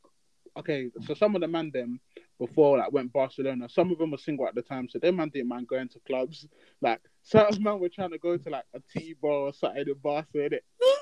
okay, 0.57 0.91
so 1.07 1.15
some 1.15 1.35
of 1.35 1.41
the 1.41 1.49
man 1.49 1.71
them 1.73 2.01
before 2.39 2.79
like 2.79 2.93
went 2.93 3.13
Barcelona, 3.13 3.69
some 3.69 3.91
of 3.91 3.99
them 3.99 4.11
were 4.11 4.19
single 4.19 4.47
at 4.49 4.55
the 4.55 4.63
time, 4.63 4.89
so 4.89 4.99
them 4.99 5.17
man 5.17 5.29
didn't 5.29 5.49
mind 5.49 5.69
going 5.69 5.89
to 5.89 6.01
clubs. 6.07 6.47
Like, 6.81 7.01
certain 7.23 7.63
man 7.63 7.81
were 7.81 7.89
trying 7.89 8.11
to 8.11 8.19
go 8.19 8.37
to 8.37 8.51
like 8.51 8.65
a 8.75 8.81
tea 8.93 9.15
bar 9.21 9.31
or 9.31 9.53
something 9.53 9.85
in 9.87 9.95
Barcelona, 10.03 10.57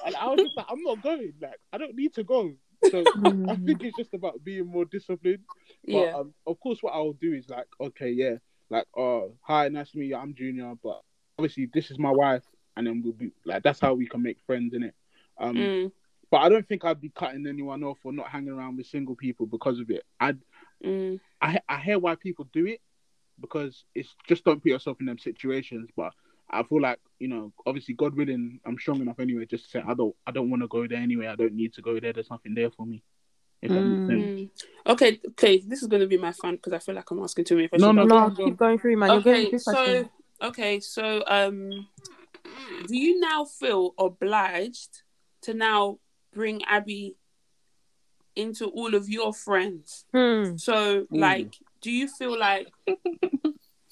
and 0.06 0.16
I 0.16 0.26
was 0.26 0.40
just 0.40 0.56
like, 0.56 0.66
I'm 0.68 0.82
not 0.82 1.02
going. 1.02 1.32
Like, 1.40 1.60
I 1.72 1.78
don't 1.78 1.94
need 1.94 2.14
to 2.14 2.24
go. 2.24 2.52
So 2.90 3.06
I 3.48 3.56
think 3.56 3.82
it's 3.84 3.96
just 3.96 4.14
about 4.14 4.42
being 4.44 4.66
more 4.66 4.84
disciplined. 4.84 5.40
But 5.86 5.92
Yeah. 5.92 6.16
um, 6.16 6.34
of 6.46 6.59
course, 6.60 6.82
what 6.82 6.92
I'll 6.94 7.12
do 7.14 7.32
is 7.32 7.48
like, 7.48 7.66
okay, 7.80 8.10
yeah, 8.10 8.36
like, 8.70 8.86
oh, 8.96 9.34
hi, 9.42 9.68
nice 9.68 9.90
to 9.92 9.98
meet 9.98 10.06
you. 10.09 10.16
I'm 10.16 10.34
Junior, 10.34 10.74
but 10.82 11.00
obviously 11.38 11.68
this 11.72 11.90
is 11.90 11.98
my 11.98 12.10
wife, 12.10 12.44
and 12.76 12.86
then 12.86 13.02
we'll 13.02 13.12
be 13.12 13.32
like, 13.44 13.62
that's 13.62 13.80
how 13.80 13.94
we 13.94 14.06
can 14.06 14.22
make 14.22 14.38
friends, 14.46 14.74
in 14.74 14.82
it. 14.84 14.94
Um, 15.38 15.56
Mm. 15.56 15.92
but 16.30 16.38
I 16.38 16.48
don't 16.48 16.66
think 16.66 16.84
I'd 16.84 17.00
be 17.00 17.10
cutting 17.10 17.46
anyone 17.46 17.84
off 17.84 17.98
or 18.04 18.12
not 18.12 18.28
hanging 18.28 18.50
around 18.50 18.76
with 18.76 18.86
single 18.86 19.16
people 19.16 19.46
because 19.46 19.78
of 19.78 19.90
it. 19.90 20.04
I 20.20 20.34
Mm. 20.84 21.20
I 21.40 21.60
I 21.68 21.78
hear 21.78 21.98
why 21.98 22.16
people 22.16 22.48
do 22.52 22.66
it 22.66 22.80
because 23.40 23.84
it's 23.94 24.14
just 24.26 24.44
don't 24.44 24.62
put 24.62 24.70
yourself 24.70 24.98
in 25.00 25.06
them 25.06 25.18
situations. 25.18 25.88
But 25.96 26.12
I 26.53 26.62
feel 26.65 26.81
like 26.83 26.99
you 27.19 27.29
know, 27.29 27.53
obviously, 27.66 27.95
God 27.95 28.15
willing, 28.16 28.59
I'm 28.66 28.79
strong 28.79 29.01
enough 29.01 29.20
anyway. 29.20 29.47
Just 29.47 29.65
to 29.65 29.70
say, 29.70 29.83
I 29.87 29.95
don't, 29.95 30.15
I 30.27 30.33
don't 30.33 30.51
want 30.51 30.62
to 30.62 30.69
go 30.69 30.87
there 30.89 30.99
anyway. 30.99 31.29
I 31.29 31.37
don't 31.37 31.55
need 31.55 31.73
to 31.74 31.83
go 31.83 31.99
there. 32.01 32.12
There's 32.12 32.31
nothing 32.31 32.55
there 32.55 32.70
for 32.70 32.85
me. 32.85 33.03
If 33.62 33.70
that 33.70 33.85
Mm. 33.85 33.91
makes 33.91 34.07
sense. 34.07 34.23
Mm. 34.23 34.51
Okay, 34.89 35.20
okay, 35.31 35.62
this 35.65 35.83
is 35.83 35.89
gonna 35.89 36.07
be 36.09 36.16
my 36.19 36.33
fun 36.33 36.57
because 36.57 36.73
I 36.73 36.81
feel 36.81 36.97
like 36.97 37.09
I'm 37.11 37.23
asking 37.23 37.45
too 37.45 37.55
many 37.57 37.69
questions. 37.69 37.87
No, 37.95 38.05
no, 38.05 38.05
no. 38.05 38.29
No, 38.29 38.45
keep 38.45 38.57
going 38.57 38.79
through, 38.79 38.97
man. 38.97 39.11
You're 39.12 39.20
going 39.23 39.37
Okay, 39.37 39.51
through 39.51 39.59
so 39.61 39.73
questions. 39.73 40.07
okay, 40.43 40.81
so 40.81 41.23
um, 41.29 41.87
do 42.89 42.97
you 42.97 43.20
now 43.20 43.45
feel 43.45 43.95
obliged 43.99 45.03
to 45.43 45.55
now 45.55 45.99
bring 46.35 46.65
Abby 46.65 47.15
into 48.35 48.66
all 48.66 48.97
of 48.97 49.09
your 49.09 49.33
friends? 49.33 50.07
Hmm. 50.12 50.57
So, 50.57 51.07
like, 51.12 51.55
do 51.81 51.93
you 51.93 52.09
feel 52.09 52.37
like 52.37 52.66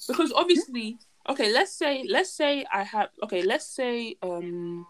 because 0.09 0.33
obviously, 0.33 0.99
okay, 1.31 1.53
let's 1.53 1.73
say, 1.75 2.05
let's 2.09 2.33
say 2.35 2.67
I 2.73 2.83
have, 2.83 3.09
okay, 3.23 3.43
let's 3.43 3.67
say, 3.67 4.17
um, 4.23 4.87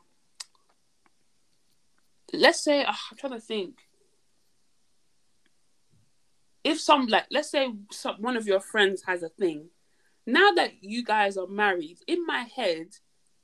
let's 2.32 2.64
say 2.64 2.84
ah, 2.86 2.98
I'm 3.10 3.16
trying 3.18 3.34
to 3.34 3.40
think. 3.40 3.78
If 6.64 6.80
some 6.80 7.06
like, 7.06 7.26
let's 7.30 7.50
say 7.50 7.72
some, 7.90 8.16
one 8.20 8.36
of 8.36 8.46
your 8.46 8.60
friends 8.60 9.02
has 9.06 9.22
a 9.22 9.28
thing, 9.28 9.68
now 10.26 10.50
that 10.52 10.82
you 10.82 11.04
guys 11.04 11.36
are 11.36 11.46
married, 11.46 11.98
in 12.06 12.26
my 12.26 12.46
head, 12.54 12.88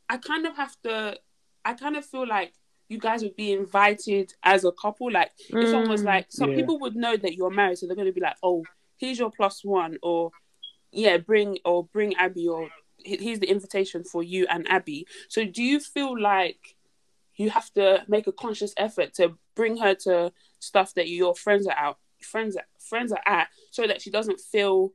I 0.08 0.18
kind 0.18 0.46
of 0.46 0.56
have 0.56 0.76
to, 0.84 1.18
I 1.64 1.74
kind 1.74 1.96
of 1.96 2.04
feel 2.04 2.26
like 2.26 2.52
you 2.88 2.98
guys 2.98 3.22
would 3.22 3.34
be 3.36 3.52
invited 3.52 4.32
as 4.42 4.64
a 4.64 4.72
couple. 4.72 5.10
Like, 5.10 5.32
if 5.50 5.68
someone 5.68 5.88
was 5.90 6.02
Mm. 6.02 6.06
like, 6.06 6.26
some 6.30 6.50
Yeah. 6.50 6.56
people 6.56 6.78
would 6.80 6.94
know 6.94 7.16
that 7.16 7.34
you're 7.34 7.50
married, 7.50 7.78
so 7.78 7.86
they're 7.86 7.96
going 7.96 8.06
to 8.06 8.12
be 8.12 8.20
like, 8.20 8.36
oh, 8.42 8.64
here's 8.98 9.18
your 9.18 9.30
plus 9.30 9.64
one, 9.64 9.98
or 10.02 10.30
yeah, 10.92 11.16
bring 11.16 11.58
or 11.64 11.84
bring 11.86 12.14
Abby, 12.16 12.46
or 12.48 12.64
"He- 12.64 12.70
here's 13.06 13.38
the 13.38 13.50
invitation 13.50 14.04
for 14.04 14.22
you 14.22 14.46
and 14.50 14.66
Abby. 14.68 15.06
So, 15.28 15.44
do 15.44 15.62
you 15.62 15.80
feel 15.80 16.20
like 16.20 16.76
you 17.36 17.50
have 17.50 17.72
to 17.74 18.02
make 18.08 18.26
a 18.26 18.32
conscious 18.32 18.72
effort 18.76 19.14
to 19.14 19.36
bring 19.54 19.76
her 19.76 19.94
to 19.94 20.32
stuff 20.58 20.94
that 20.94 21.08
your 21.08 21.34
friends 21.34 21.66
are 21.66 21.76
out, 21.76 21.98
friends 22.22 22.56
friends 22.78 23.12
are 23.12 23.22
at, 23.26 23.48
so 23.70 23.86
that 23.86 24.00
she 24.02 24.10
doesn't 24.10 24.40
feel 24.40 24.92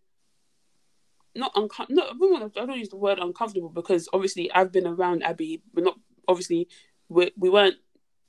not 1.35 1.51
uncomfortable. 1.55 2.03
No, 2.19 2.45
I 2.45 2.65
don't, 2.65 2.77
use 2.77 2.89
the 2.89 2.97
word 2.97 3.19
uncomfortable 3.19 3.69
because 3.69 4.09
obviously 4.11 4.51
I've 4.51 4.71
been 4.71 4.87
around 4.87 5.23
Abby, 5.23 5.61
but 5.73 5.83
not 5.83 5.97
obviously 6.27 6.67
we 7.09 7.31
we 7.37 7.49
weren't. 7.49 7.75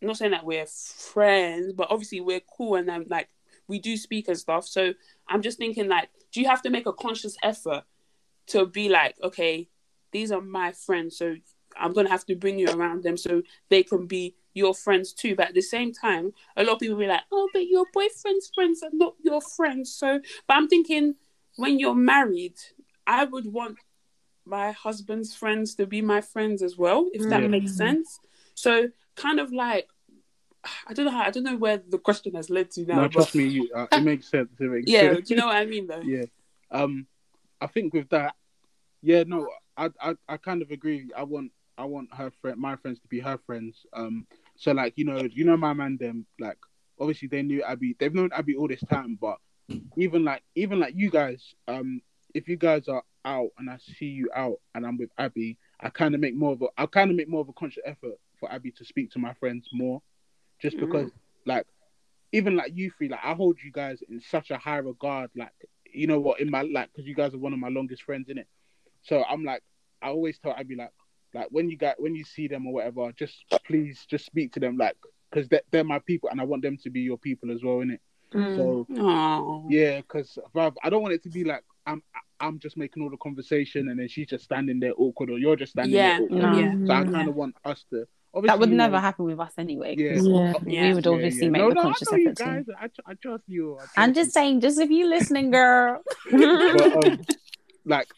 I'm 0.00 0.08
not 0.08 0.16
saying 0.16 0.32
that 0.32 0.44
we're 0.44 0.66
friends, 0.66 1.72
but 1.72 1.88
obviously 1.90 2.20
we're 2.20 2.40
cool 2.40 2.74
and 2.74 2.90
I'm 2.90 3.06
like 3.08 3.28
we 3.68 3.78
do 3.78 3.96
speak 3.96 4.28
and 4.28 4.38
stuff. 4.38 4.66
So 4.66 4.94
I'm 5.28 5.42
just 5.42 5.58
thinking 5.58 5.88
like, 5.88 6.10
do 6.32 6.40
you 6.40 6.48
have 6.48 6.62
to 6.62 6.70
make 6.70 6.86
a 6.86 6.92
conscious 6.92 7.36
effort 7.42 7.84
to 8.48 8.66
be 8.66 8.88
like, 8.88 9.16
okay, 9.22 9.68
these 10.12 10.30
are 10.32 10.40
my 10.40 10.72
friends, 10.72 11.16
so 11.16 11.36
I'm 11.76 11.92
gonna 11.92 12.10
have 12.10 12.26
to 12.26 12.36
bring 12.36 12.58
you 12.58 12.70
around 12.70 13.02
them 13.02 13.16
so 13.16 13.42
they 13.70 13.82
can 13.82 14.06
be 14.06 14.36
your 14.54 14.74
friends 14.74 15.12
too. 15.12 15.34
But 15.34 15.48
at 15.48 15.54
the 15.54 15.62
same 15.62 15.92
time, 15.92 16.32
a 16.56 16.64
lot 16.64 16.74
of 16.74 16.78
people 16.80 16.96
be 16.98 17.06
like, 17.06 17.22
oh, 17.32 17.48
but 17.52 17.66
your 17.66 17.86
boyfriend's 17.92 18.50
friends 18.54 18.82
are 18.82 18.90
not 18.92 19.14
your 19.22 19.40
friends. 19.40 19.92
So, 19.94 20.20
but 20.46 20.54
I'm 20.54 20.68
thinking 20.68 21.14
when 21.56 21.78
you're 21.78 21.94
married, 21.94 22.56
I 23.06 23.24
would 23.24 23.52
want 23.52 23.78
my 24.44 24.72
husband's 24.72 25.34
friends 25.34 25.74
to 25.76 25.86
be 25.86 26.02
my 26.02 26.20
friends 26.20 26.62
as 26.62 26.76
well, 26.76 27.08
if 27.12 27.22
that 27.30 27.40
Yeah. 27.42 27.48
makes 27.48 27.76
sense. 27.76 28.20
So, 28.54 28.88
kind 29.16 29.38
of 29.40 29.52
like, 29.52 29.88
I 30.86 30.92
don't 30.92 31.06
know 31.06 31.12
how, 31.12 31.22
I 31.22 31.30
don't 31.30 31.44
know 31.44 31.56
where 31.56 31.78
the 31.78 31.98
question 31.98 32.34
has 32.34 32.50
led 32.50 32.70
to 32.72 32.82
now. 32.84 32.96
No, 32.96 33.02
but 33.02 33.12
trust 33.12 33.34
me, 33.34 33.46
you, 33.46 33.70
uh, 33.74 33.86
it 33.92 34.02
makes 34.02 34.28
sense. 34.28 34.50
It 34.58 34.70
makes 34.70 34.90
yeah, 34.90 35.14
sense. 35.14 35.28
do 35.28 35.34
you 35.34 35.40
know 35.40 35.46
what 35.46 35.56
I 35.56 35.66
mean 35.66 35.86
though? 35.86 36.02
yeah. 36.02 36.24
Um, 36.70 37.06
I 37.60 37.66
think 37.66 37.92
with 37.94 38.08
that, 38.10 38.34
yeah, 39.02 39.24
no, 39.26 39.48
I, 39.76 39.90
I, 40.00 40.14
I 40.28 40.36
kind 40.36 40.62
of 40.62 40.70
agree. 40.70 41.10
I 41.16 41.22
want, 41.22 41.52
I 41.78 41.84
want 41.84 42.14
her 42.14 42.30
friend, 42.40 42.58
my 42.58 42.76
friends 42.76 43.00
to 43.00 43.08
be 43.08 43.20
her 43.20 43.38
friends. 43.46 43.86
Um, 43.92 44.26
so 44.56 44.72
like, 44.72 44.94
you 44.96 45.04
know, 45.04 45.22
you 45.22 45.44
know, 45.44 45.56
my 45.56 45.72
man, 45.72 45.96
them 45.98 46.26
like, 46.38 46.58
obviously 47.00 47.28
they 47.28 47.42
knew 47.42 47.62
Abby. 47.62 47.96
They've 47.98 48.14
known 48.14 48.30
Abby 48.32 48.54
all 48.56 48.68
this 48.68 48.84
time, 48.90 49.18
but 49.20 49.38
even 49.96 50.24
like, 50.24 50.42
even 50.54 50.78
like 50.80 50.94
you 50.96 51.10
guys, 51.10 51.54
um, 51.68 52.00
if 52.34 52.48
you 52.48 52.56
guys 52.56 52.88
are 52.88 53.02
out 53.24 53.50
and 53.58 53.70
I 53.70 53.78
see 53.78 54.06
you 54.06 54.30
out 54.34 54.56
and 54.74 54.86
I'm 54.86 54.98
with 54.98 55.10
Abby, 55.18 55.58
I 55.80 55.88
kind 55.88 56.14
of 56.14 56.20
make 56.20 56.34
more 56.34 56.52
of 56.52 56.62
a, 56.62 56.66
I 56.76 56.86
kind 56.86 57.10
of 57.10 57.16
make 57.16 57.28
more 57.28 57.40
of 57.40 57.48
a 57.48 57.52
conscious 57.52 57.82
effort 57.84 58.18
for 58.38 58.50
Abby 58.52 58.70
to 58.72 58.84
speak 58.84 59.10
to 59.12 59.18
my 59.18 59.34
friends 59.34 59.68
more, 59.72 60.02
just 60.60 60.78
because, 60.78 61.10
like, 61.46 61.66
even 62.32 62.56
like 62.56 62.72
you 62.74 62.90
three, 62.96 63.08
like 63.08 63.20
I 63.22 63.34
hold 63.34 63.58
you 63.62 63.70
guys 63.70 64.02
in 64.08 64.20
such 64.20 64.50
a 64.50 64.56
high 64.56 64.78
regard, 64.78 65.30
like 65.36 65.52
you 65.92 66.06
know 66.06 66.18
what, 66.18 66.40
in 66.40 66.50
my 66.50 66.62
like, 66.62 66.90
because 66.92 67.06
you 67.06 67.14
guys 67.14 67.34
are 67.34 67.38
one 67.38 67.52
of 67.52 67.58
my 67.58 67.68
longest 67.68 68.02
friends 68.04 68.28
in 68.28 68.38
it. 68.38 68.46
So 69.02 69.24
I'm 69.28 69.44
like, 69.44 69.62
I 70.00 70.08
always 70.08 70.38
tell 70.38 70.54
Abby 70.56 70.76
like, 70.76 70.92
like 71.34 71.48
when 71.50 71.70
you 71.70 71.76
got 71.76 72.00
when 72.00 72.14
you 72.14 72.24
see 72.24 72.48
them 72.48 72.66
or 72.66 72.72
whatever, 72.74 73.10
just 73.12 73.34
please 73.66 74.04
just 74.08 74.26
speak 74.26 74.52
to 74.52 74.60
them, 74.60 74.76
like, 74.76 74.96
because 75.30 75.48
they're, 75.48 75.62
they're 75.70 75.84
my 75.84 75.98
people 76.00 76.28
and 76.30 76.40
I 76.40 76.44
want 76.44 76.62
them 76.62 76.76
to 76.82 76.90
be 76.90 77.00
your 77.00 77.18
people 77.18 77.50
as 77.50 77.62
well, 77.62 77.76
innit? 77.76 77.98
Mm. 78.34 78.56
So 78.56 78.86
Oh, 78.98 79.66
yeah, 79.68 79.98
because 79.98 80.38
I 80.82 80.90
don't 80.90 81.02
want 81.02 81.14
it 81.14 81.22
to 81.24 81.28
be 81.30 81.44
like 81.44 81.64
I'm 81.86 82.02
I'm 82.40 82.58
just 82.58 82.76
making 82.76 83.02
all 83.02 83.10
the 83.10 83.16
conversation 83.18 83.88
and 83.88 83.98
then 83.98 84.08
she's 84.08 84.26
just 84.28 84.44
standing 84.44 84.80
there 84.80 84.92
awkward 84.96 85.30
or 85.30 85.38
you're 85.38 85.56
just 85.56 85.72
standing 85.72 85.94
Yeah, 85.94 86.18
there 86.18 86.22
awkward. 86.22 86.42
No. 86.42 86.58
yeah. 86.58 86.86
So 86.86 86.92
I 86.92 87.04
kind 87.04 87.28
of 87.28 87.34
want 87.34 87.54
us 87.64 87.84
to. 87.90 88.06
Obviously, 88.34 88.46
That 88.54 88.58
would 88.60 88.70
you 88.70 88.76
know, 88.76 88.84
never 88.84 88.98
happen 88.98 89.26
with 89.26 89.38
us 89.38 89.52
anyway. 89.58 89.94
Yeah. 89.96 90.54
Yeah. 90.66 90.88
We 90.88 90.94
would 90.94 91.06
obviously 91.06 91.44
yeah. 91.44 91.50
make 91.50 91.60
no, 91.60 91.68
the 91.68 91.74
no, 91.74 91.82
conscious 91.82 92.08
I 92.08 92.16
know 92.16 92.22
you 92.22 92.28
effort 92.30 92.38
guys. 92.38 92.64
I, 93.06 93.10
I 93.10 93.14
trust 93.14 93.44
you. 93.46 93.74
I 93.74 93.78
trust 93.78 93.92
I'm 93.98 94.08
you. 94.08 94.14
just 94.14 94.32
saying, 94.32 94.60
just 94.60 94.80
if 94.80 94.90
you 94.90 95.08
listening, 95.08 95.50
girl. 95.50 96.02
but 96.30 97.06
um, 97.06 97.20
like 97.84 98.08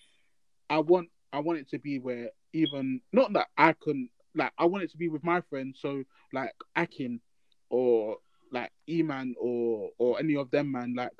I 0.71 0.79
want 0.79 1.09
I 1.33 1.41
want 1.41 1.59
it 1.59 1.69
to 1.71 1.79
be 1.79 1.99
where 1.99 2.31
even 2.53 3.01
not 3.13 3.33
that 3.35 3.49
I 3.57 3.75
can 3.75 4.09
like 4.35 4.53
I 4.59 4.65
want 4.67 4.85
it 4.85 4.91
to 4.93 4.97
be 4.97 5.09
with 5.09 5.25
my 5.25 5.41
friends. 5.43 5.79
So 5.81 6.05
like 6.33 6.55
Akin 6.77 7.21
or 7.71 8.17
like 8.53 8.73
Eman 8.89 9.33
or 9.41 9.91
or 9.99 10.19
any 10.19 10.37
of 10.37 10.51
them 10.51 10.73
man 10.73 10.95
like 10.97 11.13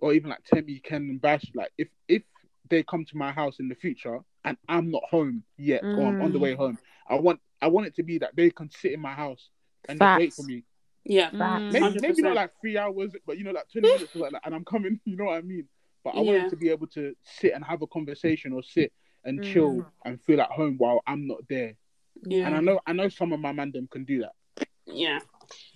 or 0.00 0.12
even 0.12 0.30
like 0.30 0.44
Temi, 0.44 0.80
Ken 0.80 1.02
and 1.02 1.20
Bash. 1.20 1.44
Like 1.54 1.70
if 1.78 1.88
if 2.08 2.22
they 2.68 2.82
come 2.82 3.04
to 3.04 3.16
my 3.16 3.32
house 3.32 3.58
in 3.58 3.68
the 3.68 3.74
future 3.74 4.20
and 4.44 4.56
I'm 4.68 4.90
not 4.90 5.02
home 5.10 5.42
yet 5.56 5.82
or 5.82 6.06
I'm 6.06 6.20
on 6.22 6.32
the 6.32 6.38
way 6.38 6.54
home, 6.54 6.78
I 7.08 7.16
want 7.16 7.40
I 7.60 7.68
want 7.68 7.86
it 7.86 7.96
to 7.96 8.02
be 8.02 8.18
that 8.18 8.36
they 8.36 8.50
can 8.50 8.70
sit 8.70 8.92
in 8.92 9.00
my 9.00 9.12
house 9.12 9.48
and 9.88 9.98
just 9.98 10.18
wait 10.18 10.32
for 10.32 10.42
me. 10.42 10.64
yeah. 11.04 11.30
Mm. 11.30 11.72
Maybe, 11.72 12.00
maybe 12.00 12.22
not 12.22 12.34
like 12.34 12.52
three 12.60 12.78
hours, 12.78 13.12
but 13.26 13.38
you 13.38 13.44
know, 13.44 13.52
like 13.52 13.70
20 13.72 13.88
minutes, 13.92 14.14
or 14.14 14.20
like 14.20 14.32
that, 14.32 14.42
and 14.44 14.54
I'm 14.54 14.64
coming, 14.64 15.00
you 15.04 15.16
know 15.16 15.24
what 15.24 15.36
I 15.36 15.40
mean? 15.42 15.66
But 16.04 16.14
I 16.16 16.20
Yeah. 16.22 16.32
wanted 16.32 16.50
to 16.50 16.56
be 16.56 16.70
able 16.70 16.86
to 16.88 17.14
sit 17.22 17.52
and 17.52 17.64
have 17.64 17.82
a 17.82 17.86
conversation 17.86 18.52
or 18.52 18.62
sit 18.62 18.92
and 19.24 19.40
mm. 19.40 19.52
chill 19.52 19.86
and 20.04 20.20
feel 20.22 20.40
at 20.40 20.50
home 20.50 20.76
while 20.78 21.00
I'm 21.06 21.26
not 21.26 21.46
there. 21.48 21.76
Yeah, 22.24 22.46
And 22.46 22.56
I 22.56 22.60
know 22.60 22.80
I 22.86 22.92
know 22.92 23.08
some 23.08 23.32
of 23.32 23.40
my 23.40 23.52
mandem 23.52 23.90
can 23.90 24.04
do 24.04 24.20
that. 24.24 24.66
yeah, 24.86 25.20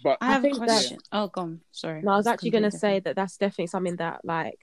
But 0.03 0.19
I 0.21 0.27
have 0.33 0.43
a 0.43 0.43
think 0.43 0.59
that- 0.61 0.67
question. 0.67 0.99
Oh, 1.13 1.29
go 1.29 1.41
on. 1.43 1.61
Sorry. 1.73 2.03
No, 2.03 2.13
I 2.13 2.17
was 2.17 2.27
actually 2.27 2.51
going 2.51 2.65
to 2.65 2.71
say 2.71 3.01
that 3.01 3.17
that's 3.17 3.37
definitely 3.37 3.69
something 3.69 3.97
that 3.97 4.21
like 4.25 4.59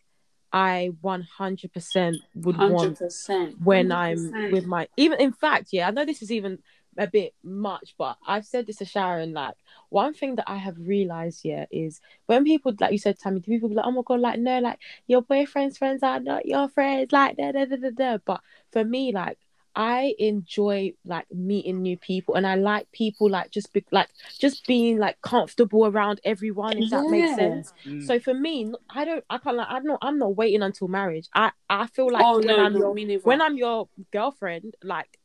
I 0.54 0.92
100% 1.02 2.18
would 2.36 2.56
hundred 2.56 2.74
want 2.74 2.98
percent. 2.98 3.56
when 3.64 3.92
I'm 3.92 4.52
with 4.52 4.66
my 4.66 4.88
even 4.98 5.20
in 5.22 5.32
fact, 5.32 5.70
yeah, 5.72 5.88
I 5.88 5.92
know 5.92 6.06
this 6.06 6.22
is 6.22 6.32
even 6.32 6.60
a 6.98 7.08
bit 7.08 7.34
much, 7.44 7.96
but 7.98 8.18
I've 8.28 8.46
said 8.46 8.68
this 8.68 8.78
to 8.78 8.86
Sharon. 8.86 9.34
Like 9.34 9.56
one 9.90 10.14
thing 10.14 10.36
that 10.36 10.50
I 10.50 10.58
have 10.58 10.78
realized 10.78 11.42
yeah 11.44 11.66
is 11.72 12.02
when 12.26 12.44
people 12.44 12.74
like 12.80 12.92
you 12.92 12.98
said, 12.98 13.20
Tammy, 13.20 13.40
do 13.40 13.52
people 13.52 13.70
be 13.70 13.76
like, 13.76 13.86
oh 13.86 13.92
my 13.92 14.02
god, 14.06 14.20
like 14.20 14.40
no, 14.40 14.60
like 14.60 14.80
your 15.08 15.22
boyfriend's 15.22 15.78
friends 15.78 16.04
are 16.04 16.20
not 16.20 16.46
your 16.46 16.70
friends, 16.70 17.12
like 17.12 17.38
da 17.38 17.52
da 17.52 17.66
da 17.66 17.76
da 17.78 17.90
da. 17.92 18.18
But 18.26 18.42
for 18.72 18.84
me, 18.84 19.12
like 19.14 19.38
I 19.74 20.16
enjoy 20.20 20.94
like 21.06 21.26
meeting 21.34 21.82
new 21.82 21.98
people, 21.98 22.36
and 22.36 22.46
I 22.46 22.56
like 22.56 22.92
people 22.92 23.30
like 23.30 23.52
just 23.52 23.72
be 23.72 23.86
like 23.92 24.10
just 24.38 24.68
being 24.68 24.98
like 24.98 25.22
comfortable 25.22 25.86
around 25.88 26.20
everyone. 26.26 26.78
If 26.78 26.90
that 26.90 27.08
makes 27.08 27.36
sense. 27.36 27.74
mm, 27.86 28.06
So 28.06 28.20
for 28.20 28.34
me, 28.34 28.74
I 28.90 29.06
don't, 29.06 29.24
I 29.30 29.38
can't, 29.38 29.56
like, 29.56 29.68
I'm 29.70 29.86
not, 29.86 30.00
I'm 30.02 30.20
not 30.20 30.36
waiting 30.36 30.62
until 30.62 30.90
marriage. 30.90 31.30
I, 31.34 31.52
I 31.70 31.88
feel 31.88 32.12
like 32.12 32.26
oh 32.26 32.38
when 32.40 32.48
no, 32.48 32.58
I'm 32.58 32.74
no, 32.74 32.80
your, 32.80 33.18
when 33.24 33.42
I'm 33.42 33.56
your 33.56 33.88
girlfriend, 34.12 34.76
like, 34.84 35.18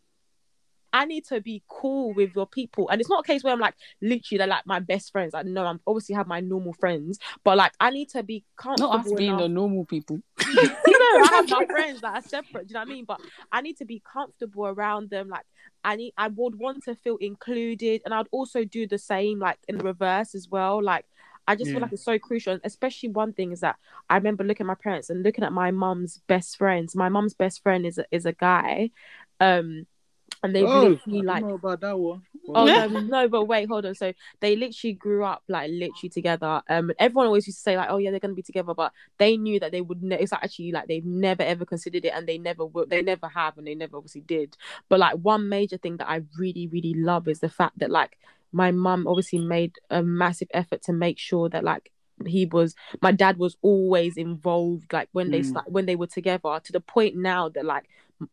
I 0.97 1.05
need 1.05 1.25
to 1.27 1.41
be 1.41 1.63
cool 1.69 2.15
with 2.15 2.35
your 2.35 2.47
people, 2.47 2.89
and 2.89 3.01
it's 3.01 3.11
not 3.11 3.21
a 3.25 3.27
case 3.27 3.45
where 3.45 3.53
I'm 3.53 3.61
like 3.61 3.75
literally 4.01 4.39
they're 4.39 4.47
like 4.47 4.67
my 4.67 4.81
best 4.81 5.13
friends. 5.13 5.35
I 5.35 5.43
know 5.43 5.65
I'm 5.67 5.81
obviously 5.87 6.15
have 6.15 6.27
my 6.27 6.41
normal 6.41 6.73
friends, 6.73 7.19
but 7.45 7.57
like 7.59 7.73
I 7.79 7.91
need 7.91 8.09
to 8.11 8.23
be 8.23 8.45
comfortable. 8.57 8.93
Not 8.95 9.07
us 9.07 9.13
being 9.13 9.31
enough- 9.31 9.41
the 9.43 9.49
normal 9.49 9.85
people. 9.85 10.21
you 10.55 10.99
know, 11.03 11.25
I 11.25 11.31
have 11.35 11.51
my 11.51 11.67
friends 11.67 12.01
that 12.01 12.15
are 12.15 12.23
separate. 12.23 12.69
Do 12.69 12.73
you 12.73 12.75
know 12.75 12.81
what 12.81 12.89
I 12.89 12.95
mean? 12.95 13.05
But 13.05 13.21
I 13.53 13.61
need 13.61 13.77
to 13.79 13.85
be 13.85 14.03
comfortable 14.11 14.67
around 14.67 15.11
them. 15.11 15.29
Like 15.29 15.45
I 15.85 15.97
need, 15.97 16.15
I 16.17 16.29
would 16.29 16.59
want 16.59 16.85
to 16.85 16.95
feel 16.95 17.17
included, 17.19 18.01
and 18.05 18.15
I'd 18.15 18.29
also 18.31 18.65
do 18.65 18.87
the 18.87 18.99
same, 18.99 19.39
like 19.39 19.59
in 19.69 19.79
reverse 19.79 20.35
as 20.35 20.49
well. 20.49 20.83
Like 20.83 21.05
I 21.49 21.57
just 21.57 21.69
Yeah. 21.69 21.75
feel 21.75 21.83
like 21.83 21.93
it's 21.93 22.05
so 22.05 22.19
crucial. 22.19 22.55
And 22.55 22.63
especially 22.65 23.11
one 23.11 23.33
thing 23.33 23.53
is 23.53 23.61
that 23.61 23.77
I 24.09 24.17
remember 24.17 24.45
looking 24.45 24.65
at 24.65 24.69
my 24.75 24.75
parents 24.75 25.11
and 25.11 25.23
looking 25.23 25.45
at 25.45 25.53
my 25.53 25.71
mum's 25.73 26.21
best 26.27 26.57
friends. 26.57 26.97
My 26.97 27.09
mum's 27.09 27.35
best 27.35 27.63
friend 27.63 27.85
is 27.87 27.99
a, 27.99 28.07
is 28.11 28.25
a 28.27 28.33
guy, 28.33 28.91
um, 29.41 29.87
and 30.43 30.55
they 30.55 30.63
Oh, 30.63 30.81
literally 30.81 31.23
I 31.23 31.23
like 31.23 31.43
know 31.43 31.55
about 31.55 31.81
that 31.81 31.99
one. 31.99 32.23
Oh 32.49 32.67
no, 32.67 32.87
no, 32.87 33.29
but 33.29 33.45
wait, 33.45 33.69
hold 33.69 33.85
on. 33.87 33.95
So 33.95 34.13
they 34.41 34.57
literally 34.57 34.95
grew 34.95 35.25
up 35.25 35.43
like 35.49 35.69
literally 35.71 36.09
together. 36.11 36.63
Um, 36.69 36.93
everyone 36.99 37.27
always 37.27 37.47
used 37.47 37.59
to 37.59 37.63
say 37.63 37.77
like, 37.77 37.89
"Oh 37.91 37.99
yeah, 37.99 38.11
they're 38.11 38.21
gonna 38.21 38.35
be 38.35 38.43
together," 38.43 38.73
but 38.73 38.93
they 39.19 39.37
knew 39.37 39.59
that 39.61 39.73
they 39.73 39.81
would. 39.81 40.03
Ne- 40.03 40.21
it's 40.21 40.33
actually 40.33 40.73
like 40.73 40.87
they've 40.87 41.05
never 41.05 41.43
ever 41.43 41.65
considered 41.65 42.05
it, 42.05 42.13
and 42.15 42.27
they 42.27 42.39
never 42.39 42.65
would. 42.65 42.89
They 42.89 43.03
never 43.03 43.29
have, 43.29 43.59
and 43.59 43.67
they 43.67 43.75
never 43.75 43.97
obviously 43.97 44.21
did. 44.23 44.57
But 44.89 45.01
like 45.01 45.15
one 45.17 45.49
major 45.49 45.77
thing 45.77 45.97
that 45.99 46.09
I 46.09 46.23
really, 46.39 46.67
really 46.69 46.95
love 46.95 47.29
is 47.29 47.41
the 47.41 47.49
fact 47.49 47.79
that 47.81 47.91
like 47.91 48.17
my 48.53 48.71
mum 48.71 49.07
obviously 49.07 49.41
made 49.41 49.75
a 49.91 50.03
massive 50.03 50.49
effort 50.55 50.83
to 50.85 50.93
make 50.93 51.19
sure 51.19 51.49
that 51.49 51.65
like 51.65 51.91
he 52.25 52.47
was 52.47 52.75
my 53.03 53.13
dad 53.13 53.37
was 53.37 53.57
always 53.61 54.17
involved 54.17 54.91
like 54.93 55.09
when 55.13 55.31
they 55.31 55.41
Mm. 55.41 55.47
start 55.47 55.71
when 55.71 55.85
they 55.85 55.97
were 55.97 56.07
together 56.07 56.61
to 56.65 56.73
the 56.73 56.81
point 56.81 57.15
now 57.17 57.49
that 57.51 57.65
like 57.65 57.85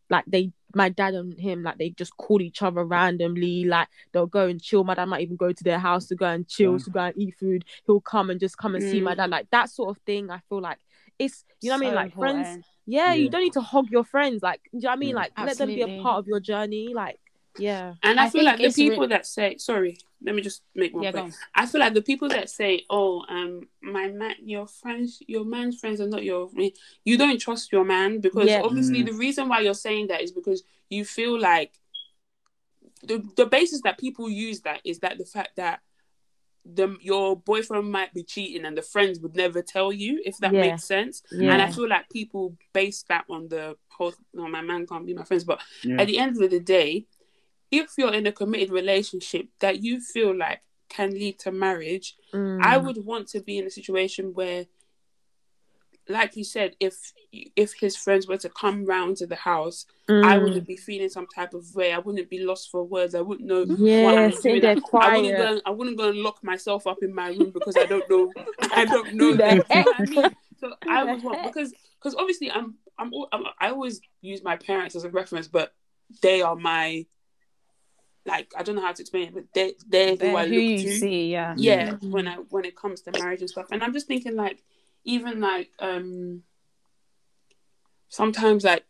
like 0.09 0.23
they 0.27 0.51
my 0.75 0.89
dad 0.89 1.13
and 1.13 1.37
him 1.39 1.63
like 1.63 1.77
they 1.77 1.89
just 1.91 2.15
call 2.17 2.41
each 2.41 2.61
other 2.61 2.83
randomly 2.83 3.65
like 3.65 3.87
they'll 4.11 4.25
go 4.25 4.47
and 4.47 4.61
chill. 4.61 4.83
My 4.83 4.95
dad 4.95 5.05
might 5.05 5.21
even 5.21 5.35
go 5.35 5.51
to 5.51 5.63
their 5.63 5.79
house 5.79 6.07
to 6.07 6.15
go 6.15 6.25
and 6.25 6.47
chill 6.47 6.73
Yeah. 6.73 6.77
to 6.85 6.89
go 6.89 6.99
and 7.01 7.17
eat 7.17 7.35
food. 7.39 7.65
He'll 7.85 8.01
come 8.01 8.29
and 8.29 8.39
just 8.39 8.57
come 8.57 8.75
and 8.75 8.83
see 8.83 9.01
my 9.01 9.13
Mm. 9.13 9.17
dad 9.17 9.29
like 9.29 9.49
that 9.51 9.69
sort 9.69 9.95
of 9.95 10.01
thing 10.03 10.29
i 10.31 10.39
feel 10.49 10.61
like 10.61 10.79
it's 11.19 11.45
you 11.61 11.69
know 11.69 11.75
what 11.75 11.77
i 11.77 11.85
mean? 11.85 11.91
So 11.91 11.95
like 11.95 12.17
friends 12.17 12.47
important. 12.47 12.65
yeah, 12.87 13.13
you 13.13 13.29
don't 13.29 13.41
need 13.43 13.53
to 13.53 13.61
hog 13.61 13.89
your 13.91 14.03
friends. 14.03 14.41
Like 14.41 14.61
do 14.63 14.69
you 14.77 14.81
know 14.81 14.89
what 14.89 14.93
i 14.93 14.95
mean? 14.97 15.09
Yeah. 15.09 15.15
like 15.15 15.31
let 15.37 15.57
them 15.57 15.67
be 15.67 15.81
a 15.83 16.01
part 16.01 16.19
of 16.19 16.27
your 16.27 16.39
journey. 16.39 16.93
Like 16.93 17.19
yeah 17.57 17.93
And 18.03 18.19
I, 18.19 18.25
I 18.25 18.29
feel 18.29 18.43
like 18.43 18.57
the 18.57 18.65
it's 18.65 18.77
re- 18.77 18.89
people 18.89 19.07
that 19.07 19.25
say, 19.25 19.57
sorry, 19.57 19.97
let 20.21 20.35
me 20.35 20.41
just 20.41 20.61
make 20.75 20.93
one 20.93 21.03
Yeah, 21.03 21.11
point. 21.11 21.35
I 21.55 21.65
feel 21.65 21.79
like 21.79 21.93
the 21.93 22.01
people 22.01 22.29
that 22.29 22.49
say, 22.49 22.83
"Oh, 22.89 23.23
um, 23.29 23.67
my 23.81 24.07
man, 24.07 24.35
your 24.43 24.67
friends, 24.67 25.21
your 25.27 25.45
man's 25.45 25.79
friends 25.79 25.99
are 26.01 26.07
not 26.07 26.23
your," 26.23 26.49
you 27.05 27.17
don't 27.17 27.39
trust 27.39 27.71
your 27.71 27.85
man 27.85 28.19
because 28.19 28.49
Yeah. 28.49 28.61
obviously 28.63 29.01
Mm. 29.03 29.05
the 29.07 29.13
reason 29.13 29.49
why 29.49 29.59
you're 29.61 29.73
saying 29.87 30.07
that 30.07 30.21
is 30.21 30.31
because 30.31 30.63
you 30.89 31.05
feel 31.05 31.39
like 31.39 31.73
the 33.03 33.23
the 33.35 33.45
basis 33.45 33.81
that 33.81 33.97
people 33.99 34.29
use 34.29 34.61
that 34.61 34.81
is 34.85 34.99
that 34.99 35.17
the 35.17 35.25
fact 35.25 35.55
that 35.57 35.81
the 36.65 36.95
your 37.01 37.35
boyfriend 37.35 37.91
might 37.91 38.13
be 38.13 38.23
cheating 38.23 38.65
and 38.65 38.77
the 38.77 38.81
friends 38.81 39.19
would 39.19 39.35
never 39.35 39.61
tell 39.61 39.91
you 39.91 40.21
if 40.25 40.37
that 40.37 40.53
Yeah. 40.53 40.61
makes 40.61 40.85
sense. 40.85 41.21
And 41.51 41.61
I 41.61 41.69
feel 41.69 41.89
like 41.89 42.09
people 42.09 42.55
base 42.71 43.03
that 43.09 43.25
on 43.29 43.49
the 43.49 43.75
whole. 43.89 44.13
No, 44.33 44.47
my 44.47 44.61
man 44.61 44.87
can't 44.87 45.05
be 45.05 45.13
my 45.13 45.25
friends, 45.25 45.43
but 45.43 45.59
Yeah. 45.83 45.99
at 46.01 46.07
the 46.07 46.17
end 46.17 46.41
of 46.41 46.49
the 46.49 46.59
day, 46.61 47.05
if 47.81 47.87
you're 47.97 48.13
in 48.13 48.27
a 48.27 48.31
committed 48.31 48.69
relationship 48.69 49.47
that 49.59 49.81
you 49.81 49.99
feel 49.99 50.35
like 50.37 50.61
can 50.89 51.09
lead 51.11 51.39
to 51.39 51.51
marriage, 51.51 52.15
I 52.61 52.77
Mm. 52.77 52.83
would 52.85 53.05
want 53.05 53.27
to 53.29 53.39
be 53.41 53.57
in 53.57 53.65
a 53.65 53.69
situation 53.79 54.33
where, 54.33 54.65
like 56.07 56.35
you 56.35 56.43
said, 56.43 56.75
if 56.79 56.95
if 57.31 57.73
his 57.79 57.95
friends 57.97 58.27
were 58.27 58.37
to 58.37 58.49
come 58.49 58.85
round 58.85 59.17
to 59.17 59.25
the 59.25 59.35
house, 59.51 59.85
I 60.11 60.37
Mm. 60.37 60.41
wouldn't 60.43 60.67
be 60.67 60.77
feeling 60.77 61.09
some 61.09 61.27
type 61.27 61.53
of 61.55 61.63
way. 61.73 61.91
I 61.93 61.97
wouldn't 61.97 62.29
be 62.29 62.43
lost 62.43 62.69
for 62.69 62.83
words. 62.83 63.15
I 63.15 63.21
wouldn't 63.21 63.47
know 63.47 63.65
what 63.65 63.79
yeah 63.79 64.29
sitting 64.29 64.41
doing. 64.41 64.61
there 64.61 64.77
I 65.01 65.15
wouldn't 65.15 65.35
quiet 65.37 65.37
go. 65.37 65.61
I 65.65 65.71
wouldn't 65.71 65.97
go 65.97 66.09
and 66.09 66.19
lock 66.19 66.43
myself 66.43 66.85
up 66.85 67.01
in 67.01 67.13
my 67.21 67.29
room 67.29 67.51
because 67.51 67.77
I 67.77 67.85
don't 67.85 68.07
know. 68.09 68.31
I 68.71 68.85
don't 68.93 69.13
know 69.15 69.35
them. 69.35 69.63
You 69.73 69.83
know 69.85 69.93
I 69.97 70.05
mean? 70.05 70.35
So 70.59 70.73
I 70.87 71.03
would 71.05 71.23
want 71.23 71.41
because 71.43 71.73
because 71.99 72.13
obviously 72.15 72.51
I'm 72.51 72.75
I'm, 72.99 73.11
I'm 73.31 73.43
I 73.59 73.69
always 73.69 73.99
use 74.21 74.43
my 74.43 74.57
parents 74.57 74.95
as 74.95 75.03
a 75.05 75.09
reference, 75.09 75.47
but 75.47 75.73
they 76.21 76.41
are 76.41 76.55
my 76.55 77.05
like 78.25 78.51
I 78.57 78.63
don't 78.63 78.75
know 78.75 78.81
how 78.81 78.93
to 78.93 79.01
explain 79.01 79.27
it, 79.29 79.33
but 79.33 79.45
they 79.53 79.73
they're 79.87 80.15
who 80.15 80.35
I 80.35 80.45
They're 80.45 80.47
who 80.47 80.55
look 80.55 80.63
you 80.63 80.77
to. 80.83 80.99
see, 80.99 81.31
yeah. 81.31 81.53
yeah. 81.57 81.95
when 82.01 82.27
i 82.27 82.35
when 82.35 82.65
it 82.65 82.75
comes 82.75 83.01
to 83.01 83.11
marriage 83.19 83.41
and 83.41 83.49
stuff. 83.49 83.67
And 83.71 83.83
i'm 83.83 83.93
just 83.93 84.07
thinking 84.07 84.35
like 84.35 84.63
even 85.03 85.41
like 85.41 85.69
um 85.79 86.43
sometimes 88.09 88.63
like 88.63 88.85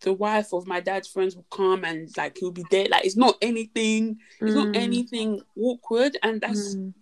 the 0.00 0.12
wife 0.12 0.52
of 0.52 0.66
my 0.66 0.80
dad's 0.80 1.08
friends 1.08 1.34
will 1.34 1.46
come 1.50 1.84
and 1.84 2.10
like 2.16 2.36
he'll 2.38 2.50
be 2.50 2.64
there. 2.70 2.86
Like 2.90 3.04
it's 3.06 3.16
not 3.16 3.36
anything 3.40 4.18
it's 4.40 4.54
not 4.54 4.68
Mm. 4.68 4.76
anything 4.76 5.40
awkward. 5.58 6.16
And 6.22 6.40
that's 6.40 6.74
Mm. 6.74 6.92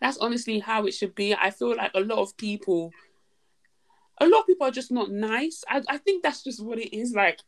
that's 0.00 0.18
honestly 0.18 0.58
how 0.58 0.86
it 0.86 0.94
should 0.94 1.14
be. 1.14 1.34
I 1.34 1.50
feel 1.50 1.76
like 1.76 1.92
a 1.94 2.00
lot 2.00 2.18
of 2.18 2.36
people 2.36 2.92
a 4.20 4.26
lot 4.26 4.40
of 4.40 4.46
people 4.46 4.66
are 4.66 4.72
just 4.72 4.90
not 4.90 5.10
nice. 5.12 5.62
I, 5.68 5.80
I 5.88 5.98
think 5.98 6.24
that's 6.24 6.42
just 6.42 6.60
what 6.60 6.78
it 6.80 6.92
is. 6.96 7.12
Like 7.14 7.38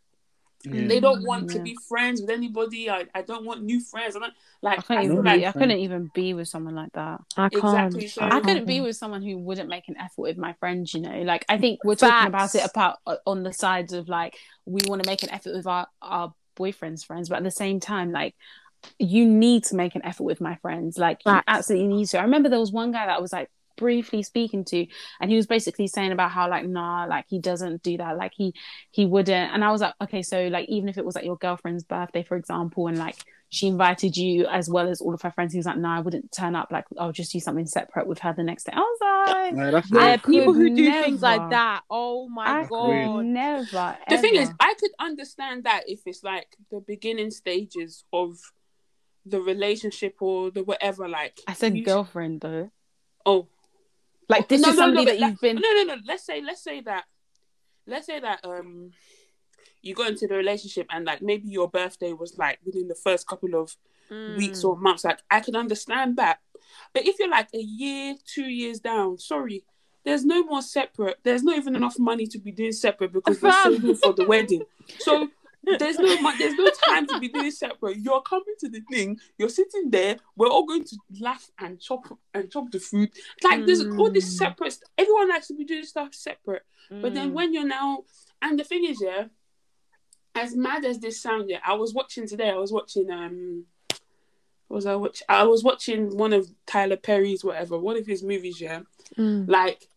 Yeah. 0.62 0.86
they 0.88 1.00
don't 1.00 1.24
want 1.24 1.48
to 1.50 1.60
be 1.60 1.74
friends 1.88 2.20
with 2.20 2.28
anybody 2.28 2.90
I, 2.90 3.06
I 3.14 3.22
don't 3.22 3.46
want 3.46 3.62
new 3.62 3.80
friends 3.80 4.14
i 4.14 4.18
don't 4.18 4.34
like 4.60 4.78
I 4.80 4.82
couldn't 4.82 4.98
I 5.00 5.04
even 5.04 5.16
feel 5.16 5.22
be, 5.22 5.28
like 5.30 5.44
I 5.44 5.52
couldn't 5.52 5.78
even 5.78 6.10
be 6.12 6.34
with 6.34 6.48
someone 6.48 6.74
like 6.74 6.92
that. 6.92 7.20
i 7.38 7.48
can't 7.48 7.54
Exactly, 7.94 8.08
so- 8.08 8.22
I 8.22 8.40
couldn't 8.40 8.66
be 8.66 8.74
can't. 8.74 8.84
with 8.86 8.96
someone 8.96 9.22
who 9.22 9.38
wouldn't 9.38 9.70
make 9.70 9.88
an 9.88 9.96
effort 9.96 10.20
with 10.20 10.36
my 10.36 10.52
friends, 10.54 10.92
you 10.92 11.00
know. 11.00 11.22
Like 11.22 11.46
I 11.48 11.56
think 11.56 11.80
we're 11.82 11.94
talking 11.94 12.28
about 12.28 12.54
it 12.54 12.58
Facts. 12.58 12.70
apart 12.72 12.98
uh, 13.06 13.16
on 13.26 13.42
the 13.42 13.54
sides 13.54 13.94
of 13.94 14.10
like 14.10 14.36
we 14.66 14.80
want 14.86 15.02
to 15.02 15.08
make 15.08 15.22
an 15.22 15.30
effort 15.30 15.54
with 15.54 15.66
our 15.66 15.86
our 16.02 16.34
boyfriends' 16.58 17.06
friends, 17.06 17.30
but 17.30 17.36
at 17.38 17.44
the 17.44 17.50
same 17.50 17.80
time, 17.80 18.12
like 18.12 18.34
you 18.98 19.24
need 19.26 19.64
to 19.64 19.76
make 19.76 19.94
an 19.94 20.04
effort 20.04 20.24
with 20.24 20.42
my 20.42 20.56
friends. 20.56 20.98
Like 20.98 21.20
you 21.24 21.40
absolutely 21.48 21.88
need 21.88 22.06
to. 22.08 22.18
I 22.18 22.22
remember 22.24 22.50
there 22.50 22.60
was 22.60 22.72
one 22.72 22.92
guy 22.92 23.06
that 23.06 23.16
I 23.16 23.20
was 23.20 23.32
like 23.32 23.48
briefly 23.80 24.22
speaking 24.22 24.64
to 24.66 24.86
and 25.20 25.30
he 25.30 25.36
was 25.36 25.46
basically 25.48 25.88
saying 25.88 26.12
about 26.12 26.30
how 26.30 26.48
like 26.48 26.66
nah 26.66 27.06
like 27.08 27.24
he 27.28 27.38
doesn't 27.40 27.82
do 27.82 27.96
that 27.96 28.16
like 28.16 28.32
he 28.36 28.54
he 28.92 29.04
wouldn't. 29.06 29.52
And 29.52 29.64
i 29.64 29.72
was 29.72 29.80
like 29.80 29.94
okay 30.02 30.22
so 30.22 30.46
like 30.48 30.68
even 30.68 30.88
if 30.88 30.96
it 30.98 31.04
was 31.04 31.14
like 31.16 31.24
your 31.24 31.36
girlfriend's 31.38 31.82
birthday 31.82 32.22
for 32.22 32.36
example 32.36 32.86
and 32.86 32.98
like 32.98 33.16
she 33.52 33.66
invited 33.66 34.16
you 34.16 34.46
as 34.46 34.70
well 34.70 34.88
as 34.88 35.00
all 35.00 35.12
of 35.12 35.22
her 35.22 35.32
friends 35.32 35.52
he 35.52 35.58
was 35.58 35.66
like 35.66 35.76
no 35.78 35.88
i 35.88 35.98
wouldn't 35.98 36.30
turn 36.30 36.54
up 36.54 36.68
like 36.70 36.84
i'll 37.00 37.10
just 37.10 37.32
do 37.32 37.40
something 37.40 37.66
separate 37.66 38.06
with 38.06 38.20
her 38.20 38.32
the 38.32 38.44
next 38.44 38.64
day. 38.64 38.72
I 38.76 38.80
was 38.80 38.98
like 39.02 39.54
Yeah, 39.56 39.70
that's 39.72 39.90
yeah 39.90 40.00
I 40.00 40.06
weird. 40.10 40.22
people 40.22 40.52
who 40.52 40.68
do 40.76 40.84
things 41.02 41.20
like 41.22 41.50
that. 41.50 41.80
oh 41.90 42.28
my 42.28 42.46
I 42.60 42.66
god. 42.66 43.24
Never 43.24 43.96
the 44.08 44.18
thing 44.18 44.36
is 44.36 44.50
i 44.60 44.74
could 44.78 44.92
understand 45.00 45.64
that 45.64 45.82
if 45.88 46.00
it's 46.06 46.22
like 46.22 46.48
the 46.70 46.80
beginning 46.80 47.30
stages 47.32 48.04
of 48.12 48.36
the 49.26 49.40
relationship 49.40 50.14
or 50.20 50.50
the 50.50 50.62
whatever 50.62 51.08
like 51.08 51.38
i 51.46 51.52
said 51.52 51.76
you- 51.76 51.84
girlfriend 51.84 52.40
though. 52.40 52.70
Oh 53.26 53.48
like 54.30 54.48
this 54.48 54.60
no, 54.62 54.70
is 54.70 54.76
no, 54.76 54.86
no, 54.86 54.86
somebody 54.86 55.04
but 55.06 55.18
that 55.20 55.28
you've 55.30 55.40
been 55.40 55.56
no 55.56 55.72
no 55.74 55.82
no 55.94 55.96
let's 56.06 56.24
say 56.24 56.40
let's 56.40 56.62
say 56.62 56.80
that 56.80 57.04
let's 57.86 58.06
say 58.06 58.20
that 58.20 58.40
um 58.44 58.92
you 59.82 59.94
go 59.94 60.06
into 60.06 60.26
the 60.26 60.34
relationship 60.34 60.86
and 60.90 61.04
like 61.04 61.20
maybe 61.22 61.48
your 61.48 61.68
birthday 61.68 62.12
was 62.12 62.36
like 62.38 62.58
within 62.64 62.88
the 62.88 62.94
first 62.94 63.26
couple 63.26 63.54
of 63.54 63.76
Mm. 64.10 64.36
weeks 64.36 64.64
or 64.64 64.76
months. 64.76 65.04
Like 65.04 65.20
i 65.30 65.38
can 65.38 65.54
understand 65.54 66.16
that. 66.16 66.40
But 66.92 67.06
if 67.06 67.20
you're 67.20 67.30
like 67.30 67.48
a 67.54 67.60
year 67.60 68.16
two 68.26 68.48
years 68.48 68.80
down 68.80 69.18
sorry 69.18 69.62
there's 70.04 70.24
no 70.24 70.42
more 70.42 70.62
separate 70.62 71.18
there's 71.22 71.44
not 71.44 71.56
even 71.56 71.76
enough 71.76 71.96
money 71.96 72.26
to 72.26 72.38
be 72.40 72.50
doing 72.50 72.72
separate 72.72 73.12
because 73.12 73.40
we're 73.40 73.52
saving 73.64 73.94
for 73.94 74.12
the 74.12 74.24
wedding. 74.24 74.64
So 74.98 75.28
there's 75.78 75.98
no 75.98 76.16
there's 76.38 76.54
no 76.54 76.66
time 76.86 77.06
to 77.06 77.18
be 77.20 77.28
doing 77.28 77.50
separate 77.50 77.98
you're 77.98 78.22
coming 78.22 78.54
to 78.58 78.68
the 78.68 78.80
thing 78.90 79.18
you're 79.38 79.48
sitting 79.48 79.90
there 79.90 80.16
we're 80.36 80.48
all 80.48 80.64
going 80.64 80.84
to 80.84 80.96
laugh 81.20 81.50
and 81.58 81.78
chop 81.80 82.06
and 82.34 82.50
chop 82.50 82.70
the 82.70 82.78
food 82.80 83.10
like 83.44 83.66
there's 83.66 83.84
all 83.98 84.10
this 84.10 84.24
Mm. 84.34 84.38
separate 84.38 84.78
everyone 84.96 85.28
likes 85.28 85.48
to 85.48 85.54
be 85.54 85.64
doing 85.64 85.84
stuff 85.84 86.14
separate 86.14 86.62
but 86.90 87.14
then 87.14 87.30
Mm. 87.30 87.34
when 87.34 87.52
you're 87.54 87.66
now, 87.66 88.04
and 88.42 88.58
the 88.58 88.64
thing 88.64 88.84
is, 88.84 89.00
yeah, 89.00 89.26
as 90.34 90.56
mad 90.56 90.84
as 90.84 90.98
this 90.98 91.20
sounds, 91.22 91.44
yeah, 91.48 91.60
I 91.64 91.74
was 91.74 91.94
watching 91.94 92.26
today. 92.26 92.50
I 92.50 92.56
was 92.56 92.72
watching 92.72 93.08
um, 93.10 93.64
was 94.68 94.86
I 94.86 94.94
watch? 94.96 95.22
I 95.28 95.44
was 95.44 95.62
watching 95.62 96.16
one 96.16 96.32
of 96.32 96.48
Tyler 96.66 96.96
Perry's 96.96 97.44
whatever, 97.44 97.78
one 97.78 97.96
of 97.96 98.06
his 98.06 98.22
movies. 98.24 98.60
Yeah, 98.60 98.80
Mm. 99.16 99.48
like 99.48 99.88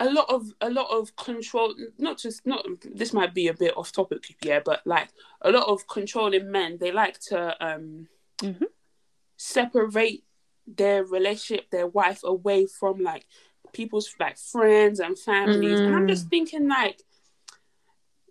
a 0.00 0.10
lot 0.10 0.28
of 0.28 0.52
a 0.60 0.70
lot 0.70 0.90
of 0.90 1.14
control. 1.16 1.74
Not 1.98 2.18
just 2.18 2.44
not. 2.46 2.66
This 2.82 3.12
might 3.12 3.32
be 3.34 3.48
a 3.48 3.54
bit 3.54 3.76
off 3.76 3.92
topic, 3.92 4.36
yeah, 4.42 4.60
but 4.64 4.80
like 4.86 5.08
a 5.42 5.50
lot 5.50 5.68
of 5.68 5.86
controlling 5.86 6.50
men, 6.50 6.78
they 6.78 6.92
like 6.92 7.18
to 7.30 7.56
um 7.64 8.08
Mhm. 8.42 8.66
separate 9.36 10.24
their 10.66 11.04
relationship, 11.04 11.70
their 11.70 11.86
wife, 11.86 12.20
away 12.24 12.66
from 12.66 12.98
like 13.00 13.26
people's 13.72 14.14
like 14.18 14.38
friends 14.38 15.00
and 15.00 15.18
families. 15.18 15.80
And 15.80 15.94
I'm 15.94 16.08
just 16.08 16.28
thinking 16.28 16.68
like 16.68 17.02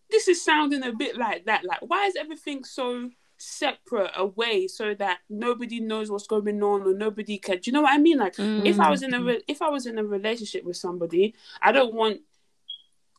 this 0.10 0.27
is 0.27 0.44
sounding 0.44 0.84
a 0.84 0.94
bit 0.94 1.18
like 1.18 1.45
that. 1.45 1.64
Like, 1.65 1.80
why 1.81 2.06
is 2.06 2.15
everything 2.15 2.64
so 2.64 3.10
separate 3.44 4.11
away 4.15 4.68
so 4.68 4.94
that 4.95 5.20
nobody 5.30 5.80
knows 5.80 6.10
what's 6.10 6.28
going 6.28 6.61
on 6.64 6.82
or 6.84 6.94
nobody 6.94 7.38
can? 7.38 7.56
Do 7.57 7.61
you 7.65 7.74
know 7.74 7.82
what 7.82 7.94
I 7.94 7.98
mean? 7.98 8.18
Like, 8.18 8.36
if 8.64 8.80
I 8.80 8.90
was 8.90 9.03
in 9.03 9.14
a 9.14 9.22
re- 9.24 9.44
if 9.48 9.61
I 9.61 9.70
was 9.70 9.86
in 9.86 9.98
a 9.98 10.03
relationship 10.03 10.64
with 10.64 10.78
somebody, 10.78 11.34
I 11.61 11.72
don't 11.72 11.94
want 11.94 12.22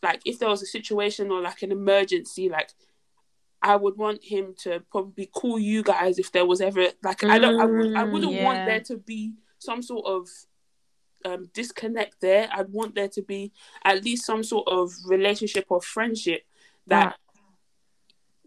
like 0.02 0.20
if 0.24 0.38
there 0.38 0.48
was 0.48 0.62
a 0.62 0.66
situation 0.66 1.30
or 1.30 1.40
like 1.40 1.62
an 1.62 1.72
emergency, 1.72 2.48
like 2.48 2.70
I 3.62 3.76
would 3.76 3.96
want 3.96 4.22
him 4.22 4.54
to 4.58 4.80
probably 4.90 5.26
call 5.26 5.58
you 5.58 5.82
guys 5.82 6.18
if 6.18 6.32
there 6.32 6.44
was 6.46 6.60
ever 6.60 6.88
like 7.02 7.24
I 7.24 7.38
don't 7.38 7.60
I 7.60 7.64
would 7.64 7.96
I 7.96 8.04
Mm, 8.04 8.12
wouldn't 8.12 8.42
want 8.42 8.64
there 8.66 8.80
to 8.80 8.96
be 8.98 9.32
some 9.58 9.82
sort 9.82 10.06
of 10.06 10.28
um, 11.24 11.48
disconnect 11.54 12.20
there. 12.20 12.48
I'd 12.52 12.70
want 12.70 12.94
there 12.94 13.08
to 13.08 13.22
be 13.22 13.52
at 13.84 14.04
least 14.04 14.26
some 14.26 14.42
sort 14.42 14.68
of 14.68 14.92
relationship 15.06 15.66
or 15.70 15.80
friendship 15.80 16.42
that 16.86 17.16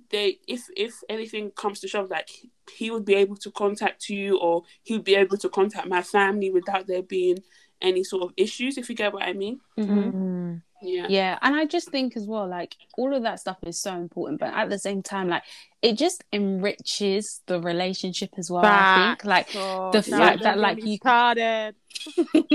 they 0.09 0.39
if 0.47 0.63
if 0.75 0.95
anything 1.09 1.51
comes 1.51 1.79
to 1.81 1.87
shove 1.87 2.09
like 2.09 2.29
he 2.71 2.89
would 2.91 3.05
be 3.05 3.15
able 3.15 3.35
to 3.37 3.51
contact 3.51 4.09
you 4.09 4.37
or 4.39 4.63
he 4.83 4.93
would 4.95 5.03
be 5.03 5.15
able 5.15 5.37
to 5.37 5.49
contact 5.49 5.87
my 5.87 6.01
family 6.01 6.49
without 6.51 6.87
there 6.87 7.03
being 7.03 7.37
any 7.81 8.03
sort 8.03 8.23
of 8.23 8.31
issues 8.37 8.77
if 8.77 8.89
you 8.89 8.95
get 8.95 9.13
what 9.13 9.23
i 9.23 9.33
mean 9.33 9.59
Mhm. 9.77 10.13
Mm. 10.13 10.61
Yeah. 10.79 11.07
Yeah, 11.09 11.39
and 11.41 11.55
I 11.55 11.65
just 11.65 11.89
think 11.89 12.15
as 12.15 12.27
well, 12.27 12.47
like 12.47 12.75
all 12.99 13.11
of 13.15 13.23
that 13.23 13.39
stuff 13.39 13.57
is 13.65 13.81
so 13.81 13.95
important, 13.95 14.39
but 14.39 14.53
at 14.53 14.69
the 14.69 14.77
same 14.77 15.01
time, 15.01 15.27
like 15.27 15.41
it 15.81 15.93
just 15.97 16.23
enriches 16.31 17.41
the 17.47 17.59
relationship 17.59 18.29
as 18.37 18.51
well. 18.51 18.63
I 18.63 19.07
think, 19.15 19.25
like 19.25 19.47
Oh, 19.55 19.89
the 19.91 20.03
fact 20.03 20.43
that, 20.43 20.59
like, 20.59 20.77
me 20.77 20.91
you- 20.91 20.97
started. 20.97 21.73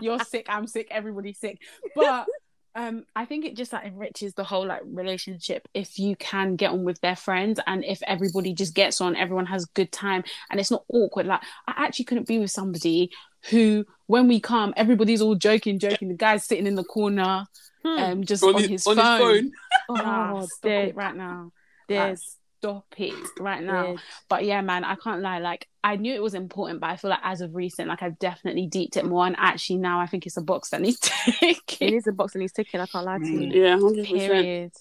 you're 0.00 0.18
sick, 0.20 0.46
I'm 0.48 0.66
sick, 0.66 0.88
everybody's 0.90 1.38
sick, 1.38 1.58
but 1.94 2.26
um, 2.74 3.04
I 3.14 3.24
think 3.24 3.44
it 3.44 3.56
just 3.56 3.72
like 3.72 3.84
enriches 3.84 4.34
the 4.34 4.44
whole 4.44 4.66
like 4.66 4.82
relationship 4.84 5.68
if 5.74 5.98
you 5.98 6.16
can 6.16 6.56
get 6.56 6.70
on 6.70 6.84
with 6.84 7.00
their 7.00 7.16
friends 7.16 7.60
and 7.66 7.84
if 7.84 8.02
everybody 8.06 8.52
just 8.52 8.74
gets 8.74 9.00
on, 9.00 9.14
everyone 9.16 9.46
has 9.46 9.64
a 9.64 9.68
good 9.74 9.92
time 9.92 10.24
and 10.50 10.58
it's 10.58 10.70
not 10.70 10.84
awkward. 10.88 11.26
Like 11.26 11.42
I 11.68 11.84
actually 11.86 12.06
couldn't 12.06 12.26
be 12.26 12.38
with 12.38 12.50
somebody 12.50 13.10
who, 13.50 13.84
when 14.06 14.26
we 14.26 14.40
come, 14.40 14.72
everybody's 14.76 15.20
all 15.20 15.34
joking, 15.34 15.78
joking. 15.78 16.08
The 16.08 16.14
guy's 16.16 16.44
sitting 16.44 16.66
in 16.66 16.74
the 16.74 16.84
corner, 16.84 17.46
Hmm. 17.84 17.98
um, 18.02 18.24
just 18.24 18.42
On 18.42 18.54
on, 18.54 18.62
his- 18.62 18.86
on 18.86 18.96
his 18.96 19.04
phone. 19.06 19.20
phone. 19.20 19.50
Oh, 19.90 19.96
Ah, 20.02 20.40
stop 20.46 20.60
dead. 20.62 20.96
right 20.96 21.14
now. 21.14 21.52
Dead. 21.88 22.18
Like, 22.64 22.82
stop 22.82 22.94
it 22.98 23.14
right 23.40 23.62
now. 23.62 23.82
Dead. 23.92 24.00
But 24.28 24.44
yeah, 24.44 24.60
man, 24.62 24.84
I 24.84 24.94
can't 24.96 25.20
lie. 25.20 25.38
Like, 25.38 25.68
I 25.82 25.96
knew 25.96 26.14
it 26.14 26.22
was 26.22 26.34
important, 26.34 26.80
but 26.80 26.90
I 26.90 26.96
feel 26.96 27.10
like 27.10 27.20
as 27.22 27.40
of 27.40 27.54
recent, 27.54 27.88
like 27.88 28.02
I've 28.02 28.18
definitely 28.18 28.66
deeped 28.66 28.96
it 28.96 29.04
more. 29.04 29.26
And 29.26 29.36
actually, 29.38 29.78
now 29.78 30.00
I 30.00 30.06
think 30.06 30.26
it's 30.26 30.36
a 30.36 30.42
box 30.42 30.70
that 30.70 30.80
needs 30.80 30.98
It 31.42 31.58
ticking. 31.66 31.94
is 31.94 32.06
a 32.06 32.12
box 32.12 32.34
and 32.34 32.42
he's 32.42 32.52
ticking. 32.52 32.80
I 32.80 32.86
can't 32.86 33.04
lie 33.04 33.18
to 33.18 33.26
you. 33.26 33.62
Yeah, 33.62 33.78
hundred 33.78 34.08
percent. 34.08 34.32
Period. 34.32 34.72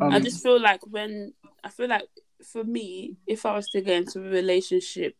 Um, 0.00 0.12
I 0.12 0.20
just 0.20 0.42
feel 0.42 0.60
like 0.60 0.80
when 0.86 1.32
I 1.62 1.68
feel 1.70 1.88
like 1.88 2.08
for 2.52 2.64
me, 2.64 3.16
if 3.26 3.46
I 3.46 3.54
was 3.54 3.68
to 3.70 3.80
get 3.80 3.96
into 3.98 4.20
a 4.20 4.30
relationship, 4.30 5.16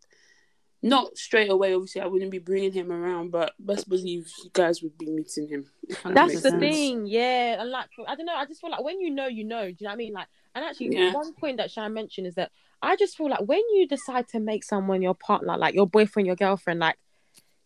not 0.82 1.16
straight 1.18 1.50
away, 1.50 1.74
obviously 1.74 2.00
I 2.00 2.06
wouldn't 2.06 2.30
be 2.30 2.38
bringing 2.38 2.72
him 2.72 2.92
around, 2.92 3.30
but 3.30 3.52
best 3.58 3.88
believe 3.88 4.28
you 4.44 4.50
guys 4.52 4.80
would 4.82 4.96
be 4.96 5.10
meeting 5.10 5.48
him. 5.48 5.66
If 5.88 6.02
that 6.04 6.14
That's 6.14 6.34
the 6.42 6.50
sense. 6.50 6.60
thing, 6.60 7.06
yeah. 7.06 7.60
And 7.60 7.70
like, 7.70 7.88
I 8.06 8.14
don't 8.14 8.26
know. 8.26 8.34
I 8.34 8.46
just 8.46 8.60
feel 8.60 8.70
like 8.70 8.82
when 8.84 9.00
you 9.00 9.10
know, 9.10 9.26
you 9.26 9.44
know. 9.44 9.64
Do 9.64 9.70
you 9.70 9.84
know 9.84 9.88
what 9.90 9.94
I 9.94 9.96
mean? 9.96 10.12
Like, 10.12 10.28
and 10.58 10.66
actually, 10.68 10.90
Yeah. 10.90 11.12
one 11.12 11.32
point 11.34 11.58
that 11.58 11.70
Shan 11.70 11.94
mentioned 11.94 12.26
is 12.26 12.34
that 12.34 12.50
I 12.82 12.96
just 12.96 13.16
feel 13.16 13.28
like 13.30 13.46
when 13.46 13.62
you 13.74 13.86
decide 13.86 14.26
to 14.28 14.40
make 14.40 14.64
someone 14.64 15.02
your 15.02 15.14
partner, 15.14 15.56
like 15.56 15.74
your 15.74 15.86
boyfriend, 15.86 16.26
your 16.26 16.36
girlfriend, 16.36 16.80
like 16.80 16.96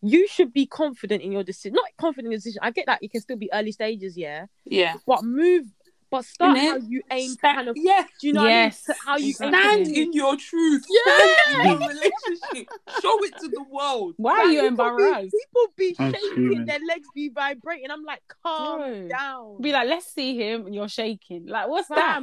you 0.03 0.29
should 0.29 0.53
be 0.53 0.67
confident 0.67 1.23
in 1.23 1.33
your 1.33 1.43
decision. 1.43 1.75
Not 1.75 1.87
confident 1.97 2.27
in 2.27 2.33
your 2.33 2.39
decision. 2.39 2.61
I 2.63 2.71
get 2.71 2.87
that 2.87 3.03
you 3.03 3.09
can 3.09 3.21
still 3.23 3.37
be 3.39 3.51
early 3.53 3.73
stages, 3.73 4.17
yeah, 4.17 4.47
Yeah. 4.65 4.97
but 5.07 5.25
move. 5.25 5.67
But 6.13 6.25
start 6.27 6.59
how 6.59 6.77
you 6.77 7.03
aim, 7.11 7.31
Sta- 7.31 7.55
kind 7.55 7.69
of. 7.69 7.77
yeah. 7.77 8.05
Do 8.21 8.27
you 8.29 8.33
know 8.35 8.45
Yes, 8.47 8.85
what 8.87 8.95
I 8.95 8.95
mean? 8.95 9.01
How 9.07 9.17
you 9.17 9.29
exactly. 9.31 9.59
aim 9.59 9.85
Stand 9.87 9.97
in 9.97 10.13
your 10.13 10.37
truth. 10.37 10.85
Yeah. 10.89 11.65
Your 11.65 11.79
relationship. 11.79 12.69
Show 13.01 13.25
it 13.25 13.39
to 13.41 13.49
the 13.49 13.65
world. 13.71 14.15
Why 14.19 14.33
are 14.41 14.45
you 14.47 14.69
people 14.69 14.87
embarrassed? 14.87 15.33
Be, 15.33 15.39
people 15.41 15.67
be 15.77 15.97
I'm 15.99 16.13
shaking, 16.13 16.31
screaming. 16.31 16.65
their 16.67 16.79
legs 16.87 17.09
be 17.15 17.31
vibrating. 17.31 17.91
I'm 17.91 18.05
like, 18.05 18.21
calm 18.45 18.79
Bro. 18.81 19.09
down. 19.09 19.61
Be 19.63 19.73
like, 19.73 19.89
let's 19.89 20.13
see 20.13 20.37
him, 20.37 20.67
and 20.67 20.75
you're 20.75 20.89
shaking. 20.89 21.47
Like, 21.47 21.69
what's 21.69 21.89
that? 21.89 22.23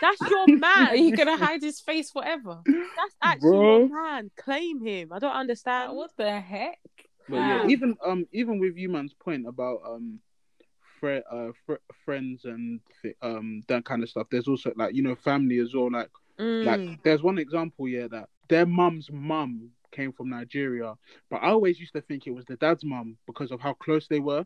That's 0.00 0.20
your 0.30 0.46
man. 0.58 0.88
Are 0.88 0.96
you 0.96 1.16
gonna 1.16 1.36
hide 1.36 1.62
his 1.62 1.80
face 1.80 2.10
forever? 2.10 2.58
That's 2.66 3.14
actually 3.22 3.50
Bro. 3.50 3.78
your 3.78 3.88
man. 4.02 4.30
Claim 4.36 4.84
him. 4.84 5.12
I 5.12 5.18
don't 5.20 5.32
understand. 5.32 5.90
Like, 5.92 5.96
what 5.96 6.10
the 6.16 6.40
heck? 6.40 6.78
But 7.28 7.36
yeah, 7.36 7.66
even 7.68 7.96
um 8.04 8.26
even 8.32 8.58
with 8.58 8.76
you 8.76 8.88
man's 8.88 9.12
point 9.14 9.46
about 9.46 9.80
um 9.86 10.18
uh 11.02 11.32
fr- 11.44 11.64
friends 12.04 12.30
and 12.30 12.62
th- 13.02 13.02
um 13.22 13.62
that 13.68 13.84
kind 13.84 14.02
of 14.02 14.08
stuff, 14.08 14.26
there's 14.30 14.48
also 14.48 14.72
like 14.76 14.94
you 14.94 15.02
know 15.02 15.14
family 15.14 15.58
as 15.58 15.74
well. 15.74 15.90
Like 15.90 16.10
Mm. 16.38 16.64
like 16.64 16.80
there's 17.02 17.22
one 17.22 17.38
example 17.38 17.86
here 17.86 18.08
that 18.08 18.28
their 18.48 18.66
mum's 18.66 19.10
mum 19.10 19.70
came 19.90 20.12
from 20.12 20.30
Nigeria, 20.30 20.94
but 21.30 21.36
I 21.42 21.48
always 21.48 21.78
used 21.78 21.92
to 21.94 22.00
think 22.00 22.26
it 22.26 22.34
was 22.34 22.44
the 22.46 22.56
dad's 22.56 22.84
mum 22.84 23.16
because 23.26 23.50
of 23.50 23.60
how 23.60 23.74
close 23.74 24.06
they 24.08 24.20
were. 24.20 24.44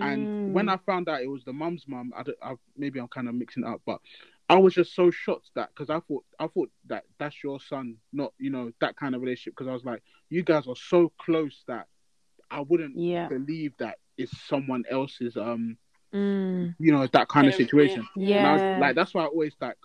And 0.00 0.30
when 0.44 0.68
I 0.68 0.76
found 0.78 1.08
out 1.08 1.22
it 1.22 1.30
was 1.30 1.44
the 1.44 1.52
mum's 1.52 1.84
mum, 1.86 2.12
I, 2.16 2.24
I 2.42 2.54
maybe 2.76 2.98
I'm 2.98 3.08
kind 3.08 3.28
of 3.28 3.34
mixing 3.34 3.64
it 3.64 3.68
up, 3.68 3.80
but 3.86 4.00
I 4.48 4.58
was 4.58 4.74
just 4.74 4.94
so 4.94 5.10
shocked 5.10 5.50
that 5.54 5.68
because 5.68 5.90
I 5.90 6.00
thought 6.00 6.24
I 6.38 6.46
thought 6.48 6.70
that 6.88 7.04
that's 7.18 7.42
your 7.42 7.60
son, 7.60 7.96
not 8.12 8.32
you 8.38 8.50
know 8.50 8.72
that 8.80 8.96
kind 8.96 9.14
of 9.14 9.20
relationship. 9.22 9.54
Because 9.56 9.68
I 9.68 9.72
was 9.74 9.84
like, 9.84 10.02
you 10.28 10.42
guys 10.42 10.66
are 10.66 10.76
so 10.76 11.12
close 11.18 11.64
that 11.68 11.86
I 12.50 12.60
wouldn't 12.60 12.96
Yeah. 12.96 13.28
believe 13.28 13.72
that 13.78 13.98
it's 14.16 14.32
someone 14.46 14.84
else's 14.90 15.36
um 15.36 15.76
Mm. 16.14 16.74
you 16.78 16.92
know 16.92 17.06
that 17.06 17.28
kind 17.28 17.48
of 17.48 17.54
situation. 17.54 18.06
Yeah. 18.14 18.52
was, 18.52 18.80
like 18.80 18.94
that's 18.94 19.14
why 19.14 19.22
I 19.22 19.28
always 19.28 19.54
like 19.62 19.78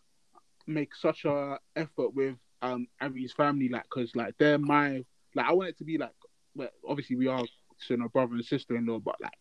make 0.65 0.93
such 0.93 1.23
a 1.23 1.57
effort 1.75 2.13
with 2.13 2.35
um 2.61 2.87
Abby's 2.99 3.31
family, 3.31 3.69
like 3.69 3.83
because 3.83 4.13
like 4.13 4.35
they're 4.37 4.57
my 4.57 5.05
like 5.35 5.45
I 5.45 5.53
want 5.53 5.69
it 5.69 5.77
to 5.77 5.85
be 5.85 5.97
like 5.97 6.11
well 6.53 6.67
obviously 6.85 7.15
we 7.15 7.27
are 7.27 7.45
you 7.89 7.97
know 7.97 8.09
brother 8.09 8.33
and 8.33 8.43
sister 8.43 8.75
in 8.75 8.85
law, 8.85 8.99
but 8.99 9.15
like 9.21 9.31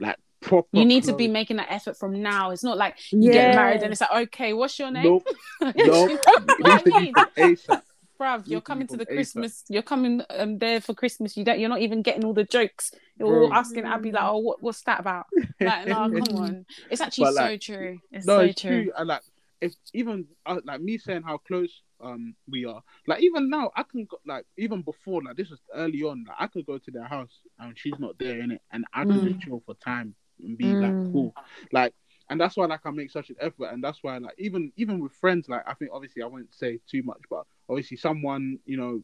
like 0.00 0.16
proper. 0.40 0.68
You 0.72 0.84
need 0.84 1.04
to 1.04 1.14
be 1.14 1.28
making 1.28 1.58
that 1.58 1.70
effort 1.70 1.96
from 1.96 2.20
now. 2.20 2.50
It's 2.50 2.64
not 2.64 2.76
like 2.76 2.96
you 3.12 3.30
get 3.30 3.54
married 3.54 3.82
and 3.82 3.92
it's 3.92 4.00
like, 4.00 4.12
okay, 4.24 4.52
what's 4.52 4.78
your 4.78 4.90
name? 4.90 5.04
Nope, 5.04 5.26
nope. 5.60 5.76
You 5.76 5.86
know 5.86 6.08
It 6.08 6.58
needs 6.58 6.82
to 6.82 6.90
be 6.90 7.12
ASAP. 7.36 7.82
Bruv, 8.22 8.46
you're 8.46 8.60
coming 8.60 8.86
to 8.86 8.96
the. 8.96 9.06
Christmas. 9.06 9.64
You're 9.68 9.82
coming 9.82 10.22
um, 10.30 10.58
there 10.58 10.80
for 10.80 10.94
Christmas. 10.94 11.36
You 11.36 11.44
don't. 11.44 11.58
You're 11.58 11.68
not 11.68 11.80
even 11.80 12.02
getting 12.02 12.24
all 12.24 12.32
the 12.34 12.44
jokes. 12.44 12.92
You're 13.18 13.28
all 13.28 13.52
asking 13.52 13.84
Abby 13.84 14.12
like, 14.12 14.22
"Oh, 14.24 14.38
what, 14.38 14.62
what's 14.62 14.82
that 14.82 15.00
about?" 15.00 15.26
Like, 15.60 15.86
no, 15.86 16.10
come 16.10 16.36
on. 16.38 16.66
It's 16.90 17.00
actually 17.00 17.24
But, 17.24 17.34
so 17.34 17.56
true. 17.56 17.98
It's 18.10 18.26
no, 18.26 18.36
so 18.36 18.42
it's 18.42 18.60
true. 18.60 18.84
true. 18.84 18.92
And 18.96 19.08
like, 19.08 19.22
if 19.60 19.74
even 19.92 20.26
uh, 20.46 20.60
like 20.64 20.80
me 20.80 20.98
saying 20.98 21.22
how 21.22 21.38
close 21.38 21.82
um 22.00 22.34
we 22.50 22.64
are, 22.64 22.82
like 23.06 23.22
even 23.22 23.48
now 23.50 23.70
I 23.76 23.82
can 23.84 24.06
go, 24.06 24.18
like 24.26 24.44
even 24.56 24.82
before 24.82 25.22
like 25.22 25.36
this 25.36 25.50
was 25.50 25.60
early 25.74 26.02
on, 26.02 26.24
like 26.28 26.36
I 26.38 26.46
could 26.46 26.66
go 26.66 26.78
to 26.78 26.90
their 26.90 27.04
house 27.04 27.40
and 27.58 27.76
she's 27.78 27.98
not 27.98 28.18
there 28.18 28.40
in 28.40 28.52
it, 28.52 28.60
and 28.72 28.84
I 28.92 29.04
can 29.04 29.20
Mm. 29.20 29.28
just 29.28 29.40
chill 29.40 29.62
for 29.66 29.74
time 29.76 30.14
and 30.40 30.56
be 30.56 30.64
like 30.76 30.94
Mm. 30.94 31.12
cool, 31.12 31.34
like. 31.72 31.92
And 32.32 32.40
that's 32.40 32.56
why, 32.56 32.64
like, 32.64 32.80
I 32.86 32.90
make 32.90 33.10
such 33.10 33.28
an 33.28 33.36
effort, 33.40 33.66
and 33.72 33.84
that's 33.84 33.98
why, 34.02 34.16
like, 34.16 34.34
even 34.38 34.72
even 34.78 35.00
with 35.00 35.12
friends, 35.12 35.50
like, 35.50 35.62
I 35.66 35.74
think 35.74 35.90
obviously 35.92 36.22
I 36.22 36.26
won't 36.26 36.52
say 36.54 36.80
too 36.90 37.02
much, 37.02 37.20
but 37.28 37.44
obviously 37.68 37.98
someone, 37.98 38.58
you 38.64 38.78
know, 38.78 39.02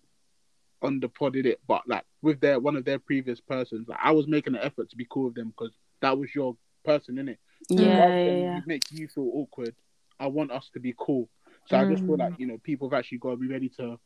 on 0.80 0.98
the 0.98 1.10
pod 1.10 1.34
did 1.34 1.44
it, 1.44 1.60
but 1.66 1.82
like 1.86 2.05
with 2.22 2.40
their 2.40 2.59
one 2.59 2.74
of 2.74 2.86
their 2.86 2.98
previous 2.98 3.38
persons, 3.38 3.86
like, 3.86 3.98
I 4.02 4.12
was 4.12 4.26
making 4.26 4.55
an 4.55 4.62
effort 4.62 4.88
to 4.88 4.96
be 4.96 5.06
cool 5.10 5.24
with 5.26 5.34
them 5.34 5.48
because 5.48 5.74
that 6.00 6.16
was 6.18 6.34
your 6.34 6.56
person, 6.84 7.18
in 7.18 7.28
it. 7.28 7.38
Yeah, 7.68 7.98
rather 7.98 8.14
yeah, 8.24 8.32
yeah. 8.32 8.60
make 8.66 8.82
you 8.90 9.09
feel 9.09 9.28
awkward, 9.34 9.74
I 10.18 10.26
want 10.28 10.50
us 10.50 10.70
to 10.72 10.80
be 10.80 10.94
cool. 10.96 11.28
So 11.66 11.76
I 11.76 11.84
just 11.84 12.06
feel 12.06 12.16
Mm. 12.16 12.20
like 12.20 12.38
you 12.38 12.46
know 12.46 12.56
people 12.62 12.88
have 12.88 12.98
actually 12.98 13.18
got 13.18 13.32
to 13.32 13.36
be 13.36 13.48
ready 13.48 13.68
to 13.76 14.00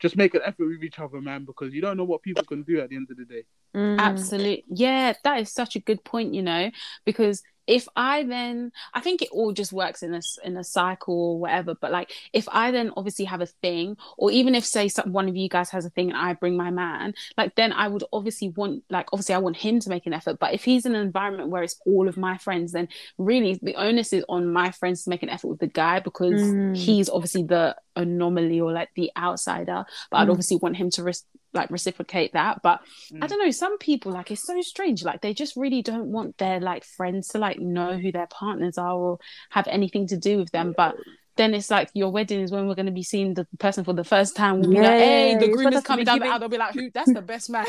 just 0.00 0.16
make 0.18 0.34
an 0.34 0.42
effort 0.44 0.66
with 0.66 0.84
each 0.84 0.98
other, 0.98 1.22
man, 1.22 1.46
because 1.46 1.72
you 1.72 1.80
don't 1.80 1.96
know 1.96 2.04
what 2.04 2.20
people 2.20 2.44
can 2.44 2.62
do 2.62 2.78
at 2.80 2.90
the 2.90 2.96
end 2.96 3.08
of 3.10 3.16
the 3.16 3.24
day. 3.24 3.44
Mm. 3.74 3.98
Absolutely. 3.98 4.64
Yeah, 4.68 5.14
that 5.24 5.40
is 5.40 5.50
such 5.50 5.76
a 5.76 5.80
good 5.80 6.04
point, 6.04 6.34
you 6.34 6.42
know, 6.42 6.70
because 7.06 7.42
if 7.66 7.88
I 7.96 8.22
then 8.24 8.72
I 8.94 9.00
think 9.00 9.22
it 9.22 9.28
all 9.32 9.52
just 9.52 9.72
works 9.72 10.02
in 10.02 10.14
a 10.14 10.20
in 10.44 10.56
a 10.56 10.64
cycle 10.64 11.14
or 11.32 11.38
whatever, 11.40 11.74
but 11.74 11.90
like 11.92 12.12
if 12.32 12.48
I 12.50 12.70
then 12.70 12.92
obviously 12.96 13.24
have 13.26 13.40
a 13.40 13.46
thing 13.46 13.96
or 14.18 14.30
even 14.30 14.54
if 14.54 14.64
say 14.64 14.88
some, 14.88 15.12
one 15.12 15.28
of 15.28 15.36
you 15.36 15.48
guys 15.48 15.70
has 15.70 15.84
a 15.84 15.90
thing 15.90 16.10
and 16.10 16.18
I 16.18 16.34
bring 16.34 16.56
my 16.56 16.70
man, 16.70 17.14
like 17.36 17.54
then 17.56 17.72
I 17.72 17.88
would 17.88 18.04
obviously 18.12 18.48
want 18.50 18.84
like 18.90 19.08
obviously 19.12 19.34
I 19.34 19.38
want 19.38 19.56
him 19.56 19.80
to 19.80 19.90
make 19.90 20.06
an 20.06 20.12
effort, 20.12 20.38
but 20.38 20.54
if 20.54 20.64
he's 20.64 20.86
in 20.86 20.94
an 20.94 21.02
environment 21.02 21.50
where 21.50 21.62
it's 21.62 21.80
all 21.86 22.08
of 22.08 22.16
my 22.16 22.38
friends, 22.38 22.72
then 22.72 22.88
really 23.18 23.58
the 23.62 23.74
onus 23.74 24.12
is 24.12 24.24
on 24.28 24.52
my 24.52 24.70
friends 24.70 25.04
to 25.04 25.10
make 25.10 25.22
an 25.22 25.30
effort 25.30 25.48
with 25.48 25.60
the 25.60 25.66
guy 25.66 26.00
because 26.00 26.40
Mm. 26.40 26.76
he's 26.76 27.08
obviously 27.08 27.42
the 27.42 27.76
anomaly 27.96 28.60
or 28.60 28.72
like 28.72 28.90
the 28.94 29.10
outsider, 29.16 29.84
but 30.10 30.16
I'd 30.18 30.28
Mm. 30.28 30.32
obviously 30.32 30.58
want 30.58 30.76
him 30.76 30.90
to 30.90 31.02
res- 31.02 31.24
like 31.54 31.70
reciprocate 31.70 32.32
that, 32.34 32.60
but 32.62 32.80
I 33.14 33.26
Mm. 33.26 33.28
don't 33.28 33.38
know. 33.44 33.50
Some 33.50 33.78
people 33.78 34.12
like 34.12 34.30
it's 34.30 34.42
so 34.46 34.60
strange. 34.62 35.02
Like 35.02 35.20
they 35.22 35.32
just 35.34 35.56
really 35.56 35.82
don't 35.82 36.12
want 36.12 36.36
their 36.38 36.60
like 36.60 36.84
friends 36.84 37.28
to 37.28 37.38
like 37.38 37.58
know 37.58 37.96
who 37.98 38.12
their 38.12 38.26
partners 38.28 38.76
are 38.78 38.94
or 38.94 39.18
have 39.50 39.66
anything 39.68 40.06
to 40.08 40.16
do 40.16 40.38
with 40.38 40.50
them. 40.52 40.74
But 40.76 40.96
then 41.36 41.52
it's 41.52 41.70
like 41.70 41.90
your 41.92 42.10
wedding 42.10 42.40
is 42.40 42.50
when 42.50 42.66
we're 42.66 42.74
going 42.74 42.86
to 42.86 42.92
be 42.92 43.02
seeing 43.02 43.34
the 43.34 43.46
person 43.58 43.84
for 43.84 43.92
the 43.92 44.04
first 44.04 44.34
time. 44.36 44.60
We'll 44.60 44.70
be 44.70 44.76
like, 44.76 44.84
Yeah, 44.84 44.98
hey, 44.98 45.36
the 45.38 45.48
groom 45.48 45.72
is 45.72 45.82
coming 45.82 46.02
be 46.02 46.06
down 46.06 46.18
the 46.20 46.26
aisle. 46.28 46.38
They'll 46.38 46.48
be 46.48 46.56
like, 46.56 46.72
who? 46.74 46.90
That's 46.90 47.12
the 47.12 47.20
best 47.20 47.50
man. 47.50 47.66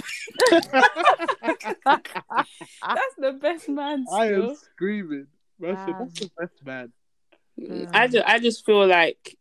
That's 1.85 3.15
the 3.17 3.33
best 3.41 3.69
man. 3.69 4.05
I 4.11 4.27
am 4.33 4.55
screaming. 4.55 5.27
Man 5.59 5.75
said, 5.75 5.87
Wow. 5.89 5.99
that's 6.05 6.19
the 6.19 6.29
best 6.39 6.65
man. 6.65 6.93
Mm. 7.59 7.89
I 7.93 8.07
just, 8.07 8.27
I 8.27 8.39
just 8.39 8.65
feel 8.65 8.85
like 8.87 9.35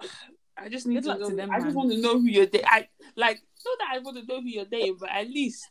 I 0.58 0.68
just 0.70 0.86
need 0.86 0.96
Good 0.96 1.02
to 1.04 1.08
luck 1.10 1.20
know. 1.20 1.28
to 1.30 1.36
them, 1.36 1.50
I 1.50 1.60
just 1.60 1.76
want 1.76 1.90
to 1.92 2.00
know 2.00 2.18
who 2.18 2.26
you're 2.26 2.46
dating. 2.46 2.66
I 2.70 2.88
like 3.14 3.42
not 3.64 3.78
that 3.78 3.88
I 3.94 3.98
want 3.98 4.16
to 4.16 4.24
know 4.24 4.40
who 4.40 4.48
you're 4.48 4.64
dating, 4.64 4.96
but 4.98 5.10
at 5.10 5.28
least 5.28 5.68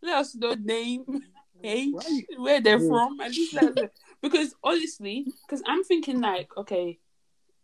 let 0.00 0.18
us 0.18 0.34
know 0.36 0.54
name, 0.54 1.04
age, 1.64 1.92
eh, 1.94 2.08
Right. 2.08 2.26
where 2.38 2.60
they're 2.60 2.78
Yeah. 2.78 2.86
from. 2.88 3.20
At 3.20 3.30
least 3.30 3.54
let 3.54 3.64
us 3.76 3.90
because 4.20 4.54
honestly, 4.62 5.26
because 5.46 5.62
I'm 5.66 5.82
thinking 5.82 6.20
like, 6.20 6.56
okay, 6.56 6.98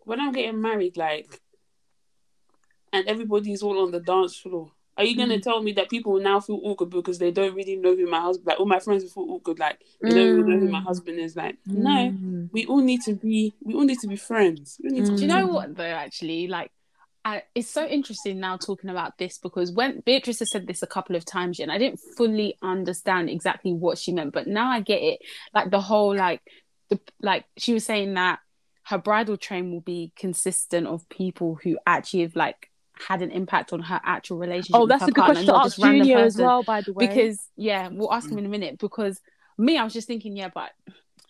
when 0.00 0.20
I'm 0.20 0.32
getting 0.32 0.60
married, 0.60 0.96
like, 0.96 1.40
and 2.92 3.06
everybody's 3.06 3.62
all 3.62 3.80
on 3.82 3.92
the 3.92 4.00
dance 4.00 4.36
floor. 4.36 4.72
Are 4.98 5.04
you 5.04 5.16
gonna 5.16 5.40
tell 5.40 5.62
me 5.62 5.72
that 5.72 5.88
people 5.88 6.18
now 6.20 6.40
feel 6.40 6.60
awkward 6.64 6.90
because 6.90 7.18
they 7.18 7.30
don't 7.30 7.54
really 7.54 7.76
know 7.76 7.94
who 7.94 8.06
my 8.10 8.20
husband? 8.20 8.48
Like 8.48 8.58
all 8.60 8.66
my 8.66 8.80
friends 8.80 9.10
feel 9.12 9.26
awkward, 9.30 9.58
like 9.58 9.78
they 10.02 10.12
don't 10.12 10.30
even 10.32 10.46
know 10.46 10.58
who 10.58 10.68
my 10.68 10.80
Mm. 10.80 10.84
husband 10.84 11.18
is. 11.20 11.36
Like 11.36 11.56
no, 11.66 12.10
Mm. 12.12 12.48
we 12.52 12.66
all 12.66 12.80
need 12.80 13.02
to 13.02 13.14
be 13.14 13.54
we 13.62 13.74
all 13.74 13.84
need 13.84 14.00
to 14.00 14.08
be 14.08 14.16
friends. 14.16 14.78
We 14.82 14.90
need 14.90 15.06
to 15.06 15.14
Do 15.14 15.22
you 15.22 15.28
know 15.28 15.46
what 15.46 15.76
though? 15.76 15.84
Actually, 15.84 16.48
like 16.48 16.70
I, 17.24 17.42
it's 17.54 17.68
so 17.68 17.86
interesting 17.86 18.40
now 18.40 18.56
talking 18.56 18.90
about 18.90 19.18
this 19.18 19.38
because 19.38 19.70
when 19.70 20.00
Beatrice 20.06 20.38
has 20.38 20.50
said 20.50 20.66
this 20.66 20.82
a 20.82 20.86
couple 20.86 21.14
of 21.14 21.24
times, 21.24 21.60
and 21.60 21.70
I 21.70 21.78
didn't 21.78 22.00
fully 22.16 22.56
understand 22.62 23.28
exactly 23.28 23.72
what 23.72 23.98
she 23.98 24.12
meant, 24.12 24.32
but 24.32 24.46
now 24.46 24.70
I 24.70 24.80
get 24.80 25.02
it. 25.02 25.20
Like 25.54 25.70
the 25.70 25.80
whole 25.80 26.14
like 26.16 26.40
the 26.90 26.98
like 27.20 27.44
she 27.56 27.74
was 27.74 27.84
saying 27.84 28.14
that 28.14 28.40
her 28.84 28.98
bridal 28.98 29.36
train 29.36 29.70
will 29.70 29.82
be 29.82 30.12
consistent 30.16 30.86
of 30.86 31.06
people 31.10 31.58
who 31.62 31.78
actually 31.86 32.22
have 32.22 32.34
like 32.34 32.67
had 32.98 33.22
an 33.22 33.30
impact 33.30 33.72
on 33.72 33.80
her 33.80 34.00
actual 34.04 34.38
relationship. 34.38 34.76
Oh, 34.76 34.80
with 34.80 34.90
that's 34.90 35.02
her 35.02 35.08
a 35.08 35.12
good 35.12 35.24
partner, 35.24 35.34
question 35.34 35.54
to 35.54 35.58
ask 35.58 35.76
just 35.76 35.78
random 35.78 36.06
Junior 36.06 36.18
as 36.18 36.36
well, 36.36 36.62
by 36.62 36.80
the 36.80 36.92
way. 36.92 37.06
Because 37.06 37.48
yeah, 37.56 37.88
we'll 37.88 38.12
ask 38.12 38.28
him 38.28 38.36
mm. 38.36 38.40
in 38.40 38.46
a 38.46 38.50
minute. 38.50 38.78
Because 38.78 39.20
me, 39.56 39.78
I 39.78 39.84
was 39.84 39.92
just 39.92 40.06
thinking, 40.06 40.36
yeah, 40.36 40.50
but 40.52 40.70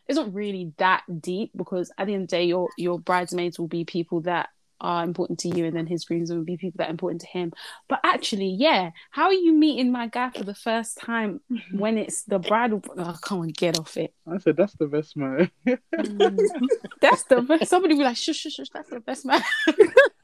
it's 0.06 0.16
not 0.16 0.32
really 0.32 0.72
that 0.78 1.02
deep 1.20 1.50
because 1.54 1.90
at 1.98 2.06
the 2.06 2.14
end 2.14 2.24
of 2.24 2.28
the 2.28 2.36
day, 2.36 2.44
your 2.44 2.68
your 2.76 2.98
bridesmaids 2.98 3.58
will 3.58 3.68
be 3.68 3.84
people 3.84 4.20
that 4.22 4.48
are 4.80 5.04
important 5.04 5.40
to 5.40 5.48
you, 5.48 5.64
and 5.64 5.76
then 5.76 5.86
his 5.86 6.04
groomsmen 6.04 6.38
will 6.38 6.44
be 6.44 6.56
people 6.56 6.78
that 6.78 6.88
are 6.88 6.90
important 6.90 7.20
to 7.22 7.26
him. 7.26 7.52
But 7.88 8.00
actually, 8.04 8.50
yeah, 8.50 8.90
how 9.10 9.24
are 9.24 9.32
you 9.32 9.52
meeting 9.52 9.90
my 9.90 10.06
guy 10.06 10.30
for 10.30 10.44
the 10.44 10.54
first 10.54 10.98
time 10.98 11.40
when 11.72 11.98
it's 11.98 12.22
the 12.22 12.38
bridal? 12.38 12.82
Oh, 12.96 13.16
come 13.20 13.40
on, 13.40 13.48
get 13.48 13.78
off 13.78 13.96
it. 13.96 14.14
I 14.26 14.38
said 14.38 14.56
that's 14.56 14.74
the 14.74 14.86
best 14.86 15.16
man. 15.16 15.50
Mm. 15.66 16.38
That's 17.00 17.22
the 17.24 17.42
best. 17.42 17.68
Somebody 17.68 17.94
will 17.94 18.00
be 18.00 18.04
like, 18.04 18.16
shush, 18.16 18.36
shush, 18.36 18.54
shush. 18.54 18.68
That's 18.70 18.90
the 18.90 19.00
best 19.00 19.24
man. 19.24 19.42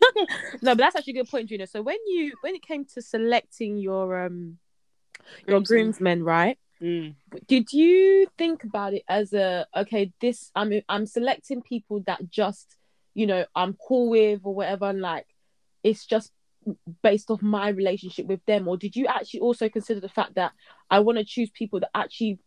no, 0.62 0.72
but 0.72 0.78
that's 0.78 0.96
actually 0.96 1.14
a 1.14 1.22
good 1.22 1.30
point, 1.30 1.48
Junior. 1.48 1.66
So 1.66 1.82
when 1.82 1.98
you 2.06 2.32
when 2.40 2.54
it 2.54 2.62
came 2.62 2.84
to 2.94 3.02
selecting 3.02 3.78
your 3.78 4.24
um 4.26 4.58
your 5.46 5.60
groomsmen, 5.60 6.22
right? 6.24 6.58
Mm. 6.80 7.14
Did 7.46 7.72
you 7.72 8.26
think 8.36 8.64
about 8.64 8.94
it 8.94 9.04
as 9.08 9.32
a 9.32 9.66
okay? 9.76 10.12
This 10.20 10.50
I'm 10.54 10.72
I'm 10.88 11.06
selecting 11.06 11.62
people 11.62 12.02
that 12.06 12.30
just 12.30 12.76
you 13.14 13.26
know 13.26 13.44
I'm 13.54 13.74
cool 13.74 14.10
with 14.10 14.40
or 14.44 14.54
whatever, 14.54 14.86
and 14.86 15.00
like 15.00 15.26
it's 15.82 16.06
just 16.06 16.32
based 17.02 17.30
off 17.30 17.42
my 17.42 17.68
relationship 17.68 18.26
with 18.26 18.44
them, 18.46 18.68
or 18.68 18.76
did 18.76 18.96
you 18.96 19.06
actually 19.06 19.40
also 19.40 19.68
consider 19.68 20.00
the 20.00 20.08
fact 20.08 20.34
that 20.34 20.52
I 20.90 21.00
want 21.00 21.18
to 21.18 21.24
choose 21.24 21.50
people 21.50 21.80
that 21.80 21.90
actually 21.94 22.38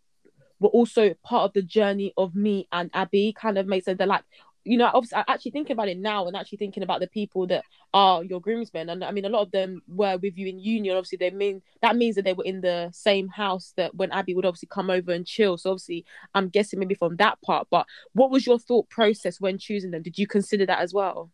were 0.59 0.69
also 0.69 1.13
part 1.23 1.45
of 1.45 1.53
the 1.53 1.61
journey 1.61 2.13
of 2.17 2.35
me 2.35 2.67
and 2.71 2.89
Abby? 2.93 3.33
Kind 3.39 3.57
of 3.57 3.67
makes 3.67 3.85
sense. 3.85 3.97
They're 3.97 4.07
like 4.07 4.25
you 4.67 4.77
know, 4.77 4.89
obviously, 4.93 5.17
I 5.17 5.23
actually 5.27 5.51
thinking 5.51 5.73
about 5.73 5.87
it 5.87 5.97
now 5.97 6.27
and 6.27 6.35
actually 6.35 6.57
thinking 6.57 6.83
about 6.83 6.99
the 6.99 7.07
people 7.07 7.47
that 7.47 7.63
are 7.93 8.23
your 8.23 8.41
groomsmen. 8.41 8.89
And 8.89 9.03
I 9.03 9.11
mean, 9.11 9.25
a 9.25 9.29
lot 9.29 9.43
of 9.43 9.51
them 9.51 9.81
were 9.87 10.17
with 10.17 10.37
you 10.37 10.47
in 10.47 10.59
union. 10.59 10.97
Obviously, 10.97 11.17
they 11.17 11.31
mean 11.31 11.61
that 11.81 11.95
means 11.95 12.15
that 12.15 12.25
they 12.25 12.33
were 12.33 12.43
in 12.43 12.61
the 12.61 12.89
same 12.91 13.29
house 13.29 13.73
that 13.77 13.95
when 13.95 14.11
Abby 14.11 14.33
would 14.33 14.45
obviously 14.45 14.69
come 14.69 14.89
over 14.89 15.11
and 15.11 15.25
chill. 15.25 15.57
So 15.57 15.71
obviously, 15.71 16.05
I'm 16.35 16.49
guessing 16.49 16.79
maybe 16.79 16.95
from 16.95 17.15
that 17.17 17.41
part. 17.41 17.67
But 17.71 17.85
what 18.13 18.29
was 18.29 18.45
your 18.45 18.59
thought 18.59 18.89
process 18.89 19.39
when 19.39 19.57
choosing 19.57 19.91
them? 19.91 20.03
Did 20.03 20.17
you 20.19 20.27
consider 20.27 20.65
that 20.65 20.79
as 20.79 20.93
well? 20.93 21.31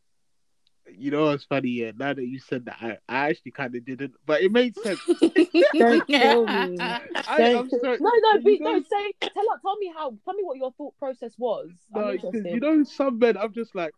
You 0.92 1.12
know 1.12 1.26
what's 1.26 1.46
funny? 1.46 1.70
Yeah, 1.70 1.92
now 1.98 2.14
that 2.14 2.26
you 2.26 2.40
said 2.40 2.66
that, 2.66 2.78
I, 2.82 2.98
I 3.08 3.30
actually 3.30 3.52
kind 3.52 3.76
of 3.76 3.86
didn't, 3.86 4.14
but 4.26 4.42
it 4.42 4.52
made 4.52 4.76
sense. 4.76 5.00
Don't 5.80 6.08
kill 6.08 6.48
me. 6.48 6.78
I, 6.80 7.00
Don't 7.38 7.56
I'm 7.56 7.70
sorry. 7.70 7.98
No, 8.00 8.12
no, 8.34 8.42
be, 8.42 8.60
no. 8.60 8.82
Say, 8.82 9.14
tell, 9.22 9.46
tell 9.62 9.78
me 9.78 9.92
how. 9.96 10.14
Tell 10.26 10.34
me 10.34 10.44
what 10.44 10.58
your 10.58 10.72
thought 10.74 10.98
process 10.98 11.34
was. 11.38 11.72
I'm 11.96 12.02
No, 12.02 12.18
'cause 12.18 12.34
you 12.34 12.60
know, 12.60 12.84
some 12.84 13.18
men, 13.18 13.38
I'm 13.38 13.54
just 13.54 13.76
like, 13.76 13.94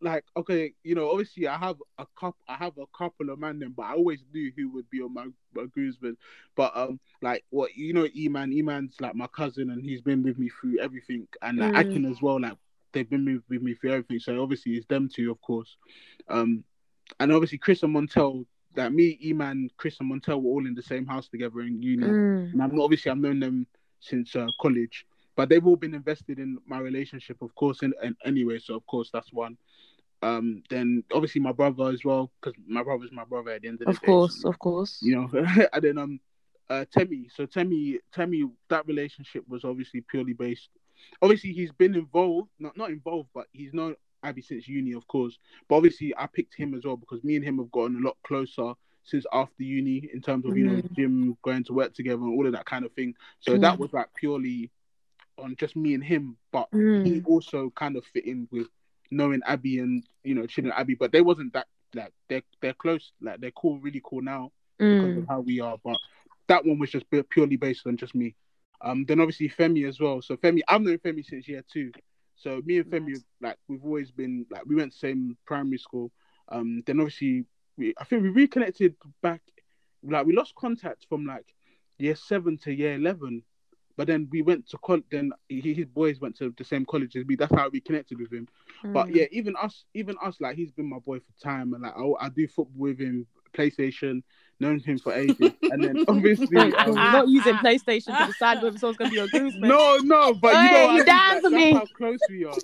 like, 0.00 0.24
okay, 0.36 0.72
you 0.82 0.94
know, 0.94 1.10
obviously, 1.10 1.46
I 1.46 1.56
have 1.56 1.76
a 1.98 2.06
couple, 2.18 2.36
I 2.48 2.54
have 2.56 2.76
a 2.78 2.86
couple 2.96 3.30
of 3.30 3.38
men, 3.38 3.58
then, 3.58 3.70
but 3.76 3.84
I 3.84 3.94
always 3.94 4.22
knew 4.32 4.52
who 4.56 4.70
would 4.70 4.88
be 4.90 5.00
on 5.00 5.14
my, 5.14 5.26
my 5.54 5.66
groomsmen. 5.66 6.16
But 6.56 6.76
um, 6.76 7.00
like, 7.22 7.44
what 7.50 7.74
you 7.76 7.92
know, 7.92 8.04
Eman, 8.08 8.58
Eman's 8.58 8.96
like 9.00 9.14
my 9.14 9.26
cousin, 9.28 9.70
and 9.70 9.82
he's 9.82 10.00
been 10.02 10.22
with 10.22 10.38
me 10.38 10.48
through 10.50 10.78
everything, 10.80 11.26
and 11.42 11.58
like 11.58 11.72
Mm. 11.72 11.80
Akin 11.90 12.04
as 12.06 12.20
well, 12.20 12.40
like 12.40 12.56
they've 12.94 13.08
been 13.08 13.26
with, 13.26 13.42
with 13.50 13.62
me 13.62 13.74
through 13.74 13.92
everything. 13.92 14.20
So 14.20 14.42
obviously, 14.42 14.72
it's 14.72 14.86
them 14.86 15.10
two, 15.12 15.30
of 15.30 15.40
course. 15.42 15.76
Um, 16.28 16.64
and 17.20 17.32
obviously, 17.32 17.58
Chris 17.58 17.82
and 17.82 17.94
Montel, 17.94 18.46
like 18.76 18.92
me, 18.92 19.18
Eman, 19.24 19.68
Chris 19.76 19.98
and 20.00 20.10
Montel 20.10 20.42
were 20.42 20.50
all 20.50 20.66
in 20.66 20.74
the 20.74 20.82
same 20.82 21.06
house 21.06 21.28
together 21.28 21.60
in 21.60 21.82
uni. 21.82 22.06
Mm. 22.06 22.52
And 22.52 22.62
I'm 22.62 22.80
obviously 22.80 23.10
I've 23.10 23.18
known 23.18 23.40
them 23.40 23.66
since 24.00 24.34
uh, 24.34 24.46
college, 24.60 25.06
but 25.36 25.48
they've 25.48 25.66
all 25.66 25.76
been 25.76 25.94
invested 25.94 26.38
in 26.38 26.58
my 26.66 26.78
relationship, 26.78 27.42
of 27.42 27.54
course. 27.54 27.82
In, 27.82 27.92
in 28.02 28.16
anyway, 28.24 28.58
so 28.58 28.74
of 28.74 28.86
course 28.86 29.10
that's 29.12 29.32
one. 29.32 29.58
Um, 30.22 30.62
then 30.70 31.04
obviously 31.12 31.42
my 31.42 31.52
brother 31.52 31.90
as 31.90 32.02
well, 32.04 32.32
because 32.40 32.58
my 32.66 32.82
brother's 32.82 33.12
my 33.12 33.24
brother 33.24 33.50
at 33.50 33.62
the 33.62 33.68
end 33.68 33.80
of 33.82 33.86
the 33.86 33.90
Of 33.90 34.00
day. 34.00 34.04
Of 34.04 34.06
course, 34.06 34.40
so, 34.40 34.48
of 34.48 34.58
course. 34.58 34.98
you 35.02 35.16
know. 35.16 35.30
and 35.72 35.82
then 35.82 35.98
um, 35.98 36.20
uh, 36.70 36.84
Temi. 36.90 37.28
So 37.34 37.46
Temi, 37.46 37.98
Temi, 38.12 38.44
that 38.68 38.86
relationship 38.86 39.44
was 39.48 39.64
obviously 39.64 40.00
purely 40.00 40.32
based. 40.32 40.70
Obviously, 41.22 41.52
he's 41.52 41.72
been 41.72 41.94
involved, 41.94 42.50
not 42.58 42.76
not 42.76 42.90
involved, 42.90 43.28
but 43.34 43.46
he's 43.52 43.72
known 43.74 43.94
Abby 44.22 44.42
since 44.42 44.68
uni, 44.68 44.92
of 44.92 45.06
course. 45.08 45.38
But 45.68 45.76
obviously, 45.76 46.14
I 46.16 46.26
picked 46.26 46.54
him 46.56 46.74
as 46.74 46.84
well 46.84 46.96
because 46.96 47.22
me 47.24 47.36
and 47.36 47.44
him 47.44 47.58
have 47.58 47.70
gotten 47.72 47.96
a 47.96 48.06
lot 48.06 48.16
closer 48.26 48.72
since 49.04 49.26
after 49.32 49.62
uni 49.62 50.08
in 50.12 50.20
terms 50.22 50.46
of 50.46 50.56
you 50.56 50.64
know 50.64 50.82
gym, 50.96 51.36
going 51.42 51.64
to 51.64 51.72
work 51.74 51.94
together, 51.94 52.22
and 52.22 52.36
all 52.36 52.46
of 52.46 52.52
that 52.52 52.66
kind 52.66 52.84
of 52.84 52.92
thing. 52.92 53.14
So 53.40 53.56
that 53.58 53.76
Mm. 53.76 53.78
was 53.78 53.92
like 53.92 54.08
purely 54.14 54.70
on 55.38 55.56
just 55.56 55.76
me 55.76 55.94
and 55.94 56.04
him. 56.04 56.36
But 56.52 56.68
he 57.02 57.20
Mm. 57.20 57.24
also 57.26 57.70
kind 57.76 57.96
of 57.96 58.04
fit 58.06 58.26
in 58.26 58.48
with 58.50 58.66
knowing 59.10 59.40
Abby 59.46 59.78
and 59.78 60.02
you 60.24 60.34
know 60.34 60.46
chilling 60.46 60.72
Abby, 60.72 60.94
but 60.94 61.12
they 61.12 61.20
wasn't 61.20 61.52
that 61.52 61.66
like 61.94 62.12
they're 62.28 62.42
they're 62.60 62.74
close, 62.74 63.12
like 63.20 63.40
they're 63.40 63.50
cool, 63.52 63.78
really 63.78 64.00
cool 64.04 64.22
now 64.22 64.52
because 64.88 65.10
Mm. 65.10 65.18
of 65.18 65.24
how 65.28 65.40
we 65.40 65.60
are. 65.60 65.76
But 65.84 65.98
that 66.48 66.64
one 66.64 66.78
was 66.78 66.90
just 66.90 67.06
purely 67.30 67.56
based 67.56 67.86
on 67.86 67.96
just 67.96 68.14
me. 68.14 68.34
Um, 68.84 69.04
then 69.06 69.18
obviously 69.20 69.48
Femi 69.48 69.88
as 69.88 69.98
well. 69.98 70.20
So 70.20 70.36
Femi, 70.36 70.60
I've 70.68 70.82
known 70.82 70.98
Femi 70.98 71.24
since 71.24 71.48
year 71.48 71.64
two. 71.72 71.90
So 72.36 72.60
me 72.66 72.78
and 72.78 72.86
Femi, 72.90 73.16
like 73.40 73.56
we've 73.68 73.84
always 73.84 74.10
been 74.10 74.44
like 74.50 74.64
we 74.66 74.76
went 74.76 74.92
to 74.92 74.96
the 75.00 75.08
same 75.08 75.36
primary 75.46 75.78
school. 75.78 76.10
Um, 76.50 76.82
then 76.86 77.00
obviously 77.00 77.44
we, 77.78 77.94
I 77.98 78.04
think 78.04 78.22
we 78.22 78.28
reconnected 78.28 78.94
back. 79.22 79.40
Like 80.02 80.26
we 80.26 80.36
lost 80.36 80.54
contact 80.54 81.06
from 81.08 81.24
like 81.24 81.46
year 81.98 82.14
seven 82.14 82.58
to 82.58 82.72
year 82.74 82.94
eleven, 82.94 83.42
but 83.96 84.06
then 84.06 84.28
we 84.30 84.42
went 84.42 84.68
to 84.70 84.78
college. 84.78 85.04
Then 85.10 85.32
he, 85.48 85.72
his 85.72 85.86
boys 85.86 86.20
went 86.20 86.36
to 86.38 86.52
the 86.58 86.64
same 86.64 86.84
college 86.84 87.16
as 87.16 87.24
me. 87.24 87.36
That's 87.36 87.54
how 87.54 87.70
we 87.70 87.80
connected 87.80 88.18
with 88.20 88.32
him. 88.32 88.46
But 88.92 89.06
Mm. 89.08 89.14
yeah, 89.14 89.24
even 89.30 89.54
us, 89.56 89.84
even 89.94 90.16
us, 90.22 90.36
like 90.40 90.56
he's 90.56 90.72
been 90.72 90.90
my 90.90 90.98
boy 90.98 91.20
for 91.20 91.32
time, 91.42 91.72
and 91.72 91.82
like 91.84 91.94
I, 91.96 92.26
I 92.26 92.28
do 92.28 92.46
football 92.46 92.82
with 92.82 92.98
him, 92.98 93.26
PlayStation, 93.54 94.22
known 94.60 94.78
him 94.80 94.98
for 94.98 95.12
ages, 95.14 95.52
and 95.62 95.82
then 95.84 96.04
obviously. 96.08 96.48
Wait, 96.52 96.74
um, 96.74 96.94
not 96.94 97.28
using 97.28 97.54
PlayStation 97.56 98.16
to 98.18 98.26
decide 98.26 98.62
whether 98.62 98.78
someone's 98.78 98.98
gonna 98.98 99.10
be 99.10 99.16
your 99.16 99.28
groomsman. 99.28 99.68
no, 99.68 99.98
no, 100.02 100.34
but 100.34 100.52
you 100.54 100.60
Hey, 100.68 100.86
know, 100.86 100.92
you 100.94 101.02
I 101.02 101.04
think 101.04 101.06
down 101.06 101.34
that- 101.34 101.42
for 101.42 101.50
that's 101.50 101.64
me? 101.64 101.72
how 101.72 101.86
close 101.96 102.18
we 102.28 102.44
are. 102.44 102.54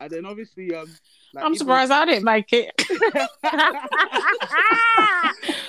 And 0.00 0.10
then 0.10 0.24
obviously, 0.26 0.74
um, 0.74 0.86
like, 1.34 1.44
I'm 1.44 1.50
even- 1.52 1.58
surprised 1.58 1.92
I 1.92 2.04
didn't 2.06 2.24
like 2.24 2.52
it. 2.52 2.72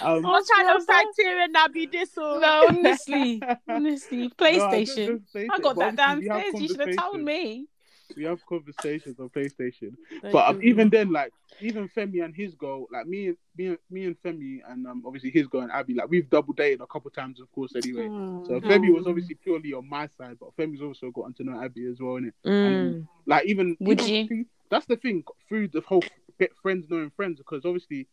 Um, 0.04 0.26
I'm 0.26 0.44
trying 0.46 0.80
to 0.80 0.86
criteria 0.86 1.44
and 1.54 1.74
be 1.74 1.86
this 1.86 2.18
or 2.18 2.40
no, 2.40 2.66
honestly, 2.70 3.42
honestly, 3.70 4.18
no, 4.18 4.26
I 4.26 4.30
PlayStation. 4.30 5.22
I 5.36 5.60
got 5.60 5.76
but 5.76 5.96
that 5.96 6.10
obviously 6.10 6.22
we 6.22 6.28
have 6.28 6.42
downstairs. 6.44 6.62
You 6.62 6.68
should 6.70 6.88
have 6.88 6.96
told 6.98 7.22
me. 7.22 7.68
We 8.16 8.24
have 8.26 8.46
conversations 8.46 9.20
on 9.20 9.30
PlayStation. 9.30 9.96
Thank 10.22 10.34
But 10.34 10.50
um, 10.50 10.64
even 10.64 10.90
then, 10.90 11.12
like 11.12 11.34
even 11.60 11.90
Femi 11.90 12.24
and 12.24 12.36
his 12.36 12.54
girl, 12.56 12.88
like 12.92 13.08
me 13.08 13.28
and 13.28 13.38
me, 13.58 13.68
and- 13.68 13.78
me 13.90 14.06
and 14.06 14.16
Femi, 14.22 14.60
and 14.68 14.86
um, 14.88 15.04
obviously 15.06 15.32
his 15.32 15.48
girl 15.48 15.62
and 15.62 15.72
Abby, 15.72 15.94
like 15.94 16.10
we've 16.10 16.30
double 16.30 16.54
dated 16.54 16.82
a 16.82 16.88
couple 16.88 17.10
times, 17.12 17.40
of 17.40 17.52
course. 17.52 17.76
Anyway, 17.76 18.06
so 18.48 18.60
Femi 18.62 18.94
was 18.94 19.08
obviously 19.08 19.36
purely 19.36 19.74
on 19.74 19.88
my 19.88 20.08
side, 20.18 20.38
but 20.40 20.56
Femi's 20.58 20.82
also 20.82 21.12
gotten 21.12 21.34
to 21.34 21.44
know 21.44 21.62
Abby 21.64 21.86
as 21.86 22.00
well, 22.00 22.14
innit? 22.14 22.34
Mm. 22.46 23.08
Like 23.26 23.46
even 23.46 23.78
Would 23.80 24.02
you? 24.02 24.46
That's 24.70 24.86
the 24.86 24.96
thing 24.98 25.24
through 25.50 25.68
the 25.70 25.82
whole 25.82 26.04
get 26.40 26.52
friends 26.62 26.88
knowing 26.90 27.12
friends 27.16 27.38
because 27.40 27.66
obviously 27.66 28.08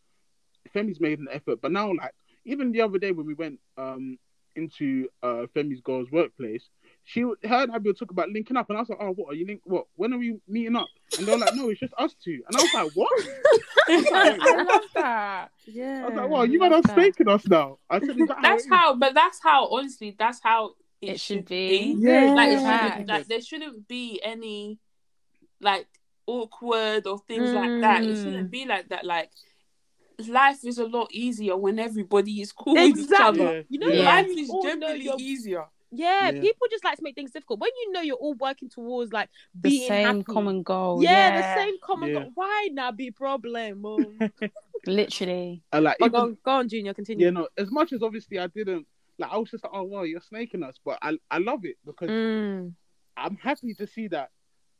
Femi's 0.74 1.00
made 1.00 1.18
an 1.18 1.28
effort, 1.32 1.60
but 1.62 1.72
now 1.72 1.92
like 1.94 2.12
even 2.44 2.72
the 2.72 2.80
other 2.82 2.98
day 2.98 3.12
when 3.12 3.26
we 3.26 3.34
went 3.34 3.58
um 3.76 4.18
into 4.56 5.08
uh 5.22 5.46
Femi's 5.54 5.80
girl's 5.80 6.10
workplace, 6.10 6.68
she 7.10 7.22
her 7.22 7.34
and 7.42 7.72
Abby 7.74 7.88
were 7.88 7.94
talking 7.94 8.12
about 8.14 8.28
linking 8.28 8.58
up, 8.58 8.68
and 8.68 8.76
I 8.76 8.82
was 8.82 8.90
like, 8.90 8.98
oh, 9.00 9.12
what 9.14 9.32
are 9.32 9.34
you 9.34 9.46
link? 9.46 9.62
What? 9.64 9.86
When 9.96 10.12
are 10.12 10.18
we 10.18 10.36
meeting 10.46 10.76
up? 10.76 10.88
And 11.16 11.26
they 11.26 11.32
were 11.32 11.38
like, 11.38 11.54
no, 11.54 11.70
it's 11.70 11.80
just 11.80 11.94
us 11.96 12.14
two. 12.22 12.42
And 12.46 12.54
I 12.54 12.60
was 12.60 12.74
like, 12.74 12.92
what? 12.94 13.10
I 13.88 14.64
love 14.64 14.82
that. 14.94 15.48
Yeah. 15.64 16.02
I 16.04 16.08
was 16.10 16.16
like, 16.18 16.28
wow, 16.28 16.42
you 16.42 16.58
man 16.58 16.70
love 16.72 16.84
are 16.84 16.88
that. 16.88 16.96
faking 16.96 17.28
us 17.28 17.46
now. 17.48 17.78
I 17.88 18.00
said, 18.00 18.10
is 18.20 18.28
that 18.28 18.38
That's 18.42 18.68
how. 18.68 18.76
how, 18.76 18.94
but 18.96 19.14
that's 19.14 19.40
how. 19.42 19.68
Honestly, 19.68 20.14
that's 20.18 20.40
how 20.42 20.74
it, 21.00 21.12
It 21.12 21.20
should 21.20 21.46
be. 21.46 21.94
Yeah, 21.98 22.32
Like, 22.34 22.50
it 22.50 22.58
shouldn't, 22.60 23.08
like 23.08 23.26
there 23.26 23.40
shouldn't 23.40 23.88
be 23.88 24.20
any 24.22 24.78
like 25.62 25.86
awkward 26.26 27.06
or 27.06 27.18
things 27.26 27.50
like 27.52 27.80
that. 27.80 28.02
It 28.04 28.16
Mm. 28.16 28.22
shouldn't 28.22 28.50
be 28.50 28.66
like 28.66 28.90
that. 28.90 29.06
Like 29.06 29.30
life 30.26 30.58
is 30.64 30.76
a 30.78 30.84
lot 30.84 31.08
easier 31.12 31.56
when 31.56 31.78
everybody 31.78 32.40
is 32.42 32.52
cool 32.52 32.74
with 32.74 32.98
each 32.98 33.10
other. 33.18 33.56
Yeah. 33.58 33.62
You 33.70 33.78
know, 33.78 33.88
Yeah. 33.88 34.04
Life 34.04 34.26
is 34.28 34.50
all 34.50 34.62
generally 34.62 35.04
you're- 35.04 35.16
easier. 35.22 35.64
Yeah, 35.90 36.30
Yeah. 36.30 36.40
people 36.40 36.66
just 36.70 36.84
like 36.84 36.96
to 36.98 37.02
make 37.02 37.14
things 37.14 37.30
difficult. 37.30 37.60
When 37.60 37.70
you 37.80 37.92
know 37.92 38.00
you're 38.02 38.16
all 38.16 38.34
working 38.34 38.68
towards 38.68 39.12
like 39.12 39.30
The 39.54 39.70
being 39.70 39.88
same 39.88 40.06
happy. 40.06 40.22
common 40.24 40.62
goal. 40.62 41.02
yeah, 41.02 41.30
Yeah, 41.30 41.36
the 41.42 41.54
same 41.54 41.74
common 41.82 42.10
Yeah. 42.10 42.14
goal. 42.20 42.30
Why 42.34 42.68
not 42.72 42.96
be 42.96 43.10
problem? 43.10 43.84
Literally. 44.86 45.62
And 45.72 45.84
like, 45.84 45.96
but 45.98 46.06
even, 46.06 46.12
go, 46.12 46.18
on, 46.24 46.38
go 46.44 46.50
on, 46.52 46.68
Junior, 46.68 46.94
continue. 46.94 47.24
yeah, 47.24 47.30
no, 47.30 47.48
as 47.56 47.70
much 47.70 47.92
as 47.92 48.02
obviously 48.02 48.38
I 48.38 48.46
didn't, 48.48 48.86
like, 49.18 49.30
I 49.32 49.36
was 49.38 49.50
just 49.50 49.64
like, 49.64 49.72
oh, 49.74 49.82
wow, 49.82 50.02
you're 50.02 50.20
snaking 50.20 50.62
us. 50.62 50.76
But 50.84 50.98
I, 51.02 51.18
I 51.30 51.38
love 51.38 51.64
it 51.64 51.76
because 51.84 52.10
Mm. 52.10 52.74
I'm 53.16 53.36
happy 53.36 53.74
to 53.74 53.86
see 53.86 54.08
that 54.08 54.30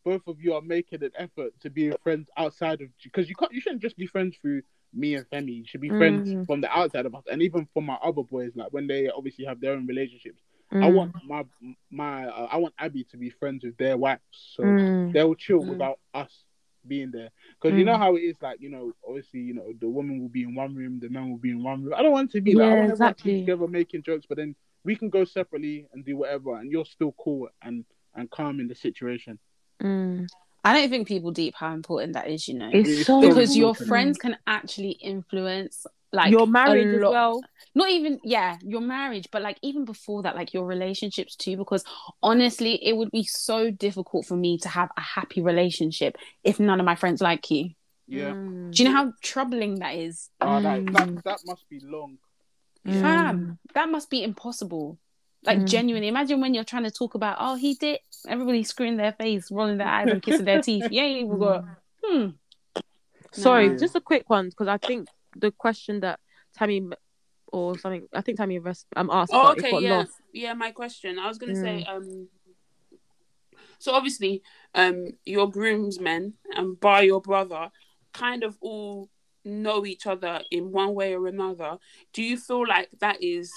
both 0.05 0.23
of 0.29 0.41
you 0.41 0.55
are 0.55 0.63
making 0.63 1.03
an 1.03 1.11
effort 1.17 1.53
to 1.61 1.71
be 1.71 1.91
friends 2.05 2.29
outside 2.37 2.81
of 2.81 2.89
because 3.03 3.29
you 3.29 3.35
can't 3.35 3.53
you 3.53 3.61
shouldn't 3.61 3.83
just 3.83 3.97
be 3.97 4.07
friends 4.07 4.37
through 4.41 4.63
me 4.95 5.17
and 5.17 5.29
Femi 5.29 5.57
You 5.57 5.65
should 5.67 5.81
be 5.81 5.89
friends 5.91 6.31
Mm. 6.31 6.47
from 6.47 6.61
the 6.61 6.71
outside 6.71 7.05
of 7.05 7.15
us, 7.17 7.25
and 7.31 7.43
even 7.43 7.67
for 7.75 7.83
my 7.83 7.95
other 8.03 8.23
boys, 8.23 8.53
like 8.55 8.73
when 8.73 8.87
they 8.87 9.09
obviously 9.09 9.45
have 9.45 9.61
their 9.61 9.73
own 9.73 9.87
relationships. 9.87 10.41
I 10.73 10.86
Mm. 10.86 10.95
want 10.95 11.15
my 11.27 11.45
my 11.90 12.27
uh, 12.27 12.49
I 12.53 12.57
want 12.59 12.74
Abby 12.78 13.05
to 13.05 13.16
be 13.16 13.31
friends 13.31 13.65
with 13.65 13.77
their 13.78 13.97
wives, 13.97 14.23
so 14.32 14.62
Mm. 14.65 15.12
they'll 15.12 15.35
chill 15.35 15.61
Mm. 15.62 15.69
without 15.69 15.99
us 16.15 16.45
being 16.86 17.11
there. 17.11 17.31
Because 17.61 17.77
you 17.77 17.85
know 17.85 17.95
Mm. 17.95 17.99
how 17.99 18.16
it 18.16 18.20
is, 18.20 18.36
like 18.40 18.61
you 18.61 18.70
know, 18.70 18.93
obviously, 19.07 19.40
you 19.40 19.55
know, 19.55 19.73
the 19.81 19.89
woman 19.89 20.20
will 20.20 20.28
be 20.28 20.43
in 20.45 20.55
one 20.55 20.74
room, 20.74 21.01
the 21.01 21.09
man 21.09 21.31
will 21.31 21.39
be 21.39 21.51
in 21.51 21.62
one 21.62 21.82
room. 21.85 21.95
I 21.97 22.03
don't 22.03 22.12
want 22.12 22.31
to 22.32 22.40
be 22.40 22.55
like 22.55 22.66
I 22.70 22.74
Yeah, 22.74 22.81
want 22.81 22.90
everyone 22.93 23.15
to 23.15 23.24
be 23.24 23.31
exactly. 23.32 23.40
together 23.40 23.66
making 23.69 24.03
jokes, 24.03 24.27
but 24.28 24.36
then 24.39 24.55
we 24.85 24.95
can 24.97 25.11
go 25.11 25.24
separately 25.24 25.86
and 25.93 26.05
do 26.05 26.16
whatever, 26.16 26.57
and 26.57 26.70
you're 26.70 26.85
still 26.86 27.15
cool 27.19 27.49
and 27.62 27.85
and 28.15 28.31
calm 28.31 28.61
in 28.61 28.69
the 28.69 28.74
situation. 28.74 29.39
Mm. 29.82 30.28
I 30.65 30.74
don't 30.74 30.90
think 30.90 31.09
people 31.09 31.31
deep 31.31 31.55
how 31.57 31.73
important 31.73 32.12
that 32.15 32.28
is, 32.28 32.47
you 32.49 32.55
know. 32.55 32.69
It's 32.73 32.90
It's 32.90 33.07
so 33.07 33.20
so 33.23 33.28
because 33.28 33.57
your 33.57 33.74
friends 33.74 34.19
can 34.19 34.36
actually 34.47 34.90
influence 34.93 35.86
like 36.13 36.31
your 36.31 36.45
a 36.45 36.47
marriage 36.47 36.95
as 36.95 37.01
well. 37.03 37.41
Not 37.75 37.91
even 37.91 38.19
yeah, 38.25 38.57
your 38.63 38.81
marriage, 38.81 39.29
but 39.31 39.43
like 39.43 39.59
even 39.63 39.85
before 39.85 40.23
that, 40.23 40.35
like 40.37 40.55
your 40.55 40.65
relationships 40.65 41.37
too. 41.37 41.57
Because 41.57 41.85
honestly, 42.23 42.75
it 42.85 42.97
would 42.97 43.11
be 43.11 43.25
so 43.25 43.71
difficult 43.71 44.27
for 44.27 44.37
me 44.37 44.59
to 44.59 44.69
have 44.69 44.91
a 44.97 45.01
happy 45.01 45.43
relationship 45.43 46.17
if 46.45 46.59
none 46.59 46.81
of 46.81 46.87
my 46.87 46.95
friends 46.97 47.21
like 47.21 47.51
you. 47.51 47.71
Yeah, 48.07 48.33
Mm. 48.33 48.73
Do 48.75 48.83
you 48.83 48.89
know 48.89 48.95
how 48.97 49.13
troubling 49.23 49.81
that 49.81 49.95
is? 49.95 50.31
Ah, 50.41 50.61
that, 50.61 50.81
Mm. 50.81 50.93
that 50.95 51.25
that 51.25 51.41
must 51.45 51.69
be 51.69 51.79
long. 51.81 52.17
Mm. 52.87 53.01
Fam, 53.03 53.59
that 53.75 53.89
must 53.91 54.09
be 54.09 54.23
impossible. 54.23 54.99
Like 55.45 55.59
Mm. 55.59 55.67
genuinely, 55.69 56.09
imagine 56.09 56.41
when 56.41 56.55
you're 56.55 56.65
trying 56.65 56.85
to 56.85 56.91
talk 56.91 57.15
about, 57.15 57.37
oh, 57.39 57.55
he 57.57 57.75
did. 57.75 58.01
Everybody 58.27 58.63
screwing 58.65 58.97
their 58.97 59.13
face, 59.13 59.51
rolling 59.51 59.77
their 59.79 59.87
eyes, 59.89 60.09
and 60.11 60.23
kissing 60.23 60.47
their 60.47 60.63
teeth. 60.63 60.89
yeah 60.91 61.03
You 61.03 61.03
ain't 61.03 61.27
even 61.27 61.39
got. 61.39 61.65
Hmm. 62.03 62.29
Sorry, 63.33 63.69
Nah. 63.69 63.77
just 63.77 63.95
a 63.95 64.01
quick 64.01 64.29
one 64.31 64.49
because 64.49 64.69
I 64.69 64.79
think 64.79 65.07
the 65.39 65.51
question 65.52 66.01
that 66.01 66.20
Tammy 66.56 66.82
or 67.47 67.78
something, 67.78 68.06
I 68.12 68.20
think 68.20 68.39
Tammy 68.39 68.59
res- 68.59 68.86
um, 68.97 69.10
asked, 69.10 69.32
Oh, 69.35 69.52
okay, 69.52 69.78
yeah, 69.81 69.98
lost. 69.98 70.12
yeah. 70.32 70.55
My 70.55 70.70
question. 70.70 71.19
I 71.19 71.28
was 71.28 71.39
gonna 71.39 71.55
say, 71.56 71.85
um, 71.85 72.28
so 73.78 73.94
obviously, 73.94 74.43
um, 74.74 75.06
your 75.24 75.51
groomsmen 75.51 76.35
and 76.55 76.78
by 76.81 77.02
your 77.02 77.20
brother 77.20 77.70
kind 78.12 78.43
of 78.43 78.56
all 78.60 79.09
know 79.44 79.86
each 79.86 80.06
other 80.06 80.43
in 80.51 80.73
one 80.73 80.94
way 80.94 81.15
or 81.15 81.27
another. 81.27 81.78
Do 82.12 82.23
you 82.23 82.36
feel 82.36 82.66
like 82.66 82.90
that 83.01 83.23
is 83.23 83.52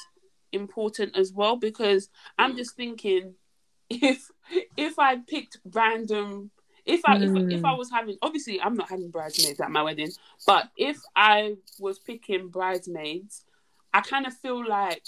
important 0.51 1.17
as 1.17 1.33
well? 1.33 1.55
Because 1.57 2.09
I'm 2.37 2.55
just 2.55 2.75
thinking, 2.75 3.35
if 3.89 4.29
if 4.77 4.99
I 4.99 5.17
picked 5.17 5.57
random. 5.65 6.51
If 6.85 7.01
I, 7.05 7.17
if, 7.21 7.31
if 7.59 7.65
I 7.65 7.73
was 7.73 7.91
having 7.91 8.17
obviously 8.21 8.59
I'm 8.61 8.75
not 8.75 8.89
having 8.89 9.09
bridesmaids 9.11 9.59
at 9.59 9.69
my 9.71 9.83
wedding, 9.83 10.11
but 10.47 10.69
if 10.77 10.97
I 11.15 11.55
was 11.79 11.99
picking 11.99 12.47
bridesmaids, 12.49 13.43
I 13.93 14.01
kind 14.01 14.25
of 14.25 14.33
feel 14.37 14.67
like 14.67 15.03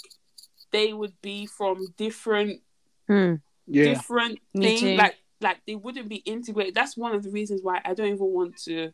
they 0.70 0.92
would 0.92 1.14
be 1.22 1.46
from 1.46 1.86
different 1.96 2.60
Mm. 3.08 3.40
Yeah, 3.66 3.84
different 3.84 4.38
Me 4.54 4.76
things. 4.78 4.98
Like 4.98 5.16
like 5.40 5.60
they 5.66 5.74
wouldn't 5.74 6.08
be 6.08 6.16
integrated. 6.16 6.74
That's 6.74 6.96
one 6.96 7.14
of 7.14 7.22
the 7.22 7.30
reasons 7.30 7.60
why 7.62 7.80
I 7.84 7.92
don't 7.94 8.06
even 8.08 8.32
want 8.32 8.56
to 8.64 8.92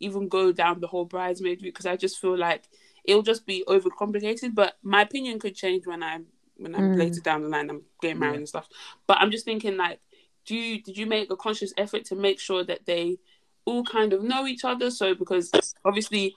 even 0.00 0.28
go 0.28 0.50
down 0.52 0.80
the 0.80 0.88
whole 0.88 1.04
bridesmaid 1.04 1.62
route 1.62 1.68
because 1.74 1.86
I 1.86 1.96
just 1.96 2.18
feel 2.20 2.36
like 2.36 2.64
it'll 3.04 3.22
just 3.22 3.46
be 3.46 3.62
overcomplicated. 3.68 4.54
But 4.54 4.74
my 4.82 5.02
opinion 5.02 5.38
could 5.38 5.54
change 5.54 5.86
when 5.86 6.02
I'm 6.02 6.26
when 6.56 6.74
I'm 6.74 6.92
Mm. 6.92 6.98
later 6.98 7.20
down 7.20 7.42
the 7.42 7.48
line 7.48 7.70
I'm 7.70 7.82
getting 8.00 8.18
married 8.18 8.32
Yeah. 8.32 8.38
and 8.38 8.48
stuff. 8.48 8.68
But 9.06 9.18
I'm 9.20 9.30
just 9.30 9.44
thinking 9.44 9.76
like, 9.76 10.00
do 10.46 10.54
you 10.54 10.82
did 10.82 10.96
you 10.96 11.06
make 11.06 11.30
a 11.30 11.36
conscious 11.36 11.72
effort 11.76 12.04
to 12.06 12.16
make 12.16 12.40
sure 12.40 12.64
that 12.64 12.86
they 12.86 13.18
all 13.64 13.84
kind 13.84 14.12
of 14.12 14.22
know 14.22 14.46
each 14.46 14.64
other? 14.64 14.90
So 14.90 15.14
because 15.14 15.50
obviously 15.84 16.34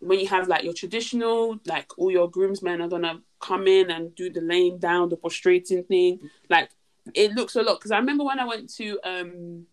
when 0.00 0.18
you 0.18 0.26
have 0.26 0.48
like 0.48 0.64
your 0.64 0.72
traditional, 0.72 1.58
like 1.66 1.96
all 1.96 2.10
your 2.10 2.28
groomsmen 2.28 2.80
are 2.80 2.88
gonna 2.88 3.20
come 3.40 3.66
in 3.66 3.90
and 3.90 4.14
do 4.14 4.30
the 4.30 4.40
laying 4.40 4.78
down, 4.78 5.08
the 5.08 5.16
prostrating 5.16 5.84
thing. 5.84 6.18
Like 6.48 6.70
it 7.14 7.32
looks 7.32 7.56
a 7.56 7.62
lot 7.62 7.78
because 7.78 7.92
I 7.92 7.98
remember 7.98 8.24
when 8.24 8.40
I 8.40 8.44
went 8.44 8.72
to 8.74 8.98
um 9.04 9.66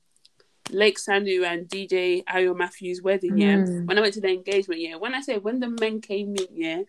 Lake 0.71 0.99
Sandu 0.99 1.43
and 1.43 1.67
DJ 1.67 2.23
Ayo 2.26 2.55
Matthews' 2.55 3.01
wedding, 3.01 3.38
yeah. 3.38 3.57
Mm. 3.57 3.88
When 3.88 3.97
I 3.97 4.01
went 4.01 4.13
to 4.15 4.21
the 4.21 4.30
engagement, 4.30 4.81
yeah. 4.81 4.95
When 4.97 5.15
I 5.15 5.21
say 5.21 5.38
when 5.38 5.59
the 5.59 5.69
men 5.69 5.99
came 6.01 6.35
in, 6.35 6.47
yeah, 6.53 6.81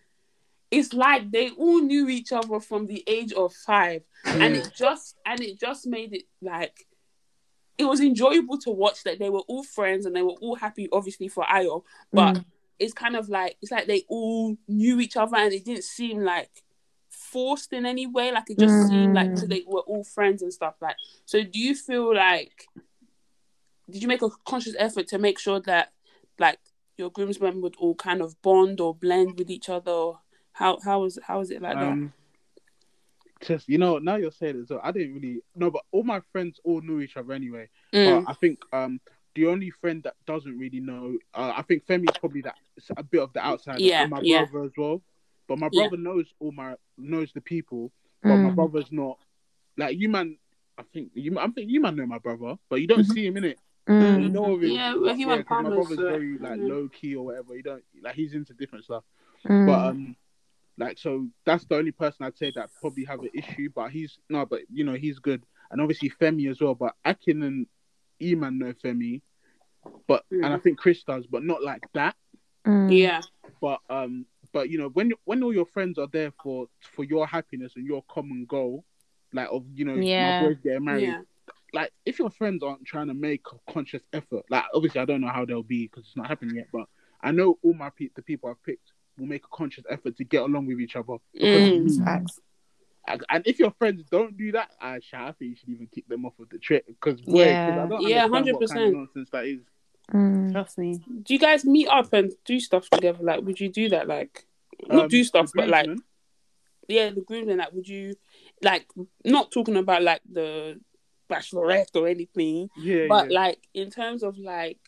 it's 0.71 0.93
like 0.93 1.29
they 1.31 1.49
all 1.51 1.81
knew 1.81 2.07
each 2.09 2.31
other 2.31 2.59
from 2.59 2.87
the 2.87 3.03
age 3.07 3.33
of 3.33 3.53
five, 3.53 4.03
and 4.33 4.55
it 4.55 4.67
just 4.75 5.15
and 5.25 5.39
it 5.41 5.59
just 5.59 5.85
made 5.85 6.13
it 6.13 6.23
like 6.41 6.87
it 7.77 7.85
was 7.85 7.99
enjoyable 7.99 8.57
to 8.59 8.69
watch 8.71 9.03
that 9.03 9.19
they 9.19 9.29
were 9.29 9.43
all 9.47 9.63
friends 9.63 10.05
and 10.05 10.15
they 10.15 10.21
were 10.21 10.37
all 10.41 10.55
happy, 10.55 10.87
obviously 10.91 11.27
for 11.27 11.43
Ayo, 11.45 11.83
but 12.13 12.35
Mm. 12.35 12.45
it's 12.79 12.93
kind 12.93 13.15
of 13.15 13.27
like 13.29 13.57
it's 13.61 13.71
like 13.71 13.87
they 13.87 14.03
all 14.07 14.55
knew 14.67 14.99
each 14.99 15.17
other 15.17 15.37
and 15.37 15.53
it 15.53 15.65
didn't 15.65 15.83
seem 15.83 16.19
like 16.23 16.63
forced 17.09 17.73
in 17.73 17.85
any 17.85 18.07
way. 18.07 18.31
Like 18.31 18.49
it 18.49 18.57
just 18.59 18.87
seemed 18.87 19.15
like 19.15 19.29
'cause 19.35 19.47
they 19.49 19.63
were 19.67 19.81
all 19.81 20.03
friends 20.03 20.41
and 20.41 20.53
stuff. 20.53 20.75
Like, 20.81 20.95
so 21.25 21.43
do 21.43 21.59
you 21.59 21.75
feel 21.75 22.15
like 22.15 22.67
did 23.89 24.01
you 24.01 24.07
make 24.07 24.21
a 24.21 24.29
conscious 24.45 24.75
effort 24.79 25.07
to 25.09 25.17
make 25.17 25.37
sure 25.37 25.59
that 25.61 25.91
like 26.39 26.59
your 26.97 27.09
groomsmen 27.09 27.61
would 27.61 27.75
all 27.77 27.95
kind 27.95 28.21
of 28.21 28.39
bond 28.41 28.79
or 28.79 28.95
blend 28.95 29.37
with 29.37 29.49
each 29.49 29.69
other? 29.69 29.91
Or 29.91 30.20
how 30.61 30.77
how 30.83 31.01
was 31.01 31.17
how 31.23 31.39
was 31.39 31.49
it 31.51 31.61
like 31.61 31.75
um, 31.75 32.13
just 33.41 33.67
you 33.67 33.77
know, 33.79 33.97
now 33.97 34.15
you're 34.17 34.31
saying 34.31 34.61
it, 34.61 34.67
so 34.67 34.79
I 34.83 34.91
didn't 34.91 35.15
really 35.15 35.41
no, 35.55 35.71
but 35.71 35.81
all 35.91 36.03
my 36.03 36.21
friends 36.31 36.59
all 36.63 36.81
knew 36.81 36.99
each 37.01 37.17
other 37.17 37.33
anyway. 37.33 37.69
Mm. 37.93 38.23
But 38.25 38.31
I 38.31 38.33
think 38.35 38.59
um 38.71 38.99
the 39.33 39.47
only 39.47 39.71
friend 39.71 40.03
that 40.03 40.13
doesn't 40.27 40.57
really 40.59 40.79
know, 40.81 41.17
uh, 41.33 41.53
I 41.55 41.61
think 41.63 41.85
Femi's 41.87 42.17
probably 42.19 42.41
that 42.41 42.55
a 42.97 43.01
bit 43.03 43.21
of 43.21 43.31
the 43.33 43.43
outsider, 43.43 43.81
Yeah, 43.81 44.01
and 44.03 44.11
my 44.11 44.19
yeah. 44.21 44.45
brother 44.45 44.65
as 44.65 44.71
well. 44.77 45.01
But 45.47 45.57
my 45.57 45.69
Yeah. 45.71 45.87
brother 45.87 45.97
knows 46.03 46.27
all 46.39 46.51
my 46.51 46.75
knows 46.97 47.31
the 47.33 47.41
people, 47.41 47.91
but 48.21 48.35
my 48.37 48.51
Mm. 48.51 48.55
brother's 48.55 48.91
not 48.91 49.17
like 49.77 49.97
you 49.97 50.09
man. 50.09 50.37
I 50.77 50.83
think 50.93 51.11
you, 51.15 51.37
I 51.39 51.47
think 51.47 51.69
you 51.71 51.81
man 51.81 51.95
know 51.95 52.05
my 52.05 52.19
brother, 52.19 52.57
but 52.69 52.81
you 52.81 52.87
don't 52.87 52.99
Mhm. 53.07 53.13
see 53.13 53.25
him 53.25 53.37
in 53.37 53.43
it. 53.45 53.59
Mm. 53.87 54.21
You 54.23 54.29
know 54.29 54.55
him, 54.55 54.63
Yeah, 54.63 54.93
but- 54.93 55.01
well, 55.01 55.15
he 55.15 55.25
went 55.25 55.47
'cause 55.47 55.63
my 55.63 55.69
brother's 55.69 55.97
uh, 55.97 56.01
very 56.03 56.37
like 56.37 56.59
yeah. 56.59 56.65
low 56.73 56.87
key 56.89 57.15
or 57.15 57.25
whatever. 57.25 57.55
You 57.55 57.63
don't 57.63 57.83
like 58.03 58.15
he's 58.15 58.33
into 58.33 58.53
different 58.53 58.83
stuff. 58.85 59.03
Mm. 59.45 59.65
But 59.65 59.79
um, 59.89 60.15
like 60.77 60.97
so 60.97 61.27
that's 61.45 61.65
the 61.65 61.75
only 61.75 61.91
person 61.91 62.25
I'd 62.25 62.37
say 62.37 62.51
that 62.55 62.69
probably 62.79 63.05
have 63.05 63.19
an 63.19 63.29
issue. 63.33 63.69
But 63.73 63.91
he's 63.91 64.17
no, 64.29 64.45
but 64.45 64.61
you 64.71 64.83
know 64.83 64.93
he's 64.93 65.19
good, 65.19 65.43
and 65.69 65.81
obviously 65.81 66.09
Femi 66.09 66.49
as 66.49 66.61
well. 66.61 66.75
But 66.75 66.93
Akin 67.05 67.43
and 67.43 67.67
Eman 68.21 68.57
know 68.57 68.73
Femi, 68.73 69.21
but 70.07 70.23
and 70.31 70.45
I 70.45 70.57
Mm. 70.57 70.63
think 70.63 70.77
Chris 70.79 71.03
does, 71.03 71.25
but 71.27 71.43
not 71.43 71.63
like 71.63 71.83
that. 71.93 72.15
Mm. 72.65 72.95
Yeah. 72.97 73.21
But 73.59 73.79
um, 73.89 74.25
but 74.53 74.69
you 74.69 74.77
know 74.77 74.89
when 74.89 75.11
when 75.25 75.43
all 75.43 75.53
your 75.53 75.65
friends 75.65 75.97
are 75.97 76.07
there 76.07 76.31
for 76.43 76.67
for 76.95 77.03
your 77.03 77.27
happiness 77.27 77.73
and 77.75 77.85
your 77.85 78.03
common 78.09 78.45
goal, 78.45 78.83
like 79.33 79.49
of 79.51 79.65
you 79.75 79.85
know 79.85 79.95
Yeah. 79.95 80.39
my 80.41 80.47
boys 80.47 80.57
getting 80.63 80.85
married. 80.85 81.03
Yeah. 81.03 81.21
Like 81.73 81.91
if 82.05 82.19
your 82.19 82.29
friends 82.29 82.63
aren't 82.63 82.85
trying 82.85 83.07
to 83.07 83.13
make 83.13 83.41
a 83.53 83.71
conscious 83.71 84.03
effort, 84.13 84.43
like 84.49 84.65
obviously 84.73 84.99
I 85.01 85.05
don't 85.05 85.21
know 85.21 85.29
how 85.29 85.45
they'll 85.45 85.63
be 85.63 85.87
because 85.87 86.05
it's 86.05 86.17
not 86.17 86.27
happening 86.27 86.55
yet, 86.57 86.67
but 86.73 86.85
I 87.23 87.31
know 87.31 87.57
all 87.61 87.73
my 87.73 87.89
pe- 87.91 88.09
the 88.15 88.21
people 88.21 88.49
I've 88.49 88.61
picked 88.63 88.90
will 89.21 89.27
make 89.27 89.45
a 89.45 89.55
conscious 89.55 89.85
effort 89.89 90.17
to 90.17 90.23
get 90.25 90.41
along 90.41 90.65
with 90.65 90.81
each 90.81 90.95
other. 90.97 91.17
Mm. 91.39 92.29
And 93.07 93.23
and 93.29 93.47
if 93.47 93.57
your 93.59 93.71
friends 93.71 94.03
don't 94.11 94.35
do 94.37 94.51
that, 94.51 94.69
I, 94.79 94.99
sh- 94.99 95.13
I 95.15 95.31
think 95.31 95.51
you 95.51 95.55
should 95.55 95.69
even 95.69 95.87
kick 95.87 96.07
them 96.07 96.25
off 96.25 96.33
of 96.39 96.49
the 96.49 96.57
trip 96.57 96.85
because 96.87 97.19
Yeah. 97.25 97.83
I 97.83 97.87
don't 97.87 98.01
Yeah, 98.07 98.25
understand 98.25 98.57
what 98.57 98.69
kind 98.69 98.79
100%. 98.79 98.87
of 98.87 98.93
nonsense 98.93 99.29
that 99.31 99.45
is. 99.45 99.59
Mm. 100.13 100.51
Trust 100.51 100.77
me. 100.77 100.99
Do 101.23 101.33
you 101.33 101.39
guys 101.39 101.65
meet 101.65 101.87
up 101.87 102.11
and 102.13 102.31
do 102.45 102.59
stuff 102.59 102.89
together? 102.89 103.19
Like, 103.23 103.41
would 103.41 103.59
you 103.59 103.69
do 103.69 103.89
that? 103.89 104.07
Like, 104.07 104.45
not 104.87 105.03
Um, 105.03 105.07
do 105.09 105.23
stuff, 105.23 105.51
but 105.55 105.67
like, 105.69 105.89
yeah, 106.87 107.09
the 107.09 107.21
groomsmen. 107.21 107.57
Like, 107.57 107.71
would 107.73 107.87
you, 107.87 108.15
like, 108.61 108.85
not 109.25 109.51
talking 109.51 109.77
about 109.77 110.03
like 110.03 110.21
the 110.31 110.79
bachelorette 111.29 111.95
or 111.95 112.07
anything, 112.07 112.69
yeah, 112.77 113.05
but 113.07 113.31
yeah. 113.31 113.39
like 113.39 113.59
in 113.73 113.89
terms 113.89 114.21
of 114.21 114.37
like, 114.37 114.79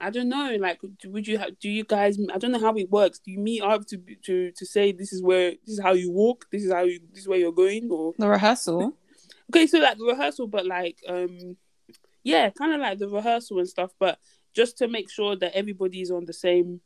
I 0.00 0.10
don't 0.10 0.28
know. 0.28 0.56
Like, 0.58 0.80
would 1.04 1.26
you? 1.28 1.38
ha- 1.38 1.50
Do 1.60 1.68
you 1.70 1.84
guys? 1.84 2.18
I 2.32 2.38
don't 2.38 2.52
know 2.52 2.58
how 2.60 2.74
it 2.76 2.90
works. 2.90 3.18
Do 3.18 3.30
you 3.30 3.38
meet 3.38 3.62
up 3.62 3.86
to 3.88 3.98
to 4.26 4.50
to 4.52 4.66
say 4.66 4.92
this 4.92 5.12
is 5.12 5.22
where 5.22 5.50
this 5.66 5.74
is 5.78 5.80
how 5.80 5.92
you 5.92 6.10
walk, 6.10 6.46
this 6.50 6.64
is 6.64 6.72
how 6.72 6.82
you 6.84 7.00
this 7.12 7.22
is 7.22 7.28
where 7.28 7.38
you're 7.38 7.52
going, 7.52 7.90
or 7.90 8.14
The 8.18 8.28
rehearsal. 8.28 8.96
okay, 9.50 9.66
so 9.66 9.78
like 9.78 9.98
the 9.98 10.04
rehearsal, 10.04 10.46
but 10.46 10.66
like 10.66 10.98
um, 11.08 11.56
yeah, 12.22 12.50
kind 12.50 12.72
of 12.74 12.80
like 12.80 12.98
the 12.98 13.08
rehearsal 13.08 13.58
and 13.58 13.68
stuff, 13.68 13.90
but 13.98 14.18
just 14.54 14.78
to 14.78 14.88
make 14.88 15.10
sure 15.10 15.36
that 15.36 15.56
everybody's 15.56 16.10
on 16.10 16.24
the 16.24 16.32
same 16.32 16.80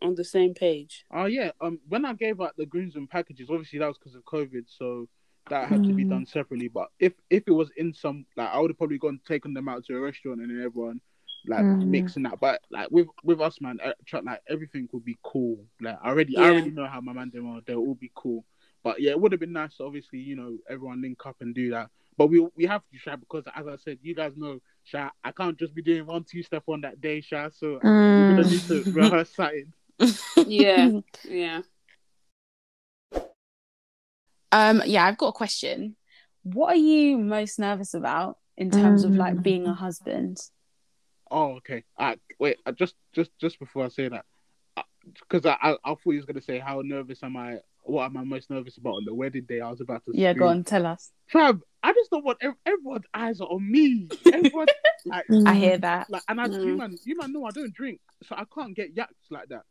on 0.00 0.14
the 0.14 0.24
same 0.24 0.52
page. 0.54 1.04
Oh 1.12 1.26
yeah. 1.26 1.52
Um, 1.60 1.78
when 1.88 2.04
I 2.04 2.12
gave 2.14 2.40
out 2.40 2.56
the 2.56 2.66
groomsmen 2.66 3.06
packages, 3.06 3.48
obviously 3.50 3.78
that 3.78 3.86
was 3.86 3.98
because 3.98 4.14
of 4.14 4.24
COVID, 4.24 4.64
so 4.66 5.08
that 5.50 5.68
had 5.68 5.84
to 5.84 5.92
be 5.92 6.04
Mm. 6.04 6.08
done 6.08 6.26
separately. 6.26 6.68
But 6.68 6.88
if 6.98 7.12
if 7.30 7.44
it 7.46 7.52
was 7.52 7.70
in 7.76 7.92
some, 7.92 8.26
like, 8.36 8.48
I 8.48 8.58
would 8.58 8.70
have 8.70 8.78
probably 8.78 8.98
gone 8.98 9.20
taken 9.26 9.54
them 9.54 9.68
out 9.68 9.84
to 9.86 9.96
a 9.96 10.00
restaurant 10.00 10.40
and 10.40 10.50
then 10.50 10.64
everyone 10.64 11.00
like 11.46 11.64
Mm. 11.64 11.86
mixing 11.86 12.22
that. 12.24 12.38
But 12.40 12.60
like 12.70 12.90
with 12.90 13.08
with 13.24 13.40
us, 13.40 13.60
man, 13.60 13.78
uh, 13.84 13.92
try- 14.06 14.20
like 14.20 14.40
everything 14.48 14.88
would 14.92 15.04
be 15.04 15.18
cool. 15.22 15.58
Like 15.80 15.98
I 16.02 16.08
already, 16.08 16.36
I 16.36 16.48
already 16.50 16.70
know 16.70 16.86
how 16.86 17.00
my 17.00 17.12
man 17.12 17.30
them 17.32 17.48
are. 17.48 17.60
They'll 17.66 17.78
all 17.78 17.94
be 17.94 18.10
cool. 18.14 18.44
But 18.84 19.00
yeah, 19.00 19.12
it 19.12 19.20
would 19.20 19.32
have 19.32 19.40
been 19.40 19.52
nice. 19.52 19.76
Obviously, 19.80 20.18
you 20.18 20.34
know, 20.36 20.56
everyone 20.68 21.00
link 21.02 21.24
up 21.24 21.36
and 21.40 21.54
do 21.54 21.70
that. 21.70 21.90
But 22.16 22.26
we 22.28 22.40
we 22.56 22.64
have 22.66 22.82
to 22.92 22.98
try 22.98 23.16
because, 23.16 23.44
as 23.54 23.66
I 23.66 23.76
said, 23.76 23.98
you 24.02 24.14
guys 24.14 24.36
know 24.36 24.60
Sha, 24.84 25.10
I 25.24 25.32
can't 25.32 25.56
just 25.58 25.74
be 25.74 25.82
doing 25.82 26.06
one 26.06 26.24
two 26.24 26.42
step 26.42 26.64
on 26.66 26.80
that 26.82 27.00
day, 27.00 27.20
Sha. 27.20 27.48
So 27.50 27.78
Mm. 27.82 28.30
I'm 28.30 28.36
gonna 28.36 28.48
need 28.50 28.66
to 28.68 28.84
rehearse 28.92 29.30
something. 29.34 29.72
Yeah, 30.46 30.90
yeah. 31.28 31.62
Um, 34.50 34.82
yeah, 34.84 35.06
I've 35.06 35.16
got 35.16 35.28
a 35.28 35.32
question. 35.32 35.96
What 36.42 36.74
are 36.74 36.76
you 36.78 37.16
most 37.18 37.58
nervous 37.58 37.94
about 37.94 38.36
in 38.56 38.70
terms 38.70 39.04
of 39.04 39.16
like 39.16 39.42
being 39.42 39.66
a 39.66 39.72
husband? 39.74 40.38
Oh, 41.32 41.52
okay. 41.56 41.82
Uh, 41.98 42.14
wait, 42.38 42.58
uh, 42.66 42.72
just 42.72 42.94
just 43.14 43.30
just 43.40 43.58
before 43.58 43.84
I 43.86 43.88
say 43.88 44.08
that, 44.08 44.24
because 45.20 45.46
I, 45.46 45.56
I 45.62 45.72
I 45.72 45.76
thought 45.94 45.98
you 46.06 46.16
was 46.16 46.26
gonna 46.26 46.42
say 46.42 46.58
how 46.58 46.82
nervous 46.84 47.22
am 47.22 47.36
I? 47.36 47.58
What 47.84 48.04
am 48.04 48.16
I 48.18 48.22
most 48.24 48.50
nervous 48.50 48.76
about 48.76 48.96
on 48.96 49.04
the 49.06 49.14
wedding 49.14 49.44
day? 49.48 49.60
I 49.60 49.70
was 49.70 49.80
about 49.80 50.04
to. 50.04 50.12
Yeah, 50.14 50.34
go 50.34 50.46
scream. 50.46 50.50
on, 50.58 50.64
tell 50.64 50.86
us. 50.86 51.10
Fam, 51.28 51.62
I 51.82 51.92
just 51.94 52.10
don't 52.10 52.24
want 52.24 52.38
ev- 52.42 52.54
everyone's 52.66 53.06
eyes 53.14 53.40
are 53.40 53.48
on 53.48 53.68
me. 53.72 54.08
Everyone, 54.32 54.66
like, 55.06 55.24
I 55.46 55.54
hear 55.54 55.78
that. 55.78 56.10
like, 56.10 56.22
and 56.28 56.40
I, 56.40 56.44
you 56.44 56.50
Mm. 56.52 56.76
man, 56.78 56.98
you 57.04 57.16
man 57.16 57.32
know 57.32 57.46
I 57.46 57.50
don't 57.50 57.72
drink, 57.74 58.00
so 58.22 58.36
I 58.36 58.44
can't 58.54 58.76
get 58.76 58.94
yaks 58.94 59.14
like 59.30 59.48
that. 59.48 59.62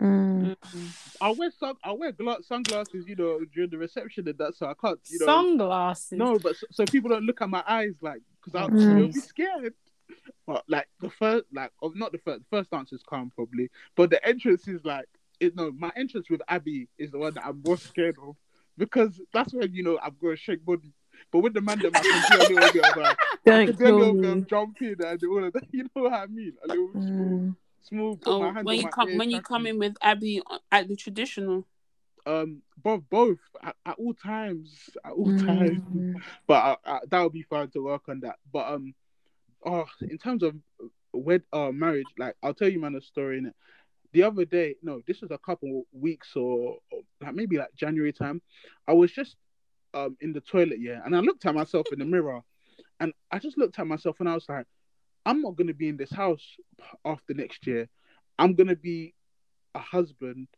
Mm. 0.00 0.56
I 1.20 1.30
wear 1.32 1.50
sun, 1.58 1.74
I 1.82 1.90
wear 1.92 2.12
gla- 2.12 2.42
sunglasses, 2.44 3.08
you 3.08 3.16
know, 3.16 3.40
during 3.52 3.70
the 3.70 3.78
reception 3.78 4.28
and 4.28 4.38
that, 4.38 4.54
so 4.54 4.66
I 4.66 4.74
can't, 4.80 5.00
you 5.08 5.18
know. 5.18 5.26
Sunglasses. 5.26 6.16
No, 6.16 6.38
but 6.38 6.54
so, 6.56 6.66
so 6.70 6.86
people 6.86 7.10
don't 7.10 7.24
look 7.24 7.42
at 7.42 7.50
my 7.50 7.64
eyes 7.66 7.94
like 8.00 8.20
because 8.40 8.54
I'll 8.54 8.70
Mm. 8.70 8.94
they'll 8.96 9.06
be 9.08 9.20
scared. 9.20 9.74
But 10.46 10.64
like 10.68 10.88
the 11.00 11.10
first, 11.10 11.44
like 11.52 11.72
oh, 11.82 11.92
not 11.94 12.12
the 12.12 12.18
first, 12.18 12.40
the 12.40 12.56
first 12.56 12.70
dance 12.70 12.92
is 12.92 13.02
calm 13.08 13.30
probably, 13.34 13.70
but 13.96 14.10
the 14.10 14.26
entrance 14.26 14.66
is 14.66 14.84
like 14.84 15.06
it. 15.40 15.54
No, 15.54 15.70
my 15.72 15.92
entrance 15.96 16.30
with 16.30 16.40
Abby 16.48 16.88
is 16.98 17.10
the 17.10 17.18
one 17.18 17.34
that 17.34 17.44
I'm 17.46 17.60
most 17.64 17.86
scared 17.86 18.16
of 18.22 18.34
because 18.78 19.20
that's 19.34 19.52
when 19.52 19.72
you 19.74 19.82
know 19.82 19.98
I'm 20.02 20.16
going 20.20 20.36
to 20.36 20.42
shake 20.42 20.64
body. 20.64 20.92
But 21.32 21.40
with 21.40 21.52
the 21.54 21.60
man, 21.60 21.80
them, 21.80 21.96
I 21.96 22.04
can 22.04 22.22
do 22.22 22.40
a 22.40 22.42
little 22.48 22.70
bit 22.70 22.82
of 22.84 22.96
a, 22.96 23.00
I 23.00 23.14
Don't 23.44 23.66
can 23.66 23.76
do 23.76 23.84
a 23.88 23.96
little 23.98 24.14
bit 24.14 24.30
of 24.30 24.46
jumping 24.48 24.96
and 25.04 25.22
all 25.24 25.44
of 25.44 25.52
that. 25.52 25.64
You 25.72 25.82
know 25.94 26.02
what 26.02 26.12
I 26.14 26.26
mean? 26.26 26.52
A 26.64 26.68
little 26.68 26.92
smooth, 26.92 27.42
Mm. 27.42 27.56
smooth. 27.82 28.20
Put 28.22 28.32
Oh, 28.32 28.42
hand 28.52 28.64
when 28.66 28.78
you 28.78 28.88
come 28.88 29.18
when 29.18 29.30
you 29.30 29.42
come 29.42 29.66
in 29.66 29.78
with 29.78 29.96
Abby 30.00 30.40
at 30.72 30.88
the 30.88 30.96
traditional. 30.96 31.66
um, 32.26 32.62
both, 32.82 33.02
both 33.10 33.38
at, 33.62 33.74
at 33.86 33.98
all 33.98 34.14
times, 34.14 34.90
at 35.04 35.12
all 35.12 35.26
Mm. 35.30 35.44
times. 35.46 35.82
but 36.46 36.54
uh, 36.54 36.76
uh, 36.88 37.00
that 37.10 37.22
would 37.22 37.32
be 37.32 37.42
fun 37.42 37.68
to 37.70 37.82
work 37.84 38.08
on 38.08 38.20
that. 38.20 38.36
But 38.52 38.72
um, 38.72 38.94
oh, 39.64 39.86
in 40.00 40.18
terms 40.18 40.42
of 40.42 40.54
wed 41.12 41.42
uh 41.52 41.70
marriage, 41.72 42.06
like 42.18 42.34
I'll 42.42 42.54
tell 42.54 42.68
you 42.68 42.80
man 42.80 42.94
a 42.94 43.00
story 43.00 43.38
in 43.38 43.46
it. 43.46 43.54
The 44.12 44.22
other 44.22 44.44
day, 44.44 44.76
no, 44.82 45.02
this 45.06 45.20
was 45.20 45.30
a 45.30 45.38
couple 45.38 45.84
weeks 45.92 46.34
or, 46.34 46.78
or 46.90 47.00
like 47.20 47.34
maybe 47.34 47.58
like 47.58 47.74
January 47.76 48.12
time. 48.12 48.40
I 48.86 48.92
was 48.92 49.12
just 49.12 49.36
um 49.94 50.16
in 50.20 50.32
the 50.32 50.40
toilet, 50.40 50.80
yeah, 50.80 51.00
and 51.04 51.14
I 51.16 51.20
looked 51.20 51.46
at 51.46 51.54
myself 51.54 51.86
in 51.92 51.98
the 51.98 52.04
mirror, 52.04 52.40
and 53.00 53.12
I 53.30 53.38
just 53.38 53.58
looked 53.58 53.78
at 53.78 53.86
myself 53.86 54.16
and 54.20 54.28
I 54.28 54.34
was 54.34 54.48
like, 54.48 54.66
I'm 55.26 55.42
not 55.42 55.56
gonna 55.56 55.74
be 55.74 55.88
in 55.88 55.96
this 55.96 56.12
house 56.12 56.44
after 57.04 57.34
next 57.34 57.66
year. 57.66 57.88
I'm 58.38 58.54
gonna 58.54 58.76
be 58.76 59.14
a 59.74 59.80
husband, 59.80 60.48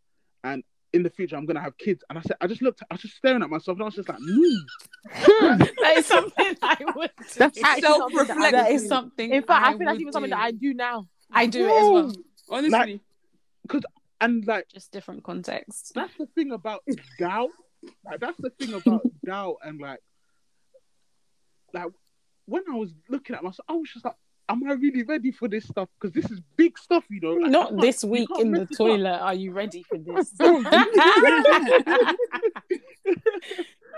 and 0.45 0.63
in 0.93 1.03
the 1.03 1.11
future 1.11 1.37
I'm 1.37 1.47
gonna 1.47 1.61
have 1.61 1.77
kids. 1.79 2.03
And 2.09 2.19
I 2.19 2.23
said, 2.23 2.37
I 2.41 2.47
just 2.47 2.63
looked, 2.63 2.83
I 2.91 2.95
was 2.95 3.03
just 3.03 3.17
staring 3.17 3.43
at 3.43 3.51
myself, 3.51 3.77
and 3.77 3.83
I 3.83 3.85
was 3.87 3.95
just 3.95 4.09
like, 4.09 4.21
me. 4.21 4.67
Hmm. 5.11 5.59
that 5.59 5.95
is 5.97 6.07
something 6.07 6.57
I 6.63 6.77
would 6.97 7.11
do. 7.17 7.25
That's 7.39 7.63
actually 7.63 7.63
something 7.63 7.63
that 7.63 7.77
I 7.77 7.81
self-reflective. 7.81 8.53
that 8.53 8.71
is 8.73 8.89
something. 8.89 9.31
In 9.33 9.43
fact, 9.43 9.65
I, 9.65 9.69
I 9.69 9.71
think 9.73 9.85
that's 9.85 9.93
would 9.95 10.01
even 10.01 10.13
something 10.13 10.31
do. 10.31 10.37
that 10.37 10.43
I 10.43 10.51
do 10.51 10.75
now. 10.75 11.09
I 11.33 11.47
do 11.47 11.67
it 11.67 11.71
as 11.71 11.89
well. 11.89 12.13
Bro, 12.49 12.59
Honestly, 12.59 13.01
And 14.21 14.47
like 14.47 14.69
Just 14.69 14.91
different 14.93 15.23
context. 15.23 15.93
that's 15.95 16.17
the 16.19 16.27
thing 16.27 16.51
about 16.53 16.83
doubt. 17.19 17.51
Like 18.05 18.21
that's 18.21 18.37
the 18.39 18.51
thing 18.51 18.75
about 18.75 19.03
doubt 19.25 19.57
and 19.65 19.81
like 19.81 20.01
like 21.73 21.87
when 22.47 22.65
I 22.71 22.75
was 22.75 22.93
looking 23.09 23.37
at 23.37 23.45
myself, 23.45 23.65
I 23.69 23.75
was 23.75 23.89
just 23.93 24.05
like, 24.05 24.17
Am 24.51 24.69
I 24.69 24.73
really 24.73 25.05
ready 25.05 25.31
for 25.31 25.47
this 25.47 25.65
stuff? 25.65 25.89
Because 26.01 26.13
this 26.13 26.29
is 26.31 26.41
big 26.57 26.77
stuff, 26.77 27.05
you 27.09 27.21
know. 27.21 27.35
Like, 27.35 27.51
Not 27.53 27.81
this 27.81 28.03
week 28.03 28.29
in 28.39 28.51
the 28.51 28.61
this 28.61 28.73
up. 28.73 28.77
toilet. 28.79 29.19
Are 29.21 29.35
you 29.35 29.53
ready 29.53 29.85
for 29.85 29.97
this? 29.99 30.33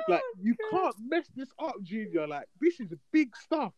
like 0.09 0.23
you 0.43 0.55
can't 0.71 0.95
mess 1.09 1.27
this 1.35 1.49
up, 1.59 1.75
Junior. 1.83 2.27
Like 2.27 2.47
this 2.61 2.81
is 2.81 2.93
big 3.13 3.35
stuff. 3.37 3.73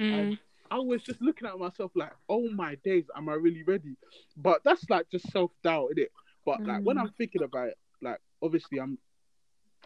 Mm. 0.00 0.38
I 0.70 0.78
was 0.78 1.02
just 1.02 1.22
looking 1.22 1.46
at 1.46 1.56
myself 1.58 1.92
like, 1.94 2.12
oh 2.28 2.48
my 2.50 2.74
days, 2.84 3.04
am 3.16 3.28
I 3.28 3.34
really 3.34 3.62
ready? 3.62 3.96
But 4.36 4.62
that's 4.64 4.84
like 4.90 5.08
just 5.10 5.30
self 5.30 5.52
doubt, 5.62 5.90
is 5.92 6.04
it? 6.04 6.12
But 6.44 6.64
like 6.64 6.82
when 6.82 6.98
I'm 6.98 7.10
thinking 7.16 7.42
about 7.42 7.68
it, 7.68 7.78
like 8.02 8.18
obviously 8.42 8.78
I'm, 8.78 8.98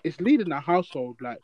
it's 0.04 0.20
leading 0.20 0.52
a 0.52 0.60
household. 0.60 1.18
Like, 1.20 1.38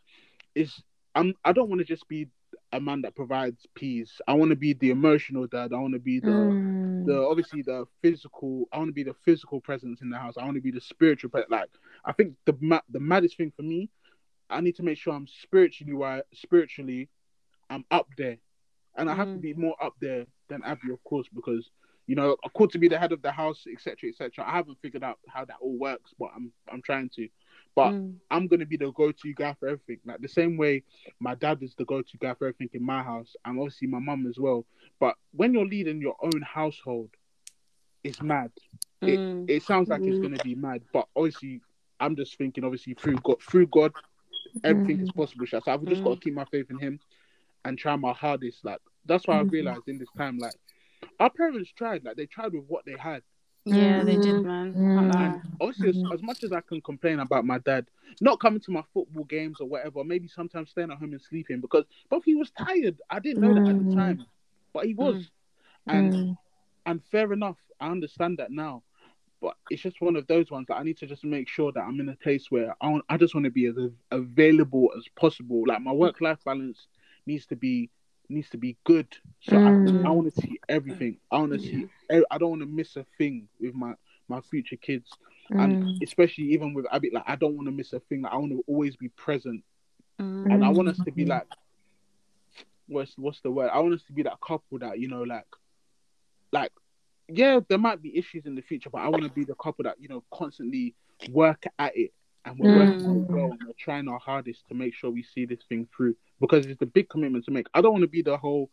it's 0.54 0.82
I'm 1.14 1.34
I 1.44 1.52
don't 1.52 1.68
want 1.68 1.80
to 1.80 1.84
just 1.84 2.08
be 2.08 2.28
a 2.76 2.80
man 2.80 3.02
that 3.02 3.14
provides 3.16 3.66
peace. 3.74 4.20
I 4.28 4.34
want 4.34 4.50
to 4.50 4.56
be 4.56 4.74
the 4.74 4.90
emotional 4.90 5.46
dad. 5.46 5.72
I 5.72 5.78
want 5.78 5.94
to 5.94 6.00
be 6.00 6.20
the 6.20 6.30
Mm. 6.30 7.06
the 7.06 7.16
obviously 7.18 7.62
the 7.62 7.86
physical. 8.02 8.68
I 8.72 8.78
want 8.78 8.88
to 8.88 8.94
be 8.94 9.04
the 9.04 9.14
physical 9.24 9.60
presence 9.60 10.00
in 10.02 10.10
the 10.10 10.18
house. 10.18 10.34
I 10.36 10.44
want 10.44 10.56
to 10.56 10.60
be 10.60 10.70
the 10.70 10.80
spiritual. 10.80 11.30
But 11.30 11.50
like, 11.50 11.70
I 12.04 12.12
think 12.12 12.34
the 12.44 12.56
ma- 12.60 12.80
the 12.90 13.00
maddest 13.00 13.36
thing 13.36 13.52
for 13.56 13.62
me, 13.62 13.90
I 14.50 14.60
need 14.60 14.76
to 14.76 14.82
make 14.82 14.98
sure 14.98 15.14
I'm 15.14 15.26
spiritually 15.26 15.94
wise. 15.94 16.22
Spiritually, 16.34 17.08
I'm 17.70 17.84
up 17.90 18.08
there, 18.16 18.38
and 18.96 19.10
I 19.10 19.14
have 19.14 19.32
to 19.32 19.38
Mm. 19.38 19.42
be 19.42 19.54
more 19.54 19.76
up 19.82 19.94
there 20.00 20.26
than 20.48 20.62
Abby, 20.64 20.90
of 20.92 21.02
course, 21.04 21.28
because 21.34 21.70
you 22.06 22.14
know, 22.14 22.36
of 22.44 22.52
course, 22.52 22.72
to 22.72 22.78
be 22.78 22.88
the 22.88 22.98
head 22.98 23.10
of 23.12 23.20
the 23.22 23.32
house, 23.32 23.66
etc., 23.72 24.10
etc. 24.10 24.44
I 24.46 24.52
haven't 24.52 24.78
figured 24.80 25.02
out 25.02 25.18
how 25.28 25.44
that 25.44 25.56
all 25.60 25.76
works, 25.78 26.12
but 26.18 26.30
I'm 26.36 26.52
I'm 26.72 26.82
trying 26.82 27.08
to. 27.16 27.28
But 27.76 27.92
Mm. 27.92 28.14
I'm 28.32 28.48
gonna 28.48 28.66
be 28.66 28.76
the 28.76 28.90
go-to 28.90 29.32
guy 29.34 29.54
for 29.60 29.68
everything. 29.68 30.00
Like 30.04 30.20
the 30.20 30.28
same 30.28 30.56
way 30.56 30.82
my 31.20 31.36
dad 31.36 31.62
is 31.62 31.74
the 31.76 31.84
go-to 31.84 32.16
guy 32.18 32.34
for 32.34 32.48
everything 32.48 32.70
in 32.72 32.82
my 32.82 33.02
house, 33.04 33.36
and 33.44 33.58
obviously 33.60 33.86
my 33.86 34.00
mum 34.00 34.26
as 34.26 34.38
well. 34.38 34.66
But 34.98 35.14
when 35.32 35.52
you're 35.54 35.66
leading 35.66 36.00
your 36.00 36.16
own 36.20 36.42
household, 36.42 37.10
it's 38.02 38.20
mad. 38.20 38.50
It, 39.02 39.20
Mm. 39.20 39.44
it 39.46 39.62
sounds 39.62 39.88
like 39.88 40.02
it's 40.08 40.18
Mm. 40.18 40.22
gonna 40.22 40.42
be 40.42 40.54
mad, 40.56 40.82
but 40.92 41.06
obviously, 41.14 41.60
I'm 42.00 42.16
just 42.16 42.36
thinking. 42.36 42.64
Obviously, 42.64 42.94
through 42.94 43.16
God, 43.22 43.40
through 43.42 43.66
God, 43.68 43.92
everything 44.64 44.98
is 45.00 45.12
possible. 45.12 45.46
So 45.46 45.60
I've 45.66 45.84
just 45.84 46.02
got 46.02 46.14
to 46.14 46.20
keep 46.20 46.34
my 46.34 46.44
faith 46.46 46.70
in 46.70 46.78
Him 46.78 46.98
and 47.64 47.78
try 47.78 47.94
my 47.96 48.12
hardest. 48.12 48.64
Like 48.64 48.80
that's 49.04 49.26
why 49.26 49.38
I 49.38 49.42
realized 49.42 49.86
in 49.86 49.98
this 49.98 50.10
time, 50.16 50.38
like 50.38 50.56
our 51.20 51.30
parents 51.30 51.70
tried. 51.72 52.04
Like 52.04 52.16
they 52.16 52.26
tried 52.26 52.52
with 52.54 52.64
what 52.66 52.84
they 52.86 52.96
had. 52.96 53.22
Yeah, 53.66 54.04
they 54.04 54.16
did, 54.16 54.26
mm-hmm. 54.26 54.46
man. 54.46 54.72
Can't. 54.72 55.12
Mm-hmm. 55.12 55.22
And 55.22 55.42
obviously, 55.60 55.88
as, 55.90 56.12
as 56.14 56.22
much 56.22 56.44
as 56.44 56.52
I 56.52 56.60
can 56.60 56.80
complain 56.80 57.18
about 57.18 57.44
my 57.44 57.58
dad 57.58 57.86
not 58.20 58.40
coming 58.40 58.60
to 58.60 58.70
my 58.70 58.82
football 58.94 59.24
games 59.24 59.60
or 59.60 59.68
whatever, 59.68 60.04
maybe 60.04 60.28
sometimes 60.28 60.70
staying 60.70 60.90
at 60.90 60.98
home 60.98 61.12
and 61.12 61.20
sleeping 61.20 61.60
because, 61.60 61.84
but 62.08 62.22
he 62.24 62.34
was 62.34 62.50
tired. 62.52 63.00
I 63.10 63.18
didn't 63.18 63.42
know 63.42 63.54
that 63.54 63.68
at 63.68 63.78
the 63.78 63.84
mm. 63.84 63.96
time, 63.96 64.24
but 64.72 64.86
he 64.86 64.94
was, 64.94 65.16
mm. 65.16 65.28
and 65.88 66.12
mm. 66.12 66.38
and 66.86 67.02
fair 67.10 67.32
enough. 67.32 67.56
I 67.80 67.90
understand 67.90 68.38
that 68.38 68.50
now, 68.50 68.84
but 69.42 69.56
it's 69.68 69.82
just 69.82 70.00
one 70.00 70.16
of 70.16 70.26
those 70.28 70.50
ones 70.50 70.66
that 70.68 70.76
I 70.76 70.82
need 70.82 70.96
to 70.98 71.06
just 71.06 71.24
make 71.24 71.48
sure 71.48 71.72
that 71.72 71.80
I'm 71.80 72.00
in 72.00 72.08
a 72.08 72.16
place 72.16 72.50
where 72.50 72.74
I 72.80 72.88
want, 72.88 73.04
I 73.08 73.16
just 73.16 73.34
want 73.34 73.44
to 73.44 73.50
be 73.50 73.66
as 73.66 73.76
av- 73.76 73.92
available 74.12 74.90
as 74.96 75.04
possible. 75.16 75.64
Like 75.66 75.82
my 75.82 75.92
work 75.92 76.20
life 76.20 76.38
balance 76.44 76.86
needs 77.26 77.46
to 77.46 77.56
be 77.56 77.90
needs 78.28 78.50
to 78.50 78.58
be 78.58 78.76
good. 78.84 79.06
So 79.40 79.56
I, 79.56 79.60
mm. 79.60 80.06
I 80.06 80.10
want 80.10 80.34
to 80.34 80.40
see 80.40 80.60
everything. 80.68 81.18
I 81.30 81.38
want 81.38 81.52
to 81.52 81.58
see. 81.58 81.88
I 82.10 82.38
don't 82.38 82.50
want 82.50 82.62
to 82.62 82.66
miss 82.68 82.96
a 82.96 83.04
thing 83.18 83.48
with 83.60 83.74
my 83.74 83.94
my 84.28 84.40
future 84.40 84.76
kids, 84.76 85.10
and 85.50 85.84
mm. 85.84 86.02
especially 86.02 86.44
even 86.44 86.74
with 86.74 86.86
Abby. 86.90 87.10
Like 87.12 87.24
I 87.26 87.36
don't 87.36 87.54
want 87.56 87.68
to 87.68 87.72
miss 87.72 87.92
a 87.92 88.00
thing. 88.00 88.22
Like 88.22 88.32
I 88.32 88.36
want 88.36 88.52
to 88.52 88.64
always 88.66 88.96
be 88.96 89.08
present, 89.10 89.62
mm. 90.20 90.52
and 90.52 90.64
I 90.64 90.68
want 90.70 90.88
us 90.88 90.98
to 91.04 91.12
be 91.12 91.24
like. 91.24 91.46
What's 92.88 93.18
what's 93.18 93.40
the 93.40 93.50
word? 93.50 93.70
I 93.72 93.80
want 93.80 93.94
us 93.94 94.04
to 94.04 94.12
be 94.12 94.22
that 94.22 94.40
couple 94.40 94.78
that 94.78 95.00
you 95.00 95.08
know, 95.08 95.24
like, 95.24 95.44
like, 96.52 96.70
yeah, 97.28 97.58
there 97.68 97.78
might 97.78 98.00
be 98.00 98.16
issues 98.16 98.46
in 98.46 98.54
the 98.54 98.62
future, 98.62 98.90
but 98.90 99.00
I 99.00 99.08
want 99.08 99.24
to 99.24 99.28
be 99.28 99.44
the 99.44 99.56
couple 99.56 99.82
that 99.82 99.96
you 100.00 100.06
know 100.06 100.22
constantly 100.32 100.94
work 101.32 101.64
at 101.80 101.96
it, 101.96 102.12
and 102.44 102.56
we're 102.56 102.76
working 102.78 103.00
so 103.00 103.12
well, 103.28 103.50
and 103.50 103.60
we're 103.66 103.72
trying 103.76 104.06
our 104.06 104.20
hardest 104.20 104.68
to 104.68 104.74
make 104.74 104.94
sure 104.94 105.10
we 105.10 105.24
see 105.24 105.46
this 105.46 105.58
thing 105.68 105.88
through 105.96 106.14
because 106.40 106.66
it's 106.66 106.82
a 106.82 106.86
big 106.86 107.08
commitment 107.08 107.44
to 107.46 107.50
make. 107.50 107.66
I 107.74 107.80
don't 107.80 107.92
want 107.92 108.02
to 108.02 108.08
be 108.08 108.22
the 108.22 108.36
whole, 108.36 108.70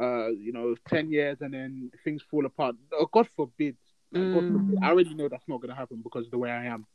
uh, 0.00 0.28
you 0.28 0.52
know, 0.52 0.74
ten 0.88 1.10
years 1.10 1.38
and 1.40 1.54
then 1.54 1.90
things 2.04 2.22
fall 2.30 2.46
apart. 2.46 2.76
Oh, 2.92 3.08
God 3.12 3.28
forbid. 3.36 3.76
Like, 4.12 4.34
God 4.34 4.42
mm. 4.42 4.52
forbid. 4.52 4.78
I 4.82 4.88
already 4.88 5.14
know 5.14 5.28
that's 5.28 5.48
not 5.48 5.60
going 5.60 5.70
to 5.70 5.76
happen 5.76 6.00
because 6.02 6.26
of 6.26 6.30
the 6.30 6.38
way 6.38 6.50
I 6.50 6.66
am, 6.66 6.86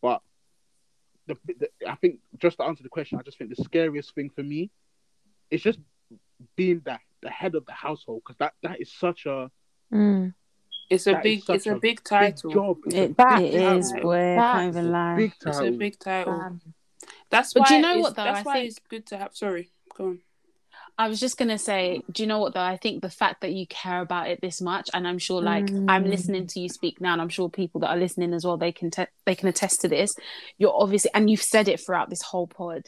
but 0.00 0.20
the, 1.26 1.36
the 1.46 1.68
I 1.88 1.94
think 1.96 2.18
just 2.38 2.58
to 2.58 2.64
answer 2.64 2.82
the 2.82 2.88
question, 2.88 3.18
I 3.18 3.22
just 3.22 3.38
think 3.38 3.54
the 3.54 3.62
scariest 3.62 4.14
thing 4.14 4.30
for 4.30 4.42
me 4.42 4.70
is 5.50 5.62
just 5.62 5.78
being 6.56 6.82
that 6.84 7.00
the 7.22 7.30
head 7.30 7.54
of 7.54 7.66
the 7.66 7.72
household 7.72 8.22
because 8.24 8.38
that 8.38 8.54
that 8.62 8.80
is 8.80 8.92
such 8.92 9.26
a 9.26 9.50
mm. 9.92 10.32
It's 10.90 11.06
a 11.06 11.20
big, 11.22 11.42
it's 11.48 11.66
a 11.66 11.70
a 11.70 11.74
big 11.74 11.80
big 11.80 12.04
title. 12.04 12.50
job. 12.50 12.78
It's 12.86 12.96
a 12.96 12.98
big 12.98 13.10
it 13.10 13.16
title. 13.16 14.02
boy. 14.02 14.34
Can't 14.36 14.68
even 14.68 14.90
lie. 14.90 15.20
It's 15.20 15.60
a 15.60 15.70
big 15.70 15.98
title. 16.00 16.32
Um, 16.32 16.60
That's 17.30 17.52
But 17.52 17.60
why. 17.60 17.68
do 17.68 17.74
you 17.74 17.82
know 17.82 17.98
what, 17.98 18.16
though? 18.16 18.24
That's 18.24 18.40
I 18.40 18.42
why 18.42 18.54
think- 18.54 18.68
it's 18.70 18.80
good 18.88 19.06
to 19.06 19.18
have. 19.18 19.34
Sorry, 19.34 19.70
go 19.96 20.04
on. 20.04 20.20
I 20.98 21.08
was 21.08 21.18
just 21.18 21.38
gonna 21.38 21.56
say, 21.56 22.02
do 22.12 22.22
you 22.22 22.26
know 22.26 22.40
what 22.40 22.52
though? 22.52 22.60
I 22.60 22.76
think 22.76 23.00
the 23.00 23.08
fact 23.08 23.40
that 23.40 23.52
you 23.52 23.66
care 23.66 24.02
about 24.02 24.28
it 24.28 24.42
this 24.42 24.60
much, 24.60 24.90
and 24.92 25.08
I'm 25.08 25.16
sure, 25.18 25.40
like, 25.40 25.70
I'm 25.70 26.04
mm. 26.04 26.08
listening 26.10 26.46
to 26.48 26.60
you 26.60 26.68
speak 26.68 27.00
now, 27.00 27.14
and 27.14 27.22
I'm 27.22 27.30
sure 27.30 27.48
people 27.48 27.80
that 27.80 27.88
are 27.88 27.96
listening 27.96 28.34
as 28.34 28.44
well, 28.44 28.58
they 28.58 28.72
can 28.72 28.90
te- 28.90 29.06
they 29.24 29.34
can 29.34 29.48
attest 29.48 29.80
to 29.80 29.88
this. 29.88 30.12
You're 30.58 30.74
obviously, 30.78 31.10
and 31.14 31.30
you've 31.30 31.40
said 31.40 31.68
it 31.68 31.80
throughout 31.80 32.10
this 32.10 32.20
whole 32.20 32.46
pod, 32.46 32.82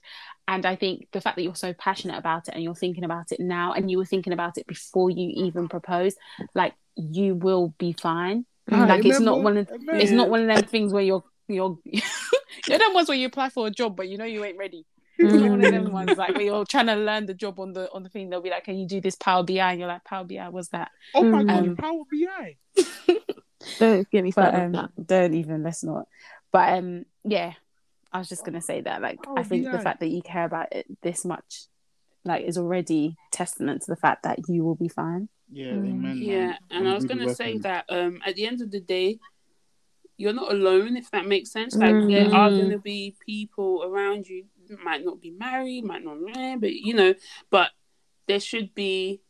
and 0.47 0.67
I 0.67 0.77
think 0.77 1.09
the 1.13 1.23
fact 1.23 1.37
that 1.37 1.43
you're 1.43 1.55
so 1.55 1.73
passionate 1.73 2.19
about 2.19 2.49
it 2.49 2.55
and 2.55 2.63
you're 2.63 2.75
thinking 2.75 3.05
about 3.05 3.33
it 3.33 3.41
now, 3.41 3.73
and 3.73 3.91
you 3.91 3.97
were 3.97 4.05
thinking 4.05 4.35
about 4.35 4.59
it 4.59 4.67
before 4.67 5.09
you 5.09 5.47
even 5.47 5.69
proposed, 5.69 6.19
like, 6.55 6.75
you 6.97 7.35
will 7.35 7.73
be 7.79 7.95
fine. 7.95 8.45
Like, 8.71 9.07
it's 9.07 9.21
not 9.21 9.43
one 9.43 9.57
of 9.57 9.71
Amen. 9.71 10.01
it's 10.01 10.13
not 10.13 10.29
one 10.29 10.49
of 10.49 10.55
them 10.55 10.69
things 10.69 10.93
where 10.93 11.03
you're 11.03 11.25
you're 11.55 11.79
you 11.85 12.01
know 12.69 12.79
them 12.79 12.95
ones 12.95 13.09
where 13.09 13.17
you 13.19 13.27
apply 13.27 13.49
for 13.51 13.67
a 13.67 13.71
job 13.71 13.97
but 13.97 14.09
you 14.09 14.19
know 14.19 14.25
you 14.25 14.45
ain't 14.45 14.59
ready. 14.59 14.85
It's 15.19 15.35
one 15.43 15.61
of 15.63 15.71
them 15.71 15.93
ones 15.93 16.17
like 16.17 16.35
where 16.35 16.45
you're 16.45 16.65
trying 16.65 16.87
to 16.87 16.97
learn 16.97 17.27
the 17.27 17.35
job 17.35 17.61
on 17.61 17.73
the 17.75 17.91
on 17.93 18.03
the 18.03 18.09
thing. 18.09 18.29
They'll 18.29 18.41
be 18.41 18.51
like, 18.51 18.65
"Can 18.65 18.77
you 18.77 18.89
do 18.89 19.01
this 19.01 19.15
Power 19.15 19.45
BI?" 19.45 19.59
And 19.59 19.79
you're 19.79 19.89
like, 19.89 20.05
"Power 20.05 20.25
BI, 20.25 20.49
what's 20.49 20.69
that?" 20.69 20.91
Oh 21.15 21.23
my 21.23 21.45
god, 21.45 21.69
Um, 21.69 21.77
Power 21.77 22.03
BI. 22.11 22.57
Don't 23.79 24.11
get 24.11 24.25
me 24.25 24.31
started 24.33 24.57
on 24.59 24.65
um, 24.67 24.73
that. 24.73 25.07
don't 25.07 25.35
even. 25.35 25.63
Let's 25.63 25.85
not. 25.85 26.09
But 26.51 26.73
um, 26.79 27.05
yeah, 27.25 27.53
I 28.13 28.19
was 28.19 28.29
just 28.29 28.45
gonna 28.45 28.61
say 28.61 28.81
that. 28.83 29.01
Like, 29.01 29.23
Power 29.23 29.39
I 29.39 29.43
think 29.43 29.71
the 29.71 29.79
fact 29.79 30.01
that 30.01 30.09
you 30.09 30.23
care 30.23 30.45
about 30.45 30.73
it 30.73 30.87
this 31.03 31.25
much, 31.25 31.67
like, 32.25 32.45
is 32.45 32.59
already 32.59 33.17
testament 33.31 33.83
to 33.83 33.91
the 33.91 33.97
fact 33.97 34.25
that 34.25 34.49
you 34.49 34.65
will 34.65 34.75
be 34.75 34.89
fine. 34.89 35.29
Yeah, 35.51 35.73
Mm. 35.73 35.91
amen. 35.91 36.19
Yeah, 36.21 36.57
and 36.71 36.87
I'm 36.87 36.93
I 36.93 36.95
was 36.95 37.05
gonna 37.05 37.35
say 37.35 37.59
that 37.59 37.85
um 37.89 38.21
at 38.27 38.35
the 38.35 38.47
end 38.47 38.61
of 38.63 38.71
the 38.71 38.81
day, 38.81 39.19
you're 40.23 40.33
not 40.33 40.53
alone 40.53 40.97
if 40.97 41.11
that 41.11 41.27
makes 41.27 41.51
sense. 41.51 41.75
Like 41.77 41.97
there 42.09 42.29
are 42.33 42.51
Mm. 42.51 42.59
gonna 42.59 42.79
be 42.79 43.17
people 43.27 43.83
around 43.85 44.29
you 44.29 44.45
might 44.89 45.05
not 45.05 45.21
be 45.21 45.31
married, 45.31 45.85
might 45.85 46.05
not 46.05 46.19
but 46.61 46.73
you 46.73 46.95
know, 46.95 47.13
but 47.51 47.71
there 48.29 48.39
should 48.41 48.73
be 48.75 49.21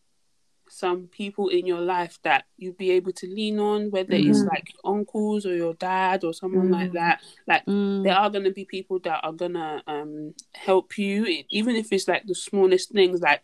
some 0.68 1.06
people 1.06 1.48
in 1.48 1.66
your 1.66 1.80
life 1.80 2.18
that 2.22 2.44
you'd 2.56 2.76
be 2.76 2.90
able 2.92 3.12
to 3.12 3.26
lean 3.26 3.58
on, 3.58 3.90
whether 3.90 4.14
it's 4.14 4.42
Mm. 4.44 4.48
like 4.54 4.66
your 4.72 4.94
uncles 4.94 5.44
or 5.46 5.54
your 5.54 5.74
dad 5.74 6.24
or 6.24 6.32
someone 6.34 6.70
like 6.70 6.92
that. 6.92 7.22
Like 7.46 7.64
Mm. 7.66 8.02
there 8.04 8.14
are 8.14 8.30
going 8.30 8.44
to 8.44 8.50
be 8.52 8.64
people 8.64 8.98
that 9.00 9.20
are 9.22 9.32
going 9.32 9.54
to 9.54 9.82
um 9.86 10.34
help 10.54 10.96
you 10.98 11.16
even 11.50 11.74
if 11.76 11.90
it's 11.92 12.08
like 12.08 12.24
the 12.26 12.34
smallest 12.34 12.90
things 12.90 13.20
like 13.20 13.42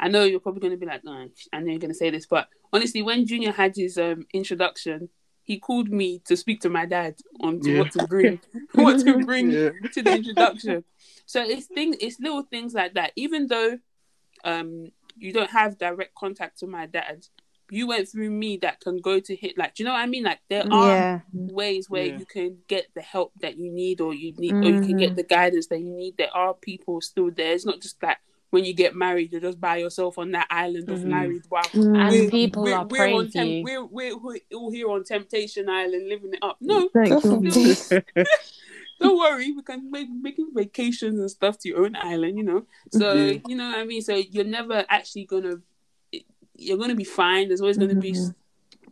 i 0.00 0.08
know 0.08 0.24
you're 0.24 0.40
probably 0.46 0.60
going 0.60 0.72
to 0.78 0.82
be 0.84 0.90
like 0.92 1.04
no 1.04 1.12
i 1.52 1.58
know 1.60 1.70
you're 1.72 1.78
going 1.86 1.90
to 1.96 2.02
say 2.02 2.10
this 2.10 2.26
but 2.26 2.48
honestly 2.72 3.02
when 3.02 3.26
junior 3.26 3.52
had 3.52 3.72
his 3.76 3.96
um 3.98 4.20
introduction 4.32 5.08
he 5.44 5.58
called 5.58 5.88
me 5.90 6.20
to 6.26 6.36
speak 6.36 6.60
to 6.60 6.68
my 6.70 6.86
dad 6.86 7.16
on 7.40 7.60
to 7.60 7.70
Yeah. 7.70 7.78
what 7.80 7.90
to 7.92 8.06
bring 8.06 8.40
what 8.74 8.98
to 9.04 9.24
bring 9.24 9.50
Yeah. 9.50 9.70
to 9.92 10.02
the 10.02 10.14
introduction. 10.14 10.84
So 11.26 11.42
it's 11.42 11.66
things 11.66 11.96
it's 12.00 12.20
little 12.20 12.42
things 12.42 12.74
like 12.74 12.94
that. 12.94 13.12
Even 13.16 13.46
though 13.48 13.78
um 14.44 14.86
you 15.16 15.32
don't 15.32 15.50
have 15.50 15.78
direct 15.78 16.14
contact 16.14 16.58
to 16.60 16.66
my 16.66 16.86
dad 16.86 17.26
you 17.70 17.86
went 17.86 18.06
through 18.08 18.28
me 18.30 18.58
that 18.58 18.80
can 18.80 18.98
go 18.98 19.18
to 19.18 19.34
hit 19.34 19.56
like 19.56 19.74
do 19.74 19.82
you 19.82 19.86
know 19.86 19.94
what 19.94 20.00
i 20.00 20.06
mean? 20.06 20.24
Like 20.24 20.40
there 20.50 20.64
are 20.70 20.86
yeah, 20.98 21.20
ways 21.32 21.88
where 21.88 22.04
Yeah. 22.04 22.18
you 22.18 22.26
can 22.26 22.58
get 22.68 22.86
the 22.94 23.00
help 23.00 23.32
that 23.40 23.56
you 23.56 23.70
need 23.72 24.00
or 24.00 24.12
you 24.12 24.34
need 24.36 24.52
or 24.52 24.70
you 24.70 24.80
can 24.80 24.96
get 24.98 25.16
the 25.16 25.22
guidance 25.22 25.68
that 25.68 25.78
you 25.80 25.88
need. 25.90 26.16
There 26.18 26.34
are 26.36 26.52
people 26.52 27.00
still 27.00 27.30
there. 27.30 27.52
It's 27.54 27.64
not 27.64 27.80
just 27.80 28.02
like 28.02 28.18
when 28.52 28.64
you 28.66 28.74
get 28.74 28.94
married 28.94 29.32
you're 29.32 29.40
just 29.40 29.58
by 29.60 29.76
yourself 29.78 30.18
on 30.18 30.30
that 30.32 30.46
island 30.50 30.88
of 30.90 30.98
Mhm. 31.00 31.04
married 31.06 31.42
wow. 31.50 31.62
And 31.72 32.10
We're- 32.10 32.30
people 32.30 32.62
we're, 32.64 32.74
are 32.76 32.86
we're 32.86 32.96
praying 32.98 33.16
on 33.18 33.26
for 33.26 33.32
temp- 33.32 33.48
you. 33.50 33.62
we're, 33.64 33.84
we're, 33.86 34.18
we're 34.18 34.38
all 34.54 34.70
here 34.70 34.88
on 34.90 35.04
temptation 35.04 35.68
island 35.70 36.06
living 36.08 36.34
it 36.34 36.38
up. 36.42 36.58
No 36.60 36.88
don't 39.00 39.18
worry. 39.18 39.52
We 39.52 39.62
can 39.62 39.90
make 39.90 40.08
making 40.10 40.50
vacations 40.54 41.18
and 41.18 41.30
stuff 41.30 41.58
to 41.60 41.68
your 41.68 41.84
own 41.84 41.96
island 41.96 42.36
you 42.38 42.44
know? 42.44 42.66
So 42.90 43.12
Yeah. 43.14 43.38
you 43.48 43.56
know 43.56 43.68
what 43.70 43.78
i 43.78 43.84
mean? 43.84 44.02
So 44.02 44.14
you're 44.16 44.44
never 44.44 44.84
actually 44.88 45.24
gonna 45.24 45.56
you're 46.54 46.78
gonna 46.78 46.94
be 46.94 47.04
fine. 47.04 47.48
There's 47.48 47.60
always 47.62 47.78
gonna 47.78 47.94
be 47.94 48.14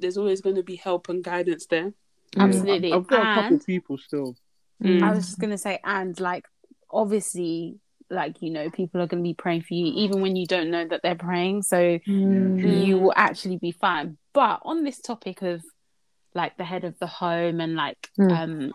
there's 0.00 0.16
always 0.16 0.40
gonna 0.40 0.62
be 0.62 0.76
help 0.76 1.08
and 1.10 1.22
guidance 1.22 1.66
there. 1.66 1.92
Yeah, 2.36 2.44
Absolutely. 2.44 2.92
I've, 2.92 3.00
I've 3.02 3.06
got 3.06 3.20
a 3.20 3.34
couple 3.34 3.44
And- 3.56 3.66
people 3.66 3.98
still. 3.98 4.36
Mm. 4.82 5.02
I 5.02 5.14
was 5.14 5.26
just 5.26 5.38
gonna 5.38 5.58
say, 5.58 5.78
and 5.84 6.18
like 6.18 6.46
obviously, 6.90 7.78
like 8.10 8.42
you 8.42 8.50
know, 8.50 8.70
people 8.70 9.00
are 9.00 9.06
gonna 9.06 9.22
be 9.22 9.34
praying 9.34 9.62
for 9.62 9.74
you 9.74 9.86
even 9.86 10.20
when 10.20 10.36
you 10.36 10.46
don't 10.46 10.70
know 10.70 10.86
that 10.86 11.00
they're 11.02 11.14
praying. 11.14 11.62
So 11.62 11.98
Mm. 12.06 12.86
you 12.86 12.98
will 12.98 13.12
actually 13.16 13.56
be 13.58 13.70
fine. 13.72 14.18
But 14.32 14.60
on 14.64 14.82
this 14.84 15.00
topic 15.00 15.42
of 15.42 15.62
like 16.34 16.56
the 16.56 16.64
head 16.64 16.84
of 16.84 16.98
the 16.98 17.06
home 17.06 17.60
and 17.60 17.74
like 17.74 18.08
Mm. 18.18 18.32
um 18.32 18.72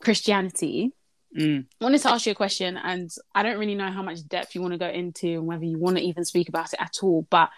Christianity, 0.00 0.92
Mm. 1.36 1.66
I 1.80 1.84
wanted 1.84 2.00
to 2.02 2.10
ask 2.10 2.24
you 2.24 2.32
a 2.32 2.34
question, 2.34 2.78
and 2.78 3.10
I 3.34 3.42
don't 3.42 3.58
really 3.58 3.74
know 3.74 3.90
how 3.90 4.02
much 4.02 4.26
depth 4.26 4.54
you 4.54 4.62
want 4.62 4.72
to 4.72 4.78
go 4.78 4.88
into 4.88 5.28
and 5.28 5.46
whether 5.46 5.64
you 5.64 5.78
want 5.78 5.98
to 5.98 6.02
even 6.02 6.24
speak 6.24 6.48
about 6.48 6.72
it 6.72 6.80
at 6.80 6.96
all. 7.02 7.26
But 7.28 7.50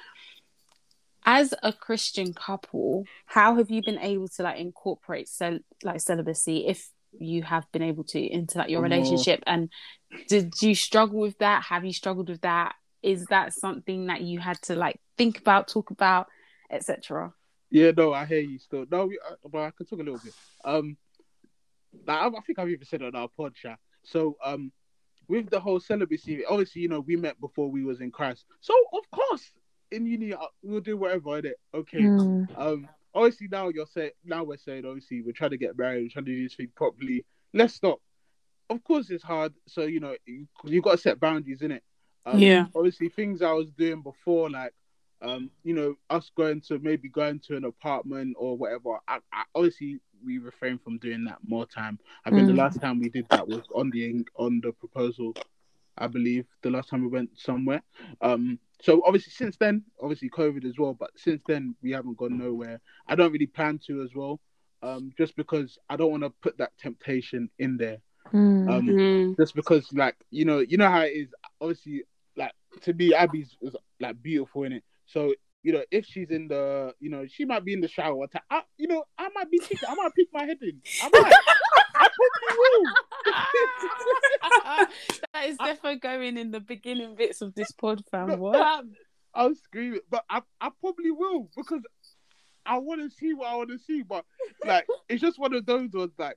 as 1.25 1.55
a 1.63 1.73
Christian 1.73 2.35
couple, 2.35 3.05
how 3.27 3.55
have 3.57 3.71
you 3.71 3.81
been 3.83 3.99
able 3.99 4.27
to 4.29 4.43
like 4.43 4.59
incorporate 4.59 5.29
cel- 5.29 5.61
like 5.85 6.01
celibacy 6.01 6.67
if 6.67 6.91
you 7.19 7.43
have 7.43 7.71
been 7.73 7.83
able 7.83 8.05
to 8.05 8.21
into 8.21 8.59
like 8.59 8.71
your 8.71 8.81
Oh. 8.81 8.83
relationship? 8.83 9.43
And 9.47 9.71
did 10.29 10.53
you 10.61 10.75
struggle 10.75 11.21
with 11.21 11.39
that? 11.39 11.65
Have 11.65 11.85
you 11.85 11.93
struggled 11.93 12.29
with 12.29 12.41
that? 12.43 12.75
Is 13.03 13.25
that 13.27 13.53
something 13.55 14.07
that 14.07 14.21
you 14.23 14.39
had 14.39 14.61
to 14.63 14.75
like 14.77 15.01
think 15.17 15.39
about, 15.39 15.69
talk 15.69 15.91
about, 15.91 16.27
etc.? 16.71 17.33
Yeah, 17.71 17.93
no, 17.97 18.13
I 18.13 18.25
hear 18.27 18.41
you 18.41 18.59
still. 18.59 18.85
No, 18.91 19.07
we, 19.07 19.19
uh, 19.29 19.35
but 19.49 19.59
I 19.59 19.71
can 19.71 19.87
talk 19.87 20.01
a 20.01 20.03
little 20.03 20.21
bit. 20.23 20.35
Um, 20.65 20.97
like, 22.07 22.19
I, 22.19 22.27
I 22.27 22.41
think 22.47 22.59
I've 22.59 22.69
even 22.69 22.85
said 22.85 23.03
it 23.03 23.15
on 23.15 23.21
our 23.21 23.29
pod 23.29 23.55
chat. 23.55 23.79
So, 24.03 24.37
um, 24.45 24.73
with 25.29 25.49
the 25.51 25.61
whole 25.61 25.79
celibacy, 25.79 26.45
obviously, 26.45 26.83
you 26.83 26.89
know, 26.89 27.01
we 27.01 27.17
met 27.17 27.41
before 27.41 27.71
we 27.71 27.85
was 27.85 28.01
in 28.01 28.11
Christ. 28.11 28.45
So, 28.61 28.75
of 28.93 29.09
course, 29.13 29.53
in 29.93 30.05
uni, 30.07 30.35
uh, 30.35 30.39
we'll 30.63 30.81
do 30.81 30.97
whatever 30.97 31.39
in 31.39 31.47
it. 31.47 31.57
Okay. 31.73 32.01
Mm. 32.01 32.49
Um, 32.57 32.89
obviously 33.15 33.49
now 33.51 33.69
you're 33.69 33.87
saying, 33.87 34.13
now 34.25 34.45
we're 34.45 34.57
saying, 34.57 34.85
obviously, 34.87 35.23
we're 35.23 35.33
trying 35.33 35.51
to 35.51 35.57
get 35.59 35.77
married, 35.79 36.03
we're 36.05 36.09
trying 36.11 36.25
to 36.27 36.35
do 36.35 36.43
this 36.43 36.55
thing 36.55 36.69
properly. 36.75 37.25
Let's 37.55 37.75
stop. 37.75 38.01
Of 38.69 38.83
course, 38.85 39.11
it's 39.11 39.25
hard. 39.25 39.53
So, 39.67 39.83
you 39.83 40.01
know, 40.01 40.15
you, 40.27 40.47
you 40.65 40.81
got 40.81 40.93
to 40.93 40.99
set 40.99 41.19
boundaries 41.21 41.63
in 41.63 41.73
it. 41.73 41.83
Um, 42.27 42.41
Yeah. 42.41 42.67
Obviously, 42.75 43.09
things 43.09 43.43
I 43.43 43.53
was 43.53 43.71
doing 43.73 44.03
before, 44.03 44.49
like, 44.51 44.73
um, 45.23 45.51
you 45.65 45.75
know, 45.75 45.97
us 46.09 46.31
going 46.37 46.61
to 46.63 46.79
maybe 46.79 47.09
going 47.09 47.41
to 47.41 47.57
an 47.57 47.65
apartment 47.65 48.37
or 48.39 48.57
whatever. 48.57 48.99
I, 49.09 49.19
I, 49.33 49.43
obviously, 49.55 50.01
we 50.25 50.39
refrain 50.39 50.79
from 50.79 50.99
doing 50.99 51.25
that 51.25 51.39
more 51.47 51.67
time. 51.67 51.99
I 52.25 52.31
think 52.31 52.47
the 52.47 52.53
Mm. 52.53 52.59
last 52.59 52.81
time 52.81 53.01
we 53.01 53.09
did 53.09 53.27
that 53.31 53.47
was 53.49 53.63
on 53.75 53.91
the 53.91 54.25
on 54.37 54.61
the 54.63 54.73
proposal. 54.73 55.35
I 55.99 56.07
believe 56.07 56.47
the 56.63 56.71
last 56.71 56.89
time 56.89 57.03
we 57.03 57.09
went 57.09 57.31
somewhere. 57.39 57.83
Um, 58.23 58.59
so 58.83 59.03
obviously 59.07 59.33
since 59.33 59.57
then, 59.57 59.83
obviously 60.03 60.31
COVID 60.31 60.65
as 60.65 60.79
well, 60.79 60.95
but 60.95 61.11
since 61.17 61.43
then 61.47 61.75
we 61.83 61.91
haven't 61.91 62.17
gone 62.17 62.39
nowhere. 62.39 62.81
I 63.07 63.15
don't 63.15 63.33
really 63.33 63.47
plan 63.47 63.79
to 63.87 64.03
as 64.03 64.11
well, 64.15 64.41
um, 64.83 65.13
just 65.17 65.37
because 65.37 65.79
I 65.89 65.97
don't 65.97 66.11
want 66.11 66.23
to 66.23 66.31
put 66.43 66.57
that 66.59 66.73
temptation 66.79 67.51
in 67.59 67.77
there. 67.77 67.99
Mm. 68.33 68.69
Um, 68.69 68.87
Mm. 68.87 69.37
just 69.37 69.55
because 69.55 69.91
like 69.93 70.17
you 70.31 70.45
know 70.45 70.59
you 70.59 70.77
know 70.77 70.89
how 70.89 71.01
it 71.01 71.13
is 71.13 71.29
obviously 71.61 72.05
like 72.37 72.53
to 72.83 72.93
me 72.93 73.15
abby's 73.15 73.57
is, 73.63 73.75
like 74.01 74.21
beautiful 74.23 74.65
in 74.65 74.73
it 74.73 74.85
so 75.07 75.35
you 75.63 75.73
know 75.73 75.83
if 75.91 76.07
she's 76.07 76.31
in 76.31 76.49
the 76.49 76.95
you 77.01 77.11
know 77.11 77.27
she 77.27 77.45
might 77.45 77.65
be 77.65 77.73
in 77.73 77.81
the 77.81 77.89
shower 77.89 78.15
one 78.15 78.29
I, 78.51 78.63
you 78.79 78.89
know 78.89 79.05
i 79.19 79.29
might 79.35 79.51
be 79.51 79.59
thinking 79.59 79.89
i 79.89 79.95
might 79.95 80.15
peek 80.15 80.29
my 80.33 80.45
head 80.45 80.59
in 80.63 80.81
i 81.03 81.09
might 81.13 81.33
i 81.97 82.09
probably 82.17 82.57
will. 82.59 82.85
that 85.35 85.49
is 85.49 85.57
definitely 85.59 85.99
going 85.99 86.39
in 86.39 86.51
the 86.51 86.61
beginning 86.61 87.15
bits 87.15 87.43
of 87.43 87.55
this 87.55 87.71
pod, 87.73 88.03
fam. 88.11 88.39
What? 88.39 88.85
i 89.35 89.47
was 89.47 89.61
screaming 89.61 90.01
but 90.11 90.25
i, 90.31 90.41
I 90.61 90.71
probably 90.81 91.11
will 91.11 91.49
because 91.57 91.83
i 92.67 92.79
want 92.79 93.01
to 93.03 93.11
see 93.15 93.35
what 93.35 93.49
i 93.49 93.55
want 93.55 93.71
to 93.71 93.79
see 93.79 94.03
but 94.03 94.25
like 94.65 94.87
it's 95.09 95.21
just 95.21 95.39
one 95.39 95.55
of 95.55 95.67
those 95.67 95.91
ones 95.93 96.13
like 96.19 96.37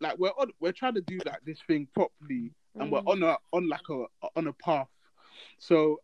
like 0.00 0.18
we're 0.18 0.30
on 0.30 0.50
we're 0.60 0.72
trying 0.72 0.94
to 0.94 1.00
do 1.02 1.18
like 1.26 1.40
this 1.44 1.60
thing 1.66 1.88
properly 1.94 2.52
and 2.78 2.90
we're 2.90 3.00
on 3.00 3.22
a 3.22 3.36
on 3.52 3.68
like 3.68 3.88
a 3.90 4.04
on 4.36 4.46
a 4.46 4.52
path 4.54 4.88
so 5.58 6.00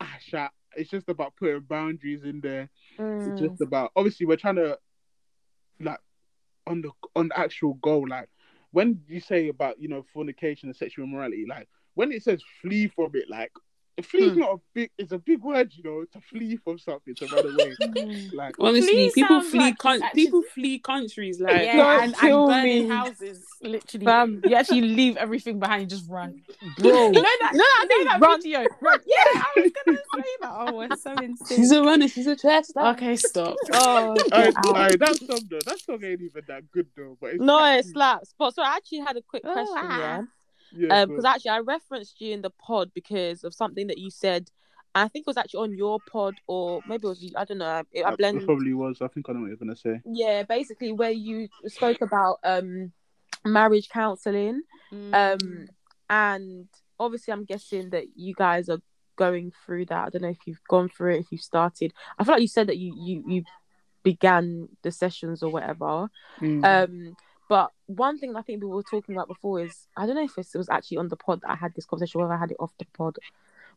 ah, 0.00 0.16
sha- 0.20 0.48
it's 0.76 0.90
just 0.90 1.08
about 1.08 1.34
putting 1.36 1.60
boundaries 1.60 2.24
in 2.24 2.40
there 2.40 2.68
Mm. 2.98 3.26
it's 3.28 3.38
just 3.38 3.60
about 3.60 3.90
obviously 3.96 4.26
we're 4.26 4.36
trying 4.36 4.56
to 4.56 4.78
like 5.80 5.98
on 6.66 6.80
the 6.82 6.90
on 7.14 7.28
the 7.28 7.38
actual 7.38 7.74
goal 7.74 8.06
like 8.08 8.28
when 8.72 9.00
you 9.08 9.20
say 9.20 9.48
about 9.48 9.80
you 9.80 9.88
know 9.88 10.04
fornication 10.12 10.68
and 10.68 10.76
sexual 10.76 11.04
immorality 11.04 11.44
like 11.48 11.68
when 11.94 12.12
it 12.12 12.22
says 12.22 12.42
flee 12.62 12.88
from 12.88 13.10
it 13.14 13.28
like 13.28 13.52
flee 14.02 14.24
is 14.26 14.32
Hmm. 14.34 14.40
not 14.40 14.50
a 14.50 14.56
big 14.74 14.90
it's 14.98 15.12
a 15.12 15.18
big 15.18 15.42
word 15.42 15.72
you 15.74 15.82
know 15.82 16.04
to 16.12 16.20
flee 16.20 16.56
from 16.56 16.78
something 16.78 17.14
to 17.14 17.26
run 17.28 17.46
away 17.54 18.28
like 18.34 18.54
Honestly, 18.58 19.10
Flee 19.10 19.10
people 19.14 19.40
flee 19.40 19.58
like 19.60 19.78
coun- 19.78 20.02
actually- 20.02 20.22
people 20.24 20.42
flee 20.54 20.78
countries 20.78 21.40
like 21.40 21.62
yeah, 21.62 21.94
and, 22.02 22.12
and 22.12 22.16
kill 22.16 22.46
burning 22.46 22.88
me. 22.88 22.94
houses. 22.94 23.44
Literally, 23.62 24.04
Fam. 24.04 24.42
you 24.44 24.54
actually 24.54 24.82
leave 24.82 25.16
everything 25.16 25.58
behind. 25.58 25.82
You 25.82 25.88
just 25.96 26.10
run, 26.10 26.42
Bro. 26.78 26.90
You 27.12 27.12
know 27.12 27.22
that? 27.22 27.52
No, 27.54 27.64
I 27.64 27.86
you 27.88 28.04
know 28.04 28.10
that 28.12 28.20
run. 28.20 28.42
video. 28.42 28.66
Run. 28.82 29.00
Yeah, 29.06 29.16
I 29.24 29.52
was 29.56 29.72
gonna 29.86 29.98
say 30.14 30.30
that. 30.42 30.52
Oh, 30.52 30.72
we're 30.76 30.96
so 30.96 31.12
insane. 31.14 31.56
she's 31.58 31.70
a 31.72 31.82
runner, 31.82 32.08
she's 32.08 32.26
a 32.26 32.36
chest. 32.36 32.72
Okay, 32.76 33.16
stop. 33.16 33.56
Oh, 33.72 34.08
Alright, 34.10 34.18
get 34.30 34.56
out. 34.56 34.66
alright, 34.66 34.98
that 34.98 35.16
song 35.16 35.40
though 35.50 35.58
that 35.64 35.80
song 35.80 36.04
ain't 36.04 36.20
even 36.20 36.42
that 36.48 36.70
good 36.70 36.86
though 36.96 37.16
but 37.20 37.30
it's 37.34 37.40
no, 37.42 37.64
it 37.74 37.84
slaps. 37.86 38.34
But 38.38 38.54
so 38.54 38.62
I 38.62 38.76
actually 38.76 38.98
had 39.00 39.16
a 39.16 39.22
quick 39.22 39.42
Oh, 39.44 39.52
question. 39.54 39.74
wow. 39.88 39.98
Yeah. 39.98 40.22
Yeah, 40.72 41.02
Um, 41.02 41.08
because 41.08 41.24
actually 41.24 41.50
I 41.50 41.60
referenced 41.60 42.20
you 42.20 42.32
in 42.32 42.42
the 42.42 42.50
pod 42.50 42.90
because 42.94 43.44
of 43.44 43.54
something 43.54 43.86
that 43.88 43.98
you 43.98 44.10
said. 44.10 44.50
I 44.94 45.08
think 45.08 45.24
it 45.24 45.26
was 45.26 45.36
actually 45.36 45.60
on 45.60 45.76
your 45.76 45.98
pod, 46.10 46.36
or 46.46 46.80
maybe 46.88 47.06
it 47.06 47.08
was 47.10 47.32
I 47.36 47.44
don't 47.44 47.58
know. 47.58 47.66
I, 47.66 47.80
I 47.80 48.12
it 48.12 48.16
blend. 48.16 48.46
probably 48.46 48.72
was. 48.72 49.02
I 49.02 49.08
think 49.08 49.28
I 49.28 49.32
know 49.34 49.40
what 49.40 49.48
you're 49.48 49.56
gonna 49.56 49.76
say. 49.76 50.00
Yeah, 50.06 50.42
basically 50.44 50.92
where 50.92 51.10
you 51.10 51.48
spoke 51.66 52.00
about 52.00 52.38
um 52.44 52.92
marriage 53.44 53.90
counseling. 53.90 54.62
Mm. 54.92 55.14
Um, 55.14 55.66
and 56.08 56.68
obviously 56.98 57.32
I'm 57.32 57.44
guessing 57.44 57.90
that 57.90 58.16
you 58.16 58.34
guys 58.34 58.68
are 58.70 58.80
going 59.16 59.52
through 59.64 59.86
that. 59.86 60.06
I 60.06 60.08
don't 60.10 60.22
know 60.22 60.28
if 60.28 60.46
you've 60.46 60.62
gone 60.68 60.88
through 60.88 61.16
it, 61.16 61.20
if 61.20 61.26
you've 61.30 61.42
started. 61.42 61.92
I 62.18 62.24
feel 62.24 62.34
like 62.34 62.42
you 62.42 62.48
said 62.48 62.68
that 62.68 62.78
you 62.78 62.94
you 62.96 63.24
you 63.26 63.44
began 64.02 64.68
the 64.82 64.92
sessions 64.92 65.42
or 65.42 65.50
whatever. 65.50 66.08
Mm. 66.40 66.64
Um, 66.64 67.16
but 67.48 67.72
one 67.86 68.18
thing 68.18 68.34
I 68.36 68.42
think 68.42 68.62
we 68.62 68.68
were 68.68 68.82
talking 68.82 69.14
about 69.14 69.28
before 69.28 69.62
is 69.62 69.86
I 69.96 70.06
don't 70.06 70.16
know 70.16 70.24
if 70.24 70.36
it 70.36 70.48
was 70.54 70.68
actually 70.68 70.98
on 70.98 71.08
the 71.08 71.16
pod 71.16 71.40
that 71.42 71.50
I 71.50 71.54
had 71.54 71.74
this 71.74 71.86
conversation, 71.86 72.20
whether 72.20 72.32
I 72.32 72.38
had 72.38 72.50
it 72.50 72.56
off 72.58 72.72
the 72.78 72.86
pod. 72.96 73.18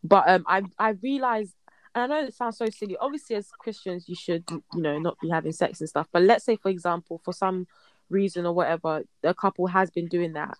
But 0.03 0.27
um, 0.27 0.43
I 0.47 0.63
I 0.77 0.89
realized, 1.01 1.53
and 1.93 2.03
I 2.03 2.07
know 2.07 2.25
it 2.25 2.33
sounds 2.33 2.57
so 2.57 2.65
silly. 2.67 2.97
Obviously, 2.97 3.35
as 3.35 3.51
Christians, 3.51 4.09
you 4.09 4.15
should 4.15 4.43
you 4.49 4.81
know 4.81 4.97
not 4.97 5.19
be 5.19 5.29
having 5.29 5.51
sex 5.51 5.79
and 5.79 5.89
stuff. 5.89 6.07
But 6.11 6.23
let's 6.23 6.45
say, 6.45 6.55
for 6.55 6.69
example, 6.69 7.21
for 7.23 7.33
some 7.33 7.67
reason 8.09 8.45
or 8.45 8.53
whatever, 8.53 9.03
a 9.23 9.33
couple 9.33 9.67
has 9.67 9.91
been 9.91 10.07
doing 10.07 10.33
that. 10.33 10.57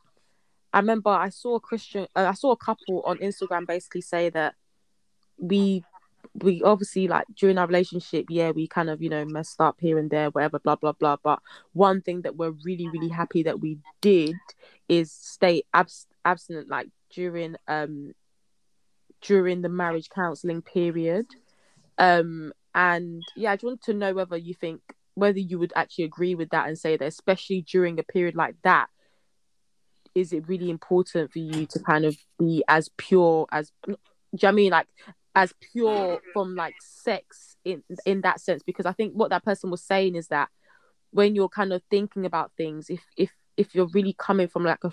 I 0.71 0.79
remember 0.79 1.09
I 1.09 1.29
saw 1.29 1.55
a 1.55 1.59
Christian, 1.59 2.07
uh, 2.15 2.27
I 2.29 2.33
saw 2.33 2.51
a 2.51 2.57
couple 2.57 3.01
on 3.01 3.17
Instagram 3.17 3.65
basically 3.65 4.01
say 4.01 4.29
that 4.29 4.53
we 5.37 5.83
we 6.35 6.61
obviously 6.63 7.07
like 7.07 7.25
during 7.35 7.57
our 7.57 7.67
relationship, 7.67 8.25
yeah, 8.29 8.51
we 8.51 8.67
kind 8.67 8.89
of 8.89 9.01
you 9.01 9.09
know 9.09 9.25
messed 9.25 9.59
up 9.59 9.77
here 9.79 9.97
and 9.97 10.09
there, 10.09 10.29
whatever, 10.29 10.59
blah 10.59 10.75
blah 10.75 10.93
blah. 10.93 11.17
But 11.23 11.39
one 11.73 12.01
thing 12.01 12.21
that 12.21 12.35
we're 12.35 12.53
really 12.63 12.87
really 12.89 13.09
happy 13.09 13.43
that 13.43 13.59
we 13.59 13.79
did 14.01 14.35
is 14.87 15.11
stay 15.11 15.63
abs- 15.73 16.07
abstinent, 16.25 16.69
like 16.69 16.89
during 17.11 17.55
um 17.67 18.13
during 19.21 19.61
the 19.61 19.69
marriage 19.69 20.09
counseling 20.09 20.61
period. 20.61 21.25
Um, 21.97 22.53
and 22.73 23.23
yeah, 23.35 23.51
I 23.51 23.55
just 23.55 23.65
want 23.65 23.81
to 23.83 23.93
know 23.93 24.13
whether 24.13 24.37
you 24.37 24.53
think 24.53 24.81
whether 25.15 25.39
you 25.39 25.59
would 25.59 25.73
actually 25.75 26.05
agree 26.05 26.35
with 26.35 26.49
that 26.51 26.67
and 26.67 26.77
say 26.77 26.95
that, 26.95 27.05
especially 27.05 27.61
during 27.61 27.99
a 27.99 28.03
period 28.03 28.35
like 28.35 28.55
that, 28.63 28.87
is 30.15 30.31
it 30.33 30.47
really 30.47 30.69
important 30.69 31.31
for 31.31 31.39
you 31.39 31.65
to 31.65 31.79
kind 31.79 32.05
of 32.05 32.15
be 32.37 32.63
as 32.67 32.89
pure 32.97 33.47
as 33.51 33.71
do 33.85 33.91
you 33.91 34.39
know 34.43 34.49
I 34.49 34.51
mean 34.51 34.71
like 34.71 34.87
as 35.35 35.53
pure 35.73 36.19
from 36.33 36.55
like 36.55 36.75
sex 36.79 37.55
in 37.63 37.83
in 38.05 38.21
that 38.21 38.39
sense 38.39 38.63
because 38.63 38.85
I 38.85 38.93
think 38.93 39.13
what 39.13 39.29
that 39.29 39.45
person 39.45 39.69
was 39.69 39.81
saying 39.81 40.15
is 40.15 40.27
that 40.29 40.49
when 41.11 41.35
you're 41.35 41.49
kind 41.49 41.73
of 41.73 41.81
thinking 41.89 42.25
about 42.25 42.51
things 42.57 42.89
if 42.89 43.01
if 43.15 43.31
if 43.57 43.75
you're 43.75 43.89
really 43.93 44.13
coming 44.13 44.47
from 44.47 44.63
like 44.63 44.83
a, 44.83 44.91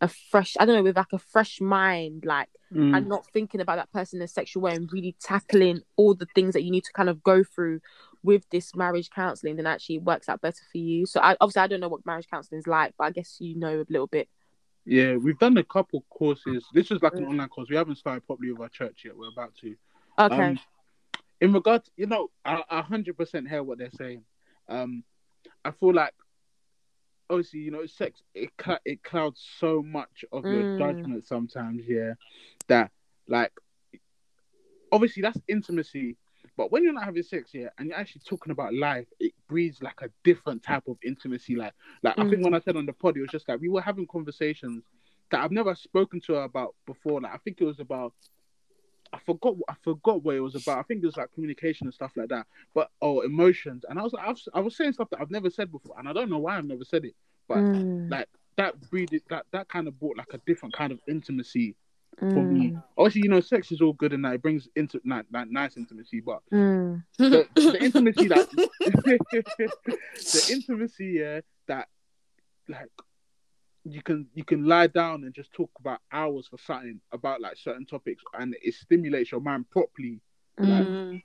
a 0.00 0.08
fresh 0.08 0.56
I 0.58 0.66
don't 0.66 0.76
know 0.76 0.82
with 0.82 0.96
like 0.96 1.12
a 1.12 1.18
fresh 1.18 1.60
mind 1.60 2.24
like 2.24 2.48
Mm. 2.70 2.94
and 2.94 3.08
not 3.08 3.24
thinking 3.32 3.62
about 3.62 3.76
that 3.76 3.90
person 3.94 4.18
in 4.18 4.24
a 4.24 4.28
sexual 4.28 4.62
way 4.62 4.74
and 4.74 4.92
really 4.92 5.16
tackling 5.22 5.80
all 5.96 6.14
the 6.14 6.26
things 6.34 6.52
that 6.52 6.64
you 6.64 6.70
need 6.70 6.84
to 6.84 6.92
kind 6.92 7.08
of 7.08 7.22
go 7.22 7.42
through 7.42 7.80
with 8.22 8.46
this 8.50 8.76
marriage 8.76 9.08
counseling 9.08 9.56
then 9.56 9.66
actually 9.66 9.94
it 9.94 10.02
works 10.02 10.28
out 10.28 10.42
better 10.42 10.62
for 10.70 10.76
you 10.76 11.06
so 11.06 11.18
I, 11.18 11.34
obviously 11.40 11.62
I 11.62 11.66
don't 11.66 11.80
know 11.80 11.88
what 11.88 12.04
marriage 12.04 12.28
counseling 12.30 12.58
is 12.58 12.66
like 12.66 12.92
but 12.98 13.04
I 13.04 13.10
guess 13.10 13.38
you 13.40 13.58
know 13.58 13.80
a 13.80 13.86
little 13.90 14.06
bit 14.06 14.28
Yeah, 14.88 15.16
we've 15.16 15.38
done 15.38 15.58
a 15.58 15.62
couple 15.64 16.02
courses. 16.08 16.64
This 16.72 16.90
is 16.90 17.02
like 17.02 17.12
an 17.12 17.26
online 17.26 17.50
course. 17.50 17.68
We 17.68 17.76
haven't 17.76 17.96
started 17.96 18.26
properly 18.26 18.52
with 18.52 18.62
our 18.62 18.70
church 18.70 19.02
yet. 19.04 19.14
We're 19.14 19.28
about 19.28 19.54
to. 19.56 19.76
okay 20.18 20.34
Um, 20.42 20.58
in 21.42 21.52
regard, 21.52 21.84
to, 21.84 21.90
you 21.96 22.06
know, 22.06 22.30
I 22.42 22.80
hundred 22.80 23.18
percent 23.18 23.48
hear 23.50 23.62
what 23.62 23.76
they're 23.76 23.90
saying. 23.90 24.24
Um, 24.66 25.04
I 25.62 25.72
feel 25.72 25.92
like 25.92 26.14
obviously, 27.28 27.60
you 27.60 27.70
know, 27.70 27.84
sex 27.84 28.22
it 28.34 28.48
cl- 28.64 28.80
it 28.86 29.02
clouds 29.02 29.46
so 29.58 29.82
much 29.82 30.24
of 30.32 30.50
your 30.50 30.64
Mm. 30.64 30.78
judgment 30.78 31.24
sometimes. 31.26 31.82
Yeah, 31.86 32.14
that 32.68 32.90
like 33.28 33.52
obviously 34.90 35.20
that's 35.20 35.38
intimacy. 35.48 36.16
But 36.58 36.72
when 36.72 36.82
you're 36.82 36.92
not 36.92 37.04
having 37.04 37.22
sex 37.22 37.52
here 37.52 37.70
and 37.78 37.88
you're 37.88 37.96
actually 37.96 38.22
talking 38.28 38.50
about 38.50 38.74
life, 38.74 39.06
it 39.20 39.32
breeds 39.48 39.80
like 39.80 40.00
a 40.02 40.08
different 40.24 40.64
type 40.64 40.82
of 40.88 40.98
intimacy. 41.04 41.54
Like, 41.54 41.72
like 42.02 42.18
I 42.18 42.28
think 42.28 42.42
when 42.42 42.52
I 42.52 42.58
said 42.58 42.76
on 42.76 42.84
the 42.84 42.92
pod, 42.92 43.16
it 43.16 43.20
was 43.20 43.30
just 43.30 43.48
like 43.48 43.60
we 43.60 43.68
were 43.68 43.80
having 43.80 44.08
conversations 44.08 44.82
that 45.30 45.40
I've 45.40 45.52
never 45.52 45.76
spoken 45.76 46.20
to 46.22 46.32
her 46.34 46.42
about 46.42 46.74
before. 46.84 47.20
Like, 47.20 47.32
I 47.32 47.36
think 47.38 47.60
it 47.60 47.64
was 47.64 47.78
about 47.78 48.12
I 49.12 49.18
forgot 49.24 49.54
I 49.68 49.74
forgot 49.84 50.24
what 50.24 50.34
it 50.34 50.40
was 50.40 50.56
about. 50.56 50.78
I 50.78 50.82
think 50.82 51.00
it 51.02 51.06
was 51.06 51.16
like 51.16 51.32
communication 51.32 51.86
and 51.86 51.94
stuff 51.94 52.10
like 52.16 52.28
that. 52.30 52.46
But 52.74 52.90
oh, 53.00 53.20
emotions. 53.20 53.84
And 53.88 53.96
I 53.96 54.02
was 54.02 54.12
like, 54.12 54.26
I 54.26 54.30
was, 54.30 54.48
I 54.52 54.60
was 54.60 54.76
saying 54.76 54.94
stuff 54.94 55.10
that 55.10 55.20
I've 55.20 55.30
never 55.30 55.50
said 55.50 55.70
before, 55.70 55.94
and 55.96 56.08
I 56.08 56.12
don't 56.12 56.28
know 56.28 56.38
why 56.38 56.58
I've 56.58 56.64
never 56.64 56.84
said 56.84 57.04
it. 57.04 57.14
But 57.46 57.58
Mm. 57.58 58.10
like 58.10 58.28
that 58.56 58.74
breeded 58.90 59.22
that 59.30 59.46
that 59.52 59.68
kind 59.68 59.86
of 59.86 59.98
brought 60.00 60.16
like 60.18 60.32
a 60.34 60.38
different 60.38 60.74
kind 60.74 60.90
of 60.90 60.98
intimacy 61.06 61.76
for 62.32 62.42
Mm. 62.44 62.50
me. 62.50 62.74
Obviously, 62.96 63.22
you 63.22 63.28
know, 63.28 63.40
sex 63.40 63.70
is 63.72 63.80
all 63.80 63.92
good 63.92 64.12
and 64.12 64.24
that 64.24 64.34
it 64.34 64.42
brings 64.42 64.68
into 64.76 65.00
like, 65.04 65.26
like 65.32 65.48
nice 65.50 65.76
intimacy, 65.76 66.20
but 66.20 66.40
Mm. 66.52 67.02
the, 67.18 67.46
the 67.56 67.80
intimacy 67.84 68.28
that 68.28 68.48
the 70.32 70.42
intimacy 70.48 71.18
yeah 71.20 71.40
that 71.66 71.88
like 72.68 72.90
you 73.84 74.02
can 74.02 74.26
you 74.34 74.44
can 74.44 74.64
lie 74.64 74.86
down 74.86 75.24
and 75.24 75.34
just 75.34 75.52
talk 75.52 75.70
about 75.80 76.00
hours 76.12 76.46
for 76.48 76.58
something 76.58 77.00
about 77.12 77.40
like 77.40 77.56
certain 77.56 77.86
topics 77.86 78.22
and 78.38 78.54
it 78.62 78.74
stimulates 78.74 79.30
your 79.32 79.40
mind 79.40 79.68
properly 79.70 80.20
Mm. 80.60 81.22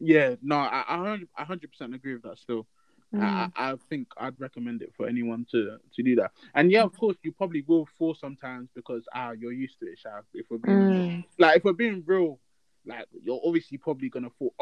yeah 0.00 0.34
no 0.42 0.56
i 0.56 0.84
i 0.88 0.96
100 0.96 1.28
I 1.36 1.44
100% 1.44 1.94
agree 1.94 2.14
with 2.14 2.22
that 2.22 2.38
still 2.38 2.66
Mm. 3.14 3.52
I, 3.56 3.72
I 3.72 3.74
think 3.88 4.08
I'd 4.18 4.38
recommend 4.40 4.82
it 4.82 4.92
for 4.96 5.06
anyone 5.06 5.46
to 5.52 5.78
to 5.94 6.02
do 6.02 6.16
that. 6.16 6.32
And 6.54 6.70
yeah, 6.70 6.82
of 6.82 6.96
course, 6.96 7.16
you 7.22 7.32
probably 7.32 7.62
will 7.66 7.86
fall 7.98 8.14
sometimes 8.14 8.68
because 8.74 9.04
ah, 9.14 9.30
you're 9.32 9.52
used 9.52 9.78
to 9.80 9.86
it, 9.86 9.98
Shav. 10.04 10.22
If 10.34 10.46
we're 10.50 10.58
being 10.58 10.76
Mm. 10.76 11.24
like 11.38 11.58
if 11.58 11.64
we're 11.64 11.72
being 11.72 12.02
real, 12.06 12.38
like 12.84 13.06
you're 13.22 13.40
obviously 13.44 13.78
probably 13.78 14.08
gonna 14.08 14.30
fall. 14.38 14.54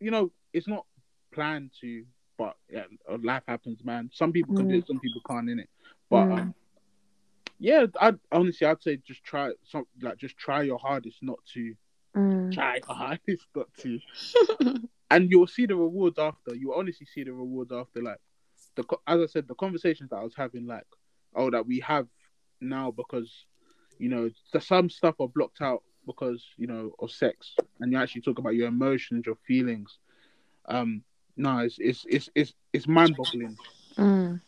You 0.00 0.10
know, 0.10 0.32
it's 0.52 0.66
not 0.66 0.86
planned 1.32 1.70
to, 1.82 2.04
but 2.38 2.56
yeah, 2.70 2.84
uh, 3.10 3.18
life 3.22 3.42
happens, 3.46 3.84
man. 3.84 4.10
Some 4.12 4.32
people 4.32 4.54
can 4.54 4.66
do 4.66 4.76
it, 4.78 4.86
some 4.86 4.98
people 4.98 5.20
can't 5.28 5.48
in 5.50 5.60
it. 5.60 5.68
But 6.08 6.28
Mm. 6.28 6.38
um, 6.40 6.54
yeah, 7.58 7.86
I 8.00 8.14
honestly 8.32 8.66
I'd 8.66 8.82
say 8.82 8.96
just 8.96 9.22
try 9.22 9.52
some 9.64 9.84
like 10.00 10.16
just 10.16 10.36
try 10.38 10.62
your 10.62 10.78
hardest 10.78 11.18
not 11.22 11.38
to 11.54 11.74
Mm. 12.16 12.52
try 12.52 12.80
your 12.86 12.96
hardest 12.96 13.46
not 13.54 13.68
to, 13.82 14.00
and 15.10 15.30
you'll 15.30 15.46
see 15.46 15.66
the 15.66 15.76
rewards 15.76 16.18
after. 16.18 16.54
You 16.54 16.68
will 16.68 16.76
honestly 16.76 17.06
see 17.06 17.24
the 17.24 17.32
rewards 17.32 17.72
after. 17.72 18.02
Like 18.02 18.18
the 18.76 18.84
as 19.06 19.20
I 19.20 19.26
said, 19.26 19.48
the 19.48 19.54
conversations 19.54 20.10
that 20.10 20.16
I 20.16 20.24
was 20.24 20.34
having, 20.36 20.66
like 20.66 20.86
oh, 21.34 21.50
that 21.50 21.66
we 21.66 21.80
have 21.80 22.06
now 22.60 22.90
because 22.90 23.30
you 23.98 24.08
know 24.08 24.30
the, 24.52 24.60
some 24.60 24.90
stuff 24.90 25.16
are 25.20 25.28
blocked 25.28 25.60
out 25.60 25.82
because 26.06 26.44
you 26.56 26.66
know 26.66 26.92
of 26.98 27.10
sex, 27.10 27.54
and 27.80 27.92
you 27.92 27.98
actually 27.98 28.22
talk 28.22 28.38
about 28.38 28.54
your 28.54 28.68
emotions, 28.68 29.26
your 29.26 29.38
feelings. 29.46 29.98
Um, 30.66 31.02
no, 31.36 31.58
it's 31.58 31.76
it's 31.78 32.04
it's 32.08 32.28
it's, 32.34 32.54
it's 32.72 32.88
mind 32.88 33.16
boggling. 33.16 33.56
Mm. 33.98 34.40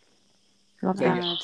Love 0.82 1.00
Yeah. 1.00 1.14
that. 1.14 1.20
Bad. 1.20 1.38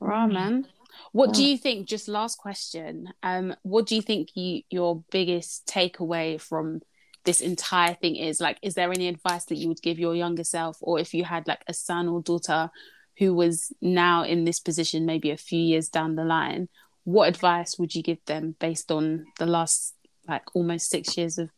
Right, 0.00 0.26
man. 0.26 0.66
What 1.12 1.32
do 1.32 1.44
you 1.44 1.56
think? 1.56 1.86
Just 1.86 2.08
last 2.08 2.36
question. 2.36 3.08
Um, 3.22 3.54
what 3.62 3.86
do 3.86 3.96
you 3.96 4.02
think 4.02 4.36
you 4.36 4.62
your 4.68 5.02
biggest 5.10 5.66
takeaway 5.66 6.40
from 6.40 6.82
this 7.24 7.40
entire 7.40 7.94
thing 7.94 8.16
is? 8.16 8.40
Like, 8.40 8.58
is 8.62 8.74
there 8.74 8.92
any 8.92 9.08
advice 9.08 9.44
that 9.46 9.56
you 9.56 9.68
would 9.68 9.82
give 9.82 9.98
your 9.98 10.14
younger 10.14 10.44
self, 10.44 10.78
or 10.80 10.98
if 10.98 11.14
you 11.14 11.24
had 11.24 11.46
like 11.46 11.62
a 11.68 11.74
son 11.74 12.08
or 12.08 12.22
daughter 12.22 12.70
who 13.18 13.34
was 13.34 13.72
now 13.80 14.24
in 14.24 14.44
this 14.44 14.60
position, 14.60 15.06
maybe 15.06 15.30
a 15.30 15.36
few 15.36 15.60
years 15.60 15.88
down 15.88 16.16
the 16.16 16.24
line, 16.24 16.68
what 17.04 17.28
advice 17.28 17.78
would 17.78 17.94
you 17.94 18.02
give 18.02 18.24
them 18.26 18.56
based 18.58 18.90
on 18.90 19.26
the 19.38 19.46
last 19.46 19.94
like 20.28 20.42
almost 20.54 20.88
six 20.88 21.16
years 21.16 21.38
of 21.38 21.50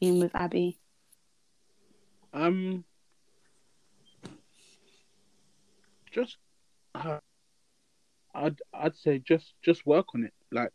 being 0.00 0.18
with 0.20 0.34
Abby? 0.34 0.78
Um, 2.32 2.84
just 6.10 6.36
uh, 6.94 7.18
I'd 8.34 8.60
I'd 8.72 8.96
say 8.96 9.18
just 9.18 9.54
just 9.62 9.86
work 9.86 10.14
on 10.14 10.24
it. 10.24 10.34
Like 10.50 10.72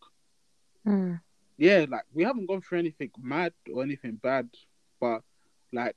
Mm. 0.85 1.19
Yeah, 1.57 1.85
like 1.89 2.03
we 2.13 2.23
haven't 2.23 2.47
gone 2.47 2.61
through 2.61 2.79
anything 2.79 3.11
mad 3.21 3.53
or 3.73 3.83
anything 3.83 4.15
bad, 4.21 4.49
but 4.99 5.21
like 5.73 5.95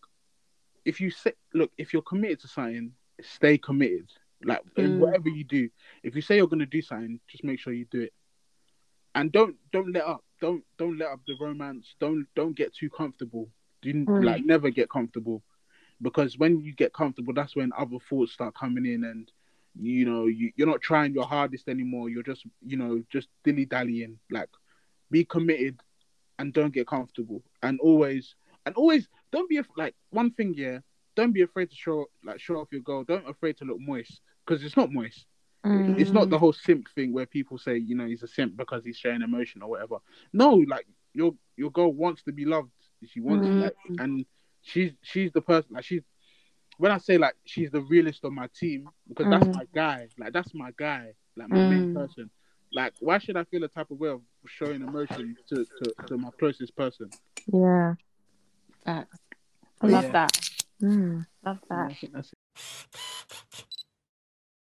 if 0.84 1.00
you 1.00 1.10
say 1.10 1.32
look, 1.54 1.70
if 1.78 1.92
you're 1.92 2.02
committed 2.02 2.40
to 2.40 2.48
something, 2.48 2.92
stay 3.20 3.58
committed. 3.58 4.10
Like 4.44 4.62
in 4.76 4.96
Mm. 4.96 4.98
whatever 4.98 5.28
you 5.28 5.44
do, 5.44 5.68
if 6.02 6.14
you 6.14 6.22
say 6.22 6.36
you're 6.36 6.46
gonna 6.48 6.66
do 6.66 6.82
something, 6.82 7.20
just 7.28 7.44
make 7.44 7.58
sure 7.58 7.72
you 7.72 7.86
do 7.90 8.02
it. 8.02 8.12
And 9.14 9.32
don't 9.32 9.56
don't 9.72 9.92
let 9.92 10.04
up. 10.04 10.24
Don't 10.40 10.64
don't 10.78 10.98
let 10.98 11.08
up 11.10 11.20
the 11.26 11.34
romance. 11.40 11.94
Don't 11.98 12.26
don't 12.36 12.56
get 12.56 12.74
too 12.74 12.88
comfortable. 12.90 13.50
Do 13.82 13.92
Mm. 13.92 14.22
like 14.24 14.44
never 14.44 14.70
get 14.70 14.88
comfortable, 14.88 15.42
because 16.00 16.38
when 16.38 16.60
you 16.60 16.72
get 16.74 16.92
comfortable, 16.92 17.32
that's 17.34 17.56
when 17.56 17.72
other 17.76 17.98
thoughts 18.08 18.32
start 18.32 18.54
coming 18.54 18.86
in, 18.86 19.04
and 19.04 19.30
you 19.80 20.04
know 20.04 20.26
you, 20.26 20.52
you're 20.56 20.68
not 20.68 20.80
trying 20.80 21.14
your 21.14 21.26
hardest 21.26 21.68
anymore. 21.68 22.08
You're 22.08 22.22
just 22.22 22.46
you 22.64 22.76
know 22.76 23.02
just 23.10 23.28
dilly 23.44 23.64
dallying. 23.64 24.18
Like 24.30 24.50
be 25.10 25.24
committed 25.24 25.80
and 26.38 26.52
don't 26.52 26.72
get 26.72 26.86
comfortable 26.86 27.42
and 27.62 27.78
always 27.80 28.34
and 28.66 28.74
always 28.76 29.08
don't 29.32 29.48
be 29.48 29.56
af- 29.56 29.66
like 29.76 29.94
one 30.10 30.30
thing 30.32 30.54
yeah 30.56 30.78
don't 31.16 31.32
be 31.32 31.42
afraid 31.42 31.68
to 31.70 31.76
show 31.76 32.06
like 32.24 32.40
show 32.40 32.56
off 32.56 32.68
your 32.72 32.80
girl 32.82 33.04
don't 33.04 33.28
afraid 33.28 33.56
to 33.56 33.64
look 33.64 33.78
moist 33.80 34.20
because 34.46 34.62
it's 34.64 34.76
not 34.76 34.92
moist 34.92 35.26
It's 35.96 36.12
not 36.12 36.28
the 36.30 36.38
whole 36.38 36.52
simp 36.52 36.88
thing 36.94 37.12
where 37.12 37.26
people 37.26 37.58
say, 37.58 37.76
you 37.76 37.94
know, 37.96 38.06
he's 38.06 38.22
a 38.22 38.26
simp 38.28 38.56
because 38.56 38.84
he's 38.84 38.96
showing 38.96 39.22
emotion 39.22 39.62
or 39.62 39.68
whatever. 39.70 39.96
No, 40.32 40.50
like 40.68 40.86
your 41.12 41.32
your 41.56 41.70
girl 41.70 41.92
wants 41.92 42.22
to 42.24 42.32
be 42.32 42.44
loved. 42.44 42.72
She 43.04 43.20
wants 43.20 43.48
Mm. 43.48 43.58
like, 43.58 43.74
and 43.98 44.24
she's 44.62 44.92
she's 45.02 45.32
the 45.32 45.40
person 45.40 45.70
like 45.74 45.84
she's 45.84 46.02
when 46.78 46.92
I 46.92 46.98
say 46.98 47.18
like 47.18 47.34
she's 47.44 47.70
the 47.70 47.80
realist 47.82 48.24
on 48.24 48.34
my 48.34 48.48
team 48.54 48.88
because 49.08 49.28
that's 49.28 49.48
Mm. 49.48 49.52
my 49.52 49.64
guy. 49.74 50.08
Like 50.18 50.32
that's 50.32 50.54
my 50.54 50.70
guy. 50.76 51.14
Like 51.36 51.48
my 51.48 51.62
main 51.62 51.86
Mm. 51.86 51.94
person. 51.94 52.30
Like 52.72 52.94
why 53.00 53.18
should 53.18 53.36
I 53.36 53.44
feel 53.44 53.64
a 53.64 53.68
type 53.68 53.90
of 53.90 53.98
way 53.98 54.10
of 54.10 54.22
showing 54.46 54.82
emotion 54.82 55.36
to 55.48 55.64
to, 55.64 55.94
to 56.06 56.16
my 56.16 56.30
closest 56.38 56.76
person? 56.76 57.10
Yeah. 57.52 57.94
Facts. 58.84 59.18
Love 59.82 60.04
Yeah. 60.04 60.10
that. 60.12 60.32
Mm. 60.82 61.26
Love 61.44 61.58
Yeah, 61.70 61.76
that. 61.76 61.90
I 61.90 61.94
think 61.94 62.12
that's 62.12 62.32
it. 62.32 63.64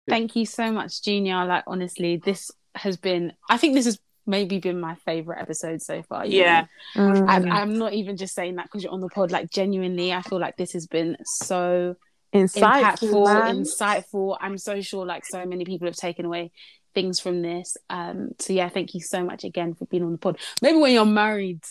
Thank 0.08 0.36
you 0.36 0.46
so 0.46 0.72
much, 0.72 1.02
Junior. 1.04 1.46
Like 1.46 1.64
honestly, 1.68 2.18
this 2.18 2.52
has 2.76 2.98
been 2.98 3.34
I 3.50 3.58
think 3.58 3.74
this 3.74 3.86
has 3.86 4.00
maybe 4.28 4.60
been 4.60 4.80
my 4.80 4.96
favorite 4.96 5.40
episode 5.40 5.82
so 5.82 6.02
far. 6.04 6.26
Yeah. 6.26 6.66
know? 6.96 7.02
Mm. 7.02 7.26
And 7.30 7.50
I'm 7.54 7.78
not 7.78 7.94
even 7.94 8.18
just 8.18 8.36
saying 8.36 8.56
that 8.56 8.66
because 8.66 8.84
you're 8.84 8.94
on 8.94 9.02
the 9.02 9.10
pod. 9.10 9.32
Like 9.32 9.50
genuinely, 9.52 10.14
I 10.14 10.22
feel 10.22 10.40
like 10.40 10.58
this 10.58 10.74
has 10.74 10.88
been 10.88 11.18
so 11.24 11.96
Insightful, 12.34 12.82
impactful, 12.82 13.26
man. 13.26 13.64
insightful. 13.64 14.38
I'm 14.42 14.58
so 14.58 14.82
sure 14.82 15.06
like 15.06 15.26
so 15.26 15.46
many 15.46 15.64
people 15.64 15.88
have 15.88 15.96
taken 15.96 16.26
away 16.26 16.52
things 16.96 17.20
from 17.20 17.44
this. 17.44 17.78
Um 17.90 18.30
so 18.40 18.54
yeah, 18.54 18.70
thank 18.70 18.96
you 18.96 19.02
so 19.02 19.24
much 19.24 19.44
again 19.44 19.76
for 19.76 19.86
being 19.86 20.04
on 20.04 20.14
the 20.14 20.18
pod. 20.18 20.40
Maybe 20.62 20.80
when 20.80 20.94
you're 20.94 21.06
married 21.06 21.64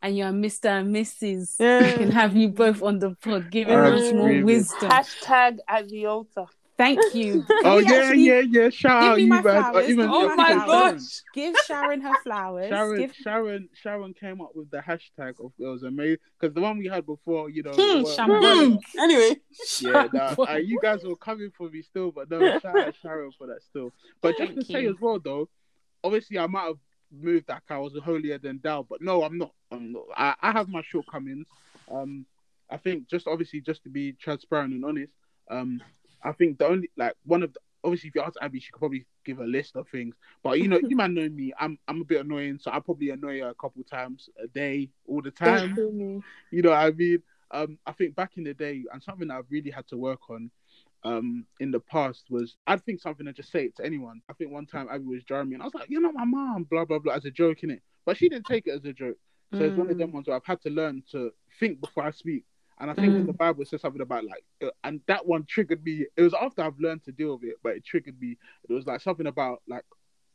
and 0.00 0.16
you're 0.16 0.28
Mr. 0.28 0.80
and 0.80 0.94
Mrs. 0.94 1.56
Yeah. 1.60 1.82
We 1.82 1.92
can 1.92 2.10
have 2.10 2.36
you 2.36 2.48
both 2.48 2.82
on 2.82 2.98
the 2.98 3.14
pod 3.14 3.50
giving 3.50 3.76
I'm 3.76 3.94
us 3.94 4.12
more 4.12 4.42
wisdom. 4.42 4.90
Hashtag 4.90 5.58
at 5.68 5.88
the 5.88 6.06
altar. 6.06 6.46
Thank 6.78 7.14
you. 7.14 7.44
Oh 7.50 7.62
Can 7.62 7.76
we 7.76 7.84
yeah, 7.84 7.98
actually 8.02 8.22
yeah, 8.22 8.40
yeah. 8.40 8.70
Shout 8.70 9.02
give 9.02 9.10
out 9.10 9.16
me 9.16 9.22
you 9.24 9.28
my 9.28 9.42
man. 9.42 9.42
flowers? 9.62 9.88
even, 9.90 10.06
Give 10.06 10.10
Oh 10.14 10.28
my 10.28 10.36
my 10.36 10.64
flowers. 10.64 10.92
gosh. 11.02 11.22
Give 11.34 11.56
Sharon 11.66 12.00
her 12.00 12.14
flowers. 12.24 12.68
Sharon, 12.68 12.98
Give 12.98 13.14
Sharon, 13.14 13.68
Sharon 13.74 14.14
came 14.14 14.40
up 14.40 14.50
with 14.56 14.70
the 14.70 14.78
hashtag 14.78 15.34
of 15.44 15.52
it 15.58 15.64
was 15.66 15.82
amazing 15.84 16.16
because 16.40 16.54
the 16.54 16.60
one 16.60 16.78
we 16.78 16.86
had 16.88 17.06
before, 17.06 17.50
you 17.50 17.62
know, 17.62 17.72
Hmm, 17.74 18.02
were- 18.02 18.10
Shaman. 18.10 18.80
Anyway. 18.98 19.40
yeah, 19.80 20.08
nah, 20.12 20.34
uh, 20.38 20.56
you 20.56 20.78
guys 20.82 21.04
were 21.04 21.14
coming 21.16 21.50
for 21.56 21.68
me 21.68 21.82
still, 21.82 22.10
but 22.10 22.28
no, 22.30 22.58
shout 22.58 22.76
out 22.76 22.94
Sharon 23.02 23.30
for 23.38 23.46
that 23.48 23.62
still. 23.62 23.92
But 24.20 24.36
just 24.38 24.50
to 24.54 24.54
Thank 24.56 24.66
say 24.66 24.82
you. 24.82 24.90
as 24.90 24.96
well, 25.00 25.20
though, 25.20 25.48
obviously 26.02 26.38
I 26.38 26.46
might 26.46 26.64
have 26.64 26.78
moved 27.12 27.46
that 27.48 27.62
I 27.68 27.78
was 27.78 27.92
holier 28.02 28.38
than 28.38 28.58
thou, 28.62 28.84
but 28.88 29.02
no, 29.02 29.22
I'm 29.22 29.38
not. 29.38 29.52
I'm 29.70 29.92
not. 29.92 30.04
I, 30.16 30.34
I 30.40 30.52
have 30.52 30.68
my 30.68 30.82
shortcomings. 30.82 31.46
Um, 31.90 32.26
I 32.70 32.78
think 32.78 33.08
just 33.08 33.26
obviously 33.28 33.60
just 33.60 33.82
to 33.84 33.90
be 33.90 34.12
transparent 34.14 34.72
and 34.72 34.84
honest, 34.84 35.12
um, 35.50 35.80
I 36.24 36.32
think 36.32 36.58
the 36.58 36.66
only 36.66 36.90
like 36.96 37.14
one 37.24 37.42
of 37.42 37.52
the 37.52 37.60
obviously 37.84 38.08
if 38.08 38.14
you 38.14 38.22
ask 38.22 38.36
Abby, 38.40 38.60
she 38.60 38.70
could 38.72 38.78
probably 38.78 39.06
give 39.24 39.40
a 39.40 39.44
list 39.44 39.76
of 39.76 39.88
things. 39.88 40.14
But 40.42 40.60
you 40.60 40.68
know, 40.68 40.80
you 40.86 40.96
might 40.96 41.10
know 41.10 41.28
me, 41.28 41.52
I'm 41.58 41.78
I'm 41.88 42.00
a 42.00 42.04
bit 42.04 42.20
annoying, 42.24 42.58
so 42.60 42.70
I 42.70 42.80
probably 42.80 43.10
annoy 43.10 43.40
her 43.40 43.48
a 43.50 43.54
couple 43.54 43.82
times 43.84 44.28
a 44.42 44.46
day, 44.48 44.90
all 45.06 45.22
the 45.22 45.30
time. 45.30 45.70
You 46.50 46.62
know 46.62 46.70
what 46.70 46.78
I 46.78 46.90
mean? 46.90 47.22
Um, 47.50 47.78
I 47.86 47.92
think 47.92 48.14
back 48.14 48.32
in 48.36 48.44
the 48.44 48.54
day, 48.54 48.82
and 48.92 49.02
something 49.02 49.28
that 49.28 49.36
I've 49.38 49.50
really 49.50 49.70
had 49.70 49.86
to 49.88 49.96
work 49.96 50.30
on, 50.30 50.50
um, 51.04 51.44
in 51.60 51.70
the 51.70 51.80
past 51.80 52.24
was 52.30 52.56
I'd 52.66 52.82
think 52.84 53.00
something 53.00 53.26
and 53.26 53.36
just 53.36 53.50
say 53.50 53.64
it 53.66 53.76
to 53.76 53.84
anyone. 53.84 54.22
I 54.28 54.32
think 54.34 54.52
one 54.52 54.66
time 54.66 54.88
Abby 54.90 55.04
was 55.04 55.24
jarring 55.24 55.48
me, 55.50 55.54
and 55.54 55.62
I 55.62 55.66
was 55.66 55.74
like, 55.74 55.90
"You're 55.90 56.00
not 56.00 56.14
my 56.14 56.24
mom," 56.24 56.64
blah 56.64 56.84
blah 56.84 56.98
blah, 56.98 57.14
as 57.14 57.24
a 57.24 57.30
joke 57.30 57.62
in 57.62 57.70
it. 57.70 57.82
But 58.04 58.16
she 58.16 58.28
didn't 58.28 58.46
take 58.46 58.66
it 58.66 58.72
as 58.72 58.84
a 58.84 58.92
joke. 58.92 59.16
So 59.54 59.64
it's 59.64 59.76
one 59.76 59.90
of 59.90 59.98
them 59.98 60.12
ones 60.12 60.26
where 60.28 60.36
I've 60.36 60.44
had 60.44 60.62
to 60.62 60.70
learn 60.70 61.02
to 61.12 61.32
think 61.60 61.80
before 61.80 62.04
I 62.04 62.10
speak. 62.10 62.44
And 62.82 62.90
I 62.90 62.94
think 62.94 63.14
in 63.14 63.26
the 63.28 63.32
Bible 63.32 63.64
says 63.64 63.80
something 63.80 64.02
about 64.02 64.24
like, 64.24 64.44
uh, 64.62 64.70
and 64.82 65.00
that 65.06 65.24
one 65.24 65.44
triggered 65.44 65.84
me. 65.84 66.04
It 66.16 66.22
was 66.22 66.34
after 66.34 66.62
I've 66.62 66.78
learned 66.80 67.04
to 67.04 67.12
deal 67.12 67.34
with 67.38 67.44
it, 67.44 67.56
but 67.62 67.76
it 67.76 67.84
triggered 67.84 68.20
me. 68.20 68.36
It 68.68 68.72
was 68.72 68.86
like 68.86 69.00
something 69.00 69.28
about 69.28 69.62
like 69.68 69.84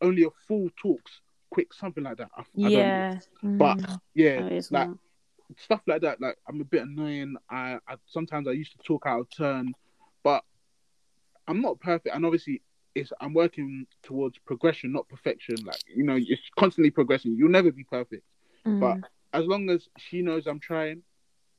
only 0.02 0.24
a 0.24 0.30
fool 0.48 0.70
talks 0.82 1.20
quick, 1.50 1.74
something 1.74 2.04
like 2.06 2.18
that. 2.18 2.30
I, 2.38 2.42
I 2.42 2.44
don't 2.62 2.72
know. 2.72 2.80
Yeah. 2.80 3.20
But 3.44 4.00
yeah, 4.16 4.40
Oh, 4.50 4.56
like 4.72 4.88
not. 4.90 4.98
stuff 5.58 5.82
like 5.88 6.02
that. 6.04 6.22
Like 6.22 6.38
I'm 6.48 6.62
a 6.62 6.64
bit 6.64 6.84
annoying. 6.84 7.36
I, 7.50 7.80
I 7.86 7.96
sometimes 8.06 8.48
I 8.48 8.52
used 8.52 8.72
to 8.72 8.78
talk 8.80 9.04
out 9.06 9.20
of 9.20 9.30
turn, 9.30 9.74
but 10.24 10.44
I'm 11.50 11.62
not 11.62 11.80
perfect. 11.82 12.16
And 12.16 12.26
obviously, 12.26 12.62
it's 12.96 13.12
I'm 13.20 13.34
working 13.34 13.86
towards 14.04 14.38
progression, 14.38 14.94
not 14.94 15.08
perfection. 15.10 15.56
Like 15.66 15.82
you 15.94 16.04
know, 16.04 16.16
it's 16.18 16.42
constantly 16.58 16.92
progressing. 16.92 17.36
You'll 17.38 17.50
never 17.50 17.72
be 17.74 17.84
perfect, 17.84 18.24
Mm. 18.66 18.80
but 18.80 19.10
as 19.34 19.46
long 19.46 19.70
as 19.70 19.90
she 19.98 20.22
knows 20.22 20.48
I'm 20.48 20.60
trying, 20.62 21.02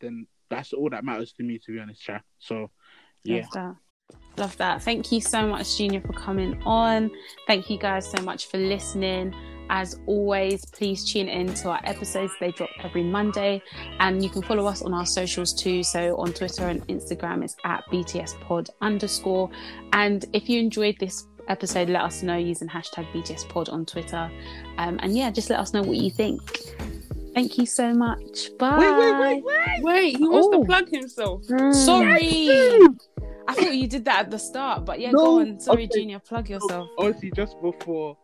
then 0.01 0.27
that's 0.51 0.73
all 0.73 0.91
that 0.91 1.05
matters 1.05 1.33
to 1.35 1.43
me. 1.43 1.59
To 1.59 1.73
be 1.73 1.81
honest, 1.81 2.03
Cha. 2.03 2.21
So 2.39 2.71
yeah. 3.25 3.43
Love 3.43 3.51
that. 3.53 3.77
Love 4.37 4.57
that. 4.59 4.83
Thank 4.83 5.13
you 5.13 5.21
so 5.21 5.47
much, 5.47 5.77
Junior, 5.77 6.01
for 6.01 6.13
coming 6.13 6.61
on. 6.65 7.11
Thank 7.47 7.69
you 7.69 7.79
guys 7.79 8.09
so 8.09 8.23
much 8.23 8.47
for 8.47 8.59
listening. 8.59 9.35
As 9.71 10.01
always, 10.07 10.65
please 10.65 11.05
tune 11.05 11.29
in 11.29 11.53
to 11.55 11.71
our 11.71 11.81
episodes. 11.85 12.33
They 12.41 12.53
drop 12.53 12.71
every 12.83 13.03
Monday. 13.03 13.61
And 13.99 14.23
you 14.23 14.31
can 14.31 14.43
follow 14.43 14.67
us 14.67 14.81
on 14.83 14.95
our 14.95 15.05
socials 15.05 15.53
too. 15.53 15.83
So 15.83 16.17
on 16.17 16.33
Twitter 16.33 16.69
and 16.69 16.87
Instagram, 16.89 17.45
it's 17.45 17.57
at 17.65 17.85
BTSPod 17.93 18.71
underscore. 18.81 19.51
And 19.93 20.25
if 20.33 20.49
you 20.49 20.61
enjoyed 20.61 20.97
this 20.99 21.27
episode, 21.49 21.91
let 21.91 22.03
us 22.03 22.23
know 22.23 22.37
using 22.37 22.69
hashtag 22.69 23.11
BTSPod 23.13 23.71
on 23.73 23.85
Twitter. 23.85 24.31
Um, 24.79 24.99
and 25.03 25.17
yeah, 25.17 25.31
just 25.31 25.51
let 25.51 25.59
us 25.59 25.75
know 25.75 25.83
what 25.83 25.97
you 25.97 26.11
think. 26.11 26.41
Thank 27.35 27.59
you 27.59 27.67
so 27.67 27.93
much. 27.95 28.51
Bye. 28.59 28.79
Wait, 28.79 28.99
wait, 28.99 29.21
wait, 29.21 29.45
wait. 29.45 29.83
Wait, 29.83 30.17
he 30.17 30.29
wants 30.29 30.49
Oh. 30.53 30.61
to 30.61 30.67
plug 30.67 30.89
himself. 30.89 31.45
Sorry. 31.45 32.49
I 33.51 33.55
thought 33.55 33.75
you 33.75 33.87
did 33.89 34.05
that 34.07 34.21
at 34.27 34.31
the 34.31 34.39
start, 34.39 34.85
but 34.85 35.01
yeah, 35.01 35.11
No. 35.11 35.19
go 35.19 35.41
on. 35.41 35.59
Sorry, 35.61 35.85
Okay. 35.85 36.01
Junior, 36.01 36.19
plug 36.19 36.51
yourself. 36.51 36.89
Obviously, 36.99 37.31
just 37.35 37.61
before, 37.63 38.17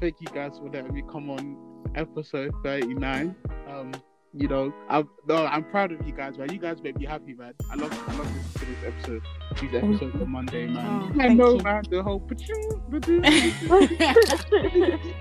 thank 0.00 0.16
you 0.20 0.26
guys 0.34 0.58
for 0.58 0.68
letting 0.70 0.92
me 0.92 1.02
come 1.10 1.30
on 1.30 1.56
episode 1.94 2.52
39. 2.64 3.34
Um, 3.68 3.92
you 4.32 4.46
know, 4.46 4.72
I'm 4.88 5.08
no, 5.26 5.44
I'm 5.44 5.64
proud 5.64 5.90
of 5.92 6.06
you 6.06 6.12
guys, 6.12 6.38
man. 6.38 6.52
You 6.52 6.58
guys 6.58 6.80
make 6.82 6.96
me 6.96 7.04
happy, 7.04 7.34
man. 7.34 7.52
I 7.70 7.74
love, 7.74 7.92
I 8.08 8.16
love 8.16 8.32
this, 8.34 8.52
this 8.62 8.84
episode. 8.84 9.22
These 9.60 9.74
episodes 9.74 10.22
on 10.22 10.30
Monday, 10.30 10.66
man. 10.66 11.12
Oh, 11.16 11.20
I 11.20 11.28
know, 11.28 11.56
you. 11.56 11.62
man. 11.62 11.82
The 11.90 12.02
whole 12.02 12.20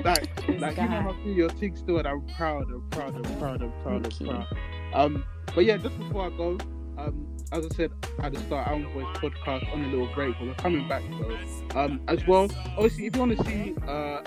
like, 0.03 0.29
like 0.59 0.77
you 0.77 0.83
know 0.83 1.01
how 1.01 1.11
to 1.11 1.23
do 1.23 1.31
your 1.31 1.49
thing 1.49 1.75
still, 1.75 1.97
and 1.97 2.07
I'm 2.07 2.23
proud, 2.35 2.69
I'm 2.69 2.87
proud, 2.91 3.15
I'm 3.15 3.23
proud, 3.39 3.63
I'm 3.63 3.71
proud, 3.81 4.05
I'm 4.05 4.11
proud. 4.27 4.45
Um, 4.93 5.25
but 5.55 5.65
yeah, 5.65 5.77
just 5.77 5.97
before 5.97 6.27
I 6.27 6.29
go, 6.37 6.59
um, 6.99 7.35
as 7.51 7.65
I 7.65 7.69
said 7.69 7.89
at 8.21 8.33
the 8.33 8.39
start, 8.41 8.67
Alan 8.67 8.93
Boys 8.93 9.07
podcast 9.17 9.73
on 9.73 9.85
a 9.85 9.87
little 9.87 10.13
break, 10.13 10.35
but 10.37 10.49
we're 10.49 10.53
coming 10.55 10.87
back 10.87 11.01
though. 11.09 11.35
Um, 11.79 12.01
as 12.07 12.27
well, 12.27 12.47
obviously, 12.77 13.07
if 13.07 13.15
you 13.15 13.21
want 13.21 13.35
to 13.37 13.43
see 13.43 13.75
uh 13.87 14.21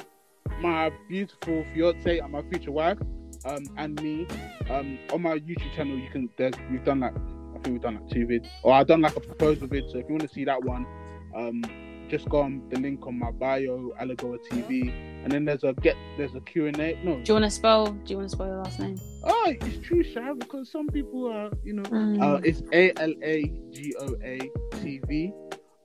my 0.60 0.90
beautiful 1.08 1.64
fiance 1.72 2.18
and 2.18 2.32
my 2.32 2.42
future 2.42 2.72
wife, 2.72 2.98
um, 3.44 3.64
and 3.76 4.00
me, 4.02 4.26
um, 4.70 4.98
on 5.12 5.22
my 5.22 5.38
YouTube 5.38 5.72
channel, 5.74 5.96
you 5.98 6.08
can. 6.10 6.28
There's 6.36 6.54
we've 6.70 6.84
done 6.84 7.00
like 7.00 7.14
I 7.14 7.58
think 7.58 7.66
we've 7.74 7.80
done 7.82 7.96
like 7.96 8.08
two 8.10 8.26
vids, 8.26 8.46
or 8.62 8.72
I've 8.74 8.86
done 8.86 9.00
like 9.00 9.16
a 9.16 9.20
proposal 9.20 9.66
vid. 9.68 9.90
So 9.90 9.98
if 9.98 10.06
you 10.08 10.14
want 10.14 10.22
to 10.22 10.28
see 10.34 10.44
that 10.44 10.62
one, 10.62 10.86
um, 11.34 11.62
just 12.08 12.28
go 12.28 12.40
on 12.40 12.62
the 12.70 12.78
link 12.78 13.06
on 13.06 13.18
my 13.18 13.30
bio, 13.30 13.92
Alagoa 14.00 14.38
TV, 14.50 14.92
and 15.24 15.30
then 15.32 15.44
there's 15.44 15.64
a 15.64 15.72
get 15.74 15.96
there's 16.16 16.34
a 16.34 16.40
Q 16.40 16.66
and 16.66 16.78
A. 16.78 16.98
No, 17.02 17.16
Do 17.16 17.22
you 17.26 17.34
want 17.34 17.44
to 17.44 17.50
spell? 17.50 17.86
Do 17.92 18.00
you 18.12 18.16
want 18.18 18.28
to 18.30 18.36
spell 18.36 18.46
your 18.46 18.56
last 18.58 18.78
name? 18.78 18.98
oh, 19.24 19.54
it's 19.60 19.86
true, 19.86 20.02
Sha, 20.02 20.34
because 20.34 20.70
some 20.70 20.88
people 20.88 21.26
are, 21.32 21.50
you 21.64 21.72
know, 21.74 21.82
Mm. 21.84 22.20
uh, 22.22 22.40
it's 22.44 22.62
A 22.72 22.92
L 23.00 23.14
A 23.22 23.44
G 23.72 23.94
O 24.00 24.14
A 24.22 24.38
T 24.82 25.00
V. 25.06 25.32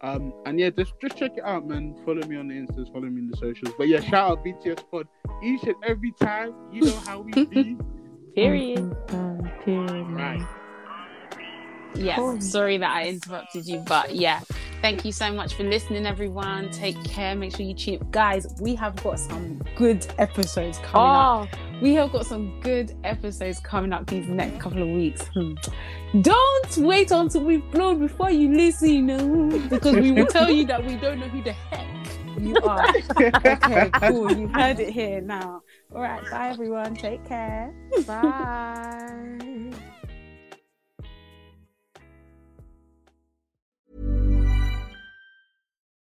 Um, 0.02 0.34
and 0.46 0.60
yeah, 0.60 0.70
just 0.70 0.94
just 1.02 1.18
check 1.18 1.38
it 1.38 1.44
out, 1.44 1.68
man. 1.68 1.96
Follow 2.06 2.26
me 2.28 2.38
on 2.38 2.48
the 2.48 2.56
Instas, 2.56 2.92
follow 2.94 3.08
me 3.08 3.22
in 3.22 3.30
the 3.30 3.38
socials. 3.38 3.74
But 3.78 3.88
yeah, 3.88 4.00
shout 4.02 4.32
out 4.32 4.46
BTS 4.46 4.84
Pod 4.92 5.08
each 5.44 5.64
and 5.64 5.76
every 5.84 6.12
time. 6.12 6.54
You 6.72 6.82
know 6.86 7.00
how 7.06 7.22
we 7.22 7.46
be. 7.46 7.78
Period. 8.36 8.96
Period. 9.66 10.08
Right. 10.12 10.46
Yeah. 11.96 12.38
Sorry 12.40 12.78
that 12.78 12.92
I 12.92 13.08
interrupted 13.08 13.66
you, 13.66 13.80
but 13.80 14.16
yeah. 14.16 14.42
Thank 14.82 15.04
you 15.04 15.12
so 15.12 15.34
much 15.34 15.56
for 15.56 15.64
listening, 15.64 16.06
everyone. 16.06 16.70
Take 16.70 17.04
care. 17.04 17.36
Make 17.36 17.56
sure 17.56 17.66
you 17.66 17.74
tune 17.74 18.00
up. 18.00 18.12
Guys, 18.12 18.56
we 18.62 18.76
have 18.76 18.96
got 19.04 19.20
some 19.20 19.64
good 19.76 20.06
episodes 20.20 20.78
coming 20.80 21.50
up. 21.50 21.67
We 21.82 21.94
have 21.94 22.12
got 22.12 22.26
some 22.26 22.60
good 22.62 22.94
episodes 23.04 23.60
coming 23.60 23.94
up 23.94 24.08
these 24.08 24.28
next 24.28 24.60
couple 24.62 24.82
of 24.82 24.90
weeks. 24.90 25.28
Hmm. 25.34 25.54
Don't 26.22 26.78
wait 26.78 27.12
until 27.12 27.44
we've 27.44 27.70
blown 27.72 28.00
before 28.00 28.32
you 28.32 28.54
listen, 28.54 29.68
because 29.70 29.96
we 29.96 30.12
will 30.12 30.26
tell 30.26 30.50
you 30.50 30.66
that 30.66 30.84
we 30.84 30.96
don't 30.96 31.20
know 31.20 31.28
who 31.28 31.44
the 31.44 31.52
heck 31.54 31.88
you 32.40 32.56
are. 32.58 32.88
okay, 33.22 33.90
cool. 33.94 34.32
You've 34.32 34.54
heard 34.54 34.80
it 34.80 34.90
here 34.90 35.22
now. 35.22 35.62
All 35.94 36.02
right, 36.02 36.24
bye 36.32 36.50
everyone. 36.50 36.96
Take 36.96 37.26
care. 37.26 37.74
Bye. 38.06 39.72